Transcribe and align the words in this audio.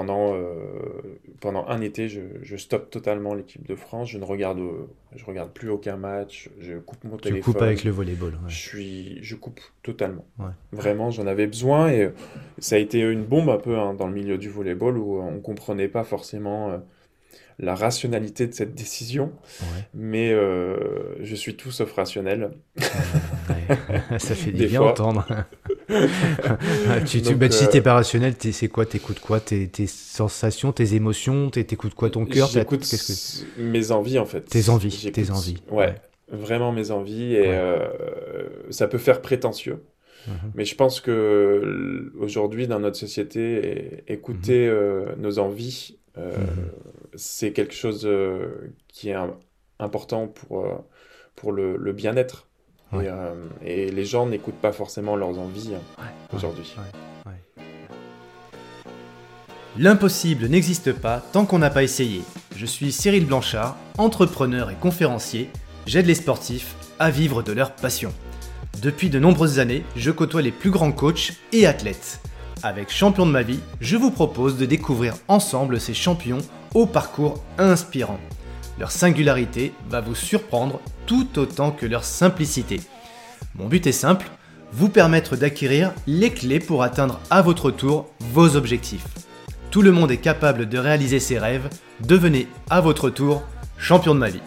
pendant, 0.00 0.34
pendant 1.40 1.66
un 1.68 1.80
été, 1.80 2.08
je, 2.08 2.20
je 2.42 2.56
stoppe 2.56 2.90
totalement 2.90 3.34
l'équipe 3.34 3.66
de 3.66 3.74
France. 3.74 4.10
Je 4.10 4.18
ne 4.18 4.24
regarde, 4.24 4.60
je 5.14 5.24
regarde 5.24 5.52
plus 5.52 5.68
aucun 5.68 5.96
match. 5.96 6.48
Je 6.58 6.78
coupe 6.78 7.04
mon 7.04 7.16
téléphone. 7.16 7.42
Tu 7.42 7.52
coupes 7.52 7.62
avec 7.62 7.84
le 7.84 7.90
volleyball. 7.90 8.38
Je, 8.48 8.56
suis, 8.56 9.18
je 9.22 9.36
coupe 9.36 9.60
totalement. 9.82 10.24
Vraiment, 10.72 11.10
j'en 11.10 11.26
avais 11.26 11.46
besoin 11.46 11.90
et 11.90 12.10
ça 12.58 12.76
a 12.76 12.78
été 12.78 13.00
une 13.00 13.24
bombe 13.24 13.50
un 13.50 13.58
peu 13.58 13.78
hein, 13.78 13.94
dans 13.94 14.06
le 14.06 14.14
milieu 14.14 14.38
du 14.38 14.48
volleyball 14.48 14.96
où 14.96 15.20
on 15.20 15.32
ne 15.32 15.40
comprenait 15.40 15.88
pas 15.88 16.04
forcément 16.04 16.80
la 17.60 17.74
rationalité 17.74 18.46
de 18.46 18.54
cette 18.54 18.74
décision, 18.74 19.32
mais 19.94 20.32
euh, 20.32 21.22
je 21.22 21.34
suis 21.34 21.56
tout 21.56 21.70
sauf 21.70 21.92
rationnel. 21.92 22.52
Ça 24.18 24.34
fait 24.34 24.52
du 24.52 24.66
bien 24.66 24.80
entendre. 24.80 25.26
tu, 27.06 27.22
tu, 27.22 27.34
bah, 27.34 27.50
Si 27.50 27.68
t'es 27.68 27.78
euh, 27.78 27.82
pas 27.82 27.94
rationnel, 27.94 28.34
c'est 28.38 28.68
quoi? 28.68 28.86
T'écoutes 28.86 29.20
quoi? 29.20 29.40
Tes, 29.40 29.68
tes, 29.68 29.86
sensations, 29.86 30.72
tes 30.72 30.94
émotions? 30.94 31.50
T'écoutes 31.50 31.94
quoi 31.94 32.10
ton 32.10 32.24
cœur? 32.24 32.48
J'écoute 32.48 32.80
que... 32.80 33.60
mes 33.60 33.90
envies 33.90 34.18
en 34.18 34.26
fait. 34.26 34.42
Tes 34.42 34.68
envies, 34.68 35.10
tes 35.12 35.30
envies. 35.30 35.62
Ouais, 35.70 35.94
vraiment 36.28 36.72
mes 36.72 36.90
envies 36.90 37.34
et 37.34 37.48
euh, 37.48 37.88
ça 38.70 38.88
peut 38.88 38.98
faire 38.98 39.20
prétentieux. 39.20 39.82
Mhm. 40.26 40.52
Mais 40.54 40.64
je 40.64 40.74
pense 40.74 41.00
que 41.00 42.12
aujourd'hui, 42.18 42.66
dans 42.66 42.78
notre 42.78 42.96
société, 42.96 44.04
écouter 44.06 44.68
mhm. 44.68 45.20
nos 45.20 45.38
envies, 45.38 45.98
mhm 46.16 46.24
c'est 47.14 47.52
quelque 47.52 47.74
chose 47.74 48.06
euh, 48.06 48.72
qui 48.88 49.10
est 49.10 49.16
important 49.78 50.28
pour, 50.28 50.66
euh, 50.66 50.78
pour 51.36 51.52
le, 51.52 51.92
bien-être. 51.92 52.48
Euh, 52.94 53.34
et, 53.64 53.90
les 53.90 54.04
gens 54.04 54.26
n'écoutent 54.26 54.60
pas 54.60 54.72
forcément 54.72 55.16
leurs 55.16 55.38
envies 55.38 55.74
hein, 55.74 56.04
aujourd'hui. 56.34 56.74
L'impossible 59.78 60.46
n'existe 60.46 60.92
pas 60.92 61.22
tant 61.32 61.46
qu'on 61.46 61.60
n'a 61.60 61.70
pas 61.70 61.84
essayé. 61.84 62.22
Je 62.56 62.66
suis 62.66 62.90
Cyril 62.90 63.26
Blanchard, 63.26 63.76
entrepreneur 63.98 64.70
et 64.70 64.74
conférencier. 64.74 65.48
J'aide 65.86 66.06
les 66.06 66.16
sportifs 66.16 66.74
à 66.98 67.10
vivre 67.10 67.42
de 67.42 67.52
leur 67.52 67.72
passion. 67.72 68.12
Depuis 68.82 69.10
de 69.10 69.18
nombreuses 69.18 69.58
années, 69.58 69.84
je 69.94 70.10
côtoie 70.10 70.42
les 70.42 70.50
plus 70.50 70.70
grands 70.70 70.92
coachs 70.92 71.32
et 71.52 71.66
athlètes. 71.66 72.20
Avec 72.62 72.90
Champion 72.90 73.26
de 73.26 73.30
ma 73.30 73.42
vie, 73.42 73.60
je 73.80 73.96
vous 73.96 74.10
propose 74.10 74.58
de 74.58 74.66
découvrir 74.66 75.14
ensemble 75.28 75.80
ces 75.80 75.94
champions 75.94 76.38
au 76.74 76.86
parcours 76.86 77.42
inspirant. 77.56 78.18
Leur 78.78 78.90
singularité 78.90 79.72
va 79.88 80.00
vous 80.00 80.14
surprendre 80.14 80.80
tout 81.06 81.38
autant 81.38 81.70
que 81.70 81.86
leur 81.86 82.04
simplicité. 82.04 82.80
Mon 83.54 83.66
but 83.66 83.86
est 83.86 83.92
simple, 83.92 84.30
vous 84.72 84.88
permettre 84.88 85.36
d'acquérir 85.36 85.92
les 86.06 86.30
clés 86.30 86.60
pour 86.60 86.82
atteindre 86.82 87.20
à 87.30 87.42
votre 87.42 87.70
tour 87.70 88.08
vos 88.32 88.56
objectifs. 88.56 89.06
Tout 89.70 89.82
le 89.82 89.92
monde 89.92 90.10
est 90.10 90.16
capable 90.16 90.68
de 90.68 90.78
réaliser 90.78 91.20
ses 91.20 91.38
rêves, 91.38 91.68
devenez 92.00 92.48
à 92.70 92.80
votre 92.80 93.10
tour 93.10 93.42
champion 93.78 94.14
de 94.14 94.20
ma 94.20 94.30
vie. 94.30 94.42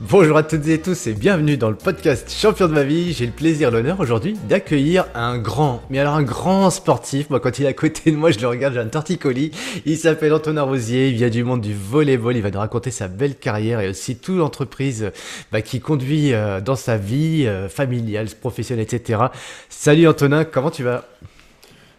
Bonjour 0.00 0.36
à 0.36 0.44
toutes 0.44 0.68
et 0.68 0.80
tous 0.80 1.08
et 1.08 1.12
bienvenue 1.12 1.56
dans 1.56 1.70
le 1.70 1.74
podcast 1.74 2.30
Champion 2.30 2.68
de 2.68 2.72
ma 2.72 2.84
vie. 2.84 3.12
J'ai 3.12 3.26
le 3.26 3.32
plaisir, 3.32 3.72
l'honneur 3.72 3.98
aujourd'hui 3.98 4.34
d'accueillir 4.48 5.06
un 5.16 5.38
grand, 5.38 5.82
mais 5.90 5.98
alors 5.98 6.14
un 6.14 6.22
grand 6.22 6.70
sportif. 6.70 7.30
Moi, 7.30 7.40
quand 7.40 7.58
il 7.58 7.64
est 7.64 7.68
à 7.68 7.72
côté 7.72 8.12
de 8.12 8.16
moi, 8.16 8.30
je 8.30 8.38
le 8.38 8.46
regarde, 8.46 8.74
j'ai 8.74 8.80
un 8.80 8.86
torticolis. 8.86 9.50
Il 9.86 9.98
s'appelle 9.98 10.32
Antonin 10.32 10.62
Rosier, 10.62 11.08
il 11.08 11.16
vient 11.16 11.30
du 11.30 11.42
monde 11.42 11.62
du 11.62 11.74
volleyball. 11.74 12.36
Il 12.36 12.42
va 12.42 12.52
nous 12.52 12.60
raconter 12.60 12.92
sa 12.92 13.08
belle 13.08 13.34
carrière 13.34 13.80
et 13.80 13.88
aussi 13.88 14.14
toute 14.14 14.36
l'entreprise 14.36 15.10
bah, 15.50 15.62
qui 15.62 15.80
conduit 15.80 16.32
euh, 16.32 16.60
dans 16.60 16.76
sa 16.76 16.96
vie 16.96 17.44
euh, 17.48 17.68
familiale, 17.68 18.28
professionnelle, 18.40 18.86
etc. 18.88 19.20
Salut 19.68 20.06
Antonin, 20.06 20.44
comment 20.44 20.70
tu 20.70 20.84
vas? 20.84 21.06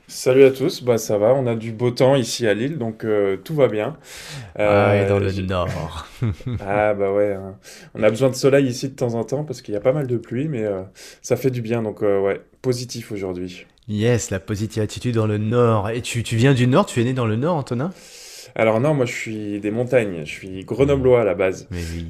Salut 0.10 0.44
à 0.44 0.50
tous, 0.50 0.82
bah 0.82 0.98
ça 0.98 1.20
va, 1.20 1.36
on 1.36 1.46
a 1.46 1.54
du 1.54 1.72
beau 1.72 1.92
temps 1.92 2.16
ici 2.16 2.48
à 2.48 2.56
Lille, 2.56 2.80
donc 2.80 3.04
euh, 3.04 3.38
tout 3.38 3.54
va 3.54 3.68
bien. 3.68 3.96
ah, 4.58 4.98
et 4.98 5.08
dans 5.08 5.20
le 5.20 5.32
nord. 5.44 6.08
ah 6.66 6.96
bah 6.96 7.14
ouais, 7.14 7.34
hein. 7.34 7.60
on 7.94 8.02
a 8.02 8.10
besoin 8.10 8.30
de 8.30 8.36
soleil 8.36 8.66
ici 8.66 8.90
de 8.90 8.96
temps 8.96 9.14
en 9.14 9.24
temps 9.24 9.44
parce 9.44 9.62
qu'il 9.62 9.76
y 9.76 9.78
a 9.78 9.80
pas 9.80 9.94
mal 9.94 10.08
de 10.08 10.18
pluie, 10.18 10.48
mais 10.48 10.64
euh, 10.64 10.82
ça 11.22 11.38
fait 11.38 11.52
du 11.52 11.62
bien, 11.62 11.84
donc 11.84 12.02
euh, 12.02 12.20
ouais, 12.20 12.42
positif 12.64 13.12
aujourd'hui. 13.12 13.68
Yes, 13.88 14.32
la 14.32 14.40
positive 14.40 14.82
attitude 14.82 15.14
dans 15.14 15.28
le 15.28 15.38
nord. 15.38 15.92
Et 15.92 16.02
tu, 16.02 16.24
tu 16.24 16.38
viens 16.38 16.56
du 16.56 16.66
nord, 16.66 16.88
tu 16.88 17.00
es 17.02 17.04
né 17.04 17.14
dans 17.14 17.28
le 17.28 17.36
nord, 17.36 17.58
Antonin? 17.58 17.92
Alors 18.56 18.80
non, 18.80 18.94
moi 18.94 19.06
je 19.06 19.14
suis 19.14 19.60
des 19.60 19.72
montagnes, 19.72 20.26
je 20.26 20.32
suis 20.32 20.64
grenoblois 20.66 21.22
à 21.22 21.24
la 21.24 21.36
base. 21.36 21.68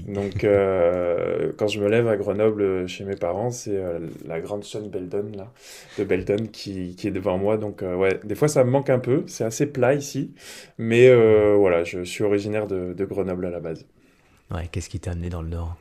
Donc 0.08 0.44
euh, 0.44 1.52
quand 1.58 1.68
je 1.68 1.80
me 1.80 1.88
lève 1.88 2.08
à 2.08 2.18
Grenoble 2.18 2.88
chez 2.88 3.04
mes 3.04 3.16
parents, 3.16 3.52
c'est 3.52 3.76
euh, 3.76 4.00
la 4.28 4.40
grande 4.40 4.64
chaîne 4.64 4.90
Beldon 4.90 5.32
là, 5.36 5.52
de 5.98 6.04
Beldon 6.04 6.48
qui, 6.52 6.96
qui 6.96 7.08
est 7.08 7.12
devant 7.12 7.38
moi. 7.38 7.58
Donc 7.58 7.84
euh, 7.84 7.96
ouais, 7.96 8.20
des 8.24 8.36
fois 8.36 8.48
ça 8.48 8.64
me 8.64 8.70
manque 8.70 8.90
un 8.90 9.00
peu, 9.00 9.24
c'est 9.28 9.44
assez 9.44 9.66
plat 9.66 9.94
ici, 9.94 10.34
mais 10.78 11.14
voilà, 11.56 11.84
je 11.84 12.04
suis 12.04 12.24
originaire 12.24 12.68
de, 12.68 12.94
de 12.94 13.06
Grenoble 13.06 13.46
à 13.46 13.50
la 13.50 13.60
base. 13.60 13.86
Ouais, 14.52 14.68
qu'est-ce 14.72 14.90
qui 14.90 15.00
t'a 15.00 15.12
amené 15.12 15.30
dans 15.30 15.42
le 15.42 15.50
Nord? 15.50 15.76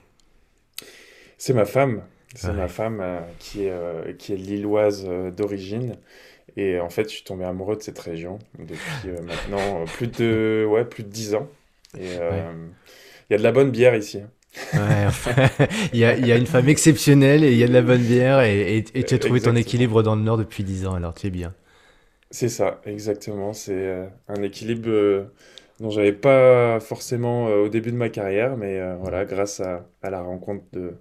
C'est 1.39 1.55
ma 1.55 1.65
femme. 1.65 2.03
C'est 2.35 2.53
ma 2.53 2.69
femme 2.69 3.03
qui, 3.39 3.65
est, 3.65 4.19
qui 4.19 4.35
est 4.35 4.37
lilloise 4.37 5.09
d'origine 5.35 5.97
et 6.57 6.81
en 6.81 6.89
fait, 6.89 7.05
je 7.05 7.15
suis 7.15 7.25
tombé 7.25 7.45
amoureux 7.45 7.77
de 7.77 7.83
cette 7.83 7.99
région 7.99 8.39
depuis 8.59 9.11
euh, 9.11 9.21
maintenant 9.23 9.83
euh, 9.83 9.85
plus 9.85 10.09
de, 10.09 10.67
ouais, 10.69 10.85
plus 10.85 11.03
de 11.03 11.09
10 11.09 11.35
ans. 11.35 11.49
Et 11.97 12.17
euh, 12.21 12.53
il 13.29 13.33
y 13.33 13.35
a 13.35 13.39
de 13.39 13.43
la 13.43 13.53
bonne 13.53 13.71
bière 13.71 13.95
ici. 13.95 14.19
Hein. 14.19 14.31
Il, 15.93 16.01
y 16.01 16.05
a, 16.05 16.17
il 16.17 16.27
y, 16.27 16.33
a, 16.33 16.37
une 16.37 16.47
femme 16.47 16.69
exceptionnelle 16.69 17.45
et 17.45 17.53
il 17.53 17.59
y 17.59 17.63
a 17.63 17.69
de 17.69 17.73
la 17.73 17.83
bonne 17.83 18.03
bière 18.03 18.41
et, 18.41 18.79
et, 18.79 19.05
tu 19.05 19.15
as 19.15 19.19
trouvé 19.19 19.41
ton 19.41 19.55
équilibre 19.55 20.03
dans 20.03 20.17
le 20.17 20.23
Nord 20.23 20.39
depuis 20.39 20.65
10 20.65 20.87
ans, 20.87 20.95
alors 20.95 21.15
tu 21.15 21.27
es 21.27 21.31
bien. 21.31 21.55
C'est 22.31 22.49
ça, 22.49 22.81
exactement. 22.87 23.53
C'est 23.53 24.09
un 24.27 24.43
équilibre 24.43 25.29
dont 25.79 25.91
j'avais 25.91 26.15
pas 26.15 26.81
forcément 26.81 27.45
au 27.45 27.69
début 27.69 27.93
de 27.93 27.97
ma 27.97 28.09
carrière, 28.09 28.57
mais 28.57 28.81
voilà, 29.01 29.27
grâce 29.27 29.61
à, 29.61 29.87
à, 30.03 30.11
la 30.11 30.23
rencontre 30.23 30.65
de, 30.73 30.95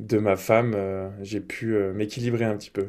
de 0.00 0.18
ma 0.18 0.36
femme, 0.36 0.74
j'ai 1.22 1.40
pu 1.40 1.76
m'équilibrer 1.94 2.46
un 2.46 2.56
petit 2.56 2.70
peu. 2.70 2.88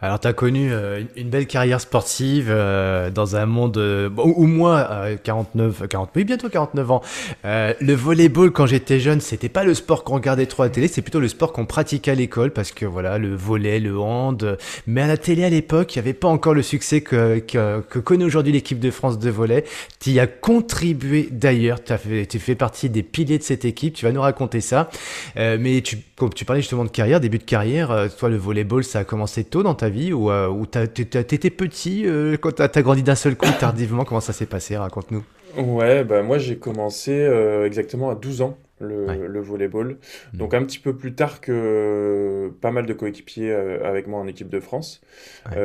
Alors, 0.00 0.18
tu 0.20 0.26
as 0.26 0.32
connu 0.32 0.72
euh, 0.72 1.02
une 1.16 1.28
belle 1.28 1.46
carrière 1.46 1.80
sportive 1.80 2.48
euh, 2.50 3.10
dans 3.10 3.36
un 3.36 3.46
monde 3.46 3.78
euh, 3.78 4.10
où 4.16 4.46
moi, 4.46 5.06
49, 5.22 5.88
40, 5.88 6.10
oui, 6.16 6.24
bientôt 6.24 6.48
49 6.48 6.90
ans, 6.90 7.02
le 7.44 7.94
volleyball 7.94 8.50
quand 8.50 8.66
j'étais 8.66 9.00
jeune, 9.00 9.20
c'était 9.20 9.48
pas 9.48 9.64
le 9.64 9.74
sport 9.74 10.04
qu'on 10.04 10.14
regardait 10.14 10.46
trop 10.46 10.64
à 10.64 10.66
la 10.66 10.70
télé, 10.70 10.88
c'est 10.88 11.02
plutôt 11.02 11.20
le 11.20 11.28
sport 11.28 11.52
qu'on 11.52 11.66
pratiquait 11.66 12.10
à 12.10 12.14
l'école 12.14 12.50
parce 12.50 12.72
que 12.72 12.86
voilà, 12.86 13.18
le 13.18 13.34
volley, 13.34 13.80
le 13.80 13.98
hand. 13.98 14.58
Mais 14.86 15.02
à 15.02 15.06
la 15.06 15.16
télé 15.16 15.44
à 15.44 15.50
l'époque, 15.50 15.94
il 15.94 15.98
n'y 15.98 16.04
avait 16.04 16.14
pas 16.14 16.28
encore 16.28 16.54
le 16.54 16.62
succès 16.62 17.00
que, 17.00 17.38
que, 17.38 17.80
que 17.80 17.98
connaît 17.98 18.24
aujourd'hui 18.24 18.52
l'équipe 18.52 18.80
de 18.80 18.90
France 18.90 19.18
de 19.18 19.30
volley. 19.30 19.64
Tu 20.00 20.10
y 20.10 20.20
as 20.20 20.26
contribué 20.26 21.28
d'ailleurs, 21.30 21.78
tu 21.82 22.38
fais 22.38 22.54
partie 22.54 22.90
des 22.90 23.02
piliers 23.02 23.38
de 23.38 23.44
cette 23.44 23.64
équipe, 23.64 23.94
tu 23.94 24.04
vas 24.04 24.12
nous 24.12 24.22
raconter 24.22 24.60
ça. 24.60 24.90
mais 25.36 25.80
tu, 25.82 25.98
tu 26.32 26.44
parlais 26.44 26.62
justement 26.62 26.84
de 26.84 26.90
carrière, 26.90 27.20
début 27.20 27.38
de 27.38 27.44
carrière, 27.44 28.08
toi 28.18 28.28
le 28.28 28.36
volleyball 28.36 28.84
ça 28.84 29.00
a 29.00 29.04
commencé 29.04 29.44
tôt 29.44 29.62
dans 29.62 29.74
ta 29.74 29.88
vie 29.88 30.12
ou, 30.12 30.30
euh, 30.30 30.48
ou 30.48 30.66
t'étais 30.66 31.50
petit 31.50 32.06
euh, 32.06 32.36
quand 32.36 32.52
t'as 32.52 32.68
as 32.72 32.82
grandi 32.82 33.02
d'un 33.02 33.14
seul 33.14 33.36
coup 33.36 33.48
tardivement 33.58 34.04
Comment 34.04 34.20
ça 34.20 34.32
s'est 34.32 34.46
passé? 34.46 34.76
Raconte-nous. 34.76 35.24
Ouais, 35.56 36.04
bah 36.04 36.22
moi 36.22 36.38
j'ai 36.38 36.58
commencé 36.58 37.12
euh, 37.12 37.64
exactement 37.66 38.10
à 38.10 38.14
12 38.16 38.42
ans 38.42 38.58
le, 38.80 39.28
le 39.28 39.40
volleyball. 39.40 39.98
Mmh. 40.32 40.36
Donc 40.36 40.52
un 40.52 40.64
petit 40.64 40.80
peu 40.80 40.96
plus 40.96 41.14
tard 41.14 41.40
que 41.40 42.52
pas 42.60 42.72
mal 42.72 42.86
de 42.86 42.92
coéquipiers 42.92 43.52
avec 43.52 44.08
moi 44.08 44.18
en 44.20 44.26
équipe 44.26 44.48
de 44.48 44.60
France. 44.60 45.00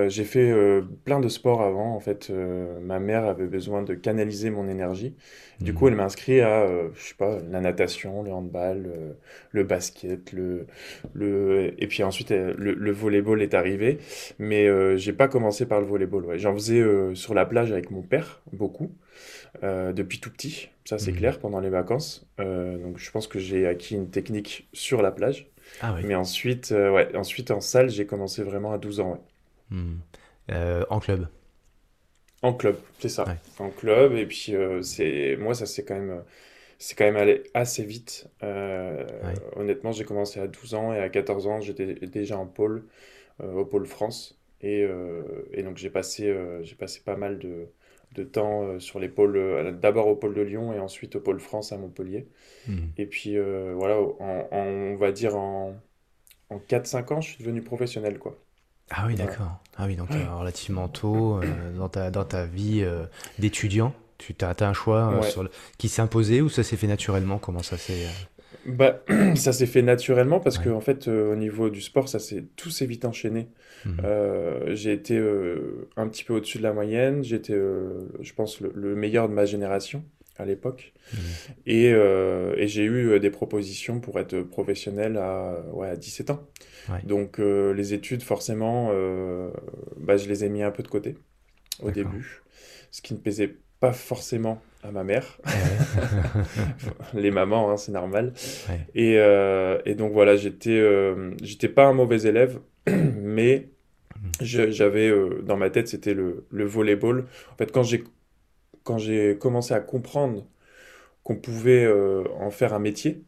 j'ai 0.08 0.24
fait 0.24 0.54
plein 1.06 1.20
de 1.20 1.28
sports 1.28 1.62
avant. 1.62 1.96
En 1.96 2.00
fait, 2.00 2.32
ma 2.82 3.00
mère 3.00 3.26
avait 3.26 3.48
besoin 3.48 3.82
de 3.82 3.96
canaliser 3.96 4.52
mon 4.52 4.68
énergie. 4.70 5.16
Du 5.62 5.74
coup, 5.74 5.90
elle 5.90 5.96
m'a 5.96 6.06
inscrit 6.06 6.40
à, 6.40 6.62
euh, 6.62 6.90
je 6.96 7.10
sais 7.10 7.16
pas, 7.16 7.40
la 7.50 7.60
natation, 7.60 8.24
le 8.24 8.32
handball, 8.32 8.86
euh, 8.88 9.14
le 9.52 9.64
basket, 9.66 10.32
le, 10.32 10.68
le, 11.14 11.74
et 11.78 11.88
puis 11.88 12.02
ensuite 12.04 12.32
euh, 12.32 12.54
le, 12.58 12.74
le 12.74 12.92
volleyball 12.92 13.42
est 13.42 13.54
arrivé. 13.54 13.98
Mais 14.40 14.68
euh, 14.68 14.96
j'ai 14.96 15.12
pas 15.12 15.28
commencé 15.28 15.66
par 15.66 15.82
le 15.82 15.86
volleyball. 15.86 16.26
Ouais. 16.26 16.40
J'en 16.40 16.54
faisais 16.54 16.82
sur 17.14 17.34
la 17.34 17.46
plage 17.46 17.72
avec 17.74 17.92
mon 17.92 18.02
père 18.02 18.42
beaucoup 18.54 18.92
depuis 19.63 20.19
tout 20.19 20.31
petit. 20.31 20.69
Ça 20.86 20.98
c'est 20.98 21.12
mmh. 21.12 21.18
clair 21.18 21.40
pendant 21.40 21.60
les 21.60 21.69
vacances. 21.69 22.25
donc 22.38 22.98
je 22.98 23.12
pense 23.12 23.28
que 23.28 23.40
j'ai 23.40 23.68
acquis 23.68 23.96
une 23.96 24.10
technique 24.10 24.68
sur 24.74 25.01
la 25.01 25.12
plage. 25.12 25.48
Ah, 25.81 25.94
oui. 25.96 26.01
Mais 26.06 26.16
ensuite, 26.16 26.72
ouais, 26.72 27.16
ensuite 27.16 27.51
en 27.51 27.62
salle, 27.62 27.90
j'ai 27.90 28.06
commencé 28.06 28.44
vraiment 28.44 28.72
à 28.72 28.78
12 28.78 29.00
ans. 29.00 29.12
Ouais. 29.72 29.78
Mmh. 29.78 30.86
en 30.90 31.00
club. 31.00 31.28
En 32.42 32.54
club, 32.54 32.78
c'est 33.00 33.10
ça. 33.10 33.25
En 33.60 33.69
club, 33.69 34.13
et 34.13 34.25
puis 34.25 34.56
euh, 34.56 34.81
c'est 34.81 35.36
moi, 35.38 35.54
ça 35.54 35.66
c'est 35.66 35.84
quand 35.84 35.96
même, 35.96 36.24
c'est 36.78 36.98
quand 36.98 37.04
même 37.04 37.18
allé 37.18 37.44
assez 37.54 37.84
vite. 37.84 38.30
Euh, 38.44 39.06
honnêtement, 39.57 39.92
j'ai 39.92 40.06
commencé 40.06 40.40
à 40.40 40.48
12 40.48 40.74
ans 40.74 40.94
et 40.94 41.00
à 41.00 41.10
14 41.10 41.48
ans, 41.48 41.60
j'étais 41.60 41.96
déjà 42.07 42.38
en 42.38 42.46
pôle, 42.46 42.86
euh, 43.42 43.54
au 43.54 43.66
pôle 43.66 43.86
France. 43.86 44.38
Et, 44.62 44.86
et 45.54 45.63
donc 45.63 45.78
j'ai 45.78 45.90
passé, 45.90 46.36
j'ai 46.63 46.75
passé 46.75 47.01
pas 47.06 47.16
mal 47.16 47.40
de, 47.40 47.69
de 48.16 48.24
temps 48.24 48.80
sur 48.80 49.00
les 49.00 49.10
pôles, 49.10 49.78
d'abord 49.80 50.08
au 50.08 50.16
pôle 50.16 50.34
de 50.34 50.42
Lyon 50.42 50.74
et 50.74 50.80
ensuite 50.80 51.16
au 51.16 51.20
pôle 51.20 51.40
France 51.40 51.72
à 51.72 51.78
Montpellier. 51.78 52.28
Mmh. 52.68 52.78
Et 52.98 53.06
puis 53.06 53.38
voilà, 53.76 53.98
on 54.52 54.96
va 54.96 55.12
dire 55.12 55.36
en, 55.36 55.76
en 56.50 56.58
4-5 56.58 57.14
ans, 57.14 57.22
je 57.22 57.30
suis 57.30 57.44
devenu 57.44 57.62
professionnel, 57.62 58.18
quoi. 58.20 58.38
Ah 58.90 59.04
oui, 59.06 59.14
d'accord. 59.14 59.60
Ah 59.78 59.86
oui, 59.86 59.96
donc 59.96 60.10
relativement 60.10 60.88
tôt 60.88 61.40
dans, 61.78 61.90
ta, 61.90 62.10
dans 62.10 62.26
ta 62.26 62.46
vie 62.46 62.84
d'étudiant, 63.38 63.94
tu 64.18 64.36
as, 64.42 64.50
as, 64.50 64.68
un 64.68 64.74
choix 64.74 65.22
sur 65.24 65.44
le... 65.44 65.52
qui 65.78 65.88
s'est 65.88 66.02
imposé 66.02 66.42
ou 66.42 66.50
ça 66.50 66.64
s'est 66.64 66.78
fait 66.78 66.88
naturellement? 66.88 67.38
Comment 67.38 67.64
ça 67.64 67.78
s'est 67.78 68.08
bah, 68.66 69.04
ça 69.36 69.54
s'est 69.54 69.66
fait 69.66 69.81
naturellement 69.81 70.40
parce 70.40 70.57
que 70.57 70.69
en 70.69 70.81
fait, 70.81 71.07
euh, 71.07 71.31
au 71.31 71.36
niveau 71.36 71.69
du 71.69 71.81
sport, 71.81 72.10
ça 72.10 72.19
s'est 72.19 72.46
tout 72.56 72.69
s'est 72.69 72.86
vite 72.86 73.06
enchaîné. 73.06 73.48
Mhm. 73.86 74.01
Euh, 74.04 74.75
j'ai 74.75 74.92
été 74.92 75.18
euh, 75.18 75.88
un 75.98 76.07
petit 76.07 76.24
peu 76.24 76.34
au-dessus 76.34 76.57
de 76.57 76.63
la 76.63 76.74
moyenne. 76.74 77.24
J'étais, 77.24 77.54
je 77.54 78.34
pense, 78.34 78.60
le, 78.62 78.96
meilleur 78.96 79.30
de 79.30 79.34
ma 79.34 79.46
génération 79.46 80.04
à 80.38 80.46
l'époque. 80.46 80.94
Mhm. 81.13 81.19
Et, 81.68 81.86
et 81.86 82.68
j'ai 82.68 82.86
eu 82.86 83.19
des 83.19 83.30
propositions 83.30 84.00
pour 84.00 84.19
être 84.19 84.40
professionnel 84.42 85.18
à, 85.18 85.63
ouais, 85.74 85.90
à 85.90 85.96
17 85.96 86.30
ans. 86.31 86.48
Donc 87.04 87.40
les 87.40 87.94
études, 87.94 88.24
forcément, 88.24 88.92
bah, 89.98 90.18
je 90.18 90.28
les 90.28 90.44
ai 90.44 90.50
mis 90.50 90.63
un 90.63 90.72
peu 90.72 90.84
de 90.84 90.88
côté 90.88 91.16
au 91.81 91.92
début, 91.92 92.42
ce 92.92 93.01
qui 93.01 93.13
ne 93.13 93.19
pesait 93.19 93.56
pas 93.80 93.94
forcément 93.94 94.62
à 94.84 94.92
ma 94.92 95.04
mère. 95.04 95.38
les 97.14 97.31
mamans, 97.31 97.72
hein, 97.72 97.78
c'est 97.78 97.92
normal. 97.92 98.34
Et, 98.96 99.16
euh, 99.18 99.80
et, 99.86 99.96
donc 99.96 100.14
voilà, 100.14 100.36
j'étais 100.36 100.78
euh, 100.78 101.31
j'étais 101.42 101.70
pas 101.70 101.86
un 101.86 101.94
mauvais 101.94 102.22
élève, 102.24 102.60
mais 102.88 103.70
j'avais 104.42 105.10
euh, 105.10 105.42
dans 105.44 105.58
ma 105.58 105.70
tête, 105.70 105.88
c'était 105.88 106.14
le, 106.14 106.46
le 106.50 106.66
volleyball. 106.66 107.26
En 107.54 107.58
fait, 107.58 107.72
quand 107.72 107.84
j'ai 107.84 108.04
quand 108.84 108.98
j'ai 108.98 109.38
commencé 109.38 109.74
à 109.74 109.80
comprendre 109.80 110.48
qu'on 111.24 111.36
pouvait 111.36 111.88
en 112.40 112.50
faire 112.50 112.74
un 112.74 112.80
métier, 112.80 113.24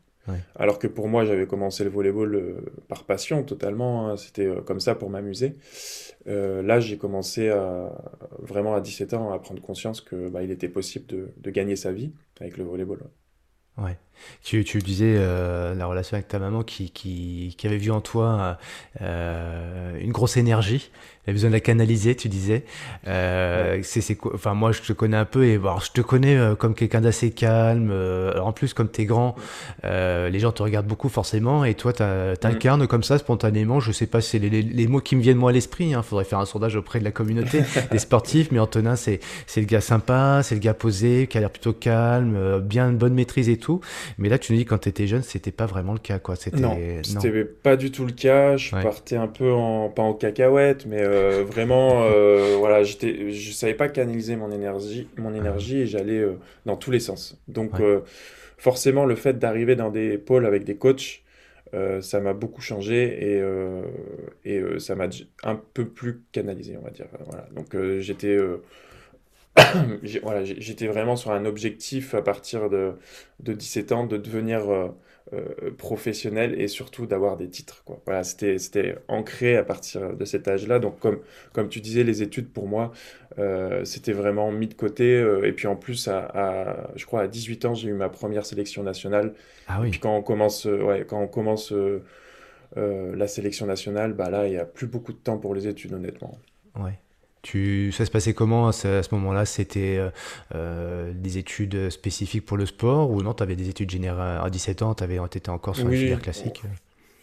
alors 0.56 0.80
que 0.80 0.88
pour 0.88 1.08
moi, 1.08 1.26
j'avais 1.26 1.48
commencé 1.48 1.84
le 1.84 1.90
volleyball 1.90 2.36
euh, 2.36 2.62
par 2.88 3.04
passion 3.06 3.44
totalement. 3.44 4.10
Hein. 4.10 4.18
C'était 4.18 4.46
euh, 4.46 4.62
comme 4.62 4.80
ça 4.80 4.96
pour 4.96 5.10
m'amuser. 5.10 5.58
Euh, 6.28 6.62
là, 6.62 6.80
j'ai 6.80 6.98
commencé 6.98 7.50
à, 7.50 7.92
vraiment 8.40 8.76
à 8.76 8.82
17 8.82 9.14
ans 9.14 9.32
à 9.32 9.40
prendre 9.40 9.62
conscience 9.62 10.02
que 10.02 10.30
bah, 10.30 10.44
il 10.44 10.52
était 10.52 10.70
possible 10.70 11.06
de, 11.08 11.34
de, 11.38 11.50
gagner 11.50 11.76
sa 11.76 11.92
vie 11.92 12.14
avec 12.40 12.58
le 12.58 12.64
volleyball. 12.64 13.00
Ouais. 13.78 13.98
Tu, 14.44 14.64
tu 14.64 14.80
disais 14.80 15.16
la 15.76 15.86
relation 15.86 16.16
avec 16.16 16.28
ta 16.28 16.40
maman 16.40 16.64
qui, 16.64 16.90
qui, 16.92 17.56
qui 17.58 17.68
avait 17.68 17.78
vu 17.78 17.92
en 17.92 18.02
toi 18.02 18.58
une 19.00 20.12
grosse 20.12 20.38
énergie 20.38 20.90
avait 21.26 21.34
besoin 21.34 21.50
de 21.50 21.56
la 21.56 21.60
canaliser, 21.60 22.16
tu 22.16 22.30
disais. 22.30 22.64
Euh, 23.08 23.80
c'est, 23.84 24.02
c'est, 24.02 24.18
enfin, 24.34 24.54
moi, 24.54 24.72
je 24.72 24.82
te 24.82 24.94
connais 24.94 25.18
un 25.18 25.26
peu 25.26 25.46
et 25.46 25.58
bon, 25.58 25.78
je 25.80 25.92
te 25.92 26.02
connais 26.02 26.36
euh, 26.36 26.56
comme 26.56 26.74
quelqu'un 26.74 27.02
d'assez 27.02 27.32
calme. 27.32 27.90
Euh, 27.92 28.40
en 28.40 28.52
plus, 28.52 28.74
comme 28.74 28.90
tu 28.90 29.02
es 29.02 29.06
grand, 29.06 29.36
euh, 29.86 30.30
les 30.30 30.40
gens 30.40 30.52
te 30.52 30.64
regardent 30.64 30.88
beaucoup 30.88 31.10
forcément 31.10 31.64
et 31.64 31.76
toi, 31.76 31.94
t'incarnes 31.94 32.84
mm. 32.84 32.88
comme 32.88 33.04
ça 33.04 33.20
spontanément. 33.20 33.80
Je 33.80 33.92
sais 33.92 34.08
pas 34.08 34.22
si 34.22 34.32
c'est 34.32 34.40
les, 34.40 34.62
les, 34.62 34.88
mots 34.88 35.00
qui 35.00 35.16
me 35.16 35.22
viennent 35.22 35.38
moi 35.38 35.52
à 35.52 35.54
l'esprit. 35.54 35.90
Il 35.90 35.94
hein. 35.94 36.02
faudrait 36.02 36.26
faire 36.26 36.40
un 36.40 36.46
sondage 36.46 36.76
auprès 36.76 37.00
de 37.00 37.04
la 37.04 37.12
communauté 37.12 37.62
des 37.92 38.00
sportifs. 38.00 38.52
Mais 38.52 38.60
Antonin, 38.60 38.96
c'est, 38.96 39.20
c'est 39.46 39.62
le 39.62 39.68
gars 39.68 39.82
sympa, 39.82 40.42
c'est 40.44 40.56
le 40.56 40.62
gars 40.62 40.74
posé, 40.74 41.28
qui 41.28 41.38
a 41.38 41.42
l'air 41.42 41.52
plutôt 41.52 41.74
calme, 41.74 42.36
euh, 42.36 42.60
bien 42.60 42.92
bonne 42.92 43.14
maîtrise 43.14 43.48
et 43.48 43.58
tout. 43.58 43.82
Mais 44.18 44.30
là, 44.30 44.38
tu 44.38 44.52
nous 44.52 44.58
dis 44.58 44.66
quand 44.66 44.80
tu 44.80 44.90
étais 44.90 45.08
jeune, 45.08 45.22
c'était 45.22 45.52
pas 45.52 45.66
vraiment 45.66 45.94
le 45.94 46.00
cas, 46.00 46.20
quoi. 46.20 46.36
C'était, 46.36 46.60
non, 46.60 46.78
c'était 47.04 47.44
pas 47.44 47.76
du 47.76 47.92
tout 47.92 48.06
le 48.06 48.12
cas. 48.12 48.58
Je 48.58 48.72
partais 48.72 49.16
un 49.16 49.28
peu 49.28 49.52
en, 49.52 49.90
pas 49.90 50.04
en 50.04 50.14
cacahuète, 50.14 50.86
mais 50.86 51.02
euh, 51.02 51.44
vraiment, 51.44 52.04
euh, 52.04 52.56
voilà, 52.58 52.84
j'étais, 52.84 53.32
je 53.32 53.52
savais 53.52 53.74
pas 53.74 53.88
canaliser 53.88 54.36
mon 54.36 54.52
énergie, 54.52 55.08
mon 55.18 55.34
énergie 55.34 55.80
et 55.80 55.88
j'allais 55.88 56.20
euh, 56.20 56.34
dans 56.66 56.76
tous 56.76 56.92
les 56.92 57.00
sens. 57.00 57.42
Donc, 57.48 57.74
forcément, 58.58 59.06
le 59.06 59.16
fait 59.16 59.40
d'arriver 59.40 59.76
dans 59.76 59.90
des 59.90 60.18
pôles 60.18 60.46
avec 60.46 60.64
des 60.64 60.76
coachs, 60.76 61.24
ça 62.02 62.20
m'a 62.20 62.34
beaucoup 62.34 62.62
changé 62.62 63.40
et, 64.46 64.52
et 64.52 64.80
ça 64.80 64.96
m'a 64.96 65.08
un 65.44 65.56
peu 65.56 65.86
plus 65.86 66.22
canalisé, 66.32 66.78
on 66.78 66.84
va 66.84 66.92
dire. 66.92 67.08
Voilà. 67.26 67.48
Donc, 67.56 67.76
j'étais 68.00 68.38
voilà, 70.24 70.44
j'étais 70.44 70.88
vraiment 70.88 71.16
sur 71.16 71.32
un 71.32 71.46
objectif 71.46 72.14
à 72.14 72.22
partir 72.22 72.70
de, 72.70 72.94
de 73.40 73.54
17 73.54 73.92
ans 73.92 74.06
de 74.06 74.18
devenir 74.18 74.94
euh, 75.34 75.72
professionnel 75.78 76.60
et 76.60 76.68
surtout 76.68 77.06
d'avoir 77.06 77.38
des 77.38 77.48
titres. 77.48 77.84
Quoi. 77.86 78.02
Voilà, 78.06 78.22
c'était, 78.26 78.98
ancré 79.08 79.56
à 79.56 79.64
partir 79.64 80.14
de 80.14 80.26
cet 80.26 80.50
âge-là. 80.50 80.80
Donc, 80.80 81.00
comme, 81.00 81.20
comme 81.54 81.70
tu 81.70 81.80
disais, 81.80 82.04
les 82.04 82.22
études, 82.22 82.52
pour 82.52 82.68
moi, 82.68 82.92
euh, 83.40 83.86
c'était 83.86 84.12
vraiment 84.12 84.52
mis 84.52 84.68
de 84.68 84.74
côté. 84.74 85.16
Euh, 85.16 85.48
et 85.48 85.54
puis, 85.54 85.68
en 85.68 85.78
plus, 85.78 86.10
à, 86.10 86.90
je 86.96 87.06
crois, 87.06 87.22
à 87.22 87.28
18 87.28 87.64
ans, 87.64 87.74
j'ai 87.74 87.88
eu 87.88 87.94
ma 87.94 88.10
première 88.10 88.46
sélection 88.46 88.84
nationale. 88.84 89.34
Ah 89.70 89.78
oui. 89.80 89.88
Et 89.88 89.92
puis, 89.92 90.02
quand 90.02 90.14
on 90.14 90.22
commence, 90.22 90.66
ouais, 90.66 91.06
quand 91.08 91.22
on 91.22 91.28
commence 91.28 91.74
la 92.76 93.28
sélection 93.28 93.66
nationale, 93.66 94.12
bah 94.12 94.30
là, 94.30 94.48
il 94.48 94.52
n'y 94.52 94.58
a 94.58 94.66
plus 94.66 94.88
beaucoup 94.88 95.14
de 95.14 95.20
temps 95.20 95.38
pour 95.38 95.56
les 95.56 95.66
études, 95.66 95.94
honnêtement. 95.94 96.38
Ouais. 96.78 97.00
Tu, 97.42 97.92
ça 97.92 98.06
se 98.06 98.12
passait 98.12 98.34
comment 98.34 98.68
à 98.68 98.72
ce, 98.72 99.16
moment-là? 99.16 99.46
C'était 99.46 99.98
euh, 99.98 100.10
euh, 100.54 101.12
des 101.14 101.38
études 101.38 101.90
spécifiques 101.90 102.46
pour 102.46 102.58
le 102.58 102.66
sport 102.66 103.10
ou 103.10 103.22
non? 103.24 103.34
Tu 103.34 103.42
avais 103.44 103.56
des 103.56 103.70
études 103.70 103.90
générales 103.90 104.42
à 104.44 104.50
17 104.50 104.82
ans 104.84 104.94
Tu 104.94 105.04
étais 105.04 105.50
encore 105.50 105.76
sur 105.76 105.88
les 105.88 105.98
filières 105.98 106.22
classiques 106.22 106.62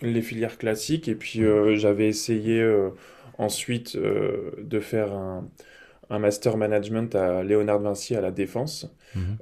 Les 0.02 0.22
filières 0.22 0.58
classiques. 0.58 1.08
Et 1.08 1.14
puis 1.14 1.44
euh, 1.44 1.76
j'avais 1.76 2.08
essayé 2.08 2.66
ensuite 3.38 3.96
de 3.96 4.80
faire 4.80 5.12
un, 5.12 5.48
un, 6.10 6.18
master 6.18 6.56
management 6.56 7.14
à 7.14 7.44
Léonard 7.44 7.78
Vinci 7.80 8.16
à 8.16 8.20
la 8.20 8.30
Défense. 8.30 8.92
Mhm. 9.14 9.38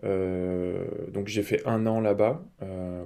donc 1.13 1.27
j'ai 1.27 1.43
fait 1.43 1.61
un 1.67 1.87
an 1.87 2.01
là-bas 2.01 2.45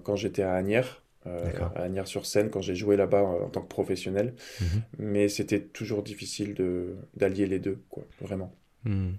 quand 0.02 0.16
j'étais 0.16 0.42
à 0.42 0.54
Agnières. 0.54 1.02
Euh, 1.26 1.52
à 1.76 1.82
Agnières-sur-Seine 1.82 2.48
quand 2.48 2.62
j'ai 2.62 2.74
joué 2.74 2.96
là-bas 2.96 3.22
en, 3.22 3.50
tant 3.50 3.60
que 3.60 3.68
professionnel. 3.68 4.34
Mhm. 4.60 4.82
Mais 4.98 5.28
c'était 5.28 5.60
toujours 5.60 6.02
difficile 6.02 6.56
d'allier 7.14 7.46
les 7.46 7.58
deux, 7.58 7.82
quoi, 7.90 8.04
vraiment. 8.22 8.54
Mhm. 8.84 9.16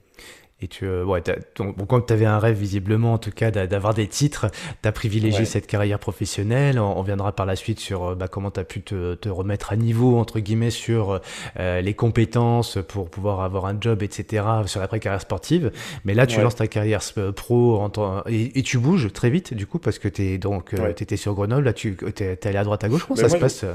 Et 0.64 0.68
tu, 0.68 0.86
euh, 0.86 1.04
ouais, 1.04 1.24
donc, 1.56 1.76
quand 1.88 2.02
tu 2.02 2.14
avais 2.14 2.28
un 2.28 2.38
rêve, 2.38 2.56
visiblement, 2.56 3.14
en 3.14 3.18
tout 3.18 3.32
cas, 3.32 3.50
d'avoir 3.50 3.96
des 3.96 4.08
titres, 4.08 4.48
tu 4.82 4.88
as 4.88 4.92
privilégié 4.92 5.44
cette 5.46 5.66
carrière 5.66 5.98
professionnelle. 5.98 6.80
On, 6.80 7.02
viendra 7.02 7.32
par 7.32 7.48
la 7.48 7.56
suite 7.56 7.80
sur 7.80 8.10
euh, 8.10 8.16
bah, 8.16 8.28
comment 8.28 8.52
tu 8.52 8.60
as 8.60 8.64
pu 8.64 8.82
te, 8.82 9.16
te, 9.16 9.28
remettre 9.28 9.72
à 9.72 9.76
niveau, 9.76 10.20
entre 10.20 10.40
guillemets, 10.40 10.70
sur 10.70 11.20
euh, 11.60 11.82
les 11.82 11.94
compétences 11.96 12.78
pour 12.88 13.10
pouvoir 13.10 13.42
avoir 13.42 13.66
un 13.66 13.76
job, 13.80 14.04
etc., 14.04 14.46
sur 14.68 14.82
la 14.82 14.88
carrière 14.88 15.22
sportive. 15.22 15.72
Mais 16.06 16.14
là, 16.14 16.28
tu 16.28 16.40
lances 16.40 16.56
ta 16.56 16.68
carrière 16.68 17.02
pro 17.36 17.80
en 17.82 18.24
et, 18.28 18.62
tu 18.62 18.78
bouges 18.78 19.12
très 19.12 19.32
vite, 19.32 19.56
du 19.56 19.66
coup, 19.66 19.80
parce 19.80 19.98
que 19.98 20.08
tu 20.08 20.38
donc 20.38 20.76
étais 21.00 21.18
sur 21.18 21.34
Grenoble, 21.34 21.64
là, 21.64 21.74
tu 21.74 21.98
es, 22.20 22.48
allé 22.48 22.58
à 22.58 22.64
droite, 22.64 22.84
à 22.84 22.90
gauche. 22.90 23.06
Comment 23.06 23.20
ça 23.20 23.30
se 23.30 23.38
passe 23.38 23.66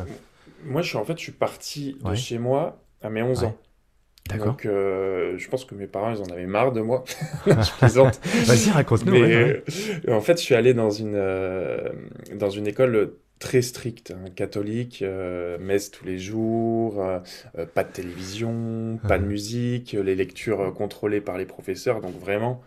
Moi, 0.64 0.82
je 0.82 0.88
suis, 0.88 0.98
en 0.98 1.04
fait, 1.04 1.18
je 1.18 1.22
suis 1.24 1.32
parti 1.32 1.98
de 2.04 2.14
chez 2.14 2.38
moi 2.38 2.78
à 3.02 3.10
mes 3.10 3.22
11 3.22 3.44
ans. 3.44 3.56
Donc, 4.34 4.66
euh, 4.66 5.34
je 5.38 5.48
pense 5.48 5.64
que 5.64 5.74
mes 5.74 5.86
parents, 5.86 6.12
ils 6.12 6.20
en 6.20 6.32
avaient 6.32 6.46
marre 6.46 6.72
de 6.72 6.80
moi. 6.80 7.04
je 7.46 7.78
plaisante. 7.78 8.20
Vas-y, 8.46 8.70
raconte-nous. 8.70 9.14
Euh, 9.14 9.60
en 10.08 10.20
fait, 10.20 10.38
je 10.38 10.44
suis 10.44 10.54
allé 10.54 10.74
dans 10.74 10.90
une, 10.90 11.14
euh, 11.14 11.88
dans 12.34 12.50
une 12.50 12.66
école 12.66 13.12
très 13.38 13.62
stricte, 13.62 14.12
hein, 14.12 14.30
catholique, 14.34 15.04
messe 15.60 15.90
tous 15.90 16.06
les 16.06 16.18
jours, 16.18 17.04
pas 17.74 17.84
de 17.84 17.92
télévision, 17.92 18.98
pas 19.06 19.18
de 19.18 19.26
musique, 19.26 19.92
les 19.92 20.14
lectures 20.14 20.72
contrôlées 20.74 21.20
par 21.20 21.36
les 21.36 21.44
professeurs. 21.44 22.00
Donc, 22.00 22.18
vraiment, 22.18 22.62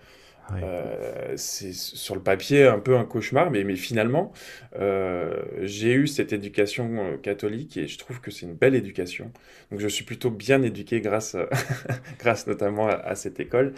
euh, 0.56 1.34
c'est 1.36 1.74
sur 1.74 2.16
le 2.16 2.22
papier 2.22 2.66
un 2.66 2.80
peu 2.80 2.98
un 2.98 3.06
cauchemar, 3.06 3.52
mais, 3.52 3.64
mais 3.64 3.76
finalement, 3.76 4.32
euh, 4.76 5.42
j'ai 5.62 5.94
eu 5.94 6.08
cette 6.08 6.34
éducation 6.34 6.98
euh, 6.98 7.18
catholique 7.18 7.78
et 7.78 7.88
je 7.88 7.98
trouve 7.98 8.22
que 8.22 8.32
c'est 8.32 8.46
une 8.46 8.56
belle 8.56 8.76
éducation. 8.76 9.32
Donc 9.72 9.80
je 9.80 9.88
suis 9.88 10.06
plutôt 10.06 10.32
bien 10.32 10.62
éduqué 10.62 11.02
grâce, 11.02 11.36
grâce 12.20 12.48
notamment 12.48 12.88
à, 12.88 13.16
cette 13.16 13.40
école. 13.40 13.74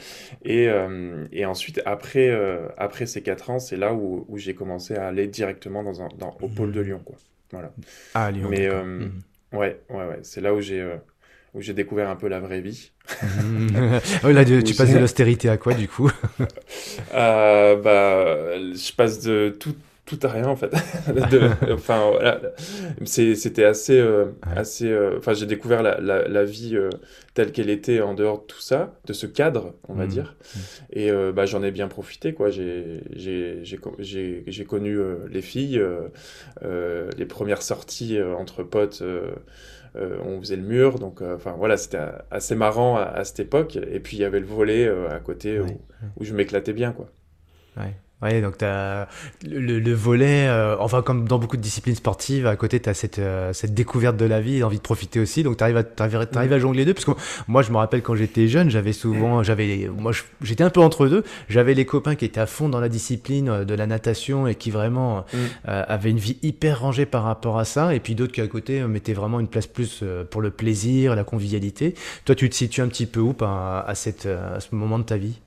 Et, 0.45 0.69
et 1.31 1.45
ensuite, 1.45 1.81
après, 1.85 2.31
après 2.77 3.05
ces 3.05 3.21
quatre 3.21 3.49
ans, 3.49 3.59
c'est 3.59 3.77
là 3.77 3.93
où, 3.93 4.25
où 4.29 4.37
j'ai 4.37 4.55
commencé 4.55 4.95
à 4.95 5.07
aller 5.07 5.27
directement 5.27 5.83
dans 5.83 6.01
un, 6.01 6.07
dans, 6.17 6.37
au 6.41 6.47
pôle 6.47 6.71
de 6.71 6.81
mmh. 6.81 6.85
Lyon. 6.85 7.01
Quoi. 7.03 7.15
Voilà. 7.51 7.73
Ah, 8.13 8.31
Lyon. 8.31 8.47
Mais 8.49 8.69
mmh. 8.69 9.11
ouais, 9.53 9.81
ouais, 9.89 10.07
ouais, 10.07 10.19
c'est 10.23 10.41
là 10.41 10.53
où 10.53 10.61
j'ai 10.61 10.97
où 11.53 11.61
j'ai 11.61 11.73
découvert 11.73 12.09
un 12.09 12.15
peu 12.15 12.27
la 12.27 12.39
vraie 12.39 12.61
vie. 12.61 12.91
oh, 14.23 14.29
là, 14.29 14.45
tu, 14.45 14.73
passes 14.73 14.93
de 14.93 14.99
l'austérité 14.99 15.49
à 15.49 15.57
quoi 15.57 15.73
du 15.73 15.87
coup? 15.87 16.11
Euh, 17.13 17.75
bah, 17.75 18.57
Je 18.57 18.93
passe 18.93 19.21
de 19.21 19.53
tout, 19.59 19.75
tout 20.05 20.19
à 20.23 20.29
rien 20.29 20.47
en 20.47 20.55
fait. 20.55 20.69
de, 21.31 21.49
enfin, 21.73 22.09
voilà. 22.11 22.39
C'était 23.03 23.65
assez. 23.65 23.99
Euh, 23.99 24.27
assez 24.55 24.89
euh, 24.89 25.17
enfin, 25.17 25.33
j'ai 25.33 25.45
découvert 25.45 25.83
la, 25.83 25.99
la, 25.99 26.27
la 26.27 26.43
vie 26.45 26.77
telle 27.33 27.51
qu'elle 27.51 27.69
était 27.69 28.01
en 28.01 28.13
dehors 28.13 28.41
de 28.41 28.45
tout 28.45 28.61
ça, 28.61 28.93
de 29.05 29.13
ce 29.13 29.25
cadre, 29.25 29.73
on 29.89 29.93
va 29.93 30.05
mmh. 30.05 30.09
dire. 30.09 30.35
Mmh. 30.39 30.59
Et 30.93 31.11
bah, 31.33 31.45
j'en 31.45 31.63
ai 31.63 31.71
bien 31.71 31.89
profité. 31.89 32.33
quoi. 32.33 32.49
J'ai 32.49 33.75
connu 34.67 34.99
les 35.29 35.41
filles, 35.41 35.81
les 36.63 37.25
premières 37.25 37.61
sorties 37.61 38.21
entre 38.21 38.63
potes. 38.63 39.03
Euh, 39.97 40.19
on 40.23 40.39
faisait 40.39 40.55
le 40.55 40.61
mur, 40.63 40.99
donc 40.99 41.21
euh, 41.21 41.35
enfin 41.35 41.53
voilà, 41.57 41.75
c'était 41.75 41.99
assez 42.29 42.55
marrant 42.55 42.97
à, 42.97 43.23
cette 43.25 43.41
époque. 43.41 43.75
Et 43.75 43.99
puis 43.99 44.17
il 44.17 44.21
y 44.21 44.23
avait 44.23 44.39
le 44.39 44.45
volet 44.45 44.87
euh, 44.87 45.09
à 45.09 45.19
côté 45.19 45.59
où, 45.59 46.23
je 46.23 46.33
m'éclatais 46.33 46.73
bien, 46.73 46.93
quoi. 46.93 47.09
Ouais. 47.77 47.95
Ouais, 48.21 48.39
donc 48.39 48.61
as 48.61 49.07
le, 49.43 49.79
le 49.79 49.93
volet, 49.93 50.47
euh, 50.47 50.75
enfin 50.79 51.01
comme 51.01 51.27
dans 51.27 51.39
beaucoup 51.39 51.57
de 51.57 51.61
disciplines 51.61 51.95
sportives, 51.95 52.45
à 52.45 52.55
côté 52.55 52.79
tu 52.79 52.87
as 52.87 52.93
cette, 52.93 53.17
euh, 53.17 53.51
cette 53.51 53.73
découverte 53.73 54.15
de 54.15 54.25
la 54.25 54.41
vie 54.41 54.63
envie 54.63 54.77
de 54.77 54.83
profiter 54.83 55.19
aussi, 55.19 55.41
donc 55.41 55.57
tu 55.57 55.63
arrives, 55.63 55.77
à, 55.77 55.83
arrives, 56.03 56.53
à 56.53 56.59
jongler 56.59 56.81
les 56.81 56.85
deux, 56.85 56.93
parce 56.93 57.05
que 57.05 57.11
moi 57.47 57.63
je 57.63 57.71
me 57.71 57.77
rappelle 57.77 58.03
quand 58.03 58.13
j'étais 58.13 58.47
jeune, 58.47 58.69
j'avais 58.69 58.93
souvent, 58.93 59.41
j'avais, 59.41 59.89
moi 59.97 60.11
j'étais 60.43 60.63
un 60.63 60.69
peu 60.69 60.81
entre 60.81 61.07
deux, 61.07 61.23
j'avais 61.49 61.73
les 61.73 61.85
copains 61.85 62.13
qui 62.13 62.25
étaient 62.25 62.39
à 62.39 62.45
fond 62.45 62.69
dans 62.69 62.79
la 62.79 62.89
discipline 62.89 63.49
euh, 63.49 63.65
de 63.65 63.73
la 63.73 63.87
natation 63.87 64.45
et 64.45 64.53
qui 64.53 64.69
vraiment 64.69 65.25
mm. 65.33 65.37
avaient 65.65 66.11
une 66.11 66.19
vie 66.19 66.37
hyper 66.43 66.81
rangée 66.81 67.07
par 67.07 67.23
rapport 67.23 67.57
à 67.57 67.65
ça, 67.65 67.95
et 67.95 67.99
puis 67.99 68.13
d'autres 68.13 68.33
qui 68.33 68.41
à 68.41 68.47
côté 68.47 68.83
mettaient 68.83 69.13
vraiment 69.13 69.39
une 69.39 69.47
place 69.47 69.65
plus 69.65 70.03
pour 70.29 70.41
le 70.41 70.51
plaisir, 70.51 71.15
la 71.15 71.23
convivialité. 71.23 71.95
Toi 72.25 72.35
tu 72.35 72.47
te 72.51 72.55
situes 72.55 72.81
un 72.81 72.87
petit 72.87 73.07
peu 73.07 73.19
où 73.19 73.35
à, 73.41 73.83
à, 73.87 73.95
cette, 73.95 74.27
à 74.27 74.59
ce 74.59 74.75
moment 74.75 74.99
de 74.99 75.05
ta 75.05 75.17
vie? 75.17 75.39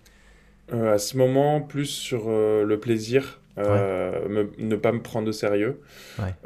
Euh, 0.72 0.94
à 0.94 0.98
ce 0.98 1.16
moment, 1.16 1.60
plus 1.60 1.86
sur 1.86 2.24
euh, 2.28 2.64
le 2.64 2.80
plaisir, 2.80 3.40
euh, 3.58 4.46
ne 4.58 4.76
pas 4.76 4.90
me 4.90 5.00
prendre 5.00 5.28
au 5.28 5.32
sérieux, 5.32 5.80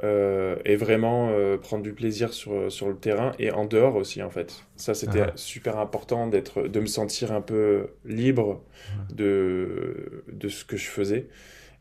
et 0.05 0.77
vraiment 0.77 1.33
prendre 1.63 1.83
du 1.83 1.95
plaisir 1.95 2.35
sur, 2.35 2.71
sur 2.71 2.89
le 2.89 2.97
terrain 2.97 3.33
et 3.39 3.51
en 3.51 3.65
dehors 3.65 3.97
aussi, 3.97 4.23
en 4.23 4.31
fait. 4.31 4.65
Ça, 4.77 4.93
c'était 4.93 5.27
super 5.35 5.79
important 5.79 6.27
d'être, 6.27 6.69
de 6.69 6.81
me 6.81 6.87
sentir 6.87 7.33
un 7.33 7.41
peu 7.41 7.89
libre 8.05 8.63
de, 9.11 10.23
de 10.31 10.49
ce 10.49 10.65
que 10.67 10.77
je 10.77 10.87
faisais. 10.87 11.29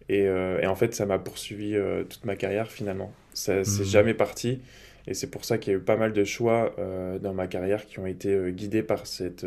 Et, 0.07 0.23
et 0.23 0.65
en 0.65 0.75
fait, 0.75 0.95
ça 0.95 1.05
m'a 1.05 1.19
poursuivi 1.19 1.75
toute 2.09 2.23
ma 2.23 2.37
carrière 2.37 2.71
finalement. 2.71 3.11
Ça, 3.33 3.65
c'est 3.65 3.81
mmh. 3.81 3.85
jamais 3.85 4.13
parti. 4.13 4.61
Et 5.07 5.13
c'est 5.13 5.29
pour 5.29 5.43
ça 5.43 5.57
qu'il 5.57 5.73
y 5.73 5.75
a 5.75 5.79
eu 5.79 5.81
pas 5.81 5.97
mal 5.97 6.13
de 6.13 6.23
choix 6.23 6.73
dans 7.21 7.33
ma 7.33 7.47
carrière 7.47 7.85
qui 7.85 7.99
ont 7.99 8.07
été 8.07 8.53
guidés 8.53 8.83
par 8.83 9.07
cette, 9.07 9.45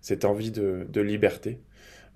cette 0.00 0.24
envie 0.24 0.50
de, 0.50 0.84
de 0.88 1.00
liberté. 1.00 1.60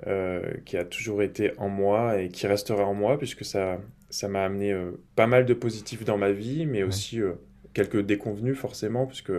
Euh, 0.07 0.55
qui 0.65 0.79
a 0.79 0.85
toujours 0.87 1.23
été 1.23 1.53
en 1.59 1.69
moi 1.69 2.23
et 2.23 2.31
qui 2.31 2.47
restera 2.47 2.87
en 2.87 2.95
moi, 2.95 3.19
puisque 3.19 3.45
ça 3.45 3.79
ça 4.09 4.29
m'a 4.29 4.45
amené 4.45 4.73
euh, 4.73 4.93
pas 5.15 5.27
mal 5.27 5.45
de 5.45 5.53
positifs 5.53 6.05
dans 6.07 6.17
ma 6.17 6.33
vie, 6.33 6.65
mais 6.65 6.83
aussi 6.83 7.21
euh, 7.21 7.35
quelques 7.75 8.01
déconvenus 8.01 8.57
forcément, 8.57 9.07
puisque 9.07 9.33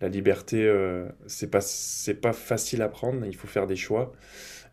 la 0.00 0.08
liberté, 0.08 0.70
c'est 1.26 1.50
pas, 1.50 1.60
c'est 1.60 2.14
pas 2.14 2.32
facile 2.32 2.82
à 2.82 2.88
prendre, 2.88 3.24
il 3.26 3.36
faut 3.36 3.46
faire 3.46 3.66
des 3.66 3.76
choix. 3.76 4.12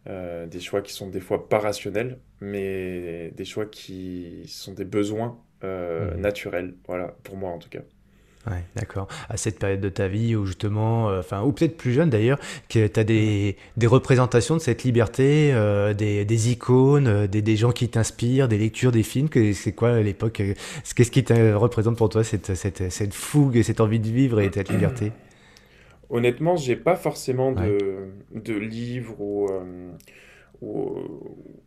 des 0.07 0.59
choix 0.59 0.81
qui 0.81 0.93
sont 0.93 1.09
des 1.09 1.19
fois 1.19 1.47
pas 1.47 1.59
rationnels, 1.59 2.19
mais 2.39 3.31
des 3.31 3.45
choix 3.45 3.65
qui 3.65 4.43
sont 4.47 4.73
des 4.73 4.85
besoins 4.85 5.39
naturels, 6.17 6.73
voilà, 6.87 7.15
pour 7.23 7.37
moi 7.37 7.51
en 7.51 7.59
tout 7.59 7.69
cas. 7.69 7.81
Ouais, 8.47 8.63
d'accord. 8.75 9.07
À 9.29 9.37
cette 9.37 9.59
période 9.59 9.81
de 9.81 9.89
ta 9.89 10.07
vie 10.07 10.35
où 10.35 10.45
justement, 10.47 11.09
euh, 11.09 11.19
enfin, 11.19 11.43
ou 11.43 11.51
peut-être 11.51 11.77
plus 11.77 11.93
jeune 11.93 12.09
d'ailleurs, 12.09 12.39
que 12.69 12.87
tu 12.87 12.99
as 12.99 13.03
des, 13.03 13.55
des, 13.77 13.87
représentations 13.87 14.55
de 14.55 14.61
cette 14.61 14.83
liberté, 14.83 15.51
euh, 15.53 15.93
des, 15.93 16.25
des, 16.25 16.51
icônes, 16.51 17.07
euh, 17.07 17.27
des, 17.27 17.43
des, 17.43 17.55
gens 17.55 17.71
qui 17.71 17.87
t'inspirent, 17.87 18.47
des 18.47 18.57
lectures, 18.57 18.91
des 18.91 19.03
films. 19.03 19.27
C'est 19.53 19.73
quoi 19.73 19.91
à 19.91 20.01
l'époque 20.01 20.41
Qu'est-ce 20.95 21.11
qui 21.11 21.23
te 21.23 21.53
représente 21.53 21.97
pour 21.97 22.09
toi 22.09 22.23
cette, 22.23 22.55
cette, 22.55 22.91
cette, 22.91 23.13
fougue 23.13 23.57
et 23.57 23.63
cette 23.63 23.79
envie 23.79 23.99
de 23.99 24.07
vivre 24.07 24.41
et 24.41 24.49
cette 24.51 24.69
liberté? 24.69 25.11
Honnêtement, 26.09 26.55
j'ai 26.55 26.75
pas 26.75 26.95
forcément 26.95 27.51
de, 27.51 28.09
de 28.33 28.53
livres 28.55 29.21
ou, 29.21 29.49
ou, 30.61 30.97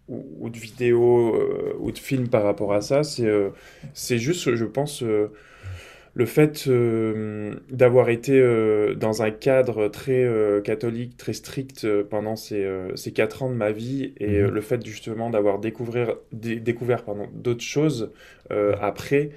ou, 0.08 0.50
de 0.50 0.58
vidéos 0.58 1.38
ou 1.78 1.92
de 1.92 1.98
films 1.98 2.28
par 2.28 2.42
rapport 2.42 2.72
à 2.72 2.80
ça. 2.80 3.02
C'est 3.04 4.18
juste, 4.18 4.54
je 4.54 4.64
pense 4.64 5.02
le 6.14 6.26
fait 6.26 6.66
euh, 6.68 7.54
d'avoir 7.70 8.08
été 8.08 8.38
euh, 8.38 8.94
dans 8.94 9.22
un 9.22 9.32
cadre 9.32 9.88
très 9.88 10.24
euh, 10.24 10.60
catholique, 10.60 11.16
très 11.16 11.32
strict 11.32 11.86
pendant 12.04 12.36
ces, 12.36 12.64
ces, 12.94 13.12
quatre 13.12 13.42
ans 13.42 13.50
de 13.50 13.56
ma 13.56 13.72
vie, 13.72 14.14
et 14.18 14.40
mhm. 14.40 14.48
le 14.48 14.60
fait 14.60 14.84
justement 14.86 15.28
d'avoir 15.28 15.58
découvert, 15.58 16.14
découvert 16.32 17.02
d'autres 17.32 17.64
choses 17.64 18.12
après, 18.80 19.30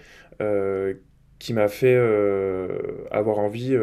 qui 1.40 1.54
m'a 1.54 1.68
fait 1.68 1.98
avoir 3.10 3.40
envie 3.40 3.76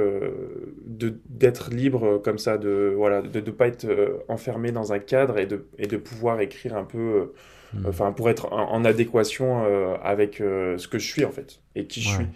d'être 0.86 1.70
libre 1.70 2.18
comme 2.18 2.38
ça, 2.38 2.58
de 2.58 2.90
ne 2.90 2.94
voilà, 2.94 3.22
de, 3.22 3.40
de 3.40 3.50
pas 3.50 3.66
être 3.66 4.24
enfermé 4.28 4.70
dans 4.70 4.92
un 4.92 5.00
cadre 5.00 5.38
et 5.38 5.46
de, 5.46 5.66
et 5.78 5.86
de 5.86 5.96
pouvoir 5.96 6.40
écrire 6.40 6.76
un 6.76 6.84
peu, 6.84 7.32
mhm. 7.72 7.86
enfin 7.88 8.12
pour 8.12 8.30
être 8.30 8.52
en, 8.52 8.84
adéquation 8.84 9.64
avec 10.00 10.36
ce 10.36 10.86
que 10.86 10.98
je 11.00 11.06
suis 11.06 11.24
en 11.24 11.32
fait, 11.32 11.60
et 11.74 11.86
qui 11.86 12.00
je 12.00 12.08
suis. 12.10 12.26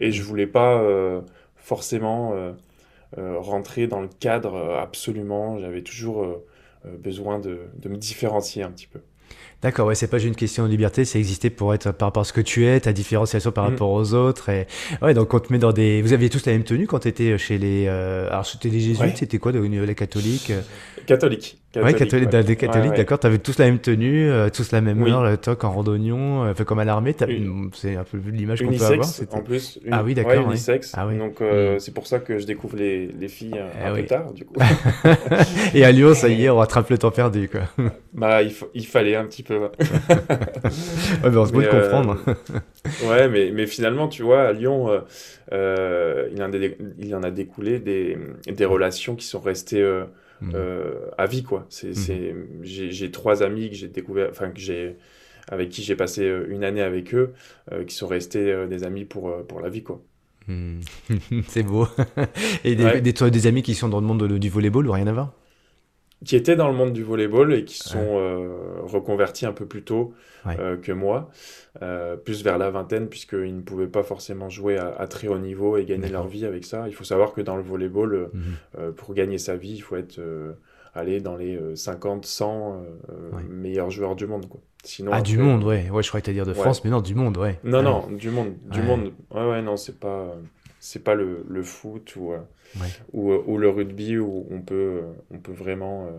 Et 0.00 0.12
je 0.12 0.22
voulais 0.22 0.46
pas 0.46 0.80
euh, 0.80 1.20
forcément 1.56 2.32
euh, 2.34 2.52
euh, 3.18 3.38
rentrer 3.38 3.86
dans 3.86 4.00
le 4.00 4.08
cadre 4.08 4.76
absolument. 4.80 5.58
J'avais 5.58 5.82
toujours 5.82 6.26
besoin 6.84 7.38
de, 7.38 7.60
de 7.78 7.88
me 7.88 7.96
différencier 7.96 8.62
un 8.62 8.70
petit 8.70 8.86
peu. 8.86 9.00
D'accord, 9.62 9.88
ouais, 9.88 9.94
c'est 9.94 10.06
pas 10.06 10.18
juste 10.18 10.28
une 10.28 10.36
question 10.36 10.64
de 10.64 10.68
liberté, 10.68 11.04
c'est 11.04 11.18
exister 11.18 11.48
pour 11.50 11.74
être 11.74 11.90
par 11.90 12.08
rapport 12.08 12.20
à 12.20 12.24
ce 12.24 12.32
que 12.32 12.42
tu 12.42 12.66
es, 12.66 12.78
ta 12.78 12.92
différenciation 12.92 13.50
par 13.50 13.64
mm. 13.64 13.72
rapport 13.72 13.90
aux 13.90 14.12
autres. 14.12 14.50
Et 14.50 14.66
ouais, 15.02 15.14
donc 15.14 15.32
on 15.32 15.40
te 15.40 15.52
met 15.52 15.58
dans 15.58 15.72
des. 15.72 16.02
Vous 16.02 16.12
aviez 16.12 16.28
tous 16.28 16.44
la 16.46 16.52
même 16.52 16.62
tenue 16.62 16.86
quand 16.86 17.00
tu 17.00 17.08
étais 17.08 17.36
chez 17.38 17.58
les. 17.58 17.88
Alors 17.88 18.46
c'était 18.46 18.68
les 18.68 18.80
jésuites, 18.80 19.16
c'était 19.16 19.38
quoi, 19.38 19.52
les 19.52 19.94
catholiques 19.94 20.52
Catholiques. 21.76 22.00
Oui, 22.00 22.06
catholique, 22.28 22.46
des 22.46 22.56
catholiques, 22.56 22.94
d'accord. 22.94 23.18
T'avais 23.18 23.38
tous 23.38 23.58
la 23.58 23.66
même 23.66 23.78
tenue, 23.78 24.30
euh, 24.30 24.48
tous 24.48 24.72
la 24.72 24.80
même 24.80 25.02
heure, 25.02 25.24
le 25.24 25.36
toc 25.36 25.64
en 25.64 25.70
randonnion, 25.70 26.44
euh, 26.44 26.54
fait 26.54 26.64
comme 26.64 26.78
à 26.78 26.84
l'armée. 26.84 27.14
C'est 27.74 27.96
un 27.96 28.04
peu 28.04 28.18
l'image 28.30 28.62
qu'on 28.62 28.72
peut 28.72 28.84
avoir. 28.84 29.06
En 29.32 29.40
plus, 29.42 29.78
ah 29.90 30.02
oui, 30.02 30.14
d'accord. 30.14 30.50
unisexe. 30.50 30.92
Ah, 30.96 31.06
oui. 31.06 31.18
Donc 31.18 31.40
euh, 31.40 31.76
mm. 31.76 31.80
c'est 31.80 31.92
pour 31.92 32.06
ça 32.06 32.18
que 32.18 32.38
je 32.38 32.46
découvre 32.46 32.76
les, 32.76 33.08
les 33.08 33.28
filles 33.28 33.58
un 33.58 33.94
eh 33.94 34.00
peu 34.00 34.06
tard, 34.06 34.32
du 34.32 34.44
coup. 34.44 34.54
Et 35.74 35.84
à 35.84 35.92
Lyon, 35.92 36.14
ça 36.14 36.28
y 36.28 36.44
est, 36.44 36.50
on 36.50 36.56
rattrape 36.56 36.88
le 36.90 36.98
temps 36.98 37.10
perdu, 37.10 37.48
quoi. 37.48 37.62
bah, 38.14 38.42
il, 38.42 38.52
il 38.74 38.86
fallait 38.86 39.16
un 39.16 39.24
petit 39.24 39.42
peu. 39.42 39.58
ouais, 39.58 39.70
mais 41.24 41.36
on 41.36 41.46
se 41.46 41.52
peut 41.52 41.62
de 41.62 41.68
comprendre. 41.68 42.18
ouais, 43.08 43.28
mais, 43.28 43.50
mais 43.52 43.66
finalement, 43.66 44.08
tu 44.08 44.22
vois, 44.22 44.42
à 44.42 44.52
Lyon, 44.52 44.88
il, 45.52 46.42
en 46.42 46.52
a, 46.52 46.56
il 46.98 47.14
en 47.14 47.22
a 47.22 47.30
découlé 47.30 47.78
des, 47.78 48.16
des 48.46 48.64
relations 48.64 49.14
qui 49.14 49.26
sont 49.26 49.40
restées 49.40 49.84
Mm. 50.40 50.52
Euh, 50.54 50.94
à 51.18 51.26
vie 51.26 51.42
quoi. 51.42 51.66
C'est, 51.68 51.90
mm. 51.90 52.62
j'ai 52.62 53.10
trois 53.10 53.42
amis 53.42 53.70
que 53.70 53.76
j'ai 53.76 53.88
découvert, 53.88 54.28
enfin 54.30 54.50
que 54.50 54.60
j'ai 54.60 54.96
avec 55.48 55.68
qui 55.68 55.82
j'ai 55.82 55.96
passé 55.96 56.22
euh, 56.22 56.46
une 56.48 56.64
année 56.64 56.82
avec 56.82 57.14
eux, 57.14 57.32
euh, 57.72 57.84
qui 57.84 57.94
sont 57.94 58.08
restés 58.08 58.66
des 58.66 58.84
amis 58.84 59.04
pour, 59.04 59.44
pour 59.46 59.60
la 59.60 59.68
vie 59.68 59.82
quoi. 59.82 60.02
Mm. 60.48 60.80
c'est 61.48 61.62
beau. 61.62 61.88
Et 62.64 62.74
des, 62.74 63.00
des, 63.00 63.46
amis 63.46 63.62
qui 63.62 63.74
sont 63.74 63.88
dans 63.88 64.00
le 64.00 64.06
monde 64.06 64.38
du 64.38 64.48
volleyball 64.48 64.86
ou 64.86 64.92
rien 64.92 65.06
à 65.06 65.12
voir? 65.12 65.32
Qui 66.26 66.36
étaient 66.36 66.56
dans 66.56 66.68
le 66.68 66.74
monde 66.74 66.92
du 66.92 67.02
volleyball 67.02 67.54
et 67.54 67.64
qui 67.64 67.78
sont 67.78 68.48
reconvertis 68.84 69.46
un 69.46 69.52
peu 69.52 69.66
plus 69.66 69.82
tôt 69.82 70.12
que 70.44 70.92
moi, 70.92 71.30
plus 72.24 72.44
vers 72.44 72.58
la 72.58 72.70
vingtaine, 72.70 73.08
puisqu'ils 73.08 73.56
ne 73.56 73.62
pouvaient 73.62 73.86
pas 73.86 74.02
forcément 74.02 74.48
jouer 74.48 74.76
à, 74.76 75.06
très 75.06 75.28
haut 75.28 75.38
niveau 75.38 75.76
et 75.76 75.84
gagner 75.84 76.08
leur 76.08 76.26
vie 76.26 76.44
avec 76.44 76.64
ça. 76.64 76.88
Il 76.88 76.94
faut 76.94 77.04
savoir 77.04 77.32
que 77.32 77.40
dans 77.40 77.56
le 77.56 77.62
volleyball, 77.62 78.30
mhm. 78.32 78.92
pour 78.92 79.14
gagner 79.14 79.38
sa 79.38 79.56
vie, 79.56 79.74
il 79.74 79.80
faut 79.80 79.96
être 79.96 80.20
aller 80.94 81.20
dans 81.20 81.36
les 81.36 81.58
50, 81.74 82.26
100 82.26 82.82
meilleurs 83.48 83.90
joueurs 83.90 84.16
du 84.16 84.26
monde. 84.26 84.48
Quoi. 84.48 84.60
Sinon, 84.86 85.10
ah, 85.12 85.20
du 85.20 85.36
monde, 85.36 85.64
ouais. 85.64 85.90
ouais. 85.90 86.02
Je 86.02 86.08
croyais 86.08 86.22
te 86.22 86.30
dire 86.30 86.46
de 86.46 86.54
France, 86.54 86.84
mais 86.84 86.90
non, 86.90 87.00
du 87.00 87.14
monde, 87.14 87.36
ouais. 87.38 87.58
Non, 87.64 87.82
non, 87.82 88.06
du 88.10 88.30
monde. 88.30 88.54
Du 88.70 88.82
monde. 88.82 89.12
Ouais, 89.32 89.44
ouais, 89.44 89.62
non, 89.62 89.76
c'est 89.76 89.98
pas 89.98 90.34
c'est 90.78 91.02
pas 91.02 91.14
le, 91.14 91.44
le, 91.48 91.62
foot 91.64 92.14
ou, 92.14 92.32
ou, 93.12 93.32
ou, 93.32 93.58
le 93.58 93.68
rugby 93.68 94.18
où 94.18 94.46
on 94.50 94.60
peut, 94.60 95.02
on 95.30 95.38
peut 95.38 95.52
vraiment 95.52 96.10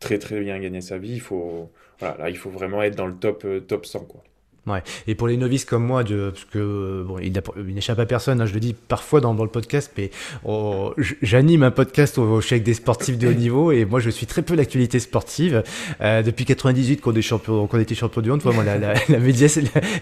très 0.00 0.18
très 0.18 0.40
bien 0.40 0.58
gagner 0.58 0.80
sa 0.80 0.98
vie. 0.98 1.14
Il 1.14 1.20
faut, 1.20 1.70
voilà, 1.98 2.16
là, 2.18 2.30
il 2.30 2.36
faut 2.36 2.50
vraiment 2.50 2.82
être 2.82 2.96
dans 2.96 3.06
le 3.06 3.16
top, 3.16 3.46
top 3.66 3.86
100. 3.86 4.04
Quoi. 4.04 4.22
Ouais. 4.66 4.82
Et 5.08 5.16
pour 5.16 5.26
les 5.26 5.36
novices 5.36 5.64
comme 5.64 5.84
moi, 5.84 6.04
de, 6.04 6.30
parce 6.30 6.44
que 6.44 7.04
bon, 7.04 7.18
il, 7.18 7.32
n'échappe 7.74 7.98
à 7.98 8.06
personne, 8.06 8.40
hein, 8.40 8.46
je 8.46 8.54
le 8.54 8.60
dis 8.60 8.74
parfois 8.74 9.20
dans, 9.20 9.34
dans 9.34 9.42
le 9.42 9.50
podcast, 9.50 9.90
mais 9.98 10.12
oh, 10.44 10.94
j'anime 11.20 11.64
un 11.64 11.72
podcast 11.72 12.16
au, 12.16 12.40
chèque 12.40 12.62
des 12.62 12.74
sportifs 12.74 13.18
de 13.18 13.26
haut 13.26 13.32
niveau 13.32 13.72
et 13.72 13.84
moi 13.84 13.98
je 13.98 14.08
suis 14.08 14.26
très 14.26 14.42
peu 14.42 14.54
l'actualité 14.54 15.00
sportive. 15.00 15.64
Euh, 16.00 16.22
depuis 16.22 16.44
98 16.44 17.00
qu'on 17.00 17.12
est 17.14 17.22
champion, 17.22 17.66
qu'on 17.66 17.80
était 17.80 17.96
champion 17.96 18.20
du 18.20 18.30
monde, 18.30 18.42
moi 18.44 18.62
la, 18.62 18.78
la, 18.78 18.94
la 19.08 19.18
média, 19.18 19.48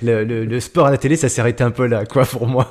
le, 0.02 0.24
le, 0.24 0.44
le, 0.44 0.60
sport 0.60 0.88
à 0.88 0.90
la 0.90 0.98
télé, 0.98 1.16
ça 1.16 1.30
s'est 1.30 1.40
arrêté 1.40 1.64
un 1.64 1.70
peu 1.70 1.86
là, 1.86 2.04
quoi 2.04 2.26
pour 2.26 2.46
moi. 2.46 2.70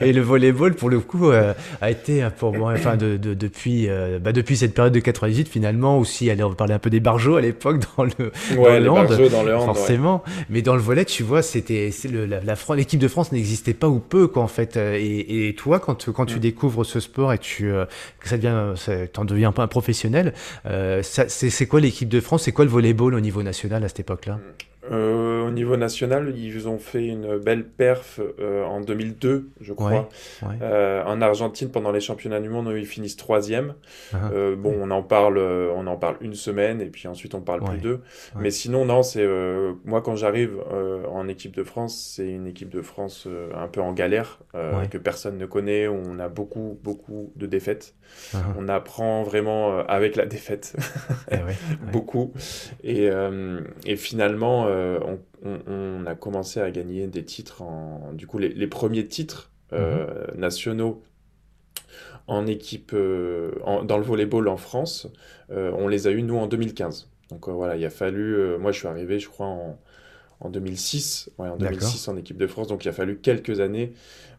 et, 0.00 0.12
le 0.12 0.20
volleyball, 0.20 0.74
pour 0.74 0.90
le 0.90 1.00
coup, 1.00 1.32
euh, 1.32 1.54
a 1.80 1.90
été 1.90 2.24
pour 2.38 2.54
moi, 2.56 2.72
enfin 2.72 2.96
de, 2.96 3.16
de, 3.16 3.34
depuis, 3.34 3.88
euh, 3.88 4.20
bah, 4.20 4.30
depuis 4.30 4.56
cette 4.56 4.74
période 4.74 4.94
de 4.94 5.00
98 5.00 5.48
finalement 5.48 5.98
aussi. 5.98 6.30
Allez, 6.30 6.44
on 6.44 6.50
va 6.50 6.54
parler 6.54 6.74
un 6.74 6.78
peu 6.78 6.90
des 6.90 7.00
barjots 7.00 7.34
à 7.34 7.40
l'époque 7.40 7.80
dans 7.96 8.04
le, 8.04 8.30
ouais, 8.56 8.80
dans, 8.80 9.02
le 9.02 9.28
dans 9.28 9.42
le 9.42 9.56
hand, 9.56 9.64
forcément, 9.64 10.22
mais 10.50 10.62
dans 10.62 10.76
le 10.76 10.83
volet, 10.84 11.04
tu 11.04 11.22
vois, 11.22 11.42
c'était 11.42 11.90
l'équipe 12.74 13.00
de 13.00 13.08
France 13.08 13.32
n'existait 13.32 13.74
pas 13.74 13.88
ou 13.88 13.98
peu 13.98 14.28
quoi 14.28 14.42
en 14.42 14.48
fait. 14.48 14.76
Et, 14.76 15.48
et 15.48 15.54
toi, 15.54 15.80
quand, 15.80 16.10
quand 16.12 16.26
tu 16.26 16.36
mm. 16.36 16.40
découvres 16.40 16.86
ce 16.86 17.00
sport 17.00 17.32
et 17.32 17.38
tu 17.38 17.72
euh, 17.72 17.86
que 18.20 18.28
ça 18.28 18.36
devient, 18.36 18.74
en 19.16 19.24
deviens 19.24 19.48
un 19.48 19.52
peu 19.52 19.62
un 19.62 19.66
professionnel, 19.66 20.34
euh, 20.66 21.02
c'est 21.02 21.66
quoi 21.66 21.80
l'équipe 21.80 22.08
de 22.08 22.20
France? 22.20 22.44
C'est 22.44 22.52
quoi 22.52 22.64
le 22.64 22.70
volleyball 22.70 23.14
au 23.14 23.20
niveau 23.20 23.42
national 23.42 23.84
à 23.84 23.88
cette 23.88 24.00
époque-là? 24.00 24.38
Euh, 24.90 25.46
au 25.46 25.50
niveau 25.50 25.76
national, 25.76 26.34
ils 26.36 26.68
ont 26.68 26.78
fait 26.78 27.06
une 27.06 27.38
belle 27.38 27.64
perf 27.64 28.20
en 28.40 28.80
2002, 28.80 29.50
je 29.60 29.72
crois, 29.72 30.08
en 30.42 31.20
Argentine 31.20 31.70
pendant 31.70 31.92
les 31.92 32.00
championnats 32.00 32.40
du 32.40 32.48
monde 32.48 32.68
où 32.68 32.76
ils 32.76 32.86
finissent 32.86 33.16
troisième. 33.16 33.74
Ah. 34.12 34.30
bon, 34.56 34.74
on 34.80 34.90
en 34.90 35.02
parle, 35.02 35.38
on 35.38 35.86
en 35.86 35.96
parle 35.96 36.16
une 36.20 36.34
semaine 36.34 36.80
et 36.80 36.86
puis 36.86 37.08
ensuite 37.08 37.34
on 37.34 37.40
parle 37.40 37.62
plus 37.62 37.78
d'eux. 37.78 38.00
Mais 38.38 38.50
sinon, 38.50 38.84
non, 38.84 39.02
c'est 39.02 39.26
moi 39.84 40.02
quand 40.02 40.16
j'arrive 40.16 40.58
en 41.10 41.28
équipe 41.28 41.54
de 41.54 41.62
France, 41.62 42.12
c'est 42.16 42.28
une 42.28 42.46
équipe 42.46 42.70
de 42.70 42.82
France 42.82 43.28
un 43.54 43.68
peu 43.68 43.80
en 43.80 43.92
galère 43.92 44.40
que 44.90 44.98
personne 44.98 45.38
ne 45.38 45.46
connaît. 45.46 45.86
Où 45.86 46.00
on 46.06 46.18
a 46.18 46.28
beaucoup, 46.28 46.78
beaucoup 46.82 47.32
de 47.36 47.46
défaites. 47.46 47.94
Ah. 48.34 48.38
On 48.58 48.68
apprend 48.68 49.22
vraiment 49.22 49.78
avec 49.78 50.16
la 50.16 50.26
défaite, 50.26 50.76
eh 51.30 51.36
beaucoup. 51.92 52.32
Et, 52.82 53.08
et 53.86 53.96
finalement, 53.96 54.66
on, 55.02 55.18
on, 55.66 56.06
a 56.06 56.14
commencé 56.14 56.60
à 56.60 56.70
gagner 56.70 57.06
des 57.06 57.24
titres, 57.24 57.62
en, 57.62 58.12
du 58.12 58.26
coup, 58.26 58.38
les, 58.38 58.66
premiers 58.66 59.06
titres 59.06 59.50
euh, 59.72 60.06
mhm. 60.32 60.40
nationaux 60.40 61.02
en 62.26 62.46
équipe, 62.46 62.92
euh, 62.94 63.52
dans 63.84 63.98
le 63.98 64.04
volleyball 64.04 64.48
en 64.48 64.56
France, 64.56 65.08
euh, 65.50 65.72
on 65.76 65.88
les 65.88 66.06
a 66.06 66.10
eu 66.10 66.22
nous 66.22 66.36
en 66.36 66.46
2015. 66.46 67.10
Donc 67.30 67.48
voilà, 67.48 67.76
il 67.76 67.84
a 67.84 67.90
fallu, 67.90 68.58
moi 68.58 68.72
je 68.72 68.78
suis 68.78 68.88
arrivé, 68.88 69.18
je 69.18 69.28
crois, 69.28 69.46
en, 69.46 69.78
en 70.40 70.50
2006, 70.50 71.30
en 71.38 71.56
2006 71.56 72.08
en 72.08 72.16
équipe 72.16 72.36
de 72.36 72.46
France. 72.46 72.68
Donc 72.68 72.84
il 72.84 72.88
a 72.88 72.92
fallu 72.92 73.18
quelques 73.18 73.60
années 73.60 73.92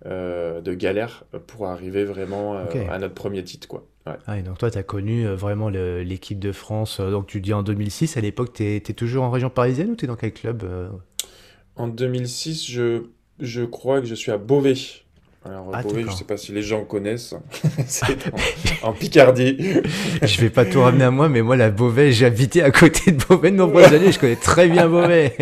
de 0.05 0.73
galère 0.73 1.25
pour 1.47 1.67
arriver 1.67 2.05
vraiment 2.05 2.57
à 2.57 2.99
notre 2.99 3.15
premier 3.15 3.43
titre. 3.43 3.67
Quoi. 3.67 3.85
Ah, 4.05 4.41
donc 4.41 4.59
toi, 4.59 4.69
tu 4.69 4.77
as 4.77 4.83
connu 4.83 5.25
vraiment 5.25 5.69
l'équipe 5.69 6.39
de 6.39 6.51
France. 6.51 6.99
donc 6.99 7.27
tu 7.27 7.41
dis 7.41 7.53
en 7.53 7.63
2006, 7.63 8.17
à 8.17 8.21
l'époque, 8.21 8.53
tu 8.53 8.63
es, 8.63 8.79
toujours 8.81 9.23
en 9.23 9.31
région 9.31 9.49
parisienne 9.49 9.89
ou 9.91 9.95
tu 9.95 10.05
es 10.05 10.07
dans 10.07 10.15
quel 10.15 10.33
club 10.33 10.63
En 11.75 11.87
2006, 11.87 12.69
je, 12.69 13.03
je 13.39 13.63
crois 13.63 14.01
que 14.01 14.07
je 14.07 14.15
suis 14.15 14.31
à 14.31 14.37
Beauvais. 14.37 15.04
Alors, 15.47 15.69
ah, 15.73 15.83
Beauvais, 15.83 16.05
je 16.09 16.11
sais 16.11 16.23
pas 16.23 16.37
si 16.37 16.51
les 16.51 16.63
gens 16.63 16.85
connaissent. 16.85 17.35
c'est 17.87 18.05
en, 18.81 18.93
Picardie. 18.93 19.57
je 20.23 20.41
vais 20.41 20.49
pas 20.49 20.65
tout 20.65 20.81
ramener 20.81 21.03
à 21.03 21.11
moi, 21.11 21.29
mais 21.29 21.43
moi, 21.43 21.55
la 21.55 21.69
Beauvais, 21.69 22.11
j'ai 22.11 22.25
habité 22.25 22.63
à 22.63 22.71
côté 22.71 23.11
de 23.11 23.23
Beauvais 23.23 23.51
de 23.51 23.57
nombreuses 23.57 23.93
années. 23.93 24.11
Je 24.11 24.17
connais 24.17 24.37
très 24.37 24.67
bien 24.67 24.87
Beauvais. 24.87 25.35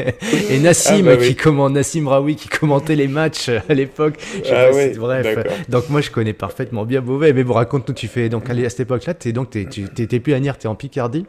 Et 0.50 0.60
Nassim, 0.60 1.08
ah, 1.08 1.16
bah 1.16 1.18
qui 1.18 1.72
Nassim 1.72 2.08
Raoui, 2.08 2.36
qui 2.36 2.50
commentait 2.50 2.98
les 2.98 3.08
matchs 3.08 3.50
à 3.50 3.74
l'époque. 3.74 4.16
Ah, 4.52 4.72
oui, 4.74 4.90
bref. 4.98 5.38
Donc, 5.70 5.90
moi, 5.90 6.02
je 6.02 6.12
connais 6.12 6.34
parfaitement 6.34 6.84
bien 6.84 7.02
Beauvais. 7.02 7.32
Mais 7.32 7.46
bon, 7.46 7.54
raconte-nous, 7.54 7.94
tu 7.94 8.10
fais, 8.10 8.28
donc, 8.28 8.50
à 8.50 8.70
cette 8.70 8.82
époque-là, 8.82 9.14
tu 9.14 9.34
t'étais 9.34 10.20
plus 10.20 10.34
à 10.34 10.40
Nier, 10.42 10.52
es 10.62 10.68
en 10.68 10.76
Picardie. 10.76 11.26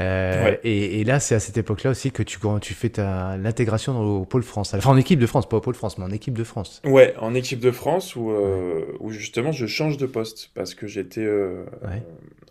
Euh, 0.00 0.54
et, 0.62 1.00
et, 1.00 1.04
là, 1.04 1.18
c'est 1.18 1.34
à 1.34 1.40
cette 1.40 1.56
époque-là 1.56 1.90
aussi 1.90 2.12
que 2.12 2.22
tu, 2.22 2.38
tu 2.60 2.74
fais 2.74 2.92
l'intégration 3.42 3.98
au 4.00 4.24
Pôle 4.24 4.44
France. 4.44 4.74
Enfin, 4.74 4.90
en 4.90 4.96
équipe 4.96 5.18
de 5.18 5.26
France, 5.26 5.48
pas 5.48 5.56
au 5.56 5.60
Pôle 5.60 5.74
France, 5.74 5.98
mais 5.98 6.04
en 6.04 6.10
équipe 6.12 6.38
de 6.38 6.44
France. 6.44 6.80
Ouais, 6.84 7.14
en 7.20 7.34
équipe 7.34 7.58
de 7.58 7.72
France 7.72 8.11
euh, 8.16 8.84
où, 9.00 9.10
justement 9.10 9.52
je 9.52 9.66
change 9.66 9.96
de 9.96 10.06
poste 10.06 10.50
parce 10.54 10.74
que 10.74 10.86
j'étais 10.86 11.24
euh, 11.24 11.64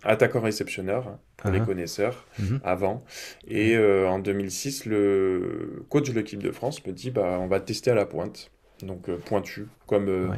attaquant 0.03 0.41
réceptionneur 0.41 1.17
pour 1.37 1.51
les 1.51 1.59
uh-huh. 1.59 1.65
connaisseurs 1.65 2.25
mm-hmm. 2.39 2.59
avant. 2.63 3.03
Et 3.47 3.75
euh, 3.75 4.07
en 4.07 4.19
2006, 4.19 4.85
le 4.85 5.83
coach 5.89 6.09
de 6.09 6.13
l'équipe 6.13 6.41
de 6.41 6.51
France 6.51 6.85
me 6.85 6.91
dit 6.91 7.11
bah, 7.11 7.37
on 7.39 7.47
va 7.47 7.59
tester 7.59 7.91
à 7.91 7.95
la 7.95 8.05
pointe. 8.05 8.51
Donc 8.81 9.11
pointu, 9.25 9.67
comme 9.85 10.33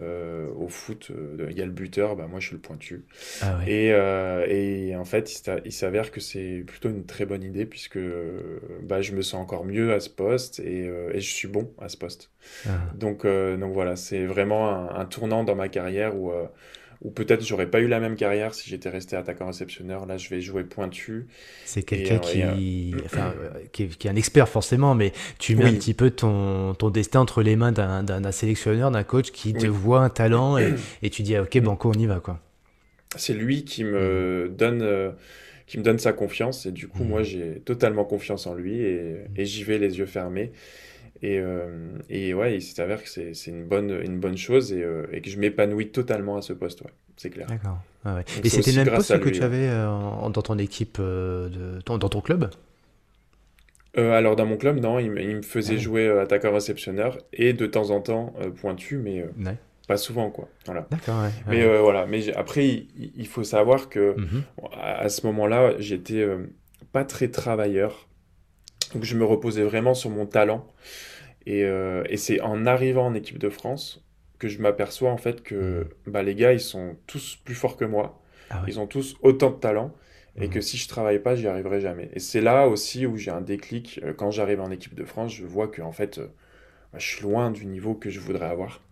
euh, 0.00 0.48
au 0.56 0.68
foot, 0.68 1.08
euh, 1.10 1.48
il 1.50 1.58
y 1.58 1.62
a 1.62 1.64
le 1.64 1.72
buteur, 1.72 2.14
bah, 2.14 2.26
moi 2.28 2.38
je 2.40 2.46
suis 2.46 2.54
le 2.54 2.60
pointu. 2.60 3.04
Ah 3.40 3.58
et, 3.66 3.92
euh, 3.92 4.46
et, 4.48 4.94
en 4.96 5.04
fait, 5.04 5.42
il 5.64 5.72
s'avère 5.72 6.10
que 6.10 6.20
c'est 6.20 6.62
plutôt 6.66 6.88
une 6.88 7.04
très 7.04 7.26
bonne 7.26 7.42
idée 7.42 7.66
puisque 7.66 7.98
bah, 8.82 9.00
je 9.00 9.12
me 9.12 9.22
sens 9.22 9.40
encore 9.40 9.64
mieux 9.64 9.92
à 9.92 10.00
ce 10.00 10.10
poste 10.10 10.60
et, 10.60 10.84
et 10.86 11.20
je 11.20 11.32
suis 11.32 11.48
bon 11.48 11.72
à 11.80 11.88
ce 11.88 11.96
poste. 11.96 12.30
Ah. 12.66 12.70
Donc, 12.94 13.26
donc 13.26 13.72
voilà, 13.72 13.96
c'est 13.96 14.24
vraiment 14.24 14.70
un, 14.70 15.00
un, 15.00 15.04
tournant 15.04 15.42
dans 15.44 15.56
ma 15.56 15.68
carrière 15.68 16.16
où 16.16 16.32
ou 17.00 17.10
peut-être 17.10 17.44
j'aurais 17.44 17.70
pas 17.70 17.80
eu 17.80 17.86
la 17.86 18.00
même 18.00 18.16
carrière 18.16 18.54
si 18.54 18.68
j'étais 18.68 18.88
resté 18.88 19.14
attaquant 19.14 19.46
réceptionneur. 19.46 20.06
Là, 20.06 20.16
je 20.16 20.28
vais 20.30 20.40
jouer 20.40 20.64
pointu. 20.64 21.28
C'est 21.64 21.82
quelqu'un 21.82 22.16
euh, 22.16 22.18
qui, 22.18 22.92
euh, 22.94 23.00
enfin, 23.04 23.34
euh, 23.40 23.50
qui, 23.70 23.84
est, 23.84 23.96
qui, 23.96 24.08
est, 24.08 24.10
un 24.10 24.16
expert 24.16 24.48
forcément, 24.48 24.94
mais 24.94 25.12
tu 25.38 25.54
mets 25.54 25.66
un 25.66 25.74
petit 25.74 25.94
peu 25.94 26.10
ton, 26.10 26.74
ton 26.74 26.90
destin 26.90 27.20
entre 27.20 27.42
les 27.42 27.54
mains 27.54 27.72
d'un 27.72 28.32
sélectionneur, 28.32 28.90
d'un 28.90 29.04
coach 29.04 29.30
qui 29.30 29.52
te 29.52 29.66
voit 29.66 30.00
un 30.00 30.10
talent 30.10 30.58
et, 30.58 30.74
et 31.02 31.10
tu 31.10 31.22
dis 31.22 31.36
ah, 31.36 31.42
ok, 31.42 31.58
banco, 31.60 31.92
on 31.94 31.98
y 31.98 32.06
va 32.06 32.20
quoi. 32.20 32.40
C'est 33.16 33.34
lui 33.34 33.64
qui 33.64 33.84
me 33.84 34.52
donne. 34.56 35.14
qui 35.66 35.78
me 35.78 35.82
donne 35.82 35.98
sa 35.98 36.12
confiance 36.12 36.66
et 36.66 36.72
du 36.72 36.88
coup 36.88 37.04
moi 37.04 37.22
j'ai 37.22 37.60
totalement 37.64 38.04
confiance 38.04 38.46
en 38.46 38.54
lui 38.54 38.80
et, 38.80 39.16
et 39.36 39.44
j'y 39.44 39.64
vais 39.64 39.78
les 39.78 39.98
yeux 39.98 40.06
fermés 40.06 40.50
et, 41.22 41.38
euh, 41.38 41.98
et 42.08 42.32
ouais, 42.34 42.56
il 42.56 42.62
s'avère 42.62 43.02
que 43.02 43.08
c'est 43.08 43.46
une 43.46 43.64
bonne, 43.64 43.90
une 44.04 44.20
bonne 44.20 44.36
chose 44.36 44.72
et, 44.72 44.82
euh, 44.82 45.06
et 45.12 45.20
que 45.20 45.30
je 45.30 45.38
m'épanouis 45.38 45.88
totalement 45.88 46.36
à 46.36 46.42
ce 46.42 46.52
poste, 46.52 46.82
ouais, 46.82 46.92
c'est 47.16 47.30
clair. 47.30 47.46
D'accord. 47.48 47.78
ouais. 48.04 48.24
Et 48.44 48.48
c'était 48.48 48.70
le 48.72 48.84
même 48.84 48.94
poste 48.94 49.18
que 49.18 49.28
tu 49.28 49.42
avais 49.42 49.68
euh, 49.68 49.88
dans 50.28 50.42
ton 50.42 50.58
équipe, 50.58 50.98
de, 51.00 51.80
dans 51.84 51.98
ton 51.98 52.20
club? 52.20 52.50
Alors 53.96 54.36
dans 54.36 54.46
mon 54.46 54.56
club, 54.56 54.78
non, 54.78 55.00
il, 55.00 55.10
me 55.10 55.42
faisait 55.42 55.78
jouer 55.78 56.08
attaquant 56.08 56.52
réceptionneur 56.52 57.18
et 57.32 57.52
de 57.52 57.66
temps 57.66 57.90
en 57.90 58.00
temps 58.00 58.32
pointu, 58.60 58.96
mais 58.96 59.26
pas 59.88 59.96
souvent 59.96 60.30
quoi. 60.30 60.48
Voilà. 60.66 60.86
D'accord. 60.88 61.20
Ouais, 61.22 61.30
mais 61.48 61.78
voilà, 61.78 62.06
mais 62.06 62.32
après 62.36 62.86
il, 62.96 63.26
faut 63.26 63.42
savoir 63.42 63.88
que 63.88 64.14
mhm. 64.16 64.42
à, 64.80 65.08
ce 65.08 65.26
moment-là, 65.26 65.72
j'étais 65.80 66.24
pas 66.92 67.04
très 67.04 67.28
travailleur, 67.28 68.07
donc 68.92 69.04
je 69.04 69.16
me 69.16 69.24
reposais 69.24 69.62
vraiment 69.62 69.94
sur 69.94 70.10
mon 70.10 70.26
talent. 70.26 70.66
Euh, 71.48 72.04
et, 72.08 72.16
c'est 72.16 72.40
en 72.40 72.66
arrivant 72.66 73.06
en 73.06 73.14
équipe 73.14 73.38
de 73.38 73.48
France 73.48 74.04
que 74.38 74.48
je 74.48 74.60
m'aperçois 74.60 75.10
en 75.10 75.16
fait 75.16 75.42
que 75.42 75.88
mmh. 76.06 76.10
bah, 76.10 76.22
les 76.22 76.34
gars, 76.34 76.52
ils 76.52 76.60
sont 76.60 76.96
tous 77.06 77.36
plus 77.36 77.54
forts 77.54 77.76
que 77.76 77.84
moi. 77.84 78.20
Ah 78.50 78.62
ils 78.66 78.78
ont 78.78 78.86
tous 78.86 79.16
autant 79.22 79.50
de 79.50 79.56
talent. 79.56 79.94
Et 80.40 80.46
mmh. 80.46 80.50
que 80.50 80.60
si 80.60 80.76
je 80.76 80.88
travaille 80.88 81.18
pas, 81.18 81.34
j'y 81.34 81.48
arriverai 81.48 81.80
jamais. 81.80 82.10
Et 82.12 82.20
c'est 82.20 82.40
là 82.40 82.68
aussi 82.68 83.06
où 83.06 83.16
j'ai 83.16 83.30
un 83.30 83.40
déclic. 83.40 84.00
Euh, 84.04 84.12
quand 84.12 84.30
j'arrive 84.30 84.60
en 84.60 84.70
équipe 84.70 84.94
de 84.94 85.04
France, 85.04 85.34
je 85.34 85.44
vois 85.44 85.68
que 85.68 85.82
en 85.82 85.92
fait, 85.92 86.18
euh, 86.18 86.26
bah, 86.92 86.98
je 86.98 87.06
suis 87.06 87.22
loin 87.22 87.50
du 87.50 87.66
niveau 87.66 87.94
que 87.94 88.10
je 88.10 88.20
voudrais 88.20 88.46
avoir. 88.46 88.82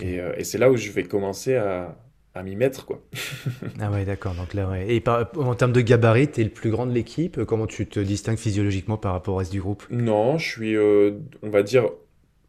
Et, 0.00 0.18
et 0.36 0.42
c'est 0.42 0.58
là 0.58 0.68
où 0.68 0.76
je 0.76 0.90
vais 0.90 1.04
commencer 1.04 1.54
à, 1.54 1.96
à 2.36 2.42
m'y 2.42 2.54
mettre 2.54 2.84
quoi. 2.86 3.00
ah 3.80 3.90
ouais 3.90 4.04
d'accord 4.04 4.34
donc 4.34 4.54
là 4.54 4.68
ouais. 4.68 4.94
et 4.94 5.02
en 5.08 5.54
termes 5.54 5.72
de 5.72 5.80
gabarit 5.80 6.28
es 6.36 6.44
le 6.44 6.50
plus 6.50 6.70
grand 6.70 6.86
de 6.86 6.92
l'équipe? 6.92 7.44
Comment 7.44 7.66
tu 7.66 7.86
te 7.86 8.00
distingues 8.00 8.38
physiologiquement 8.38 8.98
par 8.98 9.12
rapport 9.12 9.34
au 9.34 9.38
reste 9.38 9.52
du 9.52 9.60
groupe? 9.60 9.84
Non 9.90 10.38
je 10.38 10.48
suis 10.48 10.76
euh, 10.76 11.12
on 11.42 11.48
va 11.48 11.62
dire 11.62 11.88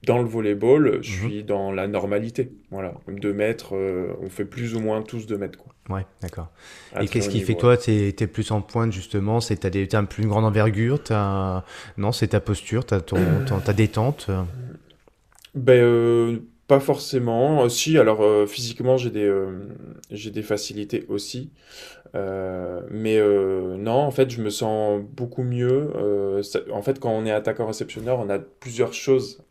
dans 0.06 0.20
le 0.20 0.26
volleyball 0.26 1.00
je 1.02 1.24
mhm. 1.24 1.30
suis 1.30 1.44
dans 1.44 1.72
la 1.72 1.88
normalité 1.88 2.52
voilà 2.70 2.94
2 3.08 3.34
mètres 3.34 3.76
euh, 3.76 4.14
on 4.22 4.30
fait 4.30 4.46
plus 4.46 4.76
ou 4.76 4.80
moins 4.80 5.02
tous 5.02 5.26
2 5.26 5.38
mètres 5.38 5.58
quoi. 5.58 5.74
Ouais 5.90 6.06
d'accord. 6.22 6.50
Et 7.00 7.08
qu'est-ce 7.08 7.30
qui 7.30 7.40
fait 7.40 7.56
que 7.56 7.62
toi 7.62 7.78
tu 7.78 7.92
es, 7.92 8.28
plus 8.28 8.52
en 8.52 8.62
pointe 8.62 8.92
justement? 8.92 9.40
C'est 9.40 9.58
t'as 9.58 9.70
des 9.70 9.88
as 9.96 10.00
une 10.00 10.08
plus 10.08 10.28
grande 10.28 10.44
envergure 10.44 11.00
as... 11.12 11.64
non 11.98 12.12
c'est 12.12 12.28
ta 12.28 12.42
posture 12.42 12.86
t'as 12.86 13.00
ton, 13.00 13.18
ta 13.64 13.74
détente? 13.74 14.30
Ben 15.56 15.82
euh, 15.82 16.40
pas 16.68 16.80
forcément. 16.80 17.64
Euh, 17.64 17.70
si, 17.70 17.98
alors 17.98 18.22
euh, 18.22 18.46
physiquement, 18.46 18.98
j'ai 18.98 19.10
des, 19.10 19.26
euh, 19.26 19.68
j'ai 20.12 20.32
des 20.32 20.44
facilités 20.44 21.06
aussi. 21.10 21.52
mais 22.14 23.20
non, 23.78 23.94
en 23.94 24.12
fait, 24.12 24.30
je 24.32 24.42
me 24.42 24.50
sens 24.50 25.02
beaucoup 25.02 25.44
mieux. 25.44 25.92
en 26.74 26.82
fait, 26.82 27.00
quand 27.00 27.12
on 27.12 27.26
est 27.26 27.32
attaquant-réceptionneur, 27.32 28.20
on 28.20 28.30
a 28.30 28.40
plusieurs 28.40 28.94
choses 28.94 29.44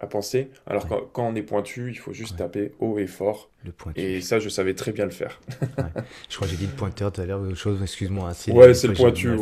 à 0.00 0.06
penser. 0.06 0.48
Alors 0.66 0.86
quand, 1.12 1.28
on 1.28 1.34
est 1.34 1.42
pointu, 1.42 1.90
il 1.90 1.98
faut 1.98 2.12
juste 2.12 2.36
taper 2.36 2.72
haut 2.80 2.98
et 2.98 3.06
fort. 3.06 3.50
Le 3.62 3.72
Et 3.96 4.22
ça, 4.22 4.38
je 4.38 4.48
savais 4.48 4.72
très 4.72 4.90
bien 4.90 5.04
le 5.04 5.10
faire. 5.10 5.38
Je 6.30 6.36
crois 6.36 6.46
que 6.46 6.52
j'ai 6.52 6.56
dit 6.56 6.64
le 6.64 6.72
pointeur 6.72 7.12
tout 7.12 7.20
à 7.20 7.26
l'heure, 7.26 7.42
chose, 7.54 7.82
excuse-moi. 7.82 8.30
Hein, 8.30 8.52
ouais, 8.52 8.72
c'est 8.72 8.88
le 8.88 8.94
pointu. 8.94 9.28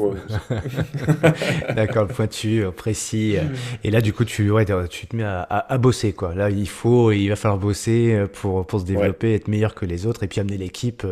D'accord, 1.76 2.02
le 2.02 2.12
pointu, 2.12 2.64
euh, 2.64 2.72
précis. 2.72 3.36
Euh. 3.36 3.44
Et 3.84 3.92
là, 3.92 4.00
du 4.00 4.12
coup, 4.12 4.24
tu, 4.24 4.50
ouais, 4.50 4.64
tu 4.90 5.06
te 5.06 5.14
mets 5.14 5.22
à, 5.22 5.42
à, 5.42 5.78
bosser. 5.78 6.12
Quoi. 6.12 6.34
Là, 6.34 6.50
il 6.50 6.68
faut, 6.68 7.12
il 7.12 7.28
va 7.28 7.36
falloir 7.36 7.60
bosser 7.60 8.14
euh, 8.14 8.26
pour, 8.26 8.66
pour 8.66 8.80
se 8.80 8.84
développer, 8.84 9.34
être 9.34 9.46
meilleur 9.46 9.76
que 9.76 9.86
les 9.86 10.04
autres 10.06 10.24
et 10.24 10.26
puis 10.26 10.40
amener 10.40 10.56
l'équipe 10.56 11.06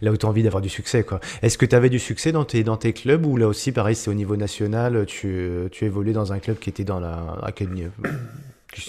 là 0.00 0.12
où 0.12 0.16
tu 0.16 0.24
as 0.24 0.28
envie 0.28 0.44
d'avoir 0.44 0.60
du 0.60 0.68
succès. 0.68 1.02
Quoi. 1.02 1.18
Est-ce 1.42 1.58
que 1.58 1.66
tu 1.66 1.74
avais 1.74 1.90
du 1.90 1.98
succès 1.98 2.30
dans 2.30 2.44
tes, 2.44 2.62
dans 2.62 2.76
tes 2.76 2.92
clubs 2.92 3.26
ou 3.26 3.36
là 3.36 3.48
aussi, 3.48 3.72
pareil, 3.72 3.96
c'est 3.96 4.10
au 4.10 4.14
niveau 4.14 4.36
national, 4.36 5.04
tu, 5.06 5.50
tu 5.72 5.84
évoluais 5.84 6.12
dans 6.12 6.32
un 6.32 6.38
club 6.38 6.60
qui 6.60 6.70
était 6.70 6.84
dans 6.84 7.00
la. 7.00 7.38
À 7.42 7.50
quel 7.50 7.70
niveau 7.70 7.90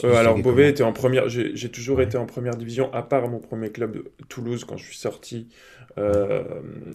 euh, 0.03 0.15
alors 0.15 0.37
Beauvais 0.37 0.69
était 0.69 0.83
en 0.83 0.93
première, 0.93 1.27
j'ai 1.29 1.69
toujours 1.69 2.01
été 2.01 2.17
en 2.17 2.25
première 2.25 2.55
division, 2.55 2.91
à 2.93 3.03
part 3.03 3.27
mon 3.27 3.39
premier 3.39 3.69
club 3.69 4.03
Toulouse 4.29 4.63
quand 4.63 4.77
je 4.77 4.85
suis 4.85 4.97
sorti 4.97 5.49
euh, 5.97 6.43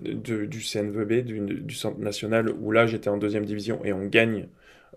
du 0.03 0.61
CNVB, 0.61 1.25
du, 1.25 1.75
centre 1.75 1.99
national, 1.99 2.51
où 2.51 2.73
là 2.73 2.87
j'étais 2.87 3.11
en 3.11 3.19
deuxième 3.19 3.45
division 3.45 3.85
et 3.85 3.93
on 3.93 4.07
gagne 4.07 4.49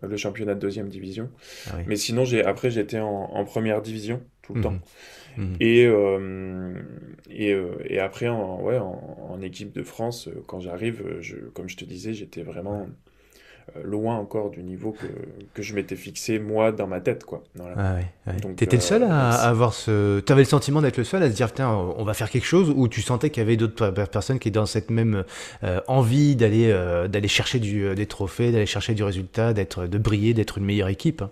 le 0.02 0.18
championnat 0.18 0.56
de 0.56 0.60
deuxième 0.60 0.90
division. 0.90 1.30
Ah 1.70 1.78
Mais 1.86 1.96
sinon, 1.96 2.24
après 2.46 2.72
j'étais 2.72 3.00
en, 3.00 3.46
première 3.46 3.82
division 3.82 4.22
tout 4.42 4.54
le 4.54 4.60
mhm. 4.60 4.64
temps. 4.64 4.80
Mhm. 5.38 5.56
Et, 5.60 5.86
euh, 5.86 6.74
et, 7.30 8.00
après, 8.00 8.28
en, 8.28 8.62
ouais, 8.62 8.78
en, 8.78 9.40
équipe 9.42 9.72
de 9.72 9.84
France, 9.84 10.30
quand 10.48 10.60
j'arrive, 10.60 11.04
comme 11.54 11.70
je 11.70 11.78
te 11.78 11.86
disais, 11.86 12.14
j'étais 12.14 12.44
vraiment 12.44 12.82
euh, 12.82 12.86
loin 13.84 14.18
encore 14.18 14.50
du 14.50 14.64
niveau 14.64 14.92
que, 14.92 15.08
que 15.54 15.62
je 15.62 15.74
m'étais 15.76 15.96
fixé 15.96 16.40
moi 16.40 16.72
dans 16.72 16.88
ma 16.88 17.00
tête 17.00 17.24
quoi. 17.24 17.44
Ah 17.78 17.96
ouais, 17.96 18.34
T'étais 18.56 18.78
le 18.78 18.82
seul 18.82 19.04
à, 19.04 19.32
avoir 19.32 19.74
ce. 19.74 20.20
T'avais 20.20 20.42
le 20.42 20.46
sentiment 20.46 20.82
d'être 20.82 20.98
le 20.98 21.04
seul 21.04 21.24
à 21.24 21.30
se 21.30 21.36
dire 21.36 21.54
tiens 21.54 21.70
on 21.72 22.04
va 22.04 22.14
faire 22.14 22.30
quelque 22.30 22.46
chose 22.46 22.74
ou 22.76 22.88
tu 22.88 23.02
sentais 23.02 23.30
qu'il 23.30 23.42
y 23.42 23.46
avait 23.46 23.58
d'autres 23.58 23.90
personnes 23.90 24.40
qui 24.40 24.48
étaient 24.50 24.60
dans 24.60 24.66
cette 24.66 24.90
même 24.90 25.24
envie 25.88 26.36
d'aller 26.36 26.72
d'aller 27.10 27.28
chercher 27.28 27.60
du, 27.60 27.94
des 27.96 28.06
trophées, 28.06 28.52
d'aller 28.52 28.66
chercher 28.66 28.94
du 28.94 29.04
résultat, 29.04 29.54
d'être 29.54 29.88
de 29.88 29.98
briller, 29.98 30.34
d'être 30.34 30.58
une 30.58 30.66
meilleure 30.66 30.90
équipe? 30.90 31.24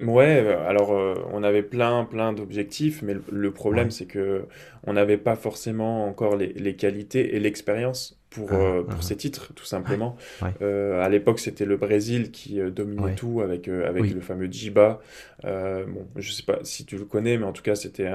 Ouais, 0.00 0.44
alors 0.66 0.90
on 1.32 1.42
avait 1.42 1.62
plein 1.62 2.04
plein 2.04 2.32
d'objectifs, 2.32 3.02
mais 3.02 3.14
le, 3.30 3.50
problème 3.52 3.90
c'est 3.90 4.06
que 4.06 4.46
on 4.84 4.94
n'avait 4.94 5.18
pas 5.18 5.36
forcément 5.36 6.06
encore 6.06 6.36
les, 6.36 6.52
les 6.54 6.74
qualités 6.74 7.36
et 7.36 7.40
l'expérience 7.40 8.18
pour, 8.32 8.48
ah, 8.52 8.56
euh, 8.56 8.82
pour 8.82 8.98
ah. 8.98 9.02
ces 9.02 9.16
titres, 9.16 9.52
tout 9.54 9.64
simplement. 9.64 10.16
Euh, 10.60 11.02
à 11.02 11.08
l'époque, 11.08 11.38
c'était 11.38 11.64
le 11.64 11.76
Brésil 11.76 12.30
qui 12.30 12.60
euh, 12.60 12.70
dominait 12.70 13.14
tout 13.14 13.40
avec, 13.40 13.68
avec 13.68 14.12
le 14.12 14.20
fameux 14.20 14.50
Jiba. 14.50 15.00
bon, 15.42 16.06
je 16.16 16.32
sais 16.32 16.42
pas 16.42 16.58
si 16.62 16.84
tu 16.84 16.96
le 16.96 17.04
connais, 17.04 17.36
mais 17.36 17.44
en 17.44 17.52
tout 17.52 17.62
cas, 17.62 17.74
c'était 17.74 18.10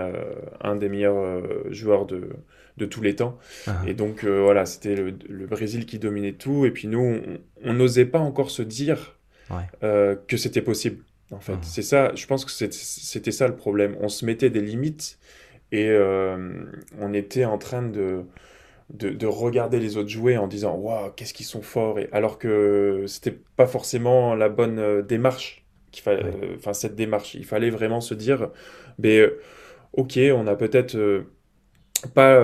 un 0.62 0.76
des 0.76 0.90
meilleurs 0.90 1.72
joueurs 1.72 2.06
de, 2.06 2.30
de 2.78 2.86
tous 2.86 3.02
les 3.02 3.16
temps. 3.16 3.38
Ah. 3.68 3.82
Et 3.88 3.94
donc, 3.94 4.26
voilà, 4.26 4.66
c'était 4.66 4.96
le, 4.96 5.14
le, 5.30 5.46
Brésil 5.46 5.86
qui 5.86 6.00
dominait 6.00 6.34
tout. 6.34 6.66
Et 6.66 6.72
puis 6.72 6.88
nous, 6.88 7.22
on 7.64 7.74
n'osait 7.74 8.06
pas 8.06 8.20
encore 8.20 8.52
se 8.52 8.62
dire 8.62 9.18
que 9.82 10.38
c'était 10.38 10.62
possible. 10.62 11.04
En 11.32 11.40
fait, 11.40 11.58
c'est 11.62 11.82
ça, 11.82 12.14
je 12.16 12.26
pense 12.26 12.46
que 12.46 12.52
c'était 12.52 13.32
ça 13.32 13.48
le 13.48 13.56
problème. 13.56 13.96
On 14.00 14.10
se 14.10 14.26
mettait 14.26 14.50
des 14.50 14.62
limites 14.62 15.20
et 15.72 15.96
on 17.00 17.14
était 17.14 17.46
en 17.46 17.58
train 17.58 17.84
de 17.84 18.24
de, 18.90 19.28
regarder 19.28 19.80
les 19.80 19.98
autres 19.98 20.10
jouer 20.10 20.38
en 20.38 20.48
disant 20.48 20.76
waouh 20.76 21.12
qu'est-ce 21.16 21.34
qu'ils 21.34 21.46
sont 21.46 21.62
forts 21.62 22.00
et 22.00 22.08
alors 22.14 22.40
que 22.40 23.04
c'était 23.08 23.38
pas 23.56 23.68
forcément 23.68 24.34
la 24.34 24.48
bonne 24.48 24.80
euh, 24.80 25.02
démarche 25.02 25.66
qu'il 25.92 26.04
fallait 26.04 26.24
euh, 26.24 26.56
enfin 26.56 26.74
cette 26.74 26.96
démarche 26.96 27.36
il 27.36 27.46
fallait 27.46 27.70
vraiment 27.70 28.00
se 28.00 28.14
dire 28.14 28.50
mais 28.98 29.20
euh, 29.20 29.40
ok 29.94 30.18
on 30.34 30.48
a 30.48 30.56
peut-être 30.56 31.26
pas 32.14 32.40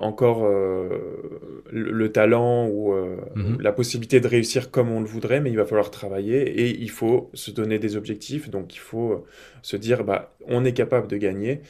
encore 0.00 0.48
le, 1.70 2.08
talent 2.12 2.66
ou 2.66 2.94
mhm. 3.34 3.60
la 3.60 3.72
possibilité 3.72 4.20
de 4.20 4.26
réussir 4.26 4.70
comme 4.70 4.90
on 4.90 5.00
le 5.00 5.06
voudrait, 5.06 5.40
mais 5.42 5.50
il 5.50 5.56
va 5.58 5.66
falloir 5.66 5.90
travailler 5.90 6.62
et 6.62 6.80
il 6.80 6.88
faut 6.88 7.30
se 7.34 7.50
donner 7.50 7.78
des 7.78 7.96
objectifs. 7.96 8.48
Donc 8.48 8.74
il 8.74 8.78
faut 8.78 9.26
se 9.60 9.76
dire, 9.76 10.02
bah, 10.02 10.34
on 10.46 10.64
est 10.64 10.72
capable 10.72 11.08
de 11.08 11.18
gagner. 11.18 11.60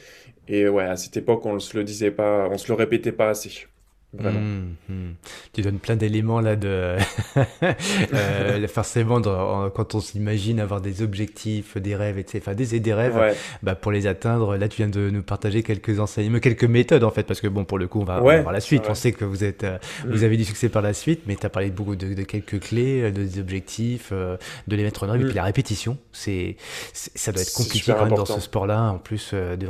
Et 0.47 0.69
ouais, 0.69 0.85
à 0.85 0.95
cette 0.95 1.17
époque, 1.17 1.45
on 1.45 1.55
ne 1.55 1.59
se 1.59 1.75
le 1.75 1.83
disait 1.83 2.11
pas, 2.11 2.47
on 2.49 2.57
se 2.57 2.69
le 2.69 2.75
répétait 2.75 3.11
pas 3.11 3.29
assez. 3.29 3.67
Mmh, 4.19 4.93
mmh. 4.93 5.11
Tu 5.53 5.61
donnes 5.61 5.79
plein 5.79 5.95
d'éléments 5.95 6.41
là 6.41 6.55
de 6.55 6.95
euh, 7.63 8.67
forcément 8.67 9.21
quand 9.21 9.95
on 9.95 9.99
s'imagine 9.99 10.59
avoir 10.59 10.81
des 10.81 11.01
objectifs, 11.01 11.77
des 11.77 11.95
rêves, 11.95 12.17
etc. 12.17 12.39
Enfin 12.41 12.55
des, 12.55 12.79
des 12.79 12.93
rêves, 12.93 13.35
bah, 13.63 13.75
pour 13.75 13.91
les 13.91 14.07
atteindre. 14.07 14.57
Là, 14.57 14.67
tu 14.67 14.77
viens 14.77 14.89
de 14.89 15.09
nous 15.09 15.23
partager 15.23 15.63
quelques 15.63 15.99
enseignements, 15.99 16.39
quelques 16.39 16.63
méthodes 16.63 17.03
en 17.03 17.11
fait, 17.11 17.23
parce 17.23 17.41
que 17.41 17.47
bon, 17.47 17.65
pour 17.65 17.77
le 17.77 17.87
coup, 17.87 18.01
on 18.01 18.05
va, 18.05 18.19
voir 18.19 18.51
la 18.51 18.59
suite. 18.59 18.83
On 18.89 18.95
sait 18.95 19.11
que 19.11 19.25
vous 19.25 19.43
êtes, 19.43 19.63
euh, 19.63 19.77
mmh. 20.05 20.11
vous 20.11 20.23
avez 20.23 20.37
du 20.37 20.45
succès 20.45 20.69
par 20.69 20.81
la 20.81 20.93
suite, 20.93 21.21
mais 21.27 21.35
tu 21.35 21.45
as 21.45 21.49
parlé 21.49 21.69
beaucoup 21.69 21.95
de, 21.95 22.23
quelques 22.23 22.59
clés, 22.59 23.03
euh, 23.03 23.11
de 23.11 23.27
des 23.27 23.39
objectifs, 23.39 24.11
de 24.13 24.75
les 24.75 24.83
mettre 24.83 25.03
en 25.03 25.09
œuvre. 25.09 25.21
Et 25.21 25.25
puis 25.25 25.33
la 25.33 25.43
répétition, 25.43 25.97
c'est, 26.13 26.55
ça 26.93 27.31
doit 27.31 27.41
être 27.41 27.53
compliqué 27.53 27.91
quand 27.91 28.05
même 28.05 28.15
dans 28.15 28.25
ce 28.25 28.39
sport-là. 28.39 28.91
En 28.91 28.99
plus, 28.99 29.33
de, 29.33 29.67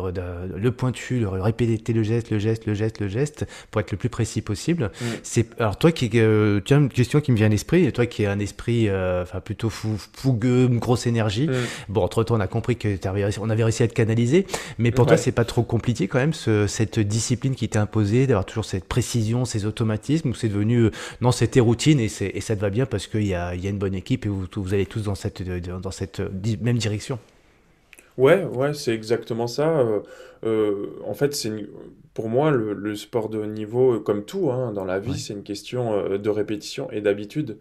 le 0.57 0.71
pointu, 0.71 1.19
le 1.19 1.27
répéter 1.27 1.93
le 1.93 2.03
geste, 2.03 2.29
le 2.29 2.39
geste, 2.39 2.65
le 2.65 2.73
geste, 2.73 2.99
le 2.99 3.07
geste, 3.07 3.47
pour 3.71 3.81
être 3.81 3.91
le 3.91 3.97
plus 3.97 4.09
précis 4.09 4.36
possible. 4.41 4.91
Mm. 4.99 5.05
C'est 5.23 5.59
alors 5.59 5.77
toi 5.77 5.91
qui 5.91 6.09
euh, 6.15 6.59
tu 6.63 6.73
as 6.73 6.77
une 6.77 6.89
question 6.89 7.21
qui 7.21 7.31
me 7.31 7.37
vient 7.37 7.47
à 7.47 7.49
l'esprit, 7.49 7.91
toi 7.91 8.05
qui 8.05 8.25
as 8.25 8.31
un 8.31 8.39
esprit 8.39 8.89
euh, 8.89 9.23
enfin 9.23 9.39
plutôt 9.39 9.69
fou, 9.69 9.97
fougueux, 10.13 10.67
grosse 10.67 11.07
énergie. 11.07 11.47
Mm. 11.47 11.53
Bon, 11.89 12.01
entre 12.01 12.23
temps 12.23 12.35
on 12.35 12.39
a 12.39 12.47
compris 12.47 12.75
que 12.75 12.97
on 13.39 13.49
avait 13.49 13.63
réussi 13.63 13.83
à 13.83 13.87
te 13.87 13.93
canaliser, 13.93 14.45
mais 14.77 14.91
pour 14.91 15.05
toi 15.05 15.17
c'est 15.17 15.31
pas 15.31 15.45
trop 15.45 15.63
compliqué 15.63 16.07
quand 16.07 16.19
même 16.19 16.33
cette 16.33 16.99
discipline 16.99 17.55
qui 17.55 17.69
t'est 17.69 17.79
imposée, 17.79 18.27
d'avoir 18.27 18.45
toujours 18.45 18.65
cette 18.65 18.85
précision, 18.85 19.45
ces 19.45 19.65
automatismes, 19.65 20.29
ou 20.29 20.33
c'est 20.33 20.49
devenu 20.49 20.77
euh, 20.77 20.91
non 21.21 21.31
c'était 21.31 21.59
routine 21.59 21.99
et, 21.99 22.09
et 22.19 22.41
ça 22.41 22.55
te 22.55 22.61
va 22.61 22.69
bien 22.69 22.85
parce 22.85 23.07
qu'il 23.07 23.25
y 23.25 23.33
a, 23.33 23.55
y 23.55 23.67
a 23.67 23.69
une 23.69 23.77
bonne 23.77 23.95
équipe 23.95 24.25
et 24.25 24.29
vous, 24.29 24.45
vous 24.55 24.73
allez 24.73 24.85
tous 24.85 25.03
dans 25.03 25.15
cette 25.15 25.43
dans 25.47 25.91
cette 25.91 26.21
même 26.61 26.77
direction? 26.77 27.19
Ouais, 28.17 28.43
ouais, 28.43 28.73
c'est 28.73 28.93
exactement 28.93 29.45
ça. 29.45 29.85
en 30.43 31.13
fait, 31.13 31.35
c'est 31.35 31.51
pour 32.17 32.29
moi, 32.29 32.49
le, 32.49 32.95
sport 32.95 33.29
de 33.29 33.37
haut 33.37 33.45
niveau, 33.45 33.93
euh, 33.93 33.99
comme 33.99 34.25
tout 34.25 34.49
hein, 34.49 34.71
dans 34.71 34.85
la 34.85 34.97
vie, 34.97 35.19
c'est 35.19 35.33
une 35.33 35.43
question 35.43 35.93
euh, 35.93 36.17
de 36.17 36.29
répétition 36.31 36.89
et 36.89 36.99
d'habitude. 36.99 37.59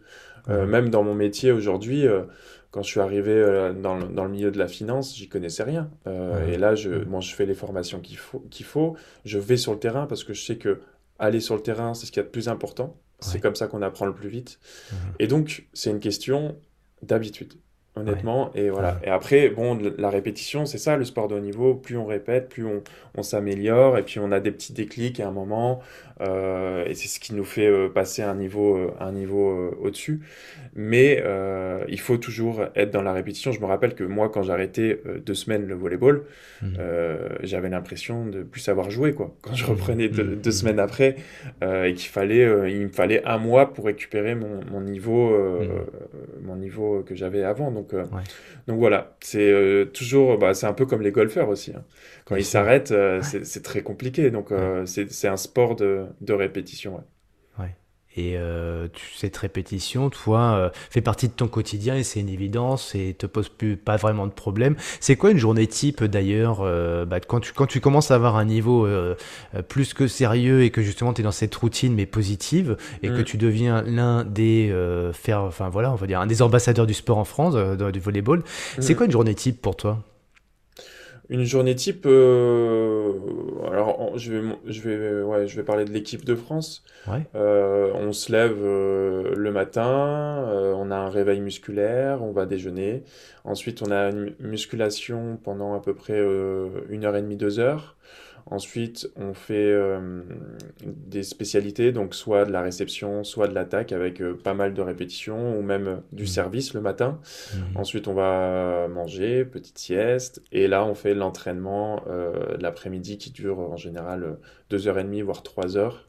Euh, 0.49 0.65
même 0.65 0.89
dans 0.89 1.03
mon 1.03 1.13
métier 1.13 1.53
aujourd'hui, 1.53 2.07
quand 2.71 2.83
je 2.83 2.89
suis 2.89 3.01
arrivé 3.01 3.35
dans, 3.83 3.99
le, 3.99 4.07
dans, 4.09 4.25
le, 4.25 4.31
milieu 4.31 4.51
de 4.51 4.57
la 4.57 4.67
finance, 4.67 5.15
j'y 5.15 5.29
connaissais 5.29 5.63
rien. 5.63 5.91
Et 6.49 6.57
là, 6.57 6.75
je, 6.75 7.05
bon, 7.05 7.21
je 7.21 7.35
fais 7.35 7.45
les 7.45 7.53
formations 7.53 8.01
qu'il 8.01 8.17
faut, 8.17 8.47
qu'il 8.49 8.65
faut. 8.65 8.97
Je 9.27 9.39
vais 9.39 9.59
sur 9.59 9.73
le 9.75 9.79
terrain 9.79 10.07
parce 10.07 10.25
que 10.25 10.33
je 10.33 10.43
sais 10.43 10.57
que 10.57 10.81
aller 11.19 11.41
sur 11.41 11.55
le 11.55 11.61
terrain, 11.61 11.93
c'est 11.93 12.07
ce 12.07 12.11
qu'il 12.11 12.21
y 12.21 12.25
a 12.25 12.27
de 12.27 12.33
plus 12.33 12.49
important. 12.49 12.97
C'est 13.21 13.41
comme 13.41 13.57
ça 13.57 13.67
qu'on 13.67 13.83
apprend 13.83 14.07
le 14.07 14.15
plus 14.15 14.31
vite. 14.31 14.59
Et 15.19 15.27
donc, 15.27 15.67
c'est 15.75 15.91
une 15.91 16.01
question 16.01 16.57
d'habitude 17.03 17.53
honnêtement. 17.97 18.51
Et 18.55 18.71
voilà. 18.71 18.99
Et 19.03 19.09
après, 19.09 19.49
bon, 19.49 19.79
la 19.99 20.11
répétition, 20.11 20.67
c'est 20.67 20.79
ça 20.79 20.97
le 20.97 21.05
sport 21.05 21.29
de 21.29 21.35
haut 21.35 21.41
niveau. 21.41 21.75
Plus 21.75 21.97
on 21.97 22.07
répète, 22.07 22.49
plus 22.49 22.67
on, 22.67 22.83
on 23.15 23.23
s'améliore. 23.23 23.99
Et 23.99 24.03
puis 24.03 24.21
on 24.21 24.33
a 24.33 24.41
des 24.41 24.53
petits 24.53 24.73
déclics 24.73 25.21
à 25.21 25.29
un 25.29 25.33
moment. 25.33 25.81
Euh, 26.21 26.85
et 26.87 26.95
c'est 26.95 27.09
ce 27.09 27.21
qui 27.21 27.35
nous 27.35 27.45
fait 27.45 27.67
euh, 27.67 27.89
passer 27.89 28.23
un 28.23 28.35
niveau, 28.35 28.77
euh, 28.77 28.91
un 29.01 29.13
niveau 29.13 29.75
au-dessus. 29.81 30.21
Mais 30.75 31.23
il 31.89 32.01
faut 32.01 32.17
toujours 32.17 32.65
être 32.75 32.91
dans 32.91 33.03
la 33.03 33.13
répétition. 33.13 33.53
Je 33.53 33.61
me 33.61 33.67
rappelle 33.67 33.95
que 33.95 34.05
moi, 34.05 34.29
quand 34.29 34.43
j'arrêtais 34.43 35.01
deux 35.25 35.35
semaines 35.35 35.67
le 35.67 35.75
volleyball, 35.75 36.25
mmh. 36.63 36.69
j'avais 37.43 37.71
l'impression 37.71 38.27
de 38.27 38.43
plus 38.43 38.61
savoir 38.61 38.91
jouer. 38.91 39.15
Quoi. 39.15 39.35
Quand 39.41 39.55
je 39.55 39.65
mmh. 39.65 39.69
reprenais 39.69 40.09
deux, 40.09 40.37
mmh. 40.37 40.51
semaines 40.51 40.79
après 40.79 41.17
et 41.63 41.95
qu'il 41.95 42.11
fallait, 42.11 42.71
il 42.71 42.83
me 42.83 42.89
fallait 42.89 43.25
un 43.25 43.39
mois 43.39 43.73
pour 43.73 43.87
récupérer 43.87 44.35
mon, 44.35 44.61
mon 44.71 44.83
niveau, 44.83 45.35
mon 46.43 46.57
niveau 46.57 47.03
que 47.03 47.15
j'avais 47.15 47.43
avant. 47.43 47.71
Donc, 47.71 47.95
donc 48.67 48.79
voilà, 48.79 49.17
c'est 49.21 49.89
toujours, 49.95 50.37
bah, 50.37 50.53
c'est 50.53 50.67
un 50.67 50.75
peu 50.75 50.85
comme 50.85 51.01
les 51.01 51.13
golfeurs 51.13 51.49
aussi. 51.49 51.73
Hein. 51.75 51.85
Quand 52.27 52.37
ils 52.37 52.45
s'arrêtent, 52.45 52.95
c'est 53.23 53.63
très 53.63 53.81
compliqué. 53.81 54.31
Donc 54.31 54.51
c'est 54.85 55.29
un 55.29 55.39
sport 55.39 55.75
de, 55.77 56.06
de, 56.21 56.33
répétition. 56.33 56.97
Ouais. 56.97 57.05
Et 58.17 58.39
euh, 58.39 58.89
cette 59.15 59.37
répétition, 59.37 60.09
toi, 60.09 60.55
euh, 60.55 60.71
fait 60.91 61.03
partie 61.03 61.29
de 61.29 61.35
ton 61.35 61.49
quotidien 61.49 61.97
et 61.97 62.03
c'est 62.03 62.21
une 62.21 62.31
évidence 62.31 62.95
et 62.95 63.13
te 63.13 63.27
pose 63.27 63.51
plus, 63.51 63.77
pas 63.77 63.97
vraiment 63.97 64.27
de 64.27 64.33
problème. 64.33 64.75
C'est 65.01 65.17
quoi 65.17 65.31
une 65.31 65.39
journée 65.39 65.67
type 65.67 66.03
d'ailleurs 66.03 66.61
euh, 66.63 67.05
bah, 67.05 67.21
quand, 67.21 67.41
tu, 67.41 67.53
quand 67.53 67.67
tu 67.67 67.81
commences 67.81 68.11
à 68.11 68.15
avoir 68.15 68.37
un 68.37 68.47
niveau 68.47 68.89
plus 69.69 69.93
que 69.93 70.07
sérieux 70.07 70.63
et 70.63 70.71
que 70.71 70.81
justement 70.81 71.13
tu 71.13 71.21
es 71.21 71.25
dans 71.25 71.31
cette 71.31 71.55
routine 71.55 71.95
mais 71.95 72.07
positive 72.07 72.77
et 73.03 73.09
que 73.09 73.21
mm. 73.21 73.25
tu 73.25 73.37
deviens 73.37 73.83
l'un 73.83 74.25
des 74.25 74.75
faire, 75.13 75.43
enfin 75.43 75.69
voilà, 75.69 75.93
on 75.93 75.97
va 75.97 76.07
dire 76.07 76.21
un 76.21 76.27
des 76.27 76.41
ambassadeurs 76.41 76.87
du 76.87 76.95
sport 76.95 77.19
en 77.19 77.25
France, 77.25 77.55
du 77.55 78.01
volleyball. 78.01 78.43
C'est 78.79 78.95
mm. 78.95 78.97
quoi 78.97 79.07
une 79.07 79.13
journée 79.13 79.35
type 79.35 79.61
pour 79.61 79.77
toi? 79.77 80.03
Une 81.29 81.45
journée 81.45 81.75
type, 81.75 82.07
euh, 82.07 83.13
alors 83.67 84.17
je 84.17 84.33
vais, 84.33 84.57
je, 84.67 84.81
vais, 84.81 85.23
ouais, 85.23 85.47
je 85.47 85.57
vais 85.57 85.65
parler 85.65 85.85
de 85.85 85.91
l'équipe 85.91 86.25
de 86.25 86.35
France. 86.35 86.85
Euh, 87.35 87.93
on 87.95 88.13
se 88.13 88.31
lève 88.31 88.57
euh, 88.61 89.35
le 89.35 89.51
matin, 89.51 90.45
on 90.77 90.91
a 90.91 90.97
un 90.97 91.09
réveil 91.09 91.41
musculaire, 91.41 92.23
on 92.23 92.33
va 92.33 92.47
déjeuner. 92.47 93.03
Ensuite, 93.45 93.83
on 93.83 93.91
a 93.91 94.11
une 94.11 94.35
musculation 94.41 95.39
pendant 95.43 95.75
à 95.75 95.81
peu 95.81 95.95
près 95.95 96.21
une 96.89 97.05
heure 97.05 97.17
et 97.17 97.23
demie, 97.23 97.37
deux 97.37 97.59
heures. 97.59 97.97
Ensuite, 98.49 99.11
on 99.17 99.35
fait 99.35 99.73
euh, 99.73 100.23
des 100.85 101.25
spécialités, 101.25 101.91
donc 101.91 102.15
soit 102.15 102.45
de 102.45 102.53
la 102.53 102.63
réception, 102.63 103.25
soit 103.25 103.49
de 103.49 103.55
l'attaque 103.55 103.91
avec 103.91 104.23
euh, 104.23 104.35
pas 104.35 104.55
mal 104.55 104.73
de 104.73 104.81
répétitions 104.81 105.59
ou 105.59 105.63
même 105.63 105.89
euh, 105.89 105.97
du 106.13 106.23
mmh. 106.23 106.27
service 106.29 106.73
le 106.73 106.81
matin. 106.81 107.19
Mmh. 107.53 107.59
Ensuite, 107.75 108.07
on 108.07 108.15
va 108.15 108.87
manger, 108.87 109.45
petite 109.45 109.79
sieste. 109.79 110.43
Et 110.53 110.69
là, 110.69 110.85
on 110.85 110.95
fait 110.95 111.15
l'entraînement 111.15 112.05
de 112.07 112.63
l'après-midi 112.63 113.19
qui 113.19 113.31
dure 113.31 113.59
en 113.59 113.77
général 113.77 114.37
2h30 114.71 115.23
voire 115.23 115.43
3 115.43 115.77
heures. 115.77 116.09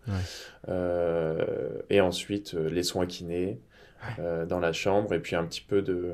et 1.89 2.01
ensuite, 2.01 2.53
les 2.53 2.83
soins 2.83 3.07
kinés 3.07 3.59
dans 4.47 4.59
la 4.59 4.73
chambre 4.73 5.13
et 5.13 5.19
puis 5.19 5.35
un 5.35 5.43
petit 5.43 5.61
peu 5.61 5.81
de 5.81 6.13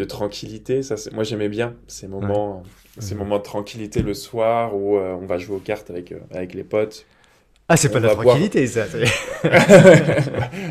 de 0.00 0.04
tranquillité. 0.04 0.82
Ça, 0.82 0.96
moi, 1.12 1.24
j'aimais 1.24 1.48
bien 1.48 1.74
ces 1.86 2.08
moments, 2.08 2.62
ces 2.98 3.14
moments 3.14 3.38
de 3.38 3.42
tranquillité 3.42 4.02
le 4.02 4.14
soir 4.14 4.74
où 4.74 4.96
euh, 4.96 5.14
on 5.14 5.26
va 5.26 5.38
jouer 5.38 5.56
aux 5.56 5.60
cartes 5.60 5.90
avec, 5.90 6.12
euh, 6.12 6.20
avec 6.32 6.54
les 6.54 6.64
potes. 6.64 7.06
Ah, 7.72 7.76
c'est 7.76 7.88
pas 7.88 8.00
de 8.00 8.08
la 8.08 8.16
tranquillité, 8.16 8.66
ça. 8.66 8.84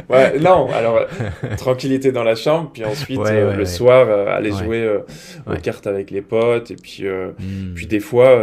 ouais, 0.10 0.38
non, 0.38 0.70
alors, 0.70 1.08
tranquillité 1.56 2.12
dans 2.12 2.26
la 2.26 2.36
chambre, 2.36 2.72
puis 2.74 2.84
ensuite, 2.84 3.22
euh, 3.22 3.56
le 3.56 3.64
soir, 3.64 4.06
euh, 4.10 4.26
aller 4.28 4.52
jouer 4.52 4.82
euh, 4.84 5.00
aux 5.48 5.56
cartes 5.56 5.88
avec 5.88 6.12
les 6.12 6.22
potes, 6.22 6.72
et 6.72 6.76
puis, 6.76 7.06
hmm. 7.08 7.74
puis 7.74 7.88
des 7.88 8.02
fois, 8.02 8.38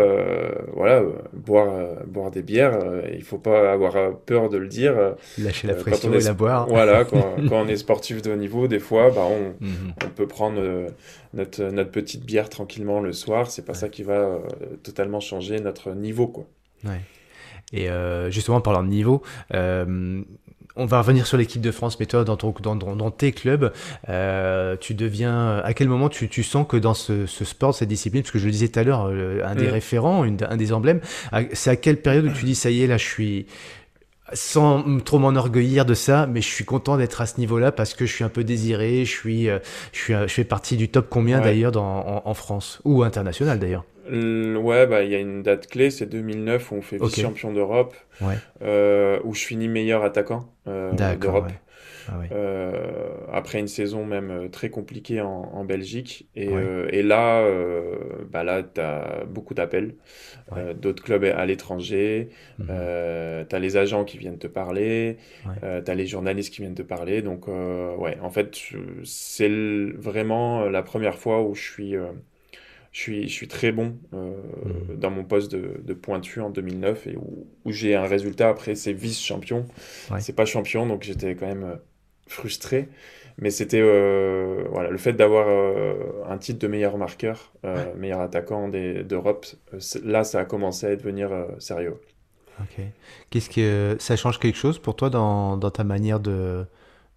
voilà, 0.73 1.03
boire, 1.35 1.69
boire 2.07 2.31
des 2.31 2.41
bières, 2.41 2.79
il 3.13 3.23
faut 3.23 3.37
pas 3.37 3.73
avoir 3.73 4.17
peur 4.21 4.49
de 4.49 4.57
le 4.57 4.69
dire. 4.69 4.95
Lâcher 5.37 5.69
la 5.69 5.75
pression 5.75 6.11
et 6.15 6.21
la 6.21 6.33
boire. 6.33 6.67
Voilà, 6.67 7.05
quand, 7.11 7.37
quand, 7.51 7.61
on 7.61 7.69
est 7.69 7.77
sportif 7.77 8.23
de 8.23 8.33
haut 8.33 8.37
niveau, 8.37 8.69
des 8.69 8.81
fois, 8.81 9.11
bah, 9.11 9.27
on, 9.29 9.51
hmm. 9.63 9.93
on 10.03 10.09
peut 10.09 10.27
prendre 10.27 10.63
notre, 11.35 11.63
notre 11.63 11.91
petite 11.91 12.25
bière 12.25 12.49
tranquillement 12.49 13.01
le 13.01 13.13
soir, 13.13 13.51
c'est 13.51 13.67
pas 13.67 13.75
ça 13.75 13.91
qui 13.91 14.03
va 14.03 14.39
totalement 14.83 15.21
changer 15.21 15.61
notre 15.61 15.91
niveau, 15.91 16.27
quoi. 16.27 16.47
Ouais. 16.85 17.03
Et 17.73 17.91
euh, 17.91 18.31
justement, 18.31 18.59
en 18.59 18.61
parlant 18.61 18.83
de 18.83 18.89
niveau, 18.89 19.23
euh, 19.55 20.23
on 20.77 20.87
va 20.87 21.01
revenir 21.01 21.27
sur 21.27 21.37
l'équipe 21.39 21.63
de 21.63 21.71
France, 21.71 21.99
mais 21.99 22.07
toi, 22.07 22.23
dans, 22.25 22.37
ton, 22.37 22.55
dans, 22.61 22.77
dans 22.77 23.11
tes 23.11 23.33
clubs, 23.33 23.73
euh, 24.09 24.77
tu 24.79 24.95
deviens. 24.95 25.59
À 25.59 25.73
quel 25.75 25.89
moment 25.89 26.09
tu, 26.09 26.29
tu 26.29 26.43
sens 26.43 26.67
que 26.69 26.77
dans 26.77 26.95
ce, 26.95 27.27
ce, 27.27 27.45
sport, 27.45 27.75
cette 27.75 27.89
discipline, 27.89 28.23
parce 28.23 28.31
que 28.31 28.39
je 28.39 28.45
le 28.45 28.53
disais 28.53 28.69
tout 28.69 28.79
à 28.79 28.85
l'heure, 28.85 29.07
un 29.07 29.55
des 29.55 29.67
mm. 29.67 29.71
référents, 29.71 30.25
un 30.25 30.57
des 30.57 30.73
emblèmes, 30.73 31.01
c'est 31.53 31.71
à 31.71 31.77
quelle 31.77 32.01
période 32.01 32.27
où 32.27 32.33
tu 32.33 32.45
dis 32.45 32.55
ça 32.55 32.71
y 32.71 32.83
est, 32.83 32.87
là, 32.87 32.99
je 32.99 33.07
suis. 33.07 33.47
Sans 34.33 34.99
trop 35.05 35.21
m'enorgueillir 35.21 35.85
de 35.85 35.95
ça, 35.95 36.27
mais 36.27 36.41
je 36.41 36.49
suis 36.49 36.65
content 36.65 36.97
d'être 36.97 37.21
à 37.21 37.27
ce 37.27 37.39
niveau-là 37.39 37.71
parce 37.71 37.95
que 37.95 38.07
je 38.07 38.13
suis 38.13 38.25
un 38.25 38.29
peu 38.29 38.43
désiré, 38.43 39.05
je 39.05 39.11
suis, 39.11 39.45
je 39.45 39.59
suis, 39.93 40.15
je 40.15 40.27
fais 40.27 40.43
partie 40.43 40.77
du 40.77 40.89
top 40.89 41.07
combien 41.09 41.41
d'ailleurs 41.41 41.77
en, 41.77 42.23
en 42.25 42.35
France 42.35 42.81
ou 42.85 43.05
international 43.05 43.61
d'ailleurs? 43.61 43.85
Ouais, 44.09 44.87
bah, 44.87 45.03
il 45.03 45.11
y 45.11 45.15
a 45.15 45.19
une 45.19 45.43
date 45.43 45.67
clé, 45.67 45.91
c'est 45.91 46.07
2009 46.07 46.71
où 46.71 46.75
on 46.77 46.83
fait 46.83 46.99
vice-champion 46.99 47.53
d'Europe, 47.53 47.95
euh, 48.63 49.21
où 49.25 49.35
je 49.35 49.45
finis 49.45 49.69
meilleur 49.69 50.05
attaquant 50.05 50.53
euh, 50.67 50.93
d'Europe. 50.93 51.53
Ah 52.09 52.21
euh, 52.31 53.17
après 53.33 53.59
une 53.59 53.67
saison 53.67 54.07
même 54.07 54.49
très 54.51 54.71
compliquée 54.71 55.21
en, 55.21 55.65
Belgique. 55.65 56.29
Et, 56.37 56.51
et 56.91 57.03
là, 57.03 57.45
bah 58.31 58.45
là 58.45 58.63
tu 58.63 58.81
as 58.81 59.25
beaucoup 59.29 59.55
d'appels, 59.55 59.97
d'autres 60.81 61.03
clubs 61.03 61.25
à 61.25 61.45
l'étranger, 61.47 62.29
mhm. 62.59 62.67
tu 63.49 63.57
as 63.57 63.59
les 63.59 63.77
agents 63.77 64.05
qui 64.05 64.19
viennent 64.19 64.39
te 64.39 64.47
parler, 64.47 65.17
tu 65.85 65.91
as 65.91 65.95
les 65.95 66.07
journalistes 66.07 66.55
qui 66.55 66.61
viennent 66.61 66.77
te 66.77 66.83
parler. 66.83 67.23
Donc, 67.23 67.49
ouais, 67.49 68.19
en 68.23 68.31
fait, 68.31 68.57
c'est 69.03 69.51
vraiment 69.97 70.67
la 70.67 70.83
première 70.85 71.19
fois 71.19 71.43
où 71.43 71.57
je 71.57 71.63
suis 71.63 71.97
je 72.97 73.03
suis, 73.03 73.29
je 73.29 73.33
suis 73.35 73.47
très 73.47 73.73
bon 73.73 73.99
euh, 74.15 74.31
mmh. 74.65 74.97
dans 74.97 75.11
mon 75.11 75.23
poste 75.23 75.53
de, 75.53 75.83
de, 75.85 75.93
pointu 75.93 76.41
en 76.41 76.49
2009 76.49 77.09
et 77.09 77.17
où, 77.17 77.47
où 77.67 77.71
j'ai 77.71 77.95
un 77.95 78.07
résultat 78.07 78.49
après, 78.49 78.75
c'est 78.75 78.95
vice-champion. 78.95 79.67
C'est 80.19 80.35
pas 80.35 80.47
champion, 80.47 80.87
donc 80.87 81.03
j'étais 81.03 81.35
quand 81.35 81.47
même 81.47 81.65
euh, 81.65 81.77
frustré. 82.27 82.89
Mais 83.37 83.51
c'était 83.51 83.83
euh, 83.83 84.65
voilà, 84.71 84.89
le 84.89 84.97
fait 84.97 85.13
d'avoir 85.13 85.47
un 86.27 86.39
titre 86.39 86.59
de 86.59 86.69
meilleur 86.69 86.97
marqueur, 86.97 87.53
meilleur 87.99 88.21
attaquant 88.21 88.69
d'Europe, 88.69 89.45
là 90.03 90.25
ça 90.25 90.41
a 90.41 90.45
commencé 90.47 90.87
à 90.87 90.97
devenir 90.97 91.29
sérieux. 91.59 92.01
Ok. 92.61 92.83
Qu'est-ce 93.29 93.51
que 93.51 93.97
ça 94.01 94.17
change 94.17 94.39
quelque 94.39 94.57
chose 94.57 94.79
pour 94.79 94.97
toi 94.97 95.11
dans, 95.11 95.59
dans 95.59 95.71
ta 95.71 95.85
manière 95.85 96.19
de, 96.19 96.65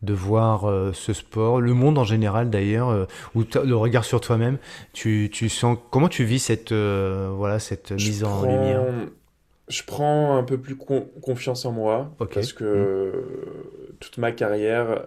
de 0.02 0.14
voir 0.14 0.66
euh, 0.66 0.94
ce 0.94 1.14
sport, 1.14 1.60
le 1.60 1.74
monde 1.74 1.98
en 1.98 2.04
général 2.04 2.50
d'ailleurs, 2.50 2.90
euh, 2.90 3.06
ou 3.36 3.44
le 3.44 3.76
regard 3.76 4.06
sur 4.06 4.22
toi-même. 4.22 4.58
Tu, 4.94 5.30
tu, 5.32 5.50
sens 5.50 5.78
comment 5.92 6.10
tu 6.10 6.24
vis 6.24 6.40
cette 6.40 6.72
euh, 6.72 7.30
voilà 7.34 7.60
cette 7.60 7.92
mise 7.92 8.24
en 8.24 8.44
lumière? 8.44 8.84
Je 9.68 9.84
prends 9.84 10.36
un 10.36 10.44
peu 10.44 10.58
plus 10.58 10.76
confiance 10.76 11.64
en 11.66 11.72
moi 11.72 12.12
parce 12.18 12.54
que 12.54 13.12
mmh. 13.14 13.94
toute 14.00 14.18
ma 14.18 14.32
carrière, 14.32 15.04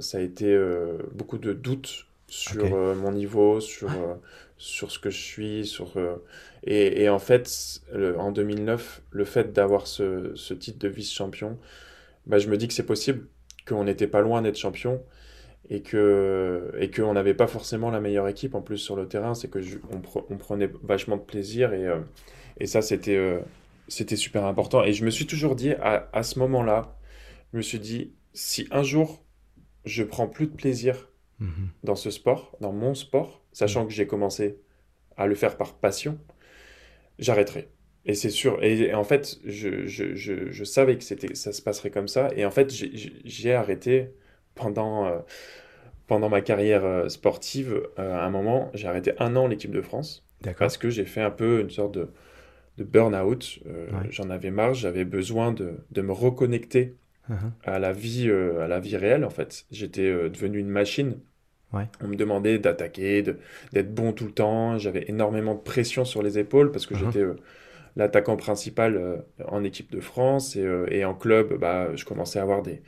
ça 0.00 0.18
a 0.18 0.20
été 0.20 0.60
beaucoup 1.14 1.38
de 1.38 1.52
doutes 1.52 2.06
sur 2.26 2.66
mon 2.96 3.12
niveau, 3.12 3.60
sur 3.60 3.88
sur 4.58 4.90
ce 4.90 4.98
que 4.98 5.10
je 5.10 5.20
suis, 5.20 5.64
sur 5.64 5.92
et, 6.64 7.04
et, 7.04 7.08
en 7.08 7.20
fait, 7.20 7.80
en 8.18 8.32
2009, 8.32 9.02
le 9.10 9.24
fait 9.24 9.52
d'avoir 9.52 9.86
ce, 9.86 10.32
ce, 10.34 10.54
titre 10.54 10.80
de 10.80 10.88
vice-champion, 10.88 11.56
bah, 12.26 12.38
je 12.38 12.48
me 12.48 12.56
dis 12.56 12.66
que 12.66 12.74
c'est 12.74 12.86
possible 12.86 13.26
qu'on 13.66 13.84
n'était 13.84 14.06
pas 14.06 14.20
loin 14.20 14.42
d'être 14.42 14.56
champion 14.56 15.02
et 15.70 15.82
que 15.82 16.72
et 16.78 16.90
qu'on 16.90 17.12
n'avait 17.12 17.34
pas 17.34 17.46
forcément 17.46 17.90
la 17.90 18.00
meilleure 18.00 18.28
équipe 18.28 18.54
en 18.54 18.62
plus 18.62 18.78
sur 18.78 18.96
le 18.96 19.06
terrain 19.06 19.34
c'est 19.34 19.48
que 19.48 19.60
on, 19.90 20.36
prenait 20.36 20.70
vachement 20.82 21.16
de 21.16 21.22
plaisir 21.22 21.72
et, 21.72 21.86
euh, 21.86 22.00
et 22.58 22.66
ça 22.66 22.82
c'était 22.82 23.16
euh, 23.16 23.40
c'était 23.88 24.16
super 24.16 24.44
important 24.44 24.82
et 24.82 24.92
je 24.92 25.04
me 25.04 25.10
suis 25.10 25.26
toujours 25.26 25.54
dit 25.54 25.72
à, 25.72 26.08
à 26.12 26.22
ce 26.22 26.38
moment 26.38 26.62
là 26.62 26.98
je 27.52 27.58
me 27.58 27.62
suis 27.62 27.78
dit 27.78 28.12
si 28.32 28.66
un 28.70 28.82
jour 28.82 29.24
je 29.84 30.02
prends 30.02 30.26
plus 30.26 30.46
de 30.46 30.54
plaisir 30.54 31.10
mhm. 31.38 31.68
dans 31.84 31.96
ce 31.96 32.10
sport 32.10 32.56
dans 32.60 32.72
mon 32.72 32.94
sport 32.94 33.42
sachant 33.52 33.82
mhm. 33.82 33.88
que 33.88 33.92
j'ai 33.94 34.06
commencé 34.06 34.58
à 35.16 35.26
le 35.26 35.34
faire 35.36 35.56
par 35.56 35.74
passion 35.74 36.18
j'arrêterai 37.18 37.68
et 38.04 38.14
c'est 38.14 38.30
sûr. 38.30 38.62
Et, 38.62 38.94
en 38.94 39.04
fait, 39.04 39.38
je, 39.44 39.86
je, 39.86 40.14
je, 40.14 40.50
je 40.50 40.64
savais 40.64 40.96
que 40.96 41.04
c'était, 41.04 41.34
ça 41.34 41.52
se 41.52 41.62
passerait 41.62 41.90
comme 41.90 42.08
ça. 42.08 42.28
Et 42.36 42.44
en 42.44 42.50
fait, 42.50 42.72
j'ai 42.72 43.54
arrêté 43.54 44.10
pendant, 44.54 45.06
euh, 45.06 45.18
pendant 46.08 46.28
ma 46.28 46.40
carrière 46.40 46.84
euh, 46.84 47.08
sportive. 47.08 47.80
Euh, 47.98 48.14
à 48.14 48.24
un 48.24 48.30
moment, 48.30 48.70
j'ai 48.74 48.88
arrêté 48.88 49.12
un 49.18 49.36
an 49.36 49.46
l'équipe 49.46 49.70
de 49.70 49.82
France. 49.82 50.26
Parce 50.58 50.76
que 50.76 50.90
j'ai 50.90 51.04
fait 51.04 51.20
un 51.20 51.30
peu 51.30 51.60
une 51.60 51.70
sorte 51.70 51.94
de, 51.94 52.10
de 52.78 52.82
burn-out. 52.82 53.60
J'en 54.10 54.30
avais 54.30 54.50
marre. 54.50 54.74
J'avais 54.74 55.04
besoin 55.04 55.52
de, 55.52 55.74
de, 55.92 56.02
me 56.02 56.10
reconnecter 56.10 56.96
uh-huh. 57.30 57.36
à, 57.62 57.78
la 57.78 57.92
vie, 57.92 58.28
à 58.28 58.66
la 58.66 58.80
vie 58.80 58.96
réelle, 58.96 59.24
en 59.24 59.30
fait. 59.30 59.66
J'étais 59.70 60.10
devenu 60.28 60.58
une 60.58 60.68
machine. 60.68 61.20
Ouais. 61.72 61.84
On 62.02 62.08
me 62.08 62.16
demandait 62.16 62.58
d'attaquer, 62.58 63.22
d'être 63.22 63.94
bon 63.94 64.12
tout 64.12 64.24
le 64.24 64.32
temps. 64.32 64.78
J'avais 64.78 65.04
énormément 65.06 65.54
de 65.54 65.60
pression 65.60 66.04
sur 66.04 66.24
les 66.24 66.40
épaules 66.40 66.72
parce 66.72 66.86
que 66.86 66.94
uh-huh. 66.94 67.12
j'étais 67.12 67.24
l'attaquant 67.96 68.36
principal 68.36 68.96
euh, 68.96 69.16
en 69.46 69.64
équipe 69.64 69.90
de 69.90 70.00
France 70.00 70.56
et, 70.56 70.64
euh, 70.64 70.86
et, 70.90 71.04
en 71.04 71.14
club, 71.14 71.58
bah, 71.58 71.94
je 71.94 72.04
commençais 72.04 72.38
à 72.38 72.42
avoir 72.42 72.62
des, 72.62 72.82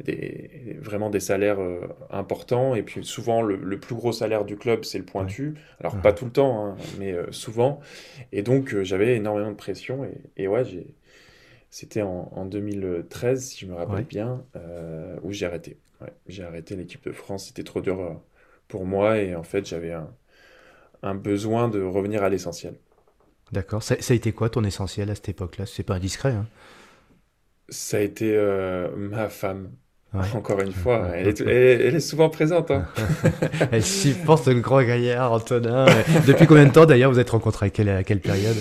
des 0.00 0.78
vraiment 0.80 1.10
des 1.10 1.20
salaires 1.20 1.60
euh, 1.60 1.80
importants. 2.10 2.74
Et 2.74 2.82
puis 2.82 3.04
souvent, 3.04 3.42
le, 3.42 3.78
plus 3.78 3.94
gros 3.94 4.12
salaire 4.12 4.44
du 4.44 4.56
club, 4.56 4.84
c'est 4.84 4.98
le 4.98 5.04
pointu. 5.04 5.54
Alors, 5.80 6.00
pas 6.00 6.12
tout 6.12 6.26
le 6.26 6.32
temps, 6.32 6.66
hein, 6.66 6.76
mais 6.98 7.14
souvent. 7.30 7.80
Et 8.32 8.42
donc, 8.42 8.82
j'avais 8.82 9.16
énormément 9.16 9.50
de 9.50 9.56
pression. 9.56 10.04
Et, 10.04 10.44
et 10.44 10.48
ouais. 10.48 10.64
C'était 11.72 12.02
en, 12.02 12.32
en, 12.34 12.46
2013, 12.46 13.44
si 13.44 13.60
je 13.60 13.70
me 13.70 13.76
rappelle 13.76 14.04
bien, 14.04 14.44
où 15.22 15.30
j'ai 15.32 15.46
arrêté. 15.46 15.78
j'ai 16.26 16.42
arrêté 16.42 16.74
l'équipe 16.74 17.04
de 17.04 17.12
France. 17.12 17.46
C'était 17.46 17.62
trop 17.62 17.80
dur 17.80 18.20
pour 18.66 18.84
moi. 18.86 19.18
Et 19.18 19.36
en 19.36 19.44
fait, 19.44 19.66
j'avais 19.66 19.92
un, 19.92 20.12
un 21.02 21.14
besoin 21.14 21.68
de 21.68 21.80
revenir 21.80 22.24
à 22.24 22.28
l'essentiel. 22.28 22.74
D'accord. 23.52 23.82
Ça, 23.82 23.96
a 23.96 24.14
été 24.14 24.32
quoi 24.32 24.50
ton 24.50 24.64
essentiel 24.64 25.10
à 25.10 25.14
cette 25.14 25.30
époque-là? 25.30 25.66
C'est 25.66 25.82
pas 25.82 25.94
indiscret. 25.94 26.32
Hein 26.32 26.46
ça 27.70 27.98
a 27.98 28.00
été 28.00 28.32
euh, 28.34 28.88
ma 28.96 29.28
femme. 29.28 29.70
Encore 30.34 30.60
une 30.60 30.72
fois, 30.72 31.12
elle 31.14 31.28
est, 31.28 31.40
elle, 31.40 31.94
est, 31.94 32.00
souvent 32.00 32.30
présente. 32.30 32.72
Hein. 32.72 32.84
elle 33.70 33.84
supporte 33.84 34.48
le 34.48 34.58
grand 34.58 34.82
gaillard, 34.82 35.30
Antonin. 35.30 35.86
Depuis 36.26 36.48
combien 36.48 36.66
de 36.66 36.72
temps 36.72 36.84
d'ailleurs 36.84 37.12
vous 37.12 37.20
êtes 37.20 37.30
rencontrés? 37.30 37.66
À 37.66 37.70
quelle, 37.70 37.88
à 37.90 38.02
quelle 38.02 38.18
période? 38.18 38.56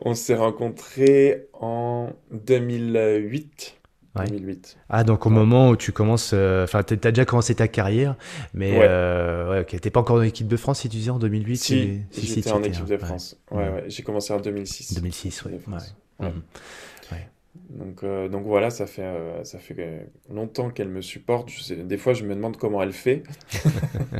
On 0.00 0.14
s'est 0.14 0.34
rencontrés 0.34 1.48
en 1.52 2.14
2008. 2.30 3.79
2008. 4.24 4.78
Ah, 4.88 5.04
donc 5.04 5.26
au 5.26 5.30
moment 5.30 5.70
où 5.70 5.76
tu 5.76 5.92
commences, 5.92 6.32
euh, 6.34 6.64
enfin, 6.64 6.82
tu 6.82 6.94
as 6.94 7.10
déjà 7.10 7.24
commencé 7.24 7.54
ta 7.54 7.68
carrière, 7.68 8.16
mais 8.54 8.78
ouais. 8.78 8.86
Euh, 8.88 9.64
t'es 9.64 9.90
pas 9.90 10.00
encore 10.00 10.16
dans 10.16 10.22
l'équipe 10.22 10.48
de 10.48 10.56
France 10.56 10.80
si 10.80 10.88
tu 10.88 10.96
disais 10.96 11.10
en 11.10 11.18
2008 11.18 11.56
Si, 11.56 12.00
si 12.10 12.26
j'étais 12.26 12.52
en 12.52 12.62
équipe 12.62 12.84
de 12.84 12.96
France. 12.96 13.36
Ouais, 13.50 13.68
ouais. 13.68 13.84
J'ai 13.88 14.02
commencé 14.02 14.32
en 14.32 14.40
2006. 14.40 14.94
2006, 14.94 15.44
oui. 15.44 15.52
Donc, 17.68 18.02
euh, 18.02 18.28
donc 18.28 18.46
voilà, 18.46 18.70
ça 18.70 18.86
fait, 18.86 19.08
ça 19.44 19.58
fait 19.58 20.08
longtemps 20.28 20.70
qu'elle 20.70 20.88
me 20.88 21.00
supporte. 21.02 21.48
Je 21.50 21.62
sais, 21.62 21.76
des 21.76 21.98
fois, 21.98 22.14
je 22.14 22.24
me 22.24 22.34
demande 22.34 22.56
comment 22.56 22.82
elle 22.82 22.92
fait. 22.92 23.22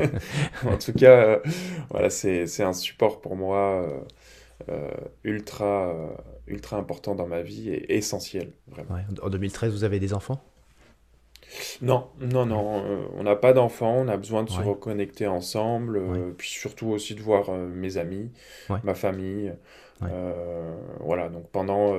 en 0.67 0.77
tout 0.77 0.93
cas, 0.93 1.41
voilà, 1.91 2.11
c'est 2.11 2.63
un 2.63 2.73
support 2.73 3.21
pour 3.21 3.37
moi 3.37 4.05
ultra 5.25 5.95
ultra 6.47 6.77
important 6.77 7.15
dans 7.15 7.27
ma 7.27 7.43
vie 7.43 7.71
et 7.71 7.97
essentiel, 7.97 8.53
vraiment. 8.69 8.99
En 9.23 9.31
2013, 9.31 9.73
vous 9.73 9.85
avez 9.85 10.01
des 10.01 10.13
enfants? 10.13 10.43
Non, 11.83 12.09
non, 12.21 12.47
non, 12.47 12.85
euh, 12.85 13.07
on 13.15 13.25
n'a 13.25 13.35
pas 13.35 13.53
d'enfants, 13.53 13.97
on 13.97 14.09
a 14.09 14.17
besoin 14.17 14.45
de 14.45 14.51
se 14.51 14.61
reconnecter 14.61 15.27
ensemble, 15.27 15.97
euh, 15.97 16.33
puis 16.37 16.49
surtout 16.49 16.89
aussi 16.89 17.15
de 17.15 17.23
voir 17.23 17.51
euh, 17.51 17.67
mes 17.67 17.97
amis, 17.97 18.31
ma 18.85 18.95
famille. 18.95 19.53
Voilà, 21.01 21.29
donc 21.29 21.49
pendant, 21.51 21.95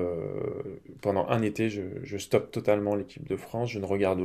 pendant 1.02 1.28
un 1.30 1.42
été, 1.42 1.70
je, 1.70 1.82
je 2.04 2.18
stoppe 2.18 2.52
totalement 2.52 2.96
l'équipe 2.96 3.28
de 3.28 3.36
France. 3.36 3.72
Je 3.72 3.80
ne 3.80 3.86
regarde, 3.86 4.22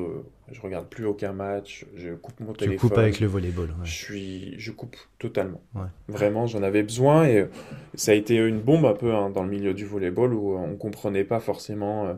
je 0.51 0.61
regarde 0.61 0.87
plus 0.87 1.07
aucun 1.07 1.33
match. 1.33 1.87
Je 1.97 2.15
coupe 2.15 2.41
mon 2.41 2.53
téléphone. 2.53 2.79
Tu 2.79 2.89
coupes 2.89 2.99
avec 2.99 3.21
le 3.21 3.27
volleyball. 3.27 3.75
Je, 3.83 3.93
suis, 3.93 4.55
je 4.59 4.71
coupe 4.71 4.97
totalement. 5.19 5.63
Vraiment, 6.09 6.47
j'en 6.47 6.63
avais 6.63 6.83
besoin 6.83 7.27
et 7.27 7.47
ça 7.95 8.13
a 8.13 8.15
été 8.15 8.37
une 8.37 8.61
bombe 8.61 8.85
un 8.85 8.95
peu 8.95 9.15
hein, 9.15 9.31
dans 9.31 9.43
le 9.43 9.51
milieu 9.51 9.75
du 9.75 9.85
volleyball 9.85 10.33
où 10.35 10.57
on 10.57 10.69
ne 10.69 10.77
comprenait 10.77 11.25
pas 11.25 11.41
forcément 11.41 12.17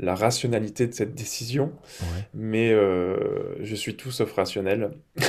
la 0.00 0.14
rationalité 0.14 0.86
de 0.86 0.94
cette 0.94 1.14
décision, 1.14 1.72
mais 2.34 2.72
euh, 2.72 3.54
je 3.62 3.74
suis 3.74 3.96
tout 3.96 4.10
sauf 4.10 4.32
rationnel. 4.32 4.92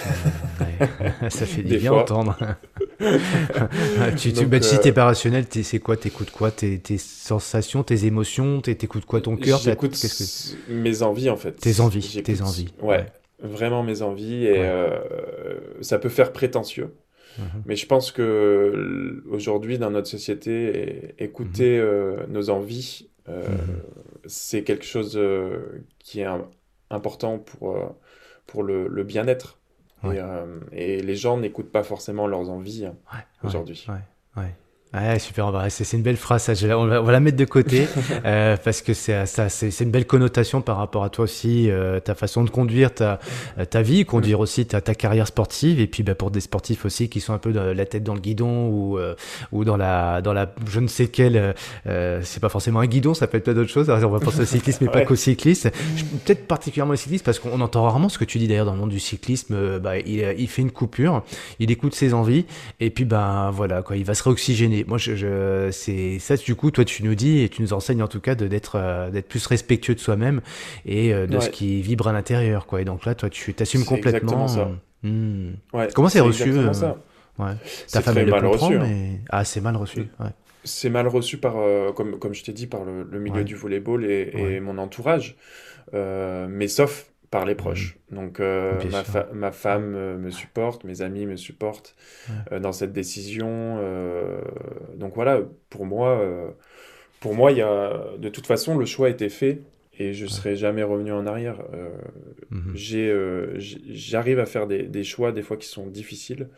Ça 1.29 1.45
fait 1.45 1.61
du 1.61 1.77
bien 1.77 1.91
entendre. 1.91 2.37
tu, 4.17 4.31
tu, 4.31 4.45
bah, 4.45 4.61
Si 4.61 4.79
t'es 4.79 4.89
euh, 4.89 4.93
pas 4.93 5.05
rationnel, 5.05 5.45
c'est 5.49 5.79
quoi? 5.79 5.97
T'écoutes 5.97 6.31
quoi? 6.31 6.51
Tes, 6.51 6.79
tes, 6.79 6.97
sensations, 6.97 7.83
tes 7.83 8.05
émotions? 8.05 8.61
T'écoutes 8.61 9.05
quoi 9.05 9.21
ton 9.21 9.35
cœur? 9.35 9.59
J'écoute 9.59 9.91
que... 9.91 10.71
mes 10.71 11.01
envies 11.01 11.29
en 11.29 11.37
fait. 11.37 11.53
Tes 11.53 11.81
envies, 11.81 12.21
tes 12.23 12.41
envies. 12.41 12.73
Ouais, 12.81 13.05
vraiment 13.39 13.83
mes 13.83 14.01
envies 14.01 14.45
et 14.45 14.59
euh, 14.59 14.99
ça 15.81 15.99
peut 15.99 16.09
faire 16.09 16.31
prétentieux. 16.31 16.93
Mhm. 17.37 17.63
Mais 17.65 17.75
je 17.75 17.85
pense 17.87 18.11
que 18.11 19.23
aujourd'hui, 19.29 19.77
dans 19.77 19.89
notre 19.89 20.07
société, 20.07 21.15
écouter 21.19 21.81
mhm. 21.81 22.31
nos 22.31 22.49
envies, 22.49 23.09
mhm 23.27 23.35
c'est 24.25 24.63
quelque 24.63 24.85
chose 24.85 25.17
euh, 25.17 25.85
qui 25.99 26.21
est 26.21 26.27
important 26.89 27.39
pour, 27.39 27.77
euh, 27.77 27.89
pour 28.47 28.63
le, 28.63 28.87
le 28.87 29.03
bien-être. 29.03 29.57
Et, 30.03 30.07
euh, 30.17 30.59
et, 30.71 30.99
les 30.99 31.15
gens 31.15 31.37
n'écoutent 31.37 31.71
pas 31.71 31.83
forcément 31.83 32.25
leurs 32.25 32.49
envies 32.49 32.87
hein, 32.87 32.95
aujourd'hui. 33.43 33.85
Ouais, 34.35 34.55
super, 35.19 35.51
c'est 35.69 35.93
une 35.95 36.03
belle 36.03 36.17
phrase, 36.17 36.43
ça. 36.43 36.53
On, 36.77 36.85
va, 36.85 37.01
on, 37.01 37.05
va, 37.05 37.11
la 37.11 37.21
mettre 37.21 37.37
de 37.37 37.45
côté 37.45 37.87
euh, 38.25 38.57
parce 38.61 38.81
que 38.81 38.93
c'est 38.93 39.79
une 39.79 39.91
belle 39.91 40.05
connotation 40.05 40.61
par 40.61 40.77
rapport 40.77 41.05
à 41.05 41.09
toi 41.09 41.23
aussi, 41.23 41.69
euh, 41.69 42.01
ta 42.01 42.13
façon 42.13 42.43
de 42.43 42.49
conduire 42.49 42.93
ta, 42.93 43.19
ta 43.69 43.81
vie, 43.81 44.03
conduire 44.03 44.39
mm. 44.39 44.41
aussi 44.41 44.65
ta, 44.65 44.81
ta 44.81 44.93
carrière 44.93 45.27
sportive 45.27 45.79
et 45.79 45.87
puis 45.87 46.03
bah, 46.03 46.13
pour 46.13 46.29
des 46.29 46.41
sportifs 46.41 46.83
aussi 46.83 47.07
qui 47.07 47.21
sont 47.21 47.33
un 47.33 47.37
peu 47.37 47.51
la 47.51 47.85
tête 47.85 48.03
dans 48.03 48.13
le 48.13 48.19
guidon 48.19 48.67
ou, 48.67 48.97
euh, 48.97 49.15
ou 49.53 49.63
dans, 49.63 49.77
la, 49.77 50.21
dans 50.21 50.33
la 50.33 50.53
je 50.69 50.81
ne 50.81 50.87
sais 50.87 51.07
quelle, 51.07 51.55
euh, 51.87 52.19
c'est 52.23 52.41
pas 52.41 52.49
forcément 52.49 52.81
un 52.81 52.87
guidon, 52.87 53.13
ça 53.13 53.27
peut 53.27 53.37
être 53.37 53.45
plein 53.45 53.53
d'autres 53.53 53.69
choses. 53.71 53.89
on 53.89 54.09
va 54.09 54.19
penser 54.19 54.41
au 54.41 54.45
cyclisme 54.45 54.85
mais 54.85 54.91
pas 54.91 55.01
qu'au 55.05 55.15
cyclisme. 55.15 55.69
Peut-être 56.25 56.47
particulièrement 56.47 56.93
au 56.93 56.97
cyclisme 56.97 57.23
parce 57.23 57.39
qu'on 57.39 57.61
entend 57.61 57.83
rarement 57.83 58.09
ce 58.09 58.17
que 58.17 58.25
tu 58.25 58.39
dis 58.39 58.49
d'ailleurs 58.49 58.65
dans 58.65 58.73
le 58.73 58.79
monde 58.79 58.89
du 58.89 58.99
cyclisme. 58.99 59.79
Bah, 59.79 59.99
il, 59.99 60.35
il 60.37 60.47
fait 60.49 60.61
une 60.61 60.71
coupure, 60.71 61.23
il 61.59 61.71
écoute 61.71 61.95
ses 61.95 62.13
envies 62.13 62.45
et 62.81 62.89
puis 62.89 63.05
ben 63.05 63.51
voilà 63.51 63.83
quoi, 63.83 63.95
il 63.95 64.03
va 64.03 64.15
se 64.15 64.23
réoxygéner 64.23 64.80
moi, 64.87 64.97
je, 64.97 65.69
c'est 65.71 66.19
ça, 66.19 66.35
du 66.37 66.55
coup, 66.55 66.71
toi, 66.71 66.85
tu 66.85 67.03
nous 67.03 67.15
dis 67.15 67.39
et 67.39 67.49
tu 67.49 67.61
nous 67.61 67.73
enseignes 67.73 68.03
en 68.03 68.07
tout 68.07 68.19
cas 68.19 68.35
d'être, 68.35 68.75
euh, 68.75 69.09
d'être 69.09 69.27
plus 69.27 69.45
respectueux 69.45 69.95
de 69.95 69.99
soi-même 69.99 70.41
et 70.85 71.13
euh, 71.13 71.27
de 71.27 71.39
ce 71.39 71.49
qui 71.49 71.81
vibre 71.81 72.07
à 72.07 72.13
l'intérieur, 72.13 72.65
quoi. 72.65 72.81
Et 72.81 72.85
donc 72.85 73.05
là, 73.05 73.15
toi, 73.15 73.29
tu 73.29 73.53
t'assumes 73.53 73.85
complètement. 73.85 74.47
Ça. 74.47 74.71
Hmm. 75.03 75.51
Comment 75.93 76.09
c'est, 76.09 76.19
reçu 76.19 76.51
euh, 76.51 76.73
ça. 76.73 76.97
Ouais. 77.39 77.53
Ta 77.91 78.01
femme, 78.01 78.17
elle 78.17 78.25
le 78.25 78.31
comprend, 78.33 78.67
reçu, 78.67 78.77
hein. 78.77 78.83
mais... 78.83 79.19
Ah, 79.29 79.43
c'est 79.43 79.61
mal 79.61 79.75
reçu, 79.75 79.99
ouais. 79.99 80.29
C'est 80.63 80.89
mal 80.89 81.07
reçu 81.07 81.37
par, 81.37 81.55
comme, 81.95 82.19
comme 82.19 82.33
je 82.35 82.43
t'ai 82.43 82.53
dit, 82.53 82.67
par 82.67 82.81
le, 82.85 83.19
milieu 83.19 83.43
du 83.43 83.55
volleyball 83.55 84.05
et, 84.05 84.31
et 84.35 84.59
mon 84.59 84.77
entourage. 84.77 85.35
mais 85.93 86.67
sauf 86.67 87.10
par 87.31 87.45
les 87.45 87.55
proches. 87.55 87.97
Donc 88.11 88.39
euh, 88.39 88.73
ma, 88.91 89.03
ma, 89.33 89.51
femme 89.53 89.95
euh, 89.95 90.17
me 90.17 90.29
supporte, 90.29 90.83
mes 90.83 91.01
amis 91.01 91.25
me 91.25 91.37
supportent 91.37 91.95
euh, 92.51 92.59
dans 92.59 92.73
cette 92.73 92.91
décision. 92.91 93.79
donc 94.97 95.15
voilà, 95.15 95.41
pour 95.69 95.85
moi, 95.85 96.21
pour 97.21 97.33
moi, 97.33 97.51
il 97.51 97.57
y 97.57 97.61
a 97.61 98.03
de 98.19 98.29
toute 98.29 98.45
façon 98.45 98.77
le 98.77 98.85
choix 98.85 99.07
a 99.07 99.09
été 99.09 99.29
fait 99.29 99.61
et 99.97 100.13
je 100.13 100.25
ne 100.25 100.29
serai 100.29 100.55
jamais 100.57 100.83
revenu 100.83 101.13
en 101.13 101.25
arrière. 101.25 101.63
Mhm. 102.49 102.73
J'arrive 103.55 104.39
à 104.39 104.45
faire 104.45 104.67
des, 104.67 104.83
des, 104.83 105.03
choix 105.05 105.31
des 105.31 105.41
fois 105.41 105.55
qui 105.55 105.67
sont 105.67 105.87
difficiles, 105.87 106.49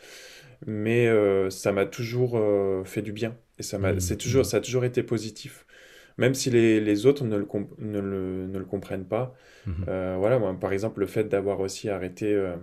mais 0.65 1.07
ça 1.51 1.71
m'a 1.71 1.85
toujours 1.85 2.41
fait 2.83 3.03
du 3.03 3.11
bien 3.11 3.35
et 3.59 3.63
ça 3.63 3.77
m'a, 3.77 3.99
c'est 3.99 4.17
toujours, 4.17 4.43
ça 4.43 4.57
a 4.57 4.61
toujours 4.61 4.85
été 4.85 5.03
positif 5.03 5.62
même 6.17 6.33
si 6.33 6.49
les, 6.49 6.79
les 6.79 7.05
autres 7.05 7.23
ne 7.23 7.37
le, 7.37 7.47
ne, 7.79 7.99
le, 7.99 8.47
ne 8.47 8.57
le, 8.57 8.65
comprennent 8.65 9.05
pas. 9.05 9.35
Mhm. 9.65 9.85
Euh, 9.87 10.15
voilà, 10.19 10.39
moi, 10.39 10.57
par 10.59 10.73
exemple, 10.73 10.99
le 10.99 11.07
fait 11.07 11.25
d'avoir 11.25 11.59
aussi 11.59 11.89
arrêté 11.89 12.33
euh, 12.33 12.55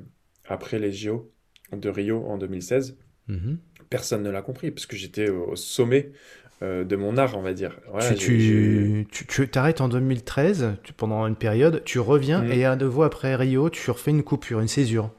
après 0.48 0.78
les 0.78 0.92
JO 0.92 1.32
de 1.72 1.88
Rio 1.88 2.24
en 2.26 2.38
2016, 2.38 2.96
mhm. 3.28 3.58
personne 3.88 4.22
ne 4.22 4.30
l'a 4.30 4.42
compris, 4.42 4.70
parce 4.70 4.86
que 4.86 4.96
j'étais 4.96 5.28
au 5.30 5.56
sommet 5.56 6.12
euh, 6.62 6.84
de 6.84 6.96
mon 6.96 7.16
art, 7.16 7.36
on 7.36 7.42
va 7.42 7.54
dire. 7.54 7.78
tu, 8.16 9.06
tu, 9.10 9.48
t'arrêtes 9.48 9.80
en 9.80 9.88
2013, 9.88 10.74
pendant 10.96 11.26
une 11.26 11.36
période, 11.36 11.82
tu 11.84 11.98
reviens, 11.98 12.42
mhm. 12.42 12.52
et 12.52 12.64
à 12.64 12.76
nouveau 12.76 13.02
après 13.02 13.34
Rio, 13.34 13.70
tu 13.70 13.90
refais 13.90 14.10
une 14.10 14.22
coupure, 14.22 14.60
une 14.60 14.68
césure. 14.68 15.10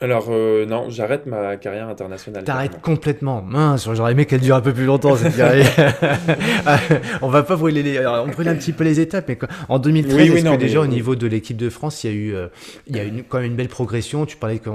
Alors, 0.00 0.26
euh, 0.30 0.66
non, 0.66 0.90
j'arrête 0.90 1.24
ma 1.26 1.56
carrière 1.56 1.88
internationale. 1.88 2.42
T'arrêtes 2.42 2.80
complètement. 2.80 3.42
Mince, 3.42 3.88
j'aurais 3.94 4.10
aimé 4.10 4.26
qu'elle 4.26 4.40
dure 4.40 4.56
un 4.56 4.60
peu 4.60 4.74
plus 4.74 4.86
longtemps, 4.86 5.14
cette 5.14 5.36
carrière. 5.36 5.70
on 7.22 7.28
va 7.28 7.44
pas 7.44 7.54
brûler 7.54 7.84
les. 7.84 8.04
on 8.04 8.26
brûle 8.26 8.48
un 8.48 8.56
petit 8.56 8.72
peu 8.72 8.82
les 8.82 8.98
étapes, 8.98 9.26
mais 9.28 9.38
en 9.68 9.78
2013, 9.78 10.34
est-ce 10.34 10.44
que 10.44 10.56
déjà 10.56 10.80
au 10.80 10.88
niveau 10.88 11.14
de 11.14 11.28
l'équipe 11.28 11.56
de 11.56 11.70
France, 11.70 12.02
il 12.02 12.10
y 12.10 12.12
a 12.12 12.16
eu, 12.16 12.34
euh, 12.34 12.48
il 12.88 12.96
y 12.96 12.98
a 13.00 13.04
une, 13.04 13.22
quand 13.22 13.38
même 13.38 13.52
une 13.52 13.56
belle 13.56 13.68
progression? 13.68 14.26
Tu 14.26 14.36
parlais 14.36 14.58
qu'il 14.58 14.72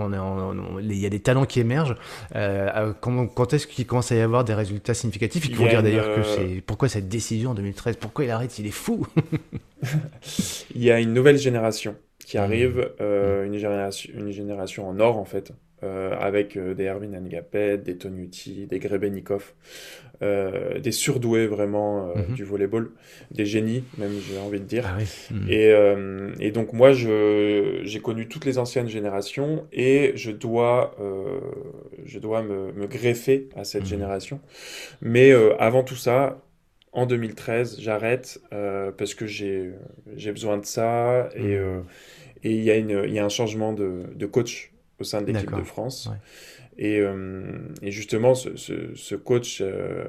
y 0.98 1.06
a 1.06 1.10
des 1.10 1.20
talents 1.20 1.46
qui 1.46 1.60
émergent. 1.60 1.96
Euh, 2.38 2.94
quand, 3.02 3.54
est-ce 3.54 3.68
qu'il 3.68 3.86
commence 3.86 4.14
à 4.14 4.16
y 4.16 4.22
avoir 4.22 4.46
des 4.46 4.54
résultats 4.54 4.94
significatifs? 4.94 5.46
Il 5.50 5.56
faut 5.56 5.68
dire 5.68 5.84
d'ailleurs 5.84 6.16
que 6.16 6.24
c'est. 6.24 6.64
Pourquoi 6.66 6.88
cette 6.88 7.10
décision 7.10 7.52
en 7.52 7.56
2013 7.56 7.98
Pourquoi 7.98 8.24
il 8.24 8.32
arrête? 8.32 8.58
Il 8.58 8.68
est 8.68 8.72
fou 8.72 9.06
Il 10.76 10.84
y 10.84 10.92
a 10.92 11.00
une 11.00 11.14
nouvelle 11.14 11.38
génération 11.38 11.96
qui 12.30 12.38
arrive, 12.38 12.92
euh, 13.02 13.44
une, 13.44 13.58
génération, 13.58 14.12
une 14.16 14.30
génération 14.30 14.88
en 14.88 15.00
or 15.00 15.18
en 15.18 15.26
fait, 15.26 15.52
euh, 15.82 16.14
avec 16.20 16.58
euh, 16.58 16.76
des 16.76 16.84
Erwin 16.84 17.16
Angapet, 17.18 17.80
des 17.80 17.98
Tonuti, 17.98 18.68
des 18.68 18.78
Grebenikov, 18.78 19.54
des 20.22 20.92
surdoués 20.92 21.48
vraiment 21.48 22.14
mmh. 22.14 22.34
du 22.36 22.44
volleyball, 22.44 22.92
des 23.32 23.46
génies 23.46 23.84
même 23.98 24.12
j'ai 24.30 24.38
envie 24.38 24.60
de 24.60 24.66
dire. 24.66 24.86
Ah 24.86 25.00
et, 25.50 25.74
et, 26.40 26.52
donc 26.52 26.74
moi 26.74 26.92
j'ai 26.92 28.00
connu 28.04 28.28
toutes 28.28 28.46
les 28.46 28.60
anciennes 28.60 28.90
générations 28.90 29.66
et 29.72 30.12
je 30.16 30.30
dois, 30.30 30.98
je 32.06 32.20
dois 32.20 32.44
me, 32.44 32.74
me, 32.74 32.86
greffer 32.86 33.48
à 33.56 33.64
cette 33.64 33.86
génération. 33.86 34.40
Mais 35.02 35.32
avant 35.58 35.84
tout 35.84 35.96
ça, 35.96 36.44
en 36.92 37.06
2013, 37.06 37.80
j'arrête 37.80 38.42
parce 38.98 39.16
que 39.16 39.26
j'ai 39.26 39.72
besoin 40.32 40.58
de 40.58 40.66
ça 40.66 41.30
et, 41.34 41.58
et 42.44 42.52
il 42.52 42.64
y, 42.64 42.72
a 42.72 42.78
une, 42.78 43.04
il 43.06 43.14
y 43.14 43.20
a 43.20 43.26
un 43.26 43.30
changement 43.30 43.74
de, 43.74 44.04
de 44.16 44.26
coach 44.26 44.72
au 45.00 45.04
sein 45.04 45.22
de 45.22 45.32
l'équipe 45.32 45.56
de 45.56 45.64
France. 45.64 46.10
Et, 46.78 47.00
euh, 47.02 47.58
et, 47.82 47.92
justement, 47.92 48.36
ce, 48.36 48.56
ce, 48.56 49.16
coach 49.16 49.60
euh, 49.62 50.06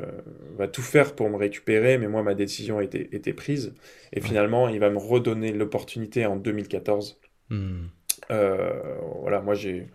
va 0.56 0.68
tout 0.68 0.82
faire 0.82 1.16
pour 1.16 1.28
me 1.28 1.36
récupérer, 1.36 1.98
mais 1.98 2.06
moi, 2.06 2.22
ma 2.22 2.34
décision 2.34 2.78
a 2.78 2.84
été, 2.84 3.08
été 3.12 3.32
prise. 3.32 3.74
Et 4.12 4.20
finalement, 4.20 4.68
il 4.68 4.78
va 4.78 4.88
me 4.88 4.98
redonner 4.98 5.52
l'opportunité 5.52 6.26
en 6.26 6.36
2014. 6.36 7.18
Hmm. 7.48 7.86
Euh, 8.30 8.70
voilà, 9.20 9.40
moi, 9.40 9.54
j'ai. 9.54 9.88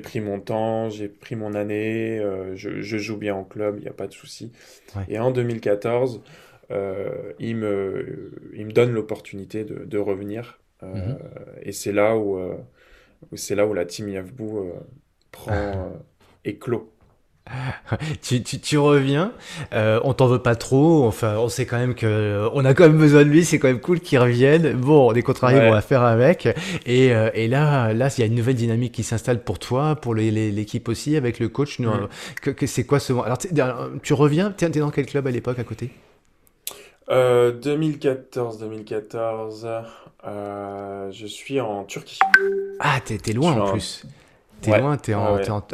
Pris 0.00 0.20
mon 0.20 0.38
temps, 0.38 0.90
j'ai 0.90 1.08
pris 1.08 1.34
mon 1.34 1.54
année, 1.54 2.22
je, 2.54 2.80
je, 2.82 2.98
joue 2.98 3.16
bien 3.16 3.34
en 3.34 3.42
club, 3.42 3.78
il 3.78 3.82
n'y 3.82 3.88
a 3.88 3.92
pas 3.92 4.06
de 4.06 4.12
souci. 4.12 4.52
Et 5.08 5.18
en 5.18 5.32
2014, 5.32 6.22
il, 7.40 7.56
me, 7.56 8.30
il 8.54 8.66
me 8.66 8.70
donne 8.70 8.92
l'opportunité 8.92 9.64
de, 9.64 9.84
de 9.84 9.98
revenir 9.98 10.61
Mhm. 10.82 10.94
Euh, 10.94 11.16
et 11.62 11.72
c'est 11.72 11.92
là 11.92 12.16
où, 12.16 12.36
euh, 12.36 12.56
c'est 13.34 13.54
là 13.54 13.66
où 13.66 13.74
la 13.74 13.84
team 13.84 14.08
Yavbou 14.08 14.58
euh, 14.58 14.72
prend 15.30 15.92
éclos. 16.44 16.88
tu, 18.22 18.40
tu, 18.44 18.60
tu, 18.60 18.78
reviens, 18.78 19.32
on 19.72 20.14
t'en 20.14 20.28
veut 20.28 20.42
pas 20.42 20.54
trop, 20.54 21.04
enfin 21.04 21.38
on 21.38 21.48
sait 21.48 21.66
quand 21.66 21.76
même 21.76 21.96
que 21.96 22.48
on 22.54 22.64
a 22.64 22.72
quand 22.72 22.84
même 22.84 22.98
besoin 22.98 23.24
de 23.24 23.30
lui, 23.30 23.44
c'est 23.44 23.58
quand 23.58 23.66
même 23.66 23.80
cool 23.80 23.98
qu'il 23.98 24.20
revienne. 24.20 24.74
Bon, 24.74 25.10
on 25.10 25.12
est 25.12 25.22
contrarié, 25.22 25.60
on 25.60 25.72
va 25.72 25.80
faire 25.80 26.02
avec. 26.02 26.48
Et, 26.86 27.06
et 27.08 27.48
là, 27.48 27.92
là, 27.92 28.14
il 28.16 28.20
y 28.20 28.22
a 28.22 28.26
une 28.26 28.36
nouvelle 28.36 28.54
dynamique 28.54 28.92
qui 28.92 29.02
s'installe 29.02 29.42
pour 29.42 29.58
toi, 29.58 29.96
pour 29.96 30.14
l'équipe 30.14 30.88
aussi, 30.88 31.16
avec 31.16 31.40
le 31.40 31.48
coach. 31.48 31.80
Mm. 31.80 32.06
Que, 32.40 32.66
c'est 32.68 32.84
quoi 32.84 33.00
ce 33.00 33.12
Alors 33.12 33.38
tu 34.04 34.12
reviens, 34.12 34.54
tu 34.56 34.64
es 34.64 34.68
dans 34.68 34.92
quel 34.92 35.06
club 35.06 35.26
à 35.26 35.32
l'époque 35.32 35.58
à 35.58 35.64
côté? 35.64 35.90
2014, 37.12 38.58
2014. 38.58 39.68
Euh, 40.24 41.10
je 41.10 41.26
suis 41.26 41.60
en 41.60 41.84
Turquie. 41.84 42.18
Ah, 42.78 43.00
t'es 43.04 43.32
loin 43.32 43.60
en 43.60 43.72
plus. 43.72 44.04
T'es 44.60 44.78
loin, 44.78 44.96
t'es 44.96 45.14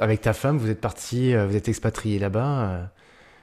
avec 0.01 0.23
ta 0.23 0.33
femme, 0.33 0.57
vous 0.57 0.71
êtes 0.71 0.81
parti, 0.81 1.35
euh, 1.35 1.47
vous 1.47 1.57
êtes 1.57 1.69
expatrié 1.69 2.19
là-bas. 2.19 2.71
Euh. 2.71 2.85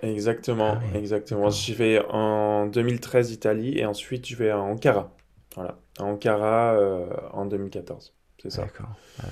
Exactement, 0.01 0.77
ah 0.79 0.97
exactement. 0.97 1.49
Je 1.49 1.73
vais 1.73 2.03
en 2.10 2.65
2013 2.65 3.31
Italie 3.31 3.77
et 3.77 3.86
ensuite 3.86 4.27
je 4.27 4.36
vais 4.36 4.49
à 4.49 4.60
Ankara. 4.60 5.12
Voilà, 5.55 5.77
à 5.99 6.03
Ankara 6.03 6.77
en 7.34 7.45
2014. 7.45 8.13
C'est 8.41 8.49
ça. 8.49 8.63
D'accord. 8.63 8.89
Ah 9.21 9.27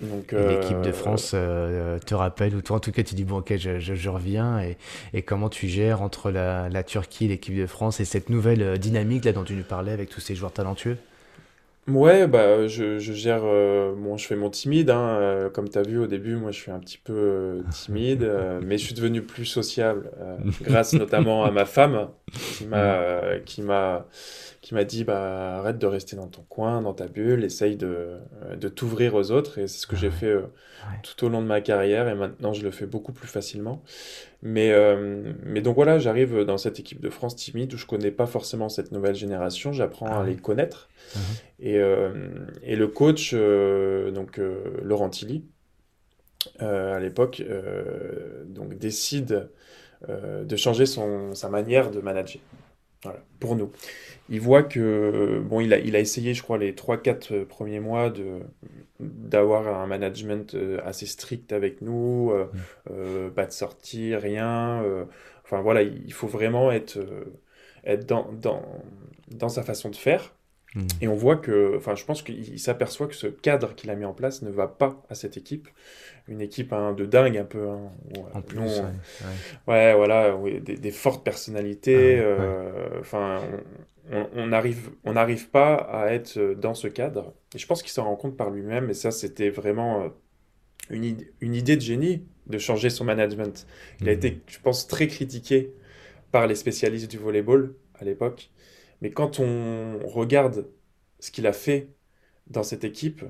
Donc, 0.00 0.32
l'équipe 0.32 0.80
de 0.82 0.92
France 0.92 1.30
te 1.30 2.14
rappelle, 2.14 2.54
ou 2.54 2.62
toi 2.62 2.76
en 2.76 2.80
tout 2.80 2.92
cas 2.92 3.02
tu 3.02 3.14
dis 3.14 3.24
bon 3.24 3.38
ok 3.38 3.56
je, 3.56 3.78
je, 3.78 4.08
reviens, 4.08 4.60
et, 4.60 4.76
et, 5.14 5.22
comment 5.22 5.48
tu 5.48 5.68
gères 5.68 6.02
entre 6.02 6.30
la, 6.30 6.68
la 6.68 6.82
Turquie, 6.82 7.28
l'équipe 7.28 7.56
de 7.56 7.66
France 7.66 8.00
et 8.00 8.04
cette 8.04 8.28
nouvelle 8.28 8.78
dynamique 8.78 9.24
là 9.24 9.32
dont 9.32 9.44
tu 9.44 9.54
nous 9.54 9.64
parlais 9.64 9.92
avec 9.92 10.10
tous 10.10 10.20
ces 10.20 10.34
joueurs 10.34 10.52
talentueux? 10.52 10.98
Ouais, 11.88 12.26
bah, 12.26 12.66
je, 12.66 12.98
je 12.98 13.12
gère, 13.12 13.42
euh, 13.44 13.94
bon, 13.96 14.16
je 14.16 14.26
fais 14.26 14.34
mon 14.34 14.50
timide, 14.50 14.90
hein, 14.90 15.18
euh, 15.20 15.50
comme 15.50 15.68
tu 15.68 15.78
as 15.78 15.82
vu 15.82 15.98
au 15.98 16.08
début, 16.08 16.34
moi 16.34 16.50
je 16.50 16.60
suis 16.60 16.72
un 16.72 16.80
petit 16.80 16.98
peu 16.98 17.12
euh, 17.12 17.62
timide, 17.70 18.28
mais 18.60 18.76
je 18.76 18.86
suis 18.86 18.94
devenu 18.94 19.22
plus 19.22 19.44
sociable, 19.44 20.10
grâce 20.62 20.94
notamment 20.94 21.44
à 21.44 21.52
ma 21.52 21.64
femme, 21.64 22.08
qui 22.32 22.66
m'a, 22.66 23.38
qui 23.44 23.62
m'a, 23.62 24.04
qui 24.66 24.74
m'a 24.74 24.82
dit, 24.82 25.04
bah, 25.04 25.58
arrête 25.58 25.78
de 25.78 25.86
rester 25.86 26.16
dans 26.16 26.26
ton 26.26 26.42
coin, 26.42 26.82
dans 26.82 26.92
ta 26.92 27.06
bulle, 27.06 27.44
essaye 27.44 27.76
de, 27.76 28.16
de 28.56 28.68
t'ouvrir 28.68 29.14
aux 29.14 29.30
autres, 29.30 29.58
et 29.58 29.68
c'est 29.68 29.78
ce 29.78 29.86
que 29.86 29.94
j'ai 29.94 30.10
fait 30.10 30.34
tout 31.04 31.24
au 31.24 31.28
long 31.28 31.40
de 31.40 31.46
ma 31.46 31.60
carrière, 31.60 32.08
et 32.08 32.16
maintenant 32.16 32.52
je 32.52 32.64
le 32.64 32.72
fais 32.72 32.84
beaucoup 32.84 33.12
plus 33.12 33.28
facilement. 33.28 33.84
Mais, 34.42 34.74
mais 35.44 35.60
donc 35.60 35.76
voilà, 35.76 36.00
j'arrive 36.00 36.40
dans 36.40 36.58
cette 36.58 36.80
équipe 36.80 37.00
de 37.00 37.10
France 37.10 37.36
timide 37.36 37.72
où 37.74 37.76
je 37.76 37.86
connais 37.86 38.10
pas 38.10 38.26
forcément 38.26 38.68
cette 38.68 38.90
nouvelle 38.90 39.14
génération, 39.14 39.72
j'apprends 39.72 40.08
ah 40.08 40.22
à 40.22 40.26
les 40.26 40.34
connaître. 40.34 40.88
Mhm. 41.14 41.22
Et, 41.60 41.78
euh, 41.78 42.28
et, 42.64 42.74
le 42.74 42.88
coach, 42.88 43.30
euh, 43.34 44.10
donc 44.10 44.40
euh, 44.40 44.80
Laurent 44.82 45.10
Tilly, 45.10 45.44
à 46.58 46.98
l'époque, 46.98 47.40
donc 48.46 48.76
décide 48.78 49.48
de 50.08 50.56
changer 50.56 50.86
son, 50.86 51.34
sa 51.34 51.48
manière 51.50 51.92
de 51.92 52.00
manager. 52.00 52.40
Voilà, 53.02 53.20
pour 53.40 53.56
nous. 53.56 53.70
Il 54.28 54.40
voit 54.40 54.62
que, 54.62 55.40
bon, 55.44 55.60
il 55.60 55.72
a, 55.72 55.78
il 55.78 55.94
a 55.94 56.00
essayé, 56.00 56.34
je 56.34 56.42
crois, 56.42 56.58
les 56.58 56.72
3-4 56.72 57.44
premiers 57.44 57.80
mois 57.80 58.10
de, 58.10 58.40
d'avoir 59.00 59.68
un 59.68 59.86
management 59.86 60.56
assez 60.84 61.06
strict 61.06 61.52
avec 61.52 61.82
nous, 61.82 62.32
mmh. 62.88 63.30
pas 63.34 63.46
de 63.46 63.52
sortie, 63.52 64.16
rien. 64.16 64.82
enfin 65.44 65.60
voilà, 65.60 65.82
il 65.82 66.12
faut 66.12 66.26
vraiment 66.26 66.72
être, 66.72 66.98
être 67.84 68.06
dans, 68.06 68.32
dans, 68.32 68.62
dans 69.30 69.48
sa 69.48 69.62
façon 69.62 69.90
de 69.90 69.96
faire. 69.96 70.35
Hmm. 70.76 70.86
Et 71.00 71.08
on 71.08 71.14
voit 71.14 71.36
que, 71.36 71.74
enfin, 71.76 71.94
je 71.94 72.04
pense 72.04 72.22
qu'il 72.22 72.60
s'aperçoit 72.60 73.06
que 73.06 73.14
ce 73.14 73.26
cadre 73.26 73.74
qu'il 73.74 73.88
a 73.88 73.94
mis 73.94 74.04
en 74.04 74.12
place 74.12 74.42
ne 74.42 74.50
va 74.50 74.68
pas 74.68 75.02
à 75.08 75.14
cette 75.14 75.38
équipe. 75.38 75.68
Une 76.28 76.42
équipe 76.42 76.72
hein, 76.74 76.92
de 76.92 77.06
dingue, 77.06 77.38
un 77.38 77.44
peu. 77.44 77.66
Hein, 77.66 77.90
en 78.34 78.42
plus, 78.42 78.60
ouais, 78.60 78.84
ouais. 79.68 79.94
voilà, 79.94 80.36
des, 80.60 80.90
fortes 80.90 81.24
personnalités. 81.24 82.18
Euh, 82.18 83.00
enfin, 83.00 83.40
on 84.10 84.46
n'arrive 84.46 84.90
on 85.04 85.14
n'arrive 85.14 85.48
pas 85.48 85.76
à 85.76 86.12
être 86.12 86.38
dans 86.60 86.74
ce 86.74 86.88
cadre. 86.88 87.32
Et 87.54 87.58
je 87.58 87.66
pense 87.66 87.82
qu'il 87.82 87.92
s'en 87.92 88.04
rend 88.04 88.16
compte 88.16 88.36
par 88.36 88.50
lui-même. 88.50 88.90
Et 88.90 88.94
ça, 88.94 89.10
c'était 89.10 89.48
vraiment 89.48 90.02
euh, 90.02 90.08
une, 90.90 91.16
une, 91.40 91.54
idée 91.54 91.76
de 91.76 91.80
génie 91.80 92.26
de 92.48 92.58
changer 92.58 92.90
son 92.90 93.04
management. 93.04 93.66
Il 94.02 94.10
a 94.10 94.12
hmm. 94.12 94.16
été, 94.16 94.40
je 94.46 94.58
pense, 94.60 94.86
très 94.86 95.06
critiqué 95.06 95.72
par 96.32 96.46
les 96.46 96.54
spécialistes 96.54 97.10
du 97.10 97.16
volleyball 97.16 97.72
à 97.98 98.04
l'époque. 98.04 98.50
Mais 99.02 99.10
quand 99.10 99.40
on 99.40 99.98
regarde 100.04 100.66
ce 101.20 101.30
qu'il 101.30 101.46
a 101.46 101.52
fait 101.52 101.90
dans 102.48 102.62
cette 102.62 102.84
équipe, 102.84 103.24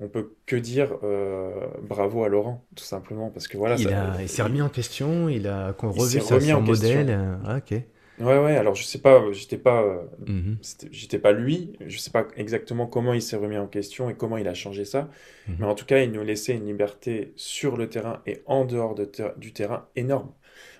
on 0.00 0.08
peut 0.08 0.36
que 0.46 0.56
dire 0.56 0.96
euh, 1.02 1.66
bravo 1.82 2.24
à 2.24 2.28
Laurent, 2.28 2.64
tout 2.76 2.84
simplement, 2.84 3.30
parce 3.30 3.48
que 3.48 3.56
voilà. 3.56 3.76
Il, 3.76 4.28
s'est 4.28 4.42
remis 4.42 4.62
en 4.62 4.68
question, 4.68 5.28
il 5.28 5.48
a 5.48 5.72
qu'on 5.72 5.90
revu 5.90 6.20
son 6.20 6.60
modèle. 6.60 7.38
Ah, 7.44 7.56
ok. 7.58 7.80
Ouais, 8.20 8.38
ouais. 8.38 8.56
Alors 8.56 8.74
je 8.74 8.82
sais 8.82 8.98
pas, 8.98 9.22
j'étais 9.32 9.58
pas, 9.58 9.84
mhm. 10.26 10.58
j'étais 10.90 11.18
pas 11.18 11.32
lui. 11.32 11.72
Je 11.86 11.98
sais 11.98 12.10
pas 12.10 12.26
exactement 12.36 12.86
comment 12.86 13.14
il 13.14 13.22
s'est 13.22 13.36
remis 13.36 13.58
en 13.58 13.66
question 13.66 14.10
et 14.10 14.14
comment 14.14 14.36
il 14.38 14.48
a 14.48 14.54
changé 14.54 14.84
ça. 14.84 15.08
Mhm. 15.48 15.56
Mais 15.60 15.66
en 15.66 15.74
tout 15.74 15.86
cas, 15.86 16.00
il 16.00 16.10
nous 16.12 16.22
laissait 16.22 16.54
une 16.54 16.66
liberté 16.66 17.32
sur 17.36 17.76
le 17.76 17.88
terrain 17.88 18.20
et 18.26 18.42
en 18.46 18.64
dehors 18.64 18.94
de 18.94 19.08
du 19.36 19.52
terrain 19.52 19.86
énorme. 19.94 20.32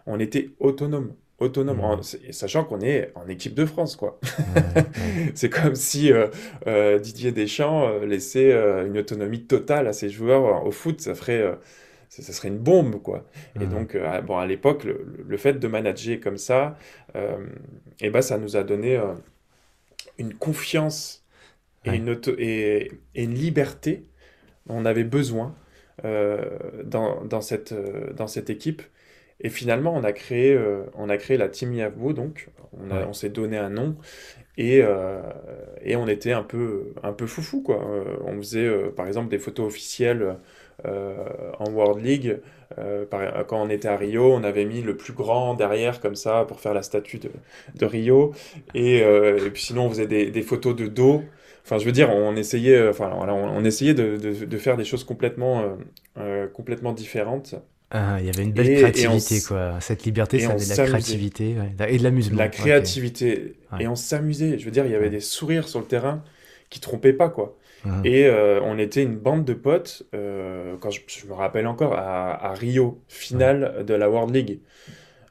On 0.07 0.19
était 0.19 0.51
autonome 0.59 1.15
autonome, 1.39 2.03
sachant 2.31 2.65
qu'on 2.65 2.81
est 2.81 3.13
en 3.15 3.29
équipe 3.29 3.55
de 3.55 3.65
France, 3.65 3.97
quoi. 3.97 4.19
c'est 5.35 5.51
comme 5.51 5.77
si 5.77 6.13
euh, 6.13 6.27
euh, 6.67 6.99
Didier 6.99 7.31
Deschamps 7.31 7.89
euh, 7.89 8.07
laissait 8.07 8.53
une 8.87 8.99
autonomie 8.99 9.45
totale 9.45 9.87
à 9.87 9.93
ses 9.93 10.09
joueurs 10.09 10.67
au 10.67 10.73
foot, 10.73 11.01
ça 11.01 11.15
ferait, 11.15 11.57
ça, 12.09 12.33
serait 12.33 12.49
une 12.49 12.59
bombe, 12.59 13.01
quoi. 13.01 13.25
Et 13.61 13.67
donc, 13.67 13.97
bon, 14.27 14.39
à 14.39 14.47
l'époque, 14.47 14.85
le, 14.85 15.37
fait 15.37 15.55
de 15.55 15.69
manager 15.69 16.19
comme 16.21 16.39
ça, 16.39 16.77
et 17.15 17.21
eh 18.01 18.11
ben, 18.11 18.23
ça 18.23 18.39
nous 18.39 18.57
a 18.57 18.65
donné 18.65 19.01
une 20.19 20.35
confiance 20.35 21.25
et, 21.85 21.95
une 21.95 22.21
et, 22.39 22.93
une 23.15 23.35
liberté 23.35 24.05
dont 24.67 24.75
on 24.79 24.85
avait 24.85 25.05
besoin 25.05 25.55
dans, 26.03 27.25
dans, 27.25 27.41
cette, 27.41 27.75
dans 28.17 28.27
cette 28.27 28.51
équipe 28.51 28.83
et 29.41 29.51
finalement, 29.51 29.95
on 29.95 30.03
a 30.05 30.13
créé, 30.13 30.53
euh, 30.53 30.83
on 30.95 31.09
a 31.09 31.17
créé 31.17 31.37
la 31.37 31.49
Team 31.49 31.73
Yahoo, 31.73 32.13
donc 32.13 32.49
on, 32.73 32.91
on 32.91 33.13
s'est 33.13 33.29
donné 33.29 33.57
un 33.57 33.71
nom 33.71 33.97
et, 34.57 34.81
euh, 34.83 35.21
et, 35.83 35.95
on 35.95 36.09
était 36.09 36.33
un 36.33 36.43
peu, 36.43 36.93
un 37.05 37.13
peu 37.13 37.27
foufou 37.27 37.63
quoi. 37.63 37.81
Euh, 37.89 38.17
on 38.25 38.37
faisait 38.39 38.69
par 38.97 39.07
exemple 39.07 39.29
des 39.29 39.39
photos 39.39 39.67
officielles 39.67 40.37
en 40.85 41.71
World 41.73 42.05
League. 42.05 42.39
quand 42.77 43.63
on 43.63 43.71
était 43.71 43.89
à 43.89 43.97
Rio, 43.97 44.33
on 44.33 44.43
avait 44.43 44.65
mis 44.65 44.83
le 44.83 44.97
plus 44.97 45.13
grand 45.13 45.55
derrière 45.55 46.01
comme 46.01 46.17
ça 46.17 46.45
pour 46.47 46.61
faire 46.61 46.75
la 46.75 46.83
statue 46.83 47.19
de, 47.19 47.31
de 47.77 47.87
Rio. 47.87 48.33
Et, 48.75 48.99
et, 48.99 49.51
puis 49.53 49.63
sinon, 49.63 49.87
on 49.87 49.91
faisait 49.91 50.07
des, 50.07 50.31
des, 50.31 50.43
photos 50.43 50.75
de 50.77 50.87
dos. 50.87 51.23
Enfin, 51.65 51.79
je 51.79 51.85
veux 51.85 51.93
dire, 51.93 52.11
on 52.11 52.37
essayait, 52.37 52.89
enfin, 52.89 53.13
voilà, 53.17 53.35
on, 53.35 53.65
essayait 53.65 53.95
de, 53.95 54.17
de, 54.17 54.45
de, 54.45 54.59
faire 54.59 54.77
des 54.77 54.85
choses 54.85 55.03
complètement, 55.05 55.77
complètement 56.53 56.93
différentes. 56.93 57.57
Ah, 57.91 58.19
il 58.21 58.27
y 58.27 58.29
avait 58.29 58.43
une 58.43 58.53
belle 58.53 58.77
créativité, 58.77 59.41
quoi. 59.41 59.81
Cette 59.81 60.05
liberté, 60.05 60.41
ça 60.41 60.53
avait 60.53 60.65
de 60.65 60.69
la 60.69 60.87
créativité 60.87 61.57
et 61.89 61.99
de 61.99 62.03
l'amusement. 62.03 62.39
La 62.39 62.49
créativité. 62.49 63.55
Et 63.81 63.89
on 63.89 63.97
s'amusait. 63.97 64.59
Je 64.59 64.65
veux 64.65 64.71
dire, 64.71 64.85
il 64.85 64.93
y 64.93 64.95
avait 64.95 65.11
des 65.11 65.21
sourires 65.21 65.69
sur 65.69 65.81
le 65.81 65.87
terrain 65.87 66.23
qui 66.71 66.81
trompaient 66.81 67.15
pas, 67.15 67.29
quoi. 67.29 67.57
Ah. 67.85 68.01
Et 68.05 68.27
euh, 68.27 68.61
on 68.63 68.79
était 68.79 69.03
une 69.03 69.17
bande 69.17 69.45
de 69.45 69.55
potes, 69.55 70.03
euh, 70.15 70.77
quand 70.81 70.91
je, 70.91 71.01
me 71.27 71.33
rappelle 71.33 71.67
encore, 71.67 71.95
à, 71.95 72.53
Rio, 72.55 73.01
finale 73.09 73.85
de 73.87 73.95
la 73.95 74.11
World 74.11 74.35
League. 74.35 74.59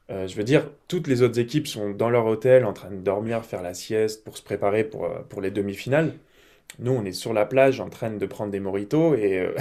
Euh, 0.09 0.27
je 0.27 0.35
veux 0.35 0.45
dire, 0.45 0.69
toutes 0.87 1.07
les 1.07 1.21
autres 1.21 1.37
équipes 1.37 1.67
sont 1.67 1.89
dans 1.89 2.09
leur 2.09 2.25
hôtel, 2.25 2.63
en 2.65 2.73
train 2.73 2.89
de 2.89 2.95
dormir, 2.95 3.43
faire 3.43 3.61
la 3.61 3.73
sieste 3.73 4.23
pour 4.23 4.37
se 4.37 4.41
préparer 4.41 4.85
pour, 4.85 5.09
pour 5.29 5.41
les 5.41 5.51
demi-finales. 5.51 6.13
Nous, 6.79 6.91
on 6.91 7.03
est 7.05 7.11
sur 7.11 7.33
la 7.33 7.45
plage 7.45 7.79
en 7.79 7.89
train 7.89 8.11
de 8.11 8.25
prendre 8.27 8.51
des 8.51 8.59
moritos 8.59 9.15
et, 9.15 9.39
euh, 9.39 9.51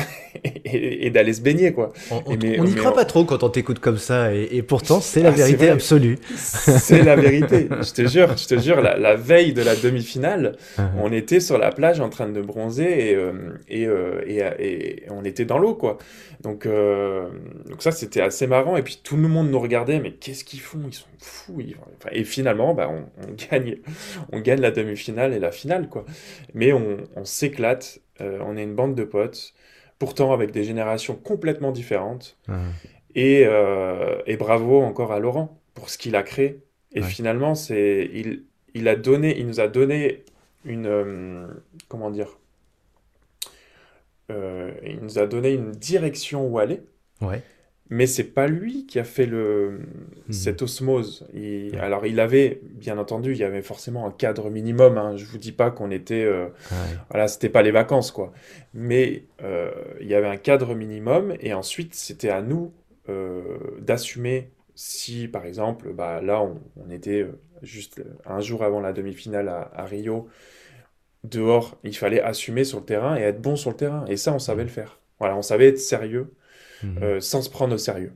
et, 0.66 1.08
d'aller 1.08 1.32
se 1.32 1.40
baigner, 1.40 1.72
quoi. 1.72 1.94
On 2.26 2.36
n'y 2.36 2.74
croit 2.74 2.92
pas 2.92 3.06
trop 3.06 3.24
quand 3.24 3.42
on 3.42 3.48
t'écoute 3.48 3.78
comme 3.78 3.96
ça, 3.96 4.34
et, 4.34 4.62
pourtant, 4.62 5.00
c'est 5.00 5.22
la 5.22 5.30
ah, 5.30 5.32
vérité 5.32 5.70
absolue. 5.70 6.18
C'est 6.36 7.02
la 7.02 7.16
vérité, 7.16 7.68
je 7.80 7.92
te 7.92 8.06
jure, 8.06 8.36
je 8.36 8.46
te 8.46 8.58
jure, 8.58 8.82
la, 8.82 9.16
veille 9.16 9.54
de 9.54 9.62
la 9.62 9.74
demi-finale, 9.74 10.56
uh-huh. 10.78 10.82
on 11.00 11.10
était 11.10 11.40
sur 11.40 11.56
la 11.56 11.72
plage 11.72 12.00
en 12.00 12.10
train 12.10 12.28
de 12.28 12.40
bronzer 12.42 12.84
et, 12.84 13.14
euh, 13.14 13.32
euh, 13.72 14.20
et, 14.58 15.04
on 15.08 15.24
était 15.24 15.46
dans 15.46 15.58
l'eau, 15.58 15.74
quoi. 15.74 15.96
Donc, 16.42 16.66
donc 16.66 17.82
ça, 17.82 17.92
c'était 17.92 18.20
assez 18.20 18.46
marrant, 18.46 18.76
et 18.76 18.82
puis 18.82 19.00
tout 19.02 19.16
le 19.16 19.26
monde 19.26 19.50
nous 19.50 19.58
regardait, 19.58 20.00
mais 20.00 20.12
qu'est-ce 20.12 20.44
qu'ils 20.44 20.60
font? 20.60 20.82
Ils 20.86 20.94
sont 20.94 21.06
fous. 21.18 21.62
et 22.12 22.24
finalement, 22.24 22.74
bah, 22.74 22.90
on, 22.90 23.26
on, 23.26 23.32
gagne, 23.50 23.76
on 24.32 24.40
gagne 24.40 24.60
la 24.60 24.70
demi-finale 24.70 25.32
et 25.32 25.38
la 25.38 25.50
finale, 25.50 25.88
quoi. 25.88 26.04
Mais 26.52 26.74
on 26.74 26.95
on, 27.14 27.24
s'éclate, 27.24 28.00
euh, 28.20 28.38
on 28.44 28.56
est 28.56 28.62
une 28.62 28.74
bande 28.74 28.94
de 28.94 29.04
potes, 29.04 29.54
pourtant 29.98 30.32
avec 30.32 30.50
des 30.50 30.64
générations 30.64 31.14
complètement 31.14 31.72
différentes. 31.72 32.38
Euh, 33.16 34.22
et, 34.26 34.36
bravo 34.36 34.82
encore 34.82 35.12
à 35.12 35.18
Laurent 35.18 35.58
pour 35.74 35.88
ce 35.88 35.98
qu'il 35.98 36.16
a 36.16 36.22
créé. 36.22 36.60
Et 36.92 37.02
finalement, 37.02 37.54
c'est 37.54 38.10
il, 38.12 38.44
il, 38.74 38.88
a 38.88 38.96
donné, 38.96 39.38
il 39.38 39.46
nous 39.46 39.60
a 39.60 39.68
donné 39.68 40.24
une 40.64 40.86
euh, 40.86 41.46
comment 41.88 42.10
dire, 42.10 42.38
il 44.28 44.98
nous 45.02 45.18
a 45.18 45.26
donné 45.26 45.52
une 45.52 45.72
direction 45.72 46.46
où 46.46 46.58
aller. 46.58 46.82
Ouais 47.20 47.42
mais 47.88 48.06
c'est 48.06 48.24
pas 48.24 48.48
lui 48.48 48.86
qui 48.86 48.98
a 48.98 49.04
fait 49.04 49.26
le 49.26 49.80
hmm. 50.28 50.32
cette 50.32 50.62
osmose. 50.62 51.26
Alors 51.78 52.06
il 52.06 52.18
avait, 52.18 52.60
bien 52.64 52.98
entendu, 52.98 53.32
il 53.32 53.38
y 53.38 53.44
avait 53.44 53.62
forcément 53.62 54.06
un 54.06 54.10
cadre 54.10 54.50
minimum. 54.50 54.98
Hein. 54.98 55.16
Je 55.16 55.24
vous 55.24 55.38
dis 55.38 55.52
pas 55.52 55.70
qu'on 55.70 55.90
était, 55.90 56.24
euh, 56.24 56.48
voilà, 57.10 57.28
c'était 57.28 57.48
pas 57.48 57.62
les 57.62 57.70
vacances 57.70 58.10
quoi. 58.10 58.32
Mais 58.74 59.24
euh, 59.42 59.70
il 60.00 60.08
y 60.08 60.14
avait 60.14 60.26
un 60.26 60.36
cadre 60.36 60.74
minimum 60.74 61.34
et 61.40 61.54
ensuite 61.54 61.94
c'était 61.94 62.30
à 62.30 62.42
nous 62.42 62.72
euh, 63.08 63.58
d'assumer 63.80 64.50
si 64.74 65.28
par 65.28 65.46
exemple, 65.46 65.92
bah 65.94 66.20
là 66.20 66.42
on, 66.42 66.90
était 66.90 67.26
juste 67.62 68.02
un 68.26 68.40
jour 68.40 68.62
avant 68.62 68.80
la 68.80 68.92
demi-finale 68.92 69.48
à, 69.48 69.70
à, 69.74 69.84
Rio, 69.86 70.28
dehors, 71.24 71.78
il 71.82 71.96
fallait 71.96 72.20
assumer 72.20 72.64
sur 72.64 72.80
le 72.80 72.84
terrain 72.84 73.16
et 73.16 73.22
être 73.22 73.40
bon 73.40 73.56
sur 73.56 73.70
le 73.70 73.76
terrain. 73.76 74.04
Et 74.06 74.16
ça 74.16 74.34
on 74.34 74.38
savait 74.40 74.64
hmm. 74.64 74.66
le 74.66 74.72
faire. 74.72 75.00
Voilà, 75.20 75.36
on 75.36 75.42
savait 75.42 75.68
être 75.68 75.78
sérieux. 75.78 76.34
Mhm. 76.82 77.02
Euh, 77.02 77.20
sans 77.20 77.42
se 77.42 77.50
prendre 77.50 77.74
au 77.74 77.78
sérieux. 77.78 78.12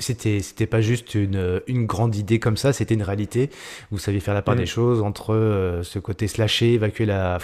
C'était, 0.00 0.40
c'était 0.40 0.66
pas 0.66 0.80
juste 0.80 1.14
une, 1.14 1.62
une, 1.68 1.86
grande 1.86 2.16
idée 2.16 2.40
comme 2.40 2.56
ça, 2.56 2.72
c'était 2.72 2.94
une 2.94 3.02
réalité. 3.04 3.48
Vous 3.92 3.98
saviez 3.98 4.18
faire 4.18 4.34
la 4.34 4.42
part 4.42 4.56
des 4.56 4.64
mm. 4.64 4.66
choses 4.66 5.02
entre 5.02 5.32
euh, 5.32 5.84
ce 5.84 6.00
côté 6.00 6.26
slasher, 6.26 6.72
évacuer 6.72 7.06
la, 7.06 7.38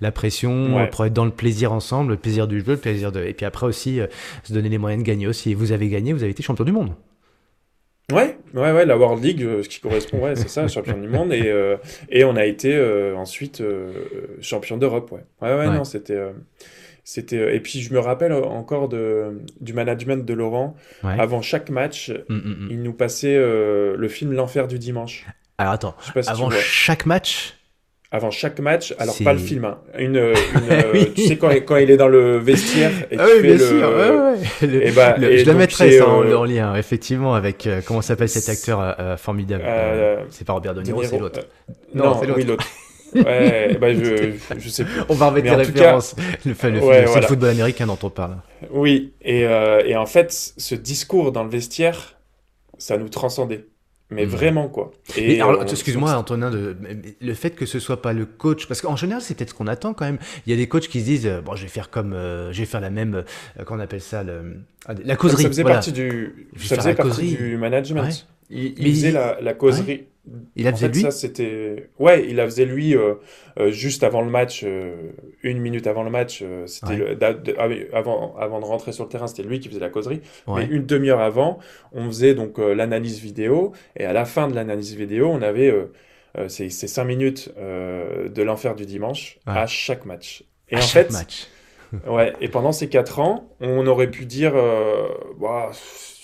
la 0.00 0.10
pression, 0.10 0.88
pour 0.90 1.04
être 1.04 1.12
dans 1.12 1.26
le 1.26 1.30
plaisir 1.30 1.72
ensemble, 1.72 2.12
le 2.12 2.16
plaisir 2.16 2.48
du 2.48 2.60
jeu, 2.60 2.72
le 2.72 2.78
plaisir 2.78 3.12
de. 3.12 3.22
Et 3.22 3.34
puis 3.34 3.44
après 3.44 3.66
aussi, 3.66 4.00
euh, 4.00 4.06
se 4.44 4.54
donner 4.54 4.70
les 4.70 4.78
moyens 4.78 5.02
de 5.02 5.06
gagner 5.06 5.26
aussi. 5.26 5.50
Et 5.50 5.54
vous 5.54 5.72
avez 5.72 5.90
gagné, 5.90 6.14
vous 6.14 6.22
avez 6.22 6.32
été 6.32 6.42
champion 6.42 6.64
du 6.64 6.72
monde. 6.72 6.94
Ouais, 8.10 8.38
ouais, 8.54 8.72
ouais, 8.72 8.86
la 8.86 8.96
World 8.96 9.22
League, 9.22 9.46
ce 9.62 9.68
qui 9.68 9.80
correspond, 9.80 10.20
ouais, 10.20 10.36
c'est 10.36 10.48
ça, 10.48 10.66
champion 10.68 10.96
du 10.96 11.08
monde. 11.08 11.34
Et, 11.34 11.52
et 12.08 12.24
on 12.24 12.34
a 12.34 12.46
été 12.46 12.80
ensuite 13.14 13.62
champion 14.40 14.78
d'Europe, 14.78 15.12
ouais. 15.12 15.24
Ouais, 15.42 15.54
ouais, 15.54 15.66
non, 15.66 15.84
c'était. 15.84 16.18
C'était 17.10 17.38
euh, 17.38 17.54
et 17.54 17.60
puis 17.60 17.80
je 17.80 17.94
me 17.94 18.00
rappelle 18.00 18.34
encore 18.34 18.86
de 18.86 19.40
du 19.62 19.72
management 19.72 20.26
de 20.26 20.34
Laurent. 20.34 20.76
Avant 21.02 21.40
chaque 21.40 21.70
match, 21.70 22.10
mm, 22.10 22.34
mm, 22.34 22.38
mm. 22.38 22.68
il 22.70 22.82
nous 22.82 22.92
passait 22.92 23.34
euh, 23.34 23.96
le 23.96 24.08
film 24.08 24.34
L'enfer 24.34 24.68
du 24.68 24.78
dimanche. 24.78 25.24
Alors 25.56 25.72
attends, 25.72 25.94
avant 26.26 26.50
chaque 26.50 27.06
match? 27.06 27.54
Avant 28.10 28.30
chaque 28.30 28.60
match, 28.60 28.94
alors 28.98 29.16
pas 29.24 29.32
le 29.32 29.38
film, 29.38 29.64
hein. 29.64 29.78
une, 29.98 30.16
euh, 30.18 30.34
tu 31.14 31.22
sais 31.22 31.38
quand, 31.38 31.48
quand, 31.48 31.76
il 31.76 31.90
est 31.90 31.96
dans 31.96 32.08
le 32.08 32.36
vestiaire 32.36 32.92
et 33.10 33.16
ah 33.18 33.24
oui, 33.26 33.42
bien 33.42 33.52
le, 33.52 33.58
sûr, 33.58 33.88
ouais, 33.88 34.68
et 34.86 34.90
bah, 34.92 35.16
je 35.18 35.44
la 35.46 35.54
mettrai 35.54 35.92
ça 35.92 36.08
en, 36.08 36.44
lien, 36.44 36.74
effectivement, 36.76 37.34
avec 37.34 37.66
comment 37.86 38.02
s'appelle 38.02 38.28
cet 38.28 38.50
acteur 38.50 39.18
formidable. 39.18 39.64
c'est 40.28 40.46
pas 40.46 40.52
Robert 40.52 40.74
De 40.74 40.82
Niro, 40.82 41.02
c'est 41.04 41.18
l'autre. 41.18 41.40
Non, 41.94 42.20
c'est 42.20 42.26
l'autre. 42.26 42.66
Ouais, 43.14 43.76
bah 43.80 43.94
je, 43.94 44.32
je 44.58 44.68
sais 44.68 44.84
plus. 44.84 45.00
On 45.08 45.14
va 45.14 45.28
remettre 45.28 45.48
des 45.48 45.54
références. 45.54 46.14
le, 46.44 46.50
le, 46.52 47.22
football 47.22 47.50
américain 47.50 47.86
dont 47.86 47.98
on 48.02 48.10
parle. 48.10 48.36
Oui, 48.70 49.12
et, 49.22 49.46
euh, 49.46 49.82
et, 49.84 49.96
en 49.96 50.06
fait, 50.06 50.32
ce 50.56 50.74
discours 50.74 51.32
dans 51.32 51.44
le 51.44 51.50
vestiaire, 51.50 52.18
ça 52.78 52.96
nous 52.96 53.08
transcendait. 53.08 53.66
Mais 54.10 54.24
hmm. 54.24 54.30
vraiment, 54.30 54.68
quoi. 54.68 54.90
Et 55.16 55.40
excuse-moi, 55.70 56.14
Antonin, 56.14 56.50
de, 56.50 56.76
le 57.20 57.34
fait 57.34 57.50
que 57.50 57.66
ce 57.66 57.78
soit 57.78 58.00
pas 58.00 58.14
le 58.14 58.24
coach, 58.24 58.66
parce 58.66 58.80
qu'en 58.80 58.96
général, 58.96 59.20
c'est 59.20 59.34
peut-être 59.34 59.50
ce 59.50 59.54
qu'on 59.54 59.66
attend 59.66 59.92
quand 59.92 60.06
même. 60.06 60.18
Il 60.46 60.50
y 60.50 60.54
a 60.54 60.56
des 60.56 60.66
coachs 60.66 60.88
qui 60.88 61.00
se 61.00 61.04
disent, 61.04 61.26
euh, 61.26 61.42
bon, 61.42 61.56
je 61.56 61.62
vais 61.62 61.68
faire 61.68 61.90
comme, 61.90 62.14
euh, 62.14 62.50
je 62.52 62.60
vais 62.60 62.64
faire 62.64 62.80
la 62.80 62.88
même, 62.88 63.22
euh, 63.58 63.64
qu'on 63.64 63.78
appelle 63.80 64.00
ça, 64.00 64.22
le, 64.22 64.62
ah, 64.86 64.94
la 65.04 65.16
causerie. 65.16 65.42
Ça 65.42 65.48
faisait 65.50 65.64
partie 65.64 65.92
du, 65.92 66.48
ça 66.56 66.76
faisait 66.76 66.94
partie 66.94 67.36
du 67.36 67.58
management. 67.58 68.26
Il, 68.48 68.78
il, 68.78 68.94
faisait 68.94 69.12
la, 69.12 69.38
la 69.42 69.52
causerie. 69.52 70.06
Il 70.56 70.66
a 70.66 70.72
faisait 70.72 70.88
lui 70.88 71.00
ça 71.00 71.10
c'était 71.10 71.90
ouais, 71.98 72.26
il 72.28 72.40
a 72.40 72.44
faisait 72.44 72.64
lui 72.64 72.96
euh, 72.96 73.14
euh, 73.58 73.70
juste 73.70 74.02
avant 74.02 74.22
le 74.22 74.30
match, 74.30 74.62
euh, 74.64 75.10
une 75.42 75.58
minute 75.58 75.86
avant 75.86 76.02
le 76.02 76.10
match, 76.10 76.44
c'était 76.66 77.16
ah 77.20 77.68
avant 77.92 78.36
avant 78.36 78.60
de 78.60 78.64
rentrer 78.64 78.92
sur 78.92 79.04
le 79.04 79.10
terrain, 79.10 79.26
c'était 79.26 79.42
lui 79.42 79.60
qui 79.60 79.68
faisait 79.68 79.80
la 79.80 79.90
causerie. 79.90 80.20
Mais 80.48 80.66
une 80.66 80.86
demi-heure 80.86 81.20
avant, 81.20 81.58
on 81.92 82.06
faisait 82.06 82.34
donc 82.34 82.58
l'analyse 82.58 83.20
vidéo 83.20 83.72
et 83.96 84.04
à 84.04 84.12
la 84.12 84.24
fin 84.24 84.48
de 84.48 84.54
l'analyse 84.54 84.94
vidéo, 84.94 85.28
on 85.28 85.42
avait 85.42 85.74
ces, 86.48 86.70
ces 86.70 86.88
cinq 86.88 87.04
minutes 87.04 87.52
de 87.58 88.42
l'enfer 88.42 88.74
du 88.74 88.86
dimanche 88.86 89.38
à 89.46 89.66
chaque 89.66 90.04
match. 90.04 90.44
Et 90.68 90.76
à 90.76 90.78
en 90.78 90.82
chaque 90.82 91.08
fait, 91.08 91.12
match. 91.12 91.48
ouais, 92.06 92.34
et 92.40 92.48
pendant 92.48 92.72
ces 92.72 92.88
quatre 92.88 93.18
ans, 93.18 93.48
on 93.60 93.86
aurait 93.86 94.10
pu 94.10 94.26
dire, 94.26 94.52
bah, 95.40 95.70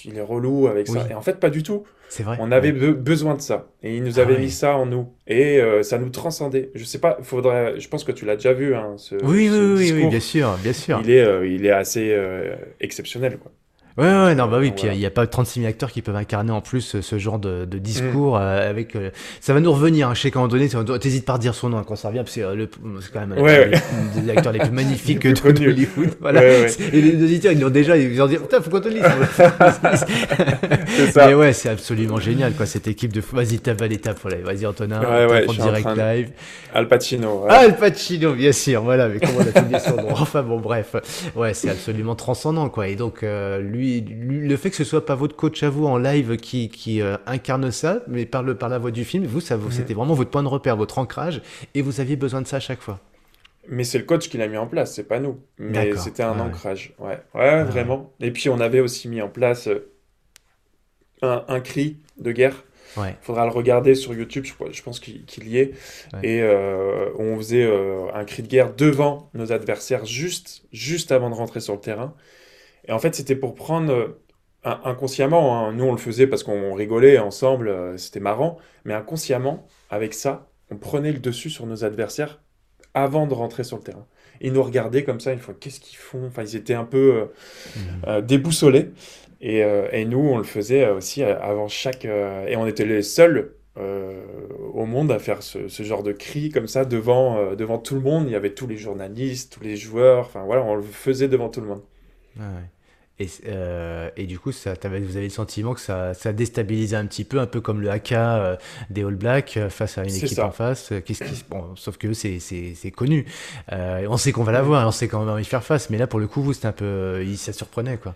il 0.05 0.19
est 0.19 0.23
relou 0.23 0.67
avec 0.67 0.89
ça. 0.89 1.07
Et 1.11 1.15
en 1.15 1.23
fait, 1.23 1.41
pas 1.41 1.51
du 1.51 1.63
tout. 1.63 1.85
C'est 2.15 2.23
vrai. 2.23 2.37
On 2.39 2.53
avait 2.53 2.71
besoin 2.71 3.35
de 3.35 3.41
ça. 3.41 3.73
Et 3.83 3.97
il 3.97 4.05
nous 4.05 4.21
avait 4.21 4.37
ah 4.37 4.41
mis 4.41 4.53
ça 4.53 4.77
en 4.77 4.87
nous. 4.87 5.09
Et 5.27 5.61
euh, 5.61 5.83
ça 5.83 5.99
nous 5.99 6.11
transcendait. 6.11 6.71
Je 6.77 6.85
sais 6.85 7.01
pas, 7.01 7.19
faudrait. 7.23 7.81
Je 7.81 7.89
pense 7.89 8.05
que 8.05 8.13
tu 8.13 8.25
l'as 8.25 8.37
déjà 8.37 8.53
vu, 8.53 8.73
hein, 8.77 8.95
ce, 8.99 9.17
oui, 9.17 9.51
oui, 9.51 9.91
oui, 9.93 10.07
bien 10.07 10.21
sûr, 10.21 10.57
bien 10.63 10.73
sûr. 10.73 11.01
Il 11.03 11.11
est, 11.11 11.25
euh, 11.25 11.45
il 11.45 11.67
est 11.67 11.73
assez 11.73 12.13
euh, 12.13 12.55
exceptionnel, 12.81 13.39
quoi. 13.39 13.51
Ouais, 13.97 14.07
ouais, 14.07 14.35
non, 14.35 14.49
bah 14.49 14.57
oui, 14.59 14.73
puis 14.73 14.89
il 14.93 14.99
n'y 14.99 15.07
a, 15.07 15.11
pas 15.11 15.25
36 15.25 15.61
000 15.61 15.71
acteurs 15.71 15.93
qui 15.93 16.03
peuvent 16.03 16.17
incarner 16.17 16.51
en 16.51 16.61
plus 16.61 17.01
ce 17.01 17.19
genre 17.19 17.39
de, 17.39 17.65
de 17.65 17.79
discours 17.79 18.35
mm. 18.35 18.43
euh, 18.43 18.71
avec. 18.71 18.97
Euh, 18.97 19.11
ça 19.41 19.55
va 19.55 19.61
nous 19.61 19.73
revenir, 19.73 20.09
hein, 20.09 20.15
je 20.15 20.23
sais 20.23 20.33
qu'à 20.33 20.41
un 20.41 20.43
moment 20.43 20.53
donné, 20.53 20.69
t'hésites 20.99 21.25
pas 21.25 21.35
à 21.35 21.39
dire 21.39 21.55
son 21.55 21.69
nom 21.69 21.79
hein, 21.79 21.85
quand 21.87 21.95
ça 21.95 22.09
revient, 22.09 22.23
parce 22.25 22.35
que 22.35 22.41
euh, 22.41 22.67
c'est 23.01 23.13
quand 23.13 23.25
même 23.25 23.41
ouais, 23.41 23.71
les, 23.71 24.21
des 24.21 24.31
acteurs 24.31 24.53
les 24.53 24.59
plus 24.59 24.71
magnifiques 24.73 25.21
que 25.21 25.29
de, 25.29 25.53
de 25.53 25.69
Hollywood. 25.69 26.11
Voilà. 26.21 26.43
Et 26.43 27.01
les 27.01 27.23
auditeurs, 27.23 27.53
ils 27.53 27.61
l'ont 27.61 27.71
déjà, 27.71 27.97
ils 27.97 28.19
vont 28.19 28.27
dire, 28.27 28.43
putain, 28.43 28.61
faut 28.61 28.71
qu'on 28.71 28.81
te 28.81 28.89
lise. 28.89 29.05
c'est 30.89 31.13
ça. 31.13 31.29
Mais 31.29 31.35
ouais, 31.35 31.53
c'est 31.53 31.69
absolument 31.69 32.19
génial, 32.19 32.55
quoi, 32.55 32.67
cette 32.67 32.89
équipe 32.89 33.13
de. 33.13 33.23
Vas-y, 33.33 33.61
tape 33.61 33.81
à 33.81 33.87
l'étape, 33.87 34.19
voilà. 34.23 34.39
vas-y, 34.39 34.67
Antonin, 34.67 35.03
ouais, 35.03 35.27
ouais, 35.31 35.49
en 35.49 35.53
direct 35.53 35.89
live. 35.97 36.31
Al 36.75 36.89
Pacino. 36.89 37.47
Al 37.49 37.77
Pacino, 37.77 38.33
bien 38.33 38.51
sûr, 38.51 38.83
voilà, 38.83 39.09
mais 39.09 39.21
comment 39.21 39.39
on 39.39 39.43
a 39.43 39.79
tout 39.79 39.89
son 39.89 40.03
nom 40.03 40.09
Enfin, 40.25 40.43
bon, 40.43 40.59
bref. 40.59 40.97
Ouais, 41.37 41.55
c'est 41.55 41.71
absolument 41.71 42.17
transcendant, 42.17 42.69
quoi. 42.69 42.89
Et 42.89 42.97
donc, 42.97 43.25
lui, 43.61 43.84
lui, 44.01 44.49
le 44.49 44.57
fait 44.57 44.71
que 44.71 44.77
ce 44.77 44.85
soit 44.85 45.05
pas 45.05 45.15
votre 45.15 45.37
coach 45.37 45.63
à 45.63 45.71
vous 45.71 45.87
en 45.87 45.99
live 45.99 46.37
qui, 46.37 46.69
qui 46.69 47.01
euh, 47.01 47.17
incarne 47.27 47.71
ça, 47.71 48.03
mais 48.09 48.27
par, 48.27 48.43
le, 48.43 48.57
par 48.57 48.69
la 48.69 48.79
voix 48.79 48.91
du 48.91 49.05
film, 49.05 49.25
vous, 49.25 49.41
ça, 49.41 49.57
vous, 49.57 49.71
c'était 49.71 49.95
vraiment 49.95 50.15
votre 50.15 50.31
point 50.31 50.43
de 50.43 50.49
repère, 50.49 50.77
votre 50.77 50.99
ancrage, 50.99 51.43
et 51.75 51.83
vous 51.83 52.01
aviez 52.01 52.17
besoin 52.17 52.43
de 52.43 52.47
ça 52.47 52.57
à 52.57 52.61
chaque 52.61 52.81
fois. 52.81 53.01
Mais 53.69 53.85
c'est 53.85 53.99
le 53.99 54.05
coach 54.05 54.29
qui 54.29 54.37
l'a 54.37 54.49
mis 54.49 54.57
en 54.57 54.67
place, 54.67 54.95
c'est 54.95 55.09
pas 55.09 55.21
nous. 55.21 55.41
Mais 55.59 55.97
c'était 55.97 56.23
un 56.23 56.39
ancrage, 56.39 56.95
ouais. 56.99 57.19
Ouais, 57.35 57.65
vraiment. 57.65 58.13
Et 58.21 58.31
puis 58.31 58.49
on 58.49 58.61
avait 58.61 58.81
aussi 58.81 59.09
mis 59.09 59.23
en 59.23 59.29
place 59.29 59.69
euh, 59.69 59.91
un, 61.23 61.45
un 61.49 61.61
cri 61.61 61.99
de 62.19 62.33
guerre. 62.33 62.65
Il 62.97 63.17
faudra 63.23 63.45
le 63.45 63.51
regarder 63.51 63.97
sur 63.97 64.15
YouTube, 64.15 64.45
je, 64.45 64.83
pense 64.83 65.01
qu'il 65.01 65.49
y 65.49 65.59
est. 65.59 65.73
Et 66.23 66.43
euh, 66.43 67.11
on 67.19 67.37
faisait 67.39 67.69
un 68.15 68.25
cri 68.25 68.43
de 68.43 68.49
guerre 68.49 68.73
devant 68.73 69.31
nos 69.35 69.51
adversaires 69.51 70.05
juste, 70.05 70.63
juste 70.73 71.11
avant 71.11 71.29
de 71.29 71.35
rentrer 71.35 71.59
sur 71.61 71.75
le 71.75 71.81
terrain. 71.81 72.15
Et 72.87 72.93
en 72.93 72.99
fait, 72.99 73.15
c'était 73.15 73.37
pour 73.37 73.55
prendre 73.55 74.17
inconsciemment, 74.65 75.67
hein, 75.67 75.73
nous 75.73 75.85
on 75.85 75.93
le 75.93 75.99
faisait 75.99 76.27
parce 76.27 76.43
qu'on 76.43 76.75
rigolait 76.75 77.19
ensemble, 77.19 77.69
euh, 77.69 77.97
c'était 77.97 78.21
marrant, 78.21 78.59
mais 78.85 78.95
inconsciemment, 78.95 79.67
avec 79.91 80.15
ça, 80.15 80.49
on 80.71 80.77
prenait 80.77 81.13
le 81.13 81.19
dessus 81.19 81.51
sur 81.51 81.67
nos 81.67 81.85
adversaires 81.85 82.41
avant 82.95 83.27
de 83.27 83.35
rentrer 83.35 83.65
sur 83.65 83.77
le 83.77 83.83
terrain. 83.83 84.07
Ils 84.41 84.53
nous 84.53 84.63
regardaient 84.63 85.05
comme 85.05 85.21
ça, 85.21 85.33
une 85.33 85.39
fois, 85.39 85.55
qu'est-ce 85.59 85.81
qu'ils 85.81 85.99
font? 85.99 86.27
Enfin, 86.27 86.43
ils 86.43 86.57
étaient 86.57 86.75
un 86.75 86.85
peu 86.85 87.15
euh, 87.15 87.25
mmh. 87.25 87.81
euh, 88.07 88.21
déboussolés. 88.21 88.91
Et, 89.41 89.59
et, 89.59 90.07
nous, 90.07 90.21
on 90.21 90.39
le 90.39 90.45
faisait 90.45 90.89
aussi 90.89 91.23
avant 91.23 91.69
chaque... 91.69 92.07
et 92.07 92.57
on 92.57 92.67
était 92.67 92.87
les 92.87 93.03
seuls 93.03 93.53
au 93.77 94.87
monde 94.87 95.13
à 95.13 95.19
faire 95.19 95.43
ce, 95.43 95.69
ce, 95.69 95.83
genre 95.83 96.03
de 96.03 96.13
cri 96.13 96.49
comme 96.49 96.67
ça 96.67 96.87
devant, 96.87 97.55
devant 97.55 97.77
tout 97.77 97.95
le 97.95 98.01
monde. 98.01 98.25
Il 98.27 98.33
y 98.33 98.37
avait 98.37 98.55
tous 98.55 98.67
les 98.67 98.79
journalistes, 98.79 99.53
tous 99.53 99.63
les 99.63 99.77
joueurs, 99.77 100.21
enfin 100.21 100.45
voilà, 100.47 100.63
on 100.63 100.77
le 100.77 100.83
faisait 100.83 101.29
devant 101.29 101.51
tout 101.51 101.61
le 101.61 101.67
monde. 101.67 101.83
Ah 102.41 102.45
ouais. 102.55 102.74
Et, 103.21 103.29
euh, 103.47 104.11
et, 104.17 104.27
du 104.27 104.41
coup, 104.41 104.51
ça, 104.51 104.75
vous 104.75 105.17
avez 105.17 105.23
le 105.23 105.29
sentiment 105.29 105.75
que 105.75 105.81
ça, 105.81 106.15
ça 106.15 106.33
déstabilisait 106.33 106.97
un 106.97 107.07
petit 107.07 107.23
peu, 107.23 107.39
un 107.39 107.47
peu 107.47 107.61
comme 107.61 107.81
le 107.81 107.89
AK 107.89 108.13
euh, 108.13 108.57
des 108.91 109.05
All 109.05 109.15
Blacks 109.15 109.57
euh, 109.57 109.71
face 109.71 109.99
à 109.99 110.03
une 110.03 110.15
équipe 110.15 110.41
en 110.41 110.51
face. 110.51 110.93
Qu'est-ce 111.05 111.23
qui, 111.23 111.45
bon, 111.49 111.77
sauf 111.77 111.97
que 111.97 112.13
c'est, 112.13 112.41
c'est, 112.41 112.91
connu. 112.91 113.27
on 113.71 114.17
sait 114.17 114.33
qu'on 114.33 114.43
va 114.43 114.51
l'avoir, 114.51 114.87
on 114.87 114.91
sait 114.91 115.07
qu'on 115.07 115.25
va 115.25 115.41
y 115.41 115.45
faire 115.45 115.63
face. 115.63 115.91
Mais 115.91 115.99
là, 115.99 116.09
pour 116.09 116.19
le 116.19 116.27
coup, 116.27 116.43
vous, 116.43 116.53
c'était 116.55 116.67
un 116.67 116.73
peu, 116.73 117.25
ça 117.37 117.53
surprenait, 117.53 117.99
quoi. 117.99 118.15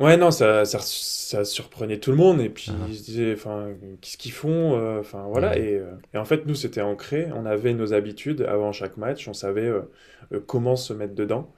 Ouais, 0.00 0.16
non, 0.16 0.30
ça, 0.30 0.64
ça, 0.64 0.78
ça, 0.80 1.44
surprenait 1.44 1.98
tout 1.98 2.10
le 2.10 2.16
monde. 2.16 2.40
Et 2.40 2.48
puis, 2.48 2.70
ah. 2.70 2.86
ils 2.88 2.96
se 2.96 3.04
disaient, 3.04 3.32
enfin, 3.34 3.68
qu'est-ce 4.00 4.16
qu'ils 4.16 4.32
font 4.32 4.98
Enfin, 4.98 5.26
voilà. 5.28 5.56
Et, 5.56 5.80
et, 6.12 6.18
en 6.18 6.24
fait, 6.24 6.44
nous, 6.46 6.56
c'était 6.56 6.80
ancré. 6.80 7.28
On 7.36 7.46
avait 7.46 7.72
nos 7.72 7.94
habitudes 7.94 8.42
avant 8.42 8.72
chaque 8.72 8.96
match. 8.96 9.28
On 9.28 9.32
savait 9.32 9.70
comment 10.46 10.74
se 10.74 10.92
mettre 10.92 11.14
dedans. 11.14 11.52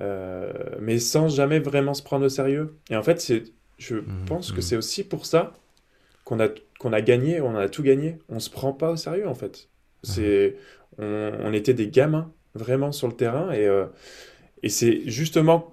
Euh, 0.00 0.52
mais 0.80 0.98
sans 0.98 1.28
jamais 1.28 1.58
vraiment 1.58 1.94
se 1.94 2.02
prendre 2.02 2.26
au 2.26 2.28
sérieux. 2.28 2.76
Et 2.90 2.96
en 2.96 3.02
fait, 3.02 3.20
c'est, 3.20 3.44
je 3.78 3.96
mmh, 3.96 4.24
pense 4.26 4.52
que 4.52 4.58
mmh. 4.58 4.62
c'est 4.62 4.76
aussi 4.76 5.04
pour 5.04 5.26
ça 5.26 5.52
qu'on 6.24 6.40
a, 6.40 6.48
qu'on 6.78 6.92
a 6.92 7.00
gagné, 7.00 7.40
on 7.40 7.56
a 7.56 7.68
tout 7.68 7.82
gagné. 7.82 8.18
On 8.28 8.38
se 8.38 8.50
prend 8.50 8.72
pas 8.72 8.90
au 8.90 8.96
sérieux, 8.96 9.28
en 9.28 9.34
fait. 9.34 9.68
C'est, 10.04 10.56
on, 10.98 11.32
on, 11.40 11.52
était 11.52 11.74
des 11.74 11.88
gamins, 11.88 12.32
vraiment, 12.54 12.92
sur 12.92 13.08
le 13.08 13.14
terrain. 13.14 13.50
Et, 13.52 13.66
euh, 13.66 13.86
et 14.62 14.68
c'est 14.68 15.02
justement 15.06 15.70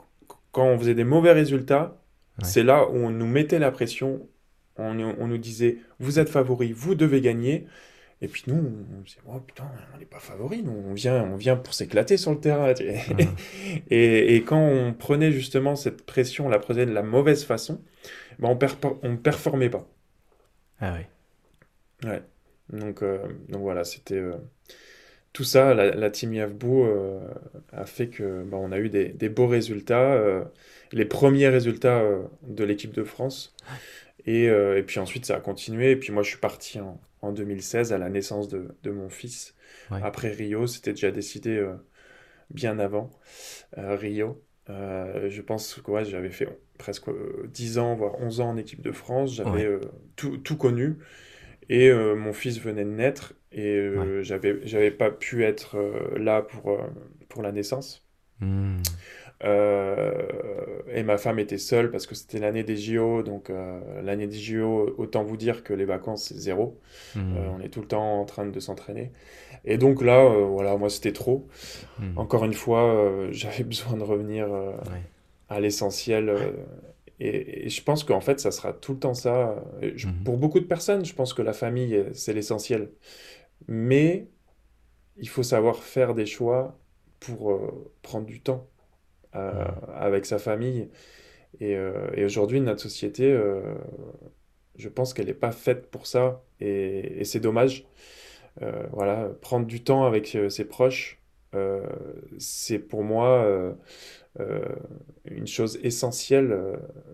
quand 0.51 0.65
on 0.65 0.79
faisait 0.79 0.95
des 0.95 1.03
mauvais 1.03 1.33
résultats, 1.33 2.01
c'est 2.41 2.63
là 2.63 2.89
où 2.89 2.95
on 2.95 3.11
nous 3.11 3.27
mettait 3.27 3.59
la 3.59 3.71
pression. 3.71 4.27
On, 4.77 4.99
on 4.99 5.27
nous 5.27 5.37
disait, 5.37 5.77
vous 5.99 6.19
êtes 6.19 6.29
favoris, 6.29 6.71
vous 6.71 6.95
devez 6.95 7.21
gagner. 7.21 7.67
Et 8.25 8.27
puis 8.27 8.43
nous, 8.47 8.55
on 8.55 9.05
se 9.05 9.13
dit, 9.13 9.21
oh 9.27 9.39
putain, 9.39 9.69
on 9.93 9.99
n'est 9.99 10.05
pas 10.05 10.17
favoris, 10.17 10.63
nous, 10.63 10.71
on 10.71 10.95
vient, 10.95 11.23
on 11.25 11.35
vient 11.35 11.55
pour 11.55 11.75
s'éclater 11.75 12.17
sur 12.17 12.31
le 12.31 12.39
terrain. 12.39 12.73
et, 13.91 14.35
et, 14.35 14.43
quand 14.43 14.59
on 14.59 14.93
prenait 14.93 15.31
justement 15.31 15.75
cette 15.75 16.07
pression, 16.07 16.47
on 16.47 16.49
la 16.49 16.57
prenait 16.57 16.87
de 16.87 16.91
la 16.91 17.03
mauvaise 17.03 17.43
façon, 17.43 17.83
ben 18.39 18.57
on 19.03 19.09
ne 19.09 19.15
performait 19.15 19.69
pas. 19.69 19.87
Ah 20.79 20.95
oui. 20.97 22.09
Ouais. 22.09 22.23
Donc, 22.69 23.03
euh, 23.03 23.19
donc 23.47 23.61
voilà, 23.61 23.83
c'était. 23.83 24.15
Euh, 24.15 24.33
tout 25.33 25.43
ça, 25.43 25.75
la, 25.75 26.09
team 26.09 26.33
Yavbou 26.33 26.85
euh, 26.85 27.19
a 27.73 27.85
fait 27.85 28.07
que 28.07 28.43
ben, 28.43 28.57
on 28.57 28.71
a 28.71 28.79
eu 28.79 28.89
des, 28.89 29.09
des 29.09 29.29
beaux 29.29 29.47
résultats, 29.47 30.17
les 30.93 31.05
premiers 31.05 31.49
résultats 31.49 32.01
de 32.41 32.63
l'équipe 32.63 32.93
de 32.93 33.03
France. 33.03 33.53
Et, 34.25 34.45
et, 34.45 34.83
puis 34.83 34.99
ensuite, 34.99 35.25
ça 35.25 35.35
a 35.35 35.39
continué. 35.39 35.91
Et 35.91 35.95
puis 35.95 36.11
moi, 36.11 36.23
je 36.23 36.29
suis 36.29 36.39
parti 36.39 36.79
en, 36.79 36.99
en 37.25 37.31
2016 37.31 37.93
à 37.93 37.97
la 37.97 38.09
naissance 38.09 38.47
de, 38.47 38.75
de 38.83 38.91
mon 38.91 39.09
fils. 39.09 39.55
Après 39.91 40.29
Rio, 40.29 40.67
c'était 40.67 40.91
déjà 40.91 41.11
décidé 41.11 41.57
euh, 41.57 41.73
bien 42.49 42.79
avant 42.79 43.11
euh, 43.77 43.95
Rio. 43.95 44.41
je 44.67 45.41
pense 45.41 45.73
que 45.75 46.03
j'avais 46.03 46.31
fait 46.31 46.47
presque 46.77 47.09
10 47.47 47.77
ans, 47.77 47.95
voire 47.95 48.19
11 48.19 48.41
ans 48.41 48.49
en 48.49 48.57
équipe 48.57 48.81
de 48.81 48.91
France. 48.91 49.35
J'avais 49.35 49.79
tout, 50.15 50.37
tout, 50.37 50.57
connu. 50.57 50.97
Et 51.67 51.91
mon 51.91 52.33
fils 52.33 52.59
venait 52.59 52.85
de 52.85 52.89
naître 52.89 53.33
et 53.51 53.89
j'avais, 54.21 54.59
j'avais 54.63 54.91
pas 54.91 55.11
pu 55.11 55.43
être 55.43 55.77
là 56.17 56.41
pour, 56.41 56.79
pour 57.29 57.41
la 57.41 57.51
naissance. 57.51 58.07
Mmh. 58.41 58.81
Euh, 59.45 60.11
et 60.91 61.03
ma 61.03 61.17
femme 61.17 61.37
était 61.39 61.59
seule 61.59 61.91
parce 61.91 62.07
que 62.07 62.15
c'était 62.15 62.39
l'année 62.39 62.63
des 62.63 62.77
JO. 62.77 63.21
Donc, 63.23 63.49
euh, 63.49 63.79
l'année 64.01 64.27
des 64.27 64.37
JO, 64.37 64.95
autant 64.97 65.23
vous 65.23 65.37
dire 65.37 65.63
que 65.63 65.73
les 65.73 65.85
vacances, 65.85 66.25
c'est 66.25 66.37
zéro. 66.37 66.79
Mmh. 67.15 67.19
Euh, 67.19 67.49
on 67.57 67.61
est 67.61 67.69
tout 67.69 67.81
le 67.81 67.87
temps 67.87 68.21
en 68.21 68.25
train 68.25 68.45
de 68.45 68.59
s'entraîner. 68.59 69.11
Et 69.63 69.77
donc 69.77 70.01
là, 70.01 70.27
voilà, 70.27 70.77
moi, 70.77 70.89
c'était 70.89 71.13
trop. 71.13 71.47
Mmh. 71.99 72.17
Encore 72.17 72.45
une 72.45 72.53
fois, 72.53 73.07
j'avais 73.31 73.63
besoin 73.63 73.97
de 73.97 74.03
revenir 74.03 74.47
à 75.49 75.59
l'essentiel. 75.59 76.53
Et, 77.19 77.69
je 77.69 77.83
pense 77.83 78.03
qu'en 78.03 78.21
fait, 78.21 78.39
ça 78.39 78.51
sera 78.51 78.73
tout 78.73 78.93
le 78.93 78.99
temps 78.99 79.13
ça. 79.13 79.63
Pour 80.23 80.37
beaucoup 80.37 80.59
de 80.59 80.65
personnes, 80.65 81.05
je 81.05 81.13
pense 81.13 81.33
que 81.33 81.41
la 81.41 81.53
famille, 81.53 82.03
c'est 82.13 82.33
l'essentiel. 82.33 82.89
Mais 83.67 84.27
il 85.17 85.29
faut 85.29 85.43
savoir 85.43 85.77
faire 85.77 86.13
des 86.13 86.25
choix 86.25 86.77
pour 87.19 87.59
prendre 88.01 88.25
du 88.25 88.41
temps. 88.41 88.67
Euh, 89.35 89.65
avec 89.93 90.25
sa 90.25 90.39
famille. 90.39 90.87
Et, 91.59 91.75
euh, 91.75 92.07
et 92.15 92.23
aujourd'hui, 92.23 92.61
notre 92.61 92.81
société, 92.81 93.31
euh, 93.31 93.61
je 94.77 94.87
pense 94.87 95.13
qu'elle 95.13 95.25
n'est 95.25 95.33
pas 95.33 95.51
faite 95.51 95.89
pour 95.89 96.07
ça. 96.07 96.41
Et, 96.61 97.23
c'est 97.25 97.39
dommage. 97.39 97.85
voilà, 98.91 99.29
prendre 99.41 99.65
du 99.65 99.83
temps 99.83 100.05
avec 100.05 100.37
ses 100.49 100.65
proches, 100.65 101.19
c'est 102.37 102.79
pour 102.79 103.03
moi 103.03 103.75
une 105.25 105.47
chose 105.47 105.79
essentielle 105.83 106.57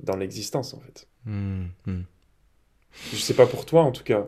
dans 0.03 0.15
l'existence, 0.15 0.73
en 0.73 0.79
fait. 0.79 1.07
Mmh, 1.25 1.65
mmh. 1.87 2.01
Je 3.11 3.17
sais 3.17 3.33
pas 3.33 3.47
pour 3.47 3.65
toi, 3.65 3.83
en 3.83 3.91
tout 3.91 4.03
cas. 4.03 4.27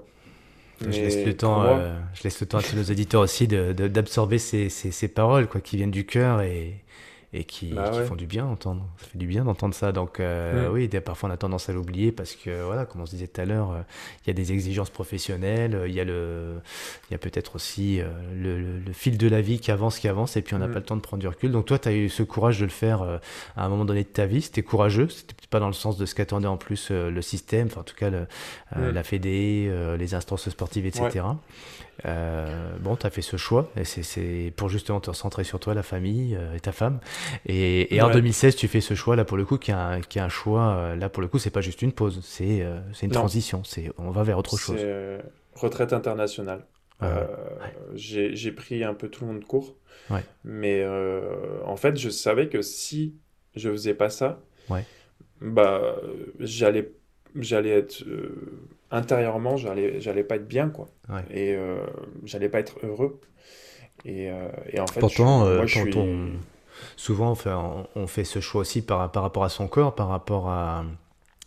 Je 0.82 0.88
laisse, 0.88 1.26
le 1.26 1.38
temps, 1.38 1.80
je 2.14 2.24
laisse 2.24 2.42
le 2.42 2.48
temps 2.48 2.58
à 2.58 2.64
tous 2.64 2.76
nos 2.76 2.84
éditeurs 2.84 3.22
aussi 3.22 3.48
d'absorber 3.48 4.38
de, 4.38 4.42
ces, 4.42 4.70
ces, 4.70 4.92
ces, 4.92 5.08
paroles 5.08 5.48
quoi, 5.48 5.62
qui 5.62 5.78
viennent 5.78 5.92
du 5.92 6.06
cœur 6.06 6.42
et, 6.42 6.83
et 7.34 7.46
qui, 7.46 7.74
bah 7.74 7.92
font 8.06 8.16
du 8.16 8.28
bien 8.28 8.46
d'entendre. 8.46 8.86
Ça 9.00 9.08
fait 9.08 9.18
du 9.18 9.26
bien 9.26 9.44
d'entendre 9.44 9.74
ça. 9.74 9.92
Donc 9.92 10.20
euh, 10.20 10.70
oui, 10.70 10.88
parfois 10.88 11.30
on 11.30 11.32
a 11.32 11.38
tendance 11.38 11.68
à 11.68 11.74
l'oublier 11.74 12.12
parce 12.12 12.36
que 12.36 12.64
voilà, 12.64 12.86
comme 12.86 13.02
on 13.02 13.06
se 13.08 13.12
disait 13.12 13.28
tout 13.28 13.42
à 13.42 13.46
l'heure, 13.46 13.72
euh, 13.72 13.82
il 14.24 14.28
y 14.28 14.30
a 14.30 14.34
des 14.34 14.52
exigences 14.52 14.92
professionnelles, 14.92 15.74
euh, 15.74 15.88
il 15.88 15.96
y 15.96 16.00
a 16.00 16.04
le, 16.04 16.62
il 17.10 17.14
y 17.14 17.16
a 17.16 17.18
peut-être 17.18 17.56
aussi 17.56 18.02
le, 18.36 18.80
le, 18.80 18.94
fil 18.94 19.18
de 19.18 19.28
la 19.28 19.42
vie 19.42 19.60
qui 19.60 19.72
avance, 19.72 19.98
qui 19.98 20.08
avance, 20.08 20.38
et 20.38 20.44
puis 20.44 20.54
on 20.54 20.60
n'a 20.60 20.68
pas 20.68 20.80
le 20.80 20.86
temps 20.86 20.96
de 20.96 21.02
prendre 21.02 21.22
du 21.22 21.28
recul. 21.28 21.52
Donc 21.52 21.66
toi, 21.66 21.80
tu 21.80 21.90
as 21.90 21.94
eu 21.94 22.08
ce 22.08 22.22
courage 22.22 22.60
de 22.60 22.66
le 22.66 22.72
faire 22.72 23.02
à 23.56 23.66
un 23.66 23.70
moment 23.70 23.86
donné 23.86 24.04
de 24.04 24.10
ta 24.10 24.28
vie. 24.28 24.42
C'était 24.42 24.62
courageux. 24.62 25.10
C'était 25.10 25.34
pas 25.50 25.60
dans 25.60 25.68
le 25.68 25.74
sens 25.74 25.98
de 25.98 26.06
ce 26.06 26.14
qu'attendait 26.14 26.48
en 26.48 26.58
plus 26.58 26.92
le 26.92 27.22
système, 27.22 27.68
enfin 27.68 27.82
en 27.82 27.84
tout 27.84 27.96
cas 27.96 28.12
le, 28.12 28.28
la 28.76 29.04
Fédé, 29.04 29.72
les 29.98 30.14
instances 30.14 30.50
sportives, 30.50 30.86
etc. 30.86 31.24
Euh, 32.06 32.76
bon, 32.80 32.96
tu 32.96 33.06
as 33.06 33.10
fait 33.10 33.22
ce 33.22 33.38
choix, 33.38 33.72
et 33.78 33.86
c'est 33.86 34.54
pour 34.56 34.70
justement 34.70 35.00
te 35.00 35.10
recentrer 35.10 35.44
sur 35.44 35.60
toi, 35.60 35.74
la 35.74 35.84
famille 35.84 36.36
euh, 36.36 36.56
et 36.56 36.60
ta 36.60 36.72
femme. 36.72 37.00
Et, 37.46 38.02
en 38.02 38.12
2016, 38.12 38.56
tu 38.56 38.68
fais 38.68 38.82
ce 38.82 38.94
choix, 38.94 39.16
là, 39.16 39.26
pour 39.26 39.38
le 39.38 39.46
coup, 39.46 39.58
qui 39.58 39.72
est 39.72 39.76
un, 39.76 40.02
qui 40.02 40.20
un 40.20 40.30
choix, 40.30 40.76
euh, 40.76 40.96
là, 40.96 41.10
pour 41.10 41.22
le 41.22 41.28
coup, 41.28 41.40
c'est 41.40 41.50
pas 41.50 41.62
juste 41.62 41.82
une 41.82 41.94
pause, 41.94 42.20
c'est 42.24 42.66
une 43.02 43.12
transition, 43.12 43.64
c'est 43.64 43.92
on 43.98 44.12
va 44.12 44.24
vers 44.24 44.38
autre 44.38 44.58
chose. 44.58 44.80
retraite 45.56 45.94
internationale. 45.94 46.66
J'ai 47.96 48.52
pris 48.52 48.84
un 48.84 48.94
peu 48.94 49.10
tout 49.10 49.26
le 49.26 49.32
monde 49.32 49.40
de 49.42 49.46
court, 49.46 49.76
mais 50.44 50.86
en 51.66 51.76
fait, 51.78 51.98
je 51.98 52.10
savais 52.10 52.50
que 52.50 52.62
si 52.62 53.16
je 53.56 53.70
faisais 53.70 53.94
pas 53.94 54.10
ça, 54.10 54.42
bah, 55.42 55.96
j'allais 56.40 56.92
j'allais 57.36 57.72
être 57.72 58.06
intérieurement, 58.94 59.58
j'allais, 59.58 60.00
j'allais 60.00 60.24
pas 60.24 60.36
être 60.36 60.48
bien, 60.48 60.70
quoi. 60.70 60.88
Et 61.32 61.54
euh, 61.54 61.78
j'allais 62.24 62.48
pas 62.48 62.60
être 62.60 62.78
heureux. 62.84 63.20
Et, 64.06 64.30
euh, 64.30 64.48
et 64.70 64.80
en 64.80 64.88
fait, 64.88 65.00
pourtant, 65.00 65.46
euh, 65.46 65.58
moi, 65.58 65.66
je 65.66 65.80
suis... 65.80 65.94
souvent, 66.96 67.32
on 67.32 67.36
fait, 67.36 67.54
on 67.96 68.08
fait 68.08 68.24
ce 68.24 68.40
choix 68.40 68.62
aussi 68.62 68.82
par, 68.82 69.12
par 69.12 69.24
rapport 69.24 69.44
à 69.44 69.50
son 69.50 69.68
corps, 69.68 69.96
par 69.96 70.08
rapport 70.08 70.50
à 70.50 70.86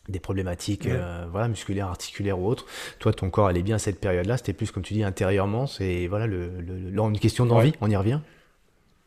des 0.09 0.21
problématiques 0.21 0.89
voilà 1.33 1.49
musculaires 1.49 1.89
articulaires 1.89 2.39
ou 2.39 2.47
autres. 2.47 2.65
Toi 3.01 3.13
ton 3.13 3.29
corps 3.29 3.49
allait 3.49 3.65
bien 3.65 3.75
à 3.75 3.79
cette 3.81 3.99
période 3.99 4.25
là 4.27 4.37
c'était 4.37 4.53
plus 4.53 4.71
comme 4.71 4.85
tu 4.85 4.95
dis 4.95 5.03
intérieurement. 5.03 5.67
C'est 5.67 6.07
voilà 6.07 6.29
le, 6.29 6.49
une 6.63 7.19
question 7.19 7.45
d'envie. 7.45 7.73
On 7.81 7.91
y 7.91 7.97
revient. 7.97 8.21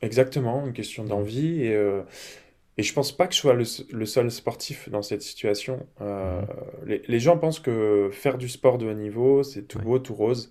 Exactement 0.02 0.66
une 0.66 0.74
question 0.74 1.06
d'envie. 1.06 1.64
Et 1.64 1.74
et 2.78 2.84
je 2.84 2.94
pense 2.94 3.12
pas 3.12 3.28
que 3.28 3.34
je 3.34 3.40
sois 3.40 3.54
le, 3.54 4.06
seul 4.06 4.32
sportif 4.32 4.90
dans 4.90 5.02
cette 5.02 5.22
situation. 5.22 5.86
Euh, 6.00 6.42
mhm. 6.86 7.00
les, 7.08 7.20
gens 7.20 7.38
pensent 7.38 7.60
que 7.60 8.10
faire 8.14 8.38
du 8.38 8.48
sport 8.48 8.78
de 8.78 8.86
haut 8.86 8.94
niveau, 8.94 9.44
c'est 9.44 9.64
tout 9.64 9.80
beau, 9.80 10.00
tout 10.00 10.16
rose, 10.16 10.50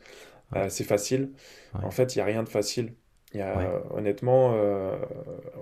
euh, 0.54 0.68
c'est 0.68 0.84
facile. 0.84 1.30
En 1.72 1.90
fait, 1.90 2.14
il 2.14 2.18
n'y 2.18 2.22
a 2.22 2.26
rien 2.26 2.42
de 2.42 2.48
facile. 2.48 2.92
Il 3.32 3.40
y 3.40 3.42
a, 3.42 3.82
honnêtement, 3.92 4.52
euh, 4.54 4.98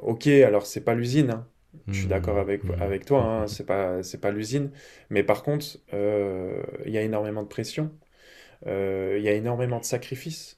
ok, 0.02 0.26
alors 0.26 0.66
c'est 0.66 0.80
pas 0.80 0.94
l'usine. 0.94 1.30
Hein. 1.30 1.46
Je 1.86 1.98
suis 2.00 2.08
d'accord 2.08 2.38
avec, 2.38 2.64
mhm. 2.64 2.82
avec 2.82 3.04
toi, 3.04 3.22
hein, 3.22 3.46
c'est 3.46 3.66
pas, 3.66 4.00
pas 4.20 4.30
l'usine. 4.32 4.72
Mais 5.08 5.22
par 5.22 5.44
contre, 5.44 5.66
il 5.92 6.90
y 6.92 6.98
a 6.98 7.02
énormément 7.02 7.44
de 7.44 7.48
pression. 7.48 7.92
Il 8.66 9.20
y 9.22 9.28
a 9.28 9.32
énormément 9.32 9.78
de 9.78 9.84
sacrifices. 9.84 10.55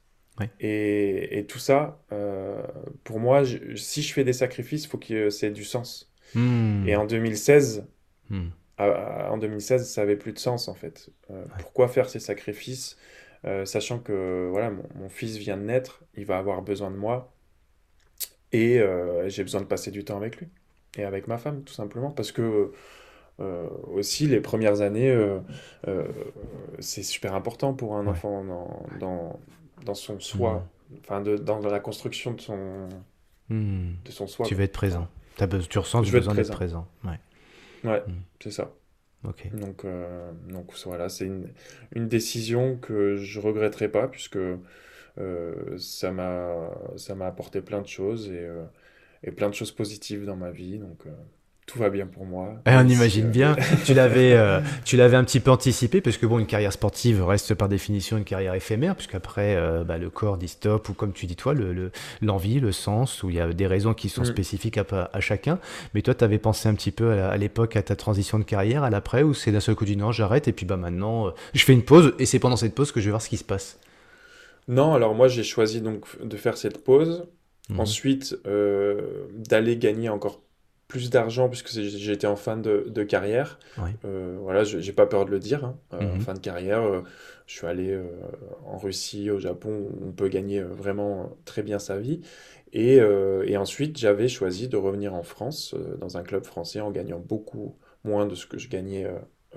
Et, 0.60 1.38
et, 1.38 1.46
tout 1.46 1.58
ça, 1.58 2.02
euh, 2.12 2.62
pour 3.04 3.20
moi, 3.20 3.42
si 3.76 4.02
je 4.02 4.12
fais 4.12 4.24
des 4.24 4.32
sacrifices, 4.32 4.84
il 4.84 4.88
faut 4.88 4.98
que 4.98 5.30
c'est 5.30 5.50
du 5.50 5.64
sens. 5.64 6.12
Hmm. 6.34 6.86
Et 6.86 6.96
en 6.96 7.06
2016, 7.06 7.86
hmm. 8.30 8.48
en 8.78 9.38
2016, 9.38 9.88
ça 9.88 10.02
avait 10.02 10.16
plus 10.16 10.32
de 10.32 10.38
sens 10.38 10.68
en 10.68 10.74
fait. 10.74 11.10
Euh, 11.30 11.44
pourquoi 11.58 11.88
faire 11.88 12.08
ces 12.08 12.20
sacrifices, 12.20 12.96
euh, 13.44 13.64
sachant 13.64 13.98
que 13.98 14.48
voilà, 14.50 14.70
mon, 14.70 15.08
fils 15.08 15.36
vient 15.36 15.56
de 15.56 15.62
naître, 15.62 16.04
il 16.14 16.24
va 16.24 16.38
avoir 16.38 16.62
besoin 16.62 16.90
de 16.90 16.96
moi, 16.96 17.32
et 18.52 18.80
j'ai 19.26 19.42
besoin 19.42 19.60
de 19.60 19.66
passer 19.66 19.90
du 19.90 20.04
temps 20.04 20.16
avec 20.16 20.38
lui 20.38 20.48
et 20.96 21.04
avec 21.04 21.28
ma 21.28 21.36
femme, 21.36 21.64
tout 21.64 21.74
simplement, 21.74 22.10
parce 22.10 22.32
que 22.32 22.72
aussi 23.38 24.26
les 24.26 24.40
premières 24.40 24.80
années, 24.80 25.14
c'est 26.78 27.02
super 27.02 27.34
important 27.34 27.74
pour 27.74 27.94
un 27.96 28.06
enfant 28.06 28.44
dans, 28.44 28.86
dans 28.98 29.40
dans 29.84 29.94
son 29.94 30.20
soi, 30.20 30.68
hmm. 30.90 30.96
enfin 31.00 31.20
de, 31.20 31.36
dans 31.36 31.60
la 31.60 31.80
construction 31.80 32.34
de 32.34 32.40
son, 32.40 32.88
hmm. 33.48 33.92
de 34.04 34.10
son 34.10 34.26
soi. 34.26 34.46
Tu 34.46 34.54
veux 34.54 34.64
être 34.64 34.72
présent. 34.72 35.08
As 35.38 35.46
tu 35.46 35.78
ressens 35.78 36.02
du 36.02 36.10
besoin 36.10 36.34
d'être 36.34 36.52
présent. 36.52 36.88
Ouais, 37.04 37.20
ouais 37.84 38.02
hmm. 38.06 38.22
c'est 38.40 38.50
ça. 38.50 38.72
Donc, 39.52 39.84
euh, 39.84 40.30
donc 40.48 40.72
voilà, 40.86 41.08
c'est 41.08 41.26
une, 41.26 41.52
une, 41.92 42.08
décision 42.08 42.76
que 42.76 43.16
je 43.16 43.40
regretterai 43.40 43.88
pas 43.88 44.06
puisque 44.06 44.38
euh, 45.18 45.76
ça 45.76 46.12
m'a 46.12 46.70
ça 46.96 47.16
m'a 47.16 47.26
apporté 47.26 47.60
plein 47.60 47.82
de 47.82 47.88
choses 47.88 48.28
et, 48.28 48.38
euh, 48.38 48.64
et, 49.24 49.32
plein 49.32 49.48
de 49.48 49.54
choses 49.54 49.72
positives 49.72 50.24
dans 50.24 50.36
ma 50.36 50.52
vie. 50.52 50.78
Donc 50.78 51.04
tout 51.68 51.78
va 51.78 51.90
bien 51.90 52.06
pour 52.06 52.24
moi. 52.24 52.54
Eh, 52.66 52.70
on 52.70 52.88
imagine 52.88 53.26
euh, 53.26 53.30
bien. 53.30 53.56
tu 53.84 53.92
l'avais, 53.92 54.32
euh, 54.32 54.60
tu 54.84 54.96
l'avais 54.96 55.16
un 55.16 55.22
petit 55.22 55.38
peu 55.38 55.50
anticipé 55.50 56.00
parce 56.00 56.16
que 56.16 56.26
bon, 56.26 56.38
une 56.38 56.46
carrière 56.46 56.72
sportive 56.72 57.22
reste 57.22 57.54
par 57.54 57.68
définition 57.68 58.16
une 58.16 58.24
carrière 58.24 58.54
éphémère 58.54 58.96
puisqu'après 58.96 59.54
euh, 59.54 59.84
bah, 59.84 59.98
le 59.98 60.08
corps 60.08 60.38
dit 60.38 60.48
stop 60.48 60.88
ou 60.88 60.94
comme 60.94 61.12
tu 61.12 61.26
dis 61.26 61.36
toi, 61.36 61.52
le, 61.52 61.92
l'envie, 62.22 62.58
le, 62.58 62.72
sens, 62.72 63.22
où 63.22 63.28
il 63.28 63.36
y 63.36 63.40
a 63.40 63.52
des 63.52 63.66
raisons 63.66 63.92
qui 63.92 64.08
sont 64.08 64.22
mm. 64.22 64.26
spécifiques 64.26 64.78
à, 64.78 65.20
chacun. 65.20 65.58
Mais 65.94 66.00
toi, 66.00 66.14
tu 66.14 66.24
avais 66.24 66.38
pensé 66.38 66.68
un 66.68 66.74
petit 66.74 66.90
peu 66.90 67.12
à, 67.12 67.36
l'époque 67.36 67.76
à 67.76 67.82
ta 67.82 67.96
transition 67.96 68.38
de 68.38 68.44
carrière, 68.44 68.82
à 68.82 68.90
l'après, 68.90 69.22
ou 69.22 69.34
c'est 69.34 69.52
d'un 69.52 69.60
seul 69.60 69.74
coup 69.74 69.84
du 69.84 69.96
non, 69.96 70.10
j'arrête 70.10 70.48
et 70.48 70.52
puis 70.52 70.64
bah 70.64 70.76
maintenant, 70.76 71.32
je 71.52 71.64
fais 71.64 71.74
une 71.74 71.84
pause 71.84 72.14
et 72.18 72.24
c'est 72.24 72.38
pendant 72.38 72.56
cette 72.56 72.74
pause 72.74 72.92
que 72.92 73.00
je 73.00 73.06
vais 73.06 73.10
voir 73.10 73.22
ce 73.22 73.28
qui 73.28 73.36
se 73.36 73.44
passe. 73.44 73.78
Non, 74.68 74.94
alors 74.94 75.14
moi 75.14 75.28
j'ai 75.28 75.44
choisi 75.44 75.80
donc 75.80 76.06
de 76.24 76.36
faire 76.36 76.56
cette 76.56 76.82
pause. 76.82 77.26
Mm. 77.68 77.80
Ensuite, 77.80 78.36
d'aller 79.34 79.76
gagner 79.76 80.08
encore 80.08 80.40
plus 80.88 81.10
d'argent 81.10 81.50
puisque 81.50 81.68
j'étais 81.68 82.26
en 82.26 82.34
fin 82.34 82.56
de, 82.56 83.02
carrière. 83.04 83.58
Euh, 84.04 84.38
voilà, 84.40 84.64
j'ai 84.64 84.92
pas 84.92 85.06
peur 85.06 85.26
de 85.26 85.30
le 85.30 85.38
dire. 85.38 85.64
Hein. 85.64 85.78
Euh, 85.92 86.00
en 86.00 86.14
mhm. 86.14 86.20
fin 86.20 86.34
de 86.34 86.38
carrière, 86.38 86.82
euh, 86.82 87.02
je 87.46 87.54
suis 87.54 87.66
allé 87.66 87.98
en 88.66 88.78
Russie, 88.78 89.30
au 89.30 89.38
Japon, 89.38 89.70
où 89.70 90.08
on 90.08 90.12
peut 90.12 90.28
gagner 90.28 90.62
vraiment 90.62 91.36
très 91.44 91.62
bien 91.62 91.78
sa 91.78 91.98
vie. 91.98 92.22
Et, 92.72 92.96
et 92.96 93.56
ensuite, 93.56 93.96
j'avais 93.96 94.28
choisi 94.28 94.68
de 94.68 94.76
revenir 94.76 95.14
en 95.14 95.22
France, 95.22 95.74
dans 95.98 96.18
un 96.18 96.22
club 96.22 96.44
français, 96.44 96.80
en 96.80 96.90
gagnant 96.90 97.18
beaucoup 97.18 97.76
moins 98.04 98.26
de 98.26 98.34
ce 98.34 98.46
que 98.46 98.58
je 98.58 98.68
gagnais 98.68 99.06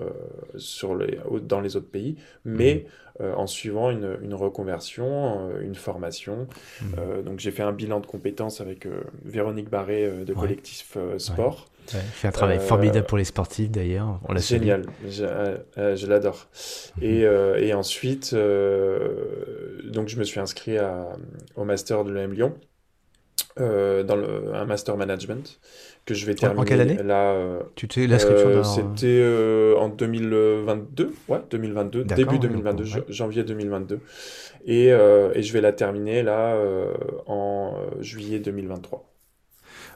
euh, 0.00 0.08
sur 0.56 0.96
les, 0.96 1.18
dans 1.42 1.60
les 1.60 1.76
autres 1.76 1.90
pays, 1.90 2.16
mais 2.46 2.86
mhm. 3.20 3.26
euh, 3.26 3.34
en 3.34 3.46
suivant 3.46 3.90
une, 3.90 4.16
une 4.22 4.32
reconversion, 4.32 5.50
euh, 5.50 5.60
une 5.60 5.74
formation. 5.74 6.48
Mhm. 6.80 7.22
donc 7.24 7.40
j'ai 7.40 7.50
fait 7.50 7.62
un 7.62 7.72
bilan 7.72 8.00
de 8.00 8.06
compétences 8.06 8.62
avec 8.62 8.88
Véronique 9.22 9.68
Barré 9.68 10.10
de 10.24 10.32
Collectif 10.32 10.96
Sport. 11.18 11.68
Ouais. 11.92 12.00
fait 12.00 12.28
un 12.28 12.30
travail 12.30 12.58
formidable 12.58 13.06
pour 13.06 13.18
les 13.18 13.24
sportifs 13.24 13.70
d'ailleurs. 13.70 14.18
On 14.26 14.36
Génial, 14.36 14.86
je, 15.06 16.06
l'adore. 16.06 16.48
Mhm. 16.96 17.02
Et, 17.02 17.20
et, 17.66 17.74
ensuite, 17.74 18.34
donc 18.34 20.08
je 20.08 20.18
me 20.18 20.24
suis 20.24 20.40
inscrit 20.40 20.78
à, 20.78 21.08
au 21.54 21.64
master 21.64 22.04
de 22.04 22.12
l'EM 22.12 22.32
Lyon. 22.32 22.54
Dans 23.56 24.16
le, 24.16 24.54
un 24.54 24.64
master 24.64 24.96
management 24.96 25.58
que 26.04 26.14
je 26.14 26.26
vais 26.26 26.34
terminer. 26.34 26.60
En 26.60 26.64
quelle 26.64 26.80
année 26.80 27.02
là, 27.02 27.60
Tu 27.74 27.86
sais 27.90 28.06
l'inscription 28.06 28.64
C'était 28.64 29.74
en 29.78 29.88
2022, 29.88 31.12
ouais, 31.28 31.40
2022, 31.50 32.04
début 32.04 32.38
2022, 32.38 32.84
janvier 33.08 33.44
2022. 33.44 34.00
Et, 34.66 34.86
et, 34.86 35.42
je 35.42 35.52
vais 35.52 35.60
la 35.60 35.72
terminer 35.72 36.22
là 36.22 36.56
en 37.26 37.74
juillet 38.00 38.38
2023. 38.38 39.11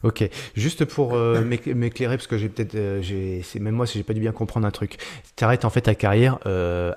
Ok, 0.03 0.29
juste 0.55 0.85
pour 0.85 1.15
euh, 1.15 1.43
m'éclairer, 1.75 2.17
parce 2.17 2.27
que 2.27 2.37
j'ai 2.37 2.49
peut-être, 2.49 2.75
euh, 2.75 3.41
c'est 3.43 3.61
même 3.61 3.75
moi 3.75 3.87
si 3.87 3.99
j'ai 3.99 4.05
pas 4.05 4.13
dû 4.13 4.21
bien 4.21 4.33
comprendre 4.33 4.67
un 4.67 4.71
truc. 4.71 4.97
Tu 5.37 5.45
arrêtes 5.45 5.65
en 5.65 5.71
fait 5.71 5.83
ta 5.83 5.95
carrière 5.95 6.39
euh, 6.47 6.93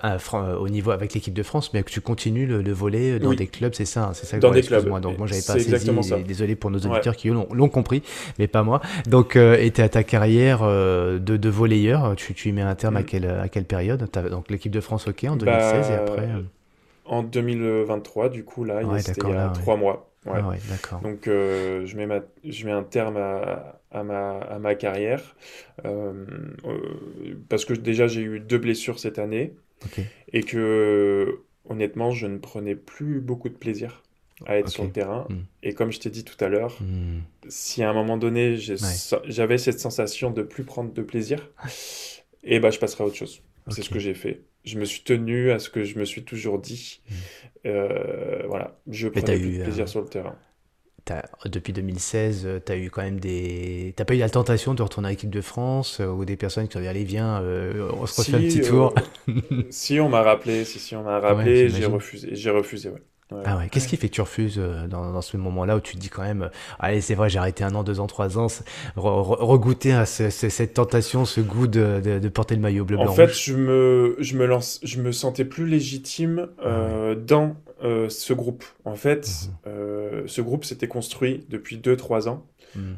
au 0.59 0.69
niveau 0.69 0.91
avec 0.91 1.13
l'équipe 1.13 1.33
de 1.33 1.43
France, 1.43 1.73
mais 1.73 1.83
que 1.83 1.91
tu 1.91 2.01
continues 2.01 2.45
le, 2.45 2.71
volet 2.71 3.19
dans 3.19 3.33
des 3.33 3.47
clubs, 3.47 3.73
c'est 3.73 3.85
ça, 3.85 4.05
hein, 4.05 4.13
c'est 4.13 4.25
ça. 4.25 4.37
Dans 4.37 4.51
des 4.51 4.61
clubs. 4.61 4.87
Moi. 4.87 4.99
Donc 4.99 5.17
moi 5.17 5.27
j'avais 5.27 5.41
pas 5.41 5.53
saisi. 5.53 6.23
Désolé 6.25 6.55
pour 6.55 6.71
nos 6.71 6.79
auditeurs 6.79 7.15
qui 7.15 7.29
l'ont 7.29 7.69
compris, 7.69 8.03
mais 8.37 8.47
pas 8.47 8.63
moi. 8.63 8.81
Donc 9.07 9.35
et 9.35 9.71
à 9.77 9.89
ta 9.89 10.03
carrière 10.03 10.61
de, 10.63 11.19
de 11.19 11.49
volleyeur, 11.49 12.15
tu, 12.15 12.33
tu 12.33 12.49
y 12.49 12.51
mets 12.51 12.61
un 12.61 12.75
terme 12.75 12.97
à 12.97 13.01
mm. 13.01 13.05
quelle 13.05 13.25
à 13.25 13.49
quelle 13.49 13.65
période? 13.65 14.07
Donc 14.29 14.49
l'équipe 14.49 14.71
de 14.71 14.81
France, 14.81 15.07
ok, 15.07 15.25
en 15.29 15.35
2016 15.35 15.87
bah, 15.87 15.93
et 15.93 15.97
après. 15.97 16.29
En 17.05 17.23
2023, 17.23 18.29
du 18.29 18.43
coup 18.43 18.63
là, 18.63 18.81
il 18.83 18.87
y 18.87 19.35
a 19.35 19.49
trois 19.49 19.77
mois. 19.77 20.08
Ouais. 20.25 20.39
Ah 20.43 20.53
d'accord. 20.69 20.99
Donc, 21.01 21.27
euh, 21.27 21.85
je, 21.85 21.95
mets 21.95 22.05
ma, 22.05 22.19
je 22.43 22.65
mets 22.65 22.71
un 22.71 22.83
terme 22.83 23.17
à, 23.17 23.81
à, 23.91 24.03
ma, 24.03 24.39
à 24.39 24.59
ma 24.59 24.75
carrière. 24.75 25.35
Euh, 25.85 26.25
euh, 26.65 27.35
parce 27.47 27.65
que 27.65 27.73
déjà, 27.73 28.07
j'ai 28.07 28.21
eu 28.21 28.39
deux 28.39 28.57
blessures 28.57 28.99
cette 28.99 29.19
année. 29.19 29.53
Et 30.33 30.43
que, 30.43 31.39
honnêtement, 31.69 32.11
je 32.11 32.27
ne 32.27 32.37
prenais 32.37 32.75
plus 32.75 33.21
beaucoup 33.21 33.47
de 33.47 33.55
plaisir 33.55 34.03
à 34.45 34.57
être 34.57 34.69
sur 34.69 34.83
le 34.83 34.91
terrain. 34.91 35.25
Hmm. 35.29 35.43
Et 35.63 35.73
comme 35.73 35.91
je 35.91 35.99
t'ai 35.99 36.09
dit 36.09 36.25
tout 36.25 36.43
à 36.43 36.49
l'heure, 36.49 36.77
hmm. 36.81 37.21
si 37.47 37.81
à 37.81 37.89
un 37.89 37.93
moment 37.93 38.17
donné, 38.17 38.57
j'avais 38.57 39.57
cette 39.57 39.79
sensation 39.79 40.31
de 40.31 40.41
plus 40.41 40.63
prendre 40.63 40.93
de 40.93 41.01
plaisir, 41.01 41.49
et 42.43 42.55
eh 42.55 42.59
ben, 42.59 42.71
je 42.71 42.79
passerai 42.79 43.03
à 43.03 43.07
autre 43.07 43.15
chose. 43.15 43.41
C'est 43.69 43.83
ce 43.83 43.89
que 43.89 43.99
j'ai 43.99 44.13
fait. 44.13 44.41
Je 44.65 44.77
me 44.77 44.85
suis 44.85 45.01
tenu 45.01 45.51
à 45.51 45.59
ce 45.59 45.69
que 45.69 45.83
je 45.83 45.97
me 45.97 46.05
suis 46.05 46.23
toujours 46.23 46.59
dit. 46.59 47.01
Hmm. 47.09 47.13
Euh, 47.65 48.43
voilà, 48.47 48.79
je 48.89 49.07
prenais 49.07 49.37
eu, 49.37 49.61
plaisir 49.63 49.83
euh, 49.83 49.87
sur 49.87 50.01
le 50.01 50.07
terrain. 50.07 50.35
depuis 51.45 51.73
2016, 51.73 52.61
tu 52.65 52.71
as 52.71 52.77
eu 52.77 52.89
quand 52.89 53.01
même 53.01 53.19
des. 53.19 53.93
T'as 53.95 54.05
pas 54.05 54.15
eu 54.15 54.19
la 54.19 54.29
tentation 54.29 54.73
de 54.73 54.81
retourner 54.81 55.07
à 55.07 55.11
l'équipe 55.11 55.29
de 55.29 55.41
France 55.41 55.99
euh, 55.99 56.07
ou 56.07 56.25
des 56.25 56.37
personnes 56.37 56.67
qui 56.67 56.77
ont 56.77 56.81
dit 56.81 56.87
allez 56.87 57.03
viens, 57.03 57.41
on 57.41 58.05
se 58.05 58.21
refait 58.21 58.35
un 58.35 58.39
petit 58.39 58.61
tour. 58.61 58.93
si 59.69 59.99
on 59.99 60.09
m'a 60.09 60.21
rappelé, 60.21 60.65
si, 60.65 60.79
si 60.79 60.95
on 60.95 61.03
m'a 61.03 61.19
rappelé, 61.19 61.69
j'ai 61.69 61.85
refusé, 61.85 62.29
j'ai 62.33 62.49
refusé, 62.49 62.89
ouais. 62.89 63.01
Ah 63.45 63.57
ouais. 63.57 63.69
Qu'est-ce 63.69 63.87
qui 63.87 63.95
fait 63.95 64.09
que 64.09 64.15
tu 64.15 64.21
refuses 64.21 64.57
euh, 64.57 64.87
dans, 64.87 65.11
dans 65.11 65.21
ce 65.21 65.37
moment-là 65.37 65.77
où 65.77 65.79
tu 65.79 65.95
te 65.95 66.01
dis 66.01 66.09
quand 66.09 66.23
même, 66.23 66.43
euh, 66.43 66.49
allez, 66.79 66.99
c'est 67.01 67.13
vrai, 67.13 67.29
j'ai 67.29 67.37
arrêté 67.37 67.63
un 67.63 67.75
an, 67.75 67.83
deux 67.83 67.99
ans, 67.99 68.07
trois 68.07 68.39
ans, 68.39 68.47
regoûter 68.95 69.93
à 69.93 70.05
cette 70.05 70.73
tentation, 70.73 71.25
ce 71.25 71.41
goût 71.41 71.67
de, 71.67 72.01
de, 72.01 72.29
porter 72.29 72.55
le 72.55 72.61
maillot 72.61 72.85
bleu 72.85 72.97
blanc 72.97 73.07
En 73.07 73.13
fait, 73.13 73.33
je 73.33 73.55
me, 73.55 74.15
je 74.19 74.35
me 74.35 74.45
lance, 74.45 74.79
je 74.83 74.99
me 74.99 75.11
sentais 75.11 75.45
plus 75.45 75.67
légitime 75.67 76.47
euh, 76.65 77.15
dans 77.15 77.55
ce 77.81 78.33
groupe. 78.33 78.65
En 78.83 78.95
fait, 78.95 79.29
mhm. 79.65 80.27
ce 80.27 80.41
groupe 80.41 80.65
s'était 80.65 80.87
construit 80.87 81.45
depuis 81.49 81.77
deux, 81.77 81.95
trois 81.95 82.27
ans. 82.27 82.45
Mhm. 82.75 82.97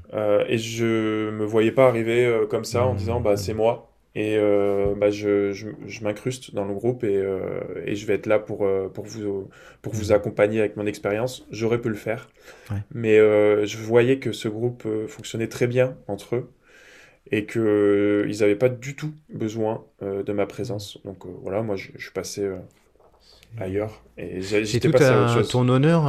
et 0.50 0.58
je 0.58 1.30
me 1.32 1.46
voyais 1.46 1.72
pas 1.72 1.88
arriver 1.88 2.46
comme 2.50 2.66
ça 2.66 2.86
en 2.86 2.92
mhm. 2.92 2.98
disant, 2.98 3.22
bah, 3.22 3.38
c'est 3.38 3.54
moi. 3.54 3.91
Et 4.14 4.36
euh, 4.38 4.94
bah, 4.96 5.10
je, 5.10 5.54
je, 5.54 5.70
je 5.88 6.04
m'incruste 6.04 6.54
dans 6.54 6.66
le 6.66 6.74
groupe 6.74 7.04
et, 7.06 7.16
euh, 7.16 7.62
et, 7.86 7.96
je 7.96 8.06
vais 8.06 8.16
être 8.16 8.26
là 8.26 8.40
pour, 8.40 8.66
euh, 8.66 8.90
pour, 8.90 9.06
vous, 9.06 9.50
pour 9.82 9.94
vous 9.94 10.12
accompagner 10.12 10.60
avec 10.60 10.76
mon 10.76 10.86
expérience. 10.86 11.48
J'aurais 11.50 11.80
pu 11.80 11.90
le 11.90 11.96
faire. 11.96 12.30
Mais 12.94 13.18
je 13.18 13.78
voyais 13.78 14.20
que 14.20 14.32
ce 14.32 14.48
groupe 14.48 14.88
fonctionnait 15.08 15.48
très 15.48 15.68
bien 15.68 15.98
entre 16.08 16.36
eux 16.36 16.52
et 17.32 17.46
qu'ils 17.46 18.38
n'avaient 18.40 18.56
pas 18.56 18.70
du 18.70 18.96
tout 18.96 19.14
besoin 19.30 19.86
de 20.02 20.34
ma 20.34 20.46
présence. 20.46 20.98
Donc 21.06 21.26
voilà, 21.44 21.62
moi 21.62 21.76
je, 21.78 21.90
je 21.96 22.02
suis 22.02 22.12
passé 22.12 22.50
ailleurs 23.58 24.04
et 24.18 24.42
j'étais 24.42 24.90
passé 24.90 25.06
à 25.06 25.24
autre 25.24 25.34
chose. 25.36 25.50
ton 25.50 25.68
honneur 25.70 26.06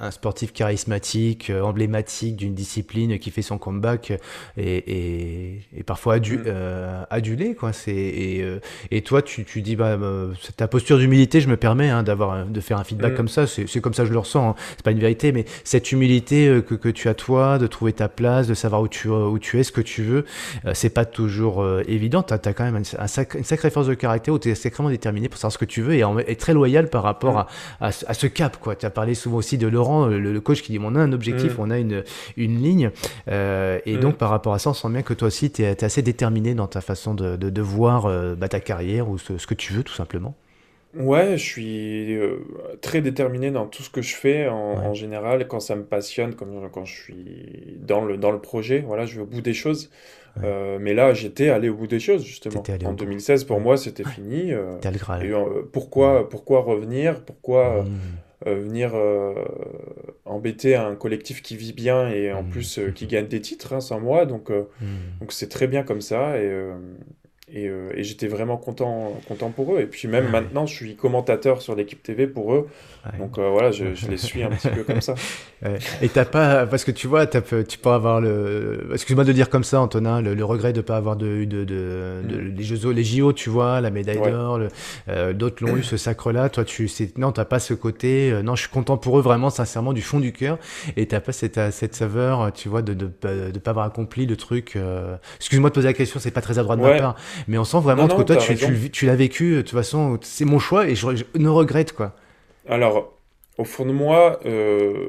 un 0.00 0.10
sportif 0.10 0.52
charismatique, 0.52 1.50
euh, 1.50 1.62
emblématique 1.62 2.36
d'une 2.36 2.54
discipline 2.54 3.18
qui 3.18 3.30
fait 3.30 3.42
son 3.42 3.58
comeback 3.58 4.12
et, 4.56 5.60
et, 5.76 5.82
parfois 5.84 6.14
adu, 6.14 6.38
mm. 6.38 6.44
euh, 6.46 7.04
adulé 7.10 7.54
quoi. 7.54 7.70
Et, 7.86 8.40
euh, 8.42 8.60
et, 8.90 9.02
toi 9.02 9.22
tu, 9.22 9.44
tu 9.44 9.62
dis 9.62 9.76
bah, 9.76 9.98
ta 10.56 10.68
posture 10.68 10.98
d'humilité, 10.98 11.40
je 11.40 11.48
me 11.48 11.56
permets 11.56 11.90
hein, 11.90 12.02
d'avoir 12.02 12.46
de 12.46 12.60
faire 12.60 12.78
un 12.78 12.84
feedback 12.84 13.12
mm. 13.12 13.16
comme 13.16 13.28
ça. 13.28 13.46
C'est 13.46 13.80
comme 13.80 13.94
ça 13.94 14.02
que 14.02 14.08
je 14.08 14.12
le 14.12 14.18
ressens. 14.18 14.50
Hein. 14.50 14.54
C'est 14.70 14.82
pas 14.82 14.90
une 14.90 15.00
vérité, 15.00 15.32
mais 15.32 15.44
cette 15.64 15.92
humilité 15.92 16.62
que, 16.66 16.74
que, 16.74 16.88
tu 16.88 17.08
as 17.08 17.14
toi, 17.14 17.58
de 17.58 17.66
trouver 17.66 17.92
ta 17.92 18.08
place, 18.08 18.46
de 18.46 18.54
savoir 18.54 18.82
où 18.82 18.88
tu 18.88 19.08
où 19.08 19.38
tu 19.38 19.58
es, 19.58 19.62
ce 19.62 19.72
que 19.72 19.80
tu 19.80 20.02
veux, 20.02 20.24
c'est 20.74 20.90
pas 20.90 21.04
toujours 21.04 21.66
évident. 21.86 22.22
Tu 22.22 22.34
as, 22.34 22.38
quand 22.38 22.64
même 22.64 22.76
un, 22.76 23.06
une 23.34 23.44
sacrée 23.44 23.70
force 23.70 23.86
de 23.86 23.94
caractère 23.94 24.34
où 24.34 24.38
tu 24.38 24.48
es 24.48 24.52
extrêmement 24.52 24.90
déterminé 24.90 25.28
pour 25.28 25.38
savoir 25.38 25.52
ce 25.52 25.58
que 25.58 25.64
tu 25.64 25.82
veux 25.82 25.94
et, 25.94 26.04
et 26.26 26.36
très 26.36 26.52
loyal 26.54 26.88
par 26.88 27.02
rapport 27.02 27.34
mm. 27.34 27.46
à, 27.80 27.86
à, 27.86 27.90
à, 28.06 28.14
ce 28.14 28.26
cap. 28.26 28.56
Tu 28.78 28.86
as 28.86 28.90
parlé 28.90 29.14
souvent 29.14 29.38
aussi 29.38 29.58
de 29.62 29.68
Laurent, 29.68 30.06
le, 30.06 30.40
coach, 30.40 30.62
qui 30.62 30.72
dit 30.72 30.78
on 30.82 30.94
a 30.94 31.00
un 31.00 31.12
objectif, 31.12 31.56
mm. 31.56 31.60
on 31.60 31.70
a 31.70 31.78
une, 31.78 32.04
une 32.36 32.62
ligne. 32.62 32.90
Euh, 33.28 33.78
et 33.86 33.96
mm. 33.96 34.00
donc, 34.00 34.16
par 34.16 34.30
rapport 34.30 34.54
à 34.54 34.58
ça, 34.58 34.70
on 34.70 34.74
sent 34.74 34.88
bien 34.90 35.02
que 35.02 35.14
toi 35.14 35.28
aussi, 35.28 35.50
tu 35.50 35.62
es, 35.62 35.84
assez 35.84 36.02
déterminé 36.02 36.54
dans 36.54 36.66
ta 36.66 36.80
façon 36.80 37.14
de, 37.14 37.36
de, 37.36 37.62
voir 37.62 38.06
euh, 38.06 38.34
bah, 38.34 38.48
ta 38.48 38.60
carrière 38.60 39.08
ou 39.08 39.18
ce, 39.18 39.46
que 39.46 39.54
tu 39.54 39.72
veux, 39.72 39.82
tout 39.82 39.94
simplement. 39.94 40.34
Ouais, 40.94 41.38
je 41.38 41.42
suis 41.42 42.14
euh, 42.14 42.44
très 42.82 43.00
déterminé 43.00 43.50
dans 43.50 43.66
tout 43.66 43.82
ce 43.82 43.88
que 43.88 44.02
je 44.02 44.14
fais 44.14 44.46
en, 44.48 44.92
général, 44.92 45.48
quand 45.48 45.60
ça 45.60 45.74
me 45.74 45.84
passionne, 45.84 46.34
comme 46.34 46.68
quand 46.70 46.84
je 46.84 46.94
suis 46.94 47.78
dans 47.80 48.04
le, 48.04 48.18
dans 48.18 48.30
le 48.30 48.40
projet, 48.40 48.84
voilà, 48.86 49.06
je 49.06 49.16
vais 49.16 49.22
au 49.22 49.26
bout 49.26 49.40
des 49.40 49.54
choses. 49.54 49.90
mais 50.36 50.92
là, 50.92 51.14
j'étais 51.14 51.48
allé 51.48 51.70
au 51.70 51.74
bout 51.74 51.86
des 51.86 52.00
choses, 52.00 52.24
justement. 52.24 52.62
En 52.84 52.92
2016, 52.92 53.44
pour 53.44 53.60
moi, 53.60 53.78
c'était 53.78 54.04
fini. 54.04 54.50
le 54.50 55.62
pourquoi, 55.72 56.28
pourquoi 56.28 56.60
revenir? 56.60 57.24
Pourquoi 57.24 57.84
mm. 57.84 57.88
Euh, 58.46 58.56
venir 58.56 58.92
euh, 58.94 59.34
embêter 60.24 60.74
un 60.74 60.96
collectif 60.96 61.42
qui 61.42 61.56
vit 61.56 61.72
bien 61.72 62.08
et 62.08 62.32
en 62.32 62.42
mmh. 62.42 62.50
plus 62.50 62.78
euh, 62.78 62.90
qui 62.90 63.06
gagne 63.06 63.28
des 63.28 63.40
titres 63.40 63.72
hein, 63.72 63.80
sans 63.80 64.00
moi. 64.00 64.26
Donc 64.26 64.50
mmh. 64.50 64.84
donc 65.20 65.32
c'est 65.32 65.48
très 65.48 65.66
bien 65.66 65.82
comme 65.82 66.00
ça 66.00 66.38
et 66.38 66.50
et, 67.52 67.66
et 67.66 68.02
j'étais 68.02 68.28
vraiment 68.28 68.56
content, 68.56 69.12
content 69.28 69.50
pour 69.50 69.74
eux. 69.74 69.80
Et 69.80 69.86
puis 69.86 70.08
même 70.08 70.30
maintenant, 70.30 70.66
je 70.66 70.74
suis 70.74 70.96
commentateur 70.96 71.62
sur 71.62 71.74
l'équipe 71.74 72.02
TV 72.02 72.26
pour 72.26 72.54
eux. 72.54 72.68
Donc 73.18 73.38
voilà, 73.38 73.70
je, 73.72 73.94
je, 73.94 74.08
les 74.08 74.16
suis 74.28 74.42
un 74.42 74.50
petit 74.50 74.68
peu 74.68 74.84
comme 74.84 75.00
ça. 75.00 75.14
Et 76.00 76.08
t'as 76.08 76.24
pas, 76.24 76.66
parce 76.66 76.84
que 76.84 76.90
tu 76.90 77.06
vois, 77.06 77.22
as, 77.22 77.64
tu 77.64 77.78
peux 77.78 77.90
avoir 77.90 78.20
le, 78.20 78.90
excuse-moi 78.92 79.24
de 79.24 79.32
dire 79.32 79.50
comme 79.50 79.64
ça, 79.64 79.80
Antonin, 79.80 80.20
le, 80.20 80.44
regret 80.44 80.72
de 80.72 80.80
pas 80.80 80.96
avoir 80.96 81.16
de, 81.16 81.44
de, 81.44 81.64
de, 81.64 82.22
mm. 82.24 82.56
les 82.56 82.64
jeux, 82.64 82.90
les 82.90 83.04
JO, 83.04 83.32
tu 83.32 83.50
vois, 83.50 83.80
la 83.80 83.90
médaille 83.90 84.20
d'or, 84.20 84.60
euh, 85.08 85.32
d'autres 85.32 85.64
l'ont 85.64 85.76
eu 85.76 85.82
ce 85.82 85.96
sacre-là. 85.96 86.48
Toi, 86.48 86.64
tu, 86.64 86.90
non, 87.16 87.32
t'as 87.32 87.44
pas 87.44 87.58
ce 87.58 87.74
côté. 87.74 88.30
Euh, 88.30 88.42
non, 88.42 88.54
je 88.54 88.62
suis 88.62 88.70
content 88.70 88.96
pour 88.96 89.18
eux 89.18 89.22
vraiment, 89.22 89.50
sincèrement, 89.50 89.92
du 89.92 90.02
fond 90.02 90.20
du 90.20 90.32
cœur. 90.32 90.58
Et 90.96 91.06
t'as 91.06 91.20
pas 91.20 91.32
cette, 91.32 91.60
cette 91.72 91.94
saveur, 91.94 92.52
tu 92.52 92.68
vois, 92.68 92.82
de, 92.82 92.94
de, 92.94 93.10
de, 93.50 93.58
pas 93.58 93.70
avoir 93.70 93.86
accompli 93.86 94.26
le 94.26 94.36
truc. 94.36 94.76
Euh, 94.76 95.16
excuse-moi 95.36 95.70
de 95.70 95.74
poser 95.74 95.88
la 95.88 95.94
question, 95.94 96.20
c'est 96.20 96.30
pas 96.30 96.40
très 96.40 96.58
à 96.58 96.62
droite 96.62 96.78
de 96.78 96.84
ma 96.84 96.98
part, 96.98 97.16
mais 97.48 97.58
on 97.58 97.64
sent 97.64 97.80
vraiment 97.80 98.08
que 98.08 98.22
toi, 98.22 98.36
tu, 98.36 98.54
tu, 98.56 98.90
tu 98.90 99.06
l'as 99.06 99.16
vécu. 99.16 99.56
De 99.56 99.60
toute 99.62 99.70
façon, 99.70 100.18
c'est 100.22 100.44
mon 100.44 100.58
choix 100.58 100.88
et 100.88 100.94
je, 100.94 101.06
ne 101.36 101.48
regrette 101.48 101.92
quoi. 101.92 102.14
Alors, 102.68 103.18
au 103.58 103.64
fond 103.64 103.86
de 103.86 103.92
moi. 103.92 104.40
Euh 104.46 105.08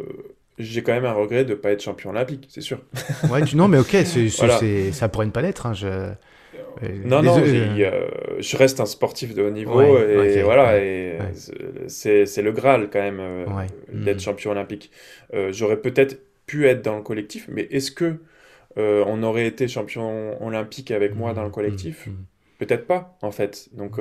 j'ai 0.60 0.84
quand 0.84 0.94
même 0.94 1.06
un 1.06 1.14
regret 1.14 1.46
de 1.46 1.52
ne 1.52 1.56
pas 1.56 1.72
être 1.72 1.82
champion 1.82 2.12
olympique, 2.12 2.48
c'est 2.50 2.62
sûr. 2.62 2.80
ouais, 3.32 3.44
tu, 3.44 3.56
non, 3.56 3.68
mais 3.68 3.80
ok, 3.80 3.96
c'est, 4.06 4.30
ça 4.92 5.10
pourrait 5.10 5.26
ne 5.26 5.32
pas 5.32 5.42
l'être. 5.42 5.66
Hein, 5.66 5.74
je... 5.74 6.12
Non, 7.06 7.22
non, 7.22 7.40
euh, 7.40 8.08
je 8.40 8.58
reste 8.58 8.80
un 8.80 8.86
sportif 8.86 9.36
de 9.36 9.44
haut 9.44 9.52
niveau 9.52 9.82
et 9.98 10.42
voilà, 10.42 10.80
et 10.80 11.18
c'est, 11.88 12.42
le 12.42 12.52
Graal 12.52 12.90
quand 12.92 13.02
même 13.02 13.20
euh, 13.20 13.46
d'être 13.92 14.18
hmm. 14.18 14.20
champion 14.20 14.52
olympique. 14.52 14.92
Euh, 15.34 15.52
j'aurais 15.52 15.78
peut-être 15.78 16.20
pu 16.46 16.68
être 16.68 16.84
dans 16.84 16.96
le 16.96 17.04
collectif, 17.04 17.46
mais 17.48 17.68
est-ce 17.72 17.92
que 17.92 18.16
on 18.78 19.24
aurait 19.24 19.48
été 19.48 19.68
champion 19.68 20.42
olympique 20.44 20.92
avec 20.92 21.16
moi 21.16 21.34
dans 21.34 21.44
le 21.44 21.50
hmm. 21.50 21.54
collectif 21.54 22.08
hmm. 22.08 22.26
Peut-être 22.60 22.88
pas, 22.88 23.18
en 23.22 23.32
fait. 23.32 23.70
Donc, 23.74 24.00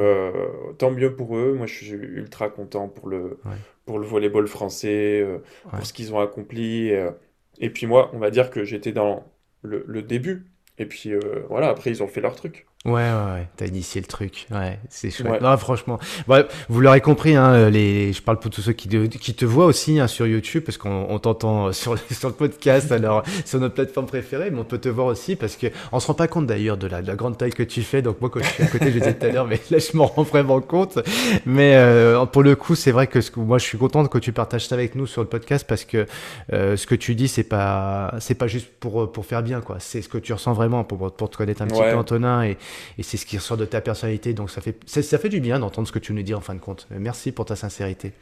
tant 0.78 0.90
mieux 0.90 1.16
pour 1.16 1.36
eux. 1.36 1.54
Moi, 1.54 1.66
je 1.66 1.74
suis 1.74 1.90
ultra 1.90 2.48
content 2.48 2.88
pour 2.88 3.08
le, 3.08 3.38
pour 3.84 3.98
le 3.98 4.06
volleyball 4.06 4.46
français, 4.46 5.20
euh, 5.20 5.38
pour 5.70 5.84
ce 5.84 5.92
qu'ils 5.92 6.14
ont 6.14 6.20
accompli. 6.20 6.92
Euh. 6.92 7.10
et 7.58 7.70
puis 7.70 7.86
moi, 7.86 8.10
on 8.12 8.18
va 8.18 8.30
dire 8.30 8.50
que 8.50 8.64
j'étais 8.64 8.92
dans 8.92 9.24
le, 9.62 10.02
début. 10.02 10.46
Et 10.78 10.86
puis 10.86 11.12
euh, 11.12 11.20
voilà, 11.48 11.68
après, 11.68 11.90
ils 11.90 12.02
ont 12.02 12.08
fait 12.08 12.20
leur 12.20 12.34
truc. 12.34 12.66
Ouais, 12.84 12.94
ouais, 12.94 13.32
ouais, 13.34 13.48
t'as 13.56 13.66
initié 13.66 14.00
le 14.00 14.08
truc. 14.08 14.48
Ouais, 14.50 14.80
c'est 14.88 15.10
chouette. 15.10 15.40
Ouais. 15.40 15.56
franchement, 15.56 16.00
ouais, 16.26 16.44
vous 16.68 16.80
l'aurez 16.80 17.00
compris, 17.00 17.36
hein, 17.36 17.70
les... 17.70 18.12
je 18.12 18.20
parle 18.20 18.40
pour 18.40 18.50
tous 18.50 18.60
ceux 18.60 18.72
qui, 18.72 18.88
te, 18.88 19.06
qui 19.06 19.34
te 19.34 19.44
voient 19.44 19.66
aussi 19.66 20.00
hein, 20.00 20.08
sur 20.08 20.26
YouTube, 20.26 20.64
parce 20.66 20.78
qu'on 20.78 21.16
t'entend 21.20 21.72
sur, 21.82 21.96
sur 22.10 22.28
le 22.28 22.34
podcast, 22.34 22.90
alors 22.90 23.22
sur 23.44 23.60
notre 23.60 23.74
plateforme 23.74 24.06
préférée, 24.06 24.50
mais 24.50 24.58
on 24.58 24.64
peut 24.64 24.78
te 24.78 24.88
voir 24.88 25.06
aussi, 25.06 25.36
parce 25.36 25.54
que 25.54 25.68
on 25.92 26.00
se 26.00 26.08
rend 26.08 26.14
pas 26.14 26.26
compte 26.26 26.46
d'ailleurs 26.46 26.76
de 26.76 26.88
la, 26.88 27.02
de 27.02 27.06
la, 27.06 27.14
grande 27.14 27.38
taille 27.38 27.52
que 27.52 27.62
tu 27.62 27.82
fais. 27.82 28.02
Donc 28.02 28.20
moi, 28.20 28.30
quand 28.30 28.40
je 28.40 28.48
suis 28.48 28.64
à 28.64 28.66
côté, 28.66 28.86
je 28.86 28.98
disais 28.98 29.14
tout 29.14 29.26
à 29.26 29.28
l'heure, 29.28 29.46
mais 29.46 29.60
là, 29.70 29.78
je 29.78 29.96
m'en 29.96 30.06
rends 30.06 30.24
vraiment 30.24 30.60
compte. 30.60 30.98
Mais 31.46 31.76
euh, 31.76 32.26
pour 32.26 32.42
le 32.42 32.56
coup, 32.56 32.74
c'est 32.74 32.90
vrai 32.90 33.06
que, 33.06 33.20
ce 33.20 33.30
que 33.30 33.38
moi, 33.38 33.58
je 33.58 33.64
suis 33.64 33.78
content 33.78 34.04
que 34.06 34.18
tu 34.18 34.32
partages 34.32 34.66
ça 34.66 34.74
avec 34.74 34.96
nous 34.96 35.06
sur 35.06 35.22
le 35.22 35.28
podcast, 35.28 35.66
parce 35.68 35.84
que 35.84 36.06
euh, 36.52 36.76
ce 36.76 36.88
que 36.88 36.96
tu 36.96 37.14
dis, 37.14 37.28
c'est 37.28 37.44
pas, 37.44 38.12
c'est 38.18 38.34
pas 38.34 38.48
juste 38.48 38.66
pour 38.80 39.12
pour 39.12 39.24
faire 39.24 39.44
bien, 39.44 39.60
quoi. 39.60 39.76
C'est 39.78 40.02
ce 40.02 40.08
que 40.08 40.18
tu 40.18 40.32
ressens 40.32 40.52
vraiment 40.52 40.82
pour, 40.82 41.12
pour 41.12 41.30
te 41.30 41.36
connaître 41.36 41.62
un 41.62 41.68
petit 41.68 41.80
peu, 41.80 41.94
Antonin, 41.94 42.42
et 42.42 42.56
et 42.98 43.02
c'est 43.02 43.16
ce 43.16 43.26
qui 43.26 43.36
ressort 43.36 43.56
de 43.56 43.64
ta 43.64 43.80
personnalité. 43.80 44.34
Donc 44.34 44.50
ça 44.50 44.60
fait, 44.60 44.76
ça, 44.86 45.18
fait 45.18 45.28
du 45.28 45.40
bien 45.40 45.58
d'entendre 45.58 45.86
ce 45.86 45.92
que 45.92 45.98
tu 45.98 46.12
nous 46.12 46.22
dis 46.22 46.34
en 46.34 46.40
fin 46.40 46.54
de 46.54 46.60
compte. 46.60 46.86
Merci 46.90 47.32
pour 47.32 47.44
ta 47.44 47.56
sincérité. 47.56 48.12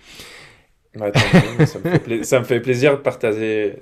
ça, 0.95 2.39
me 2.41 2.45
fait 2.45 2.61
plaisir 2.61 2.93
de 2.93 3.03
partager 3.03 3.77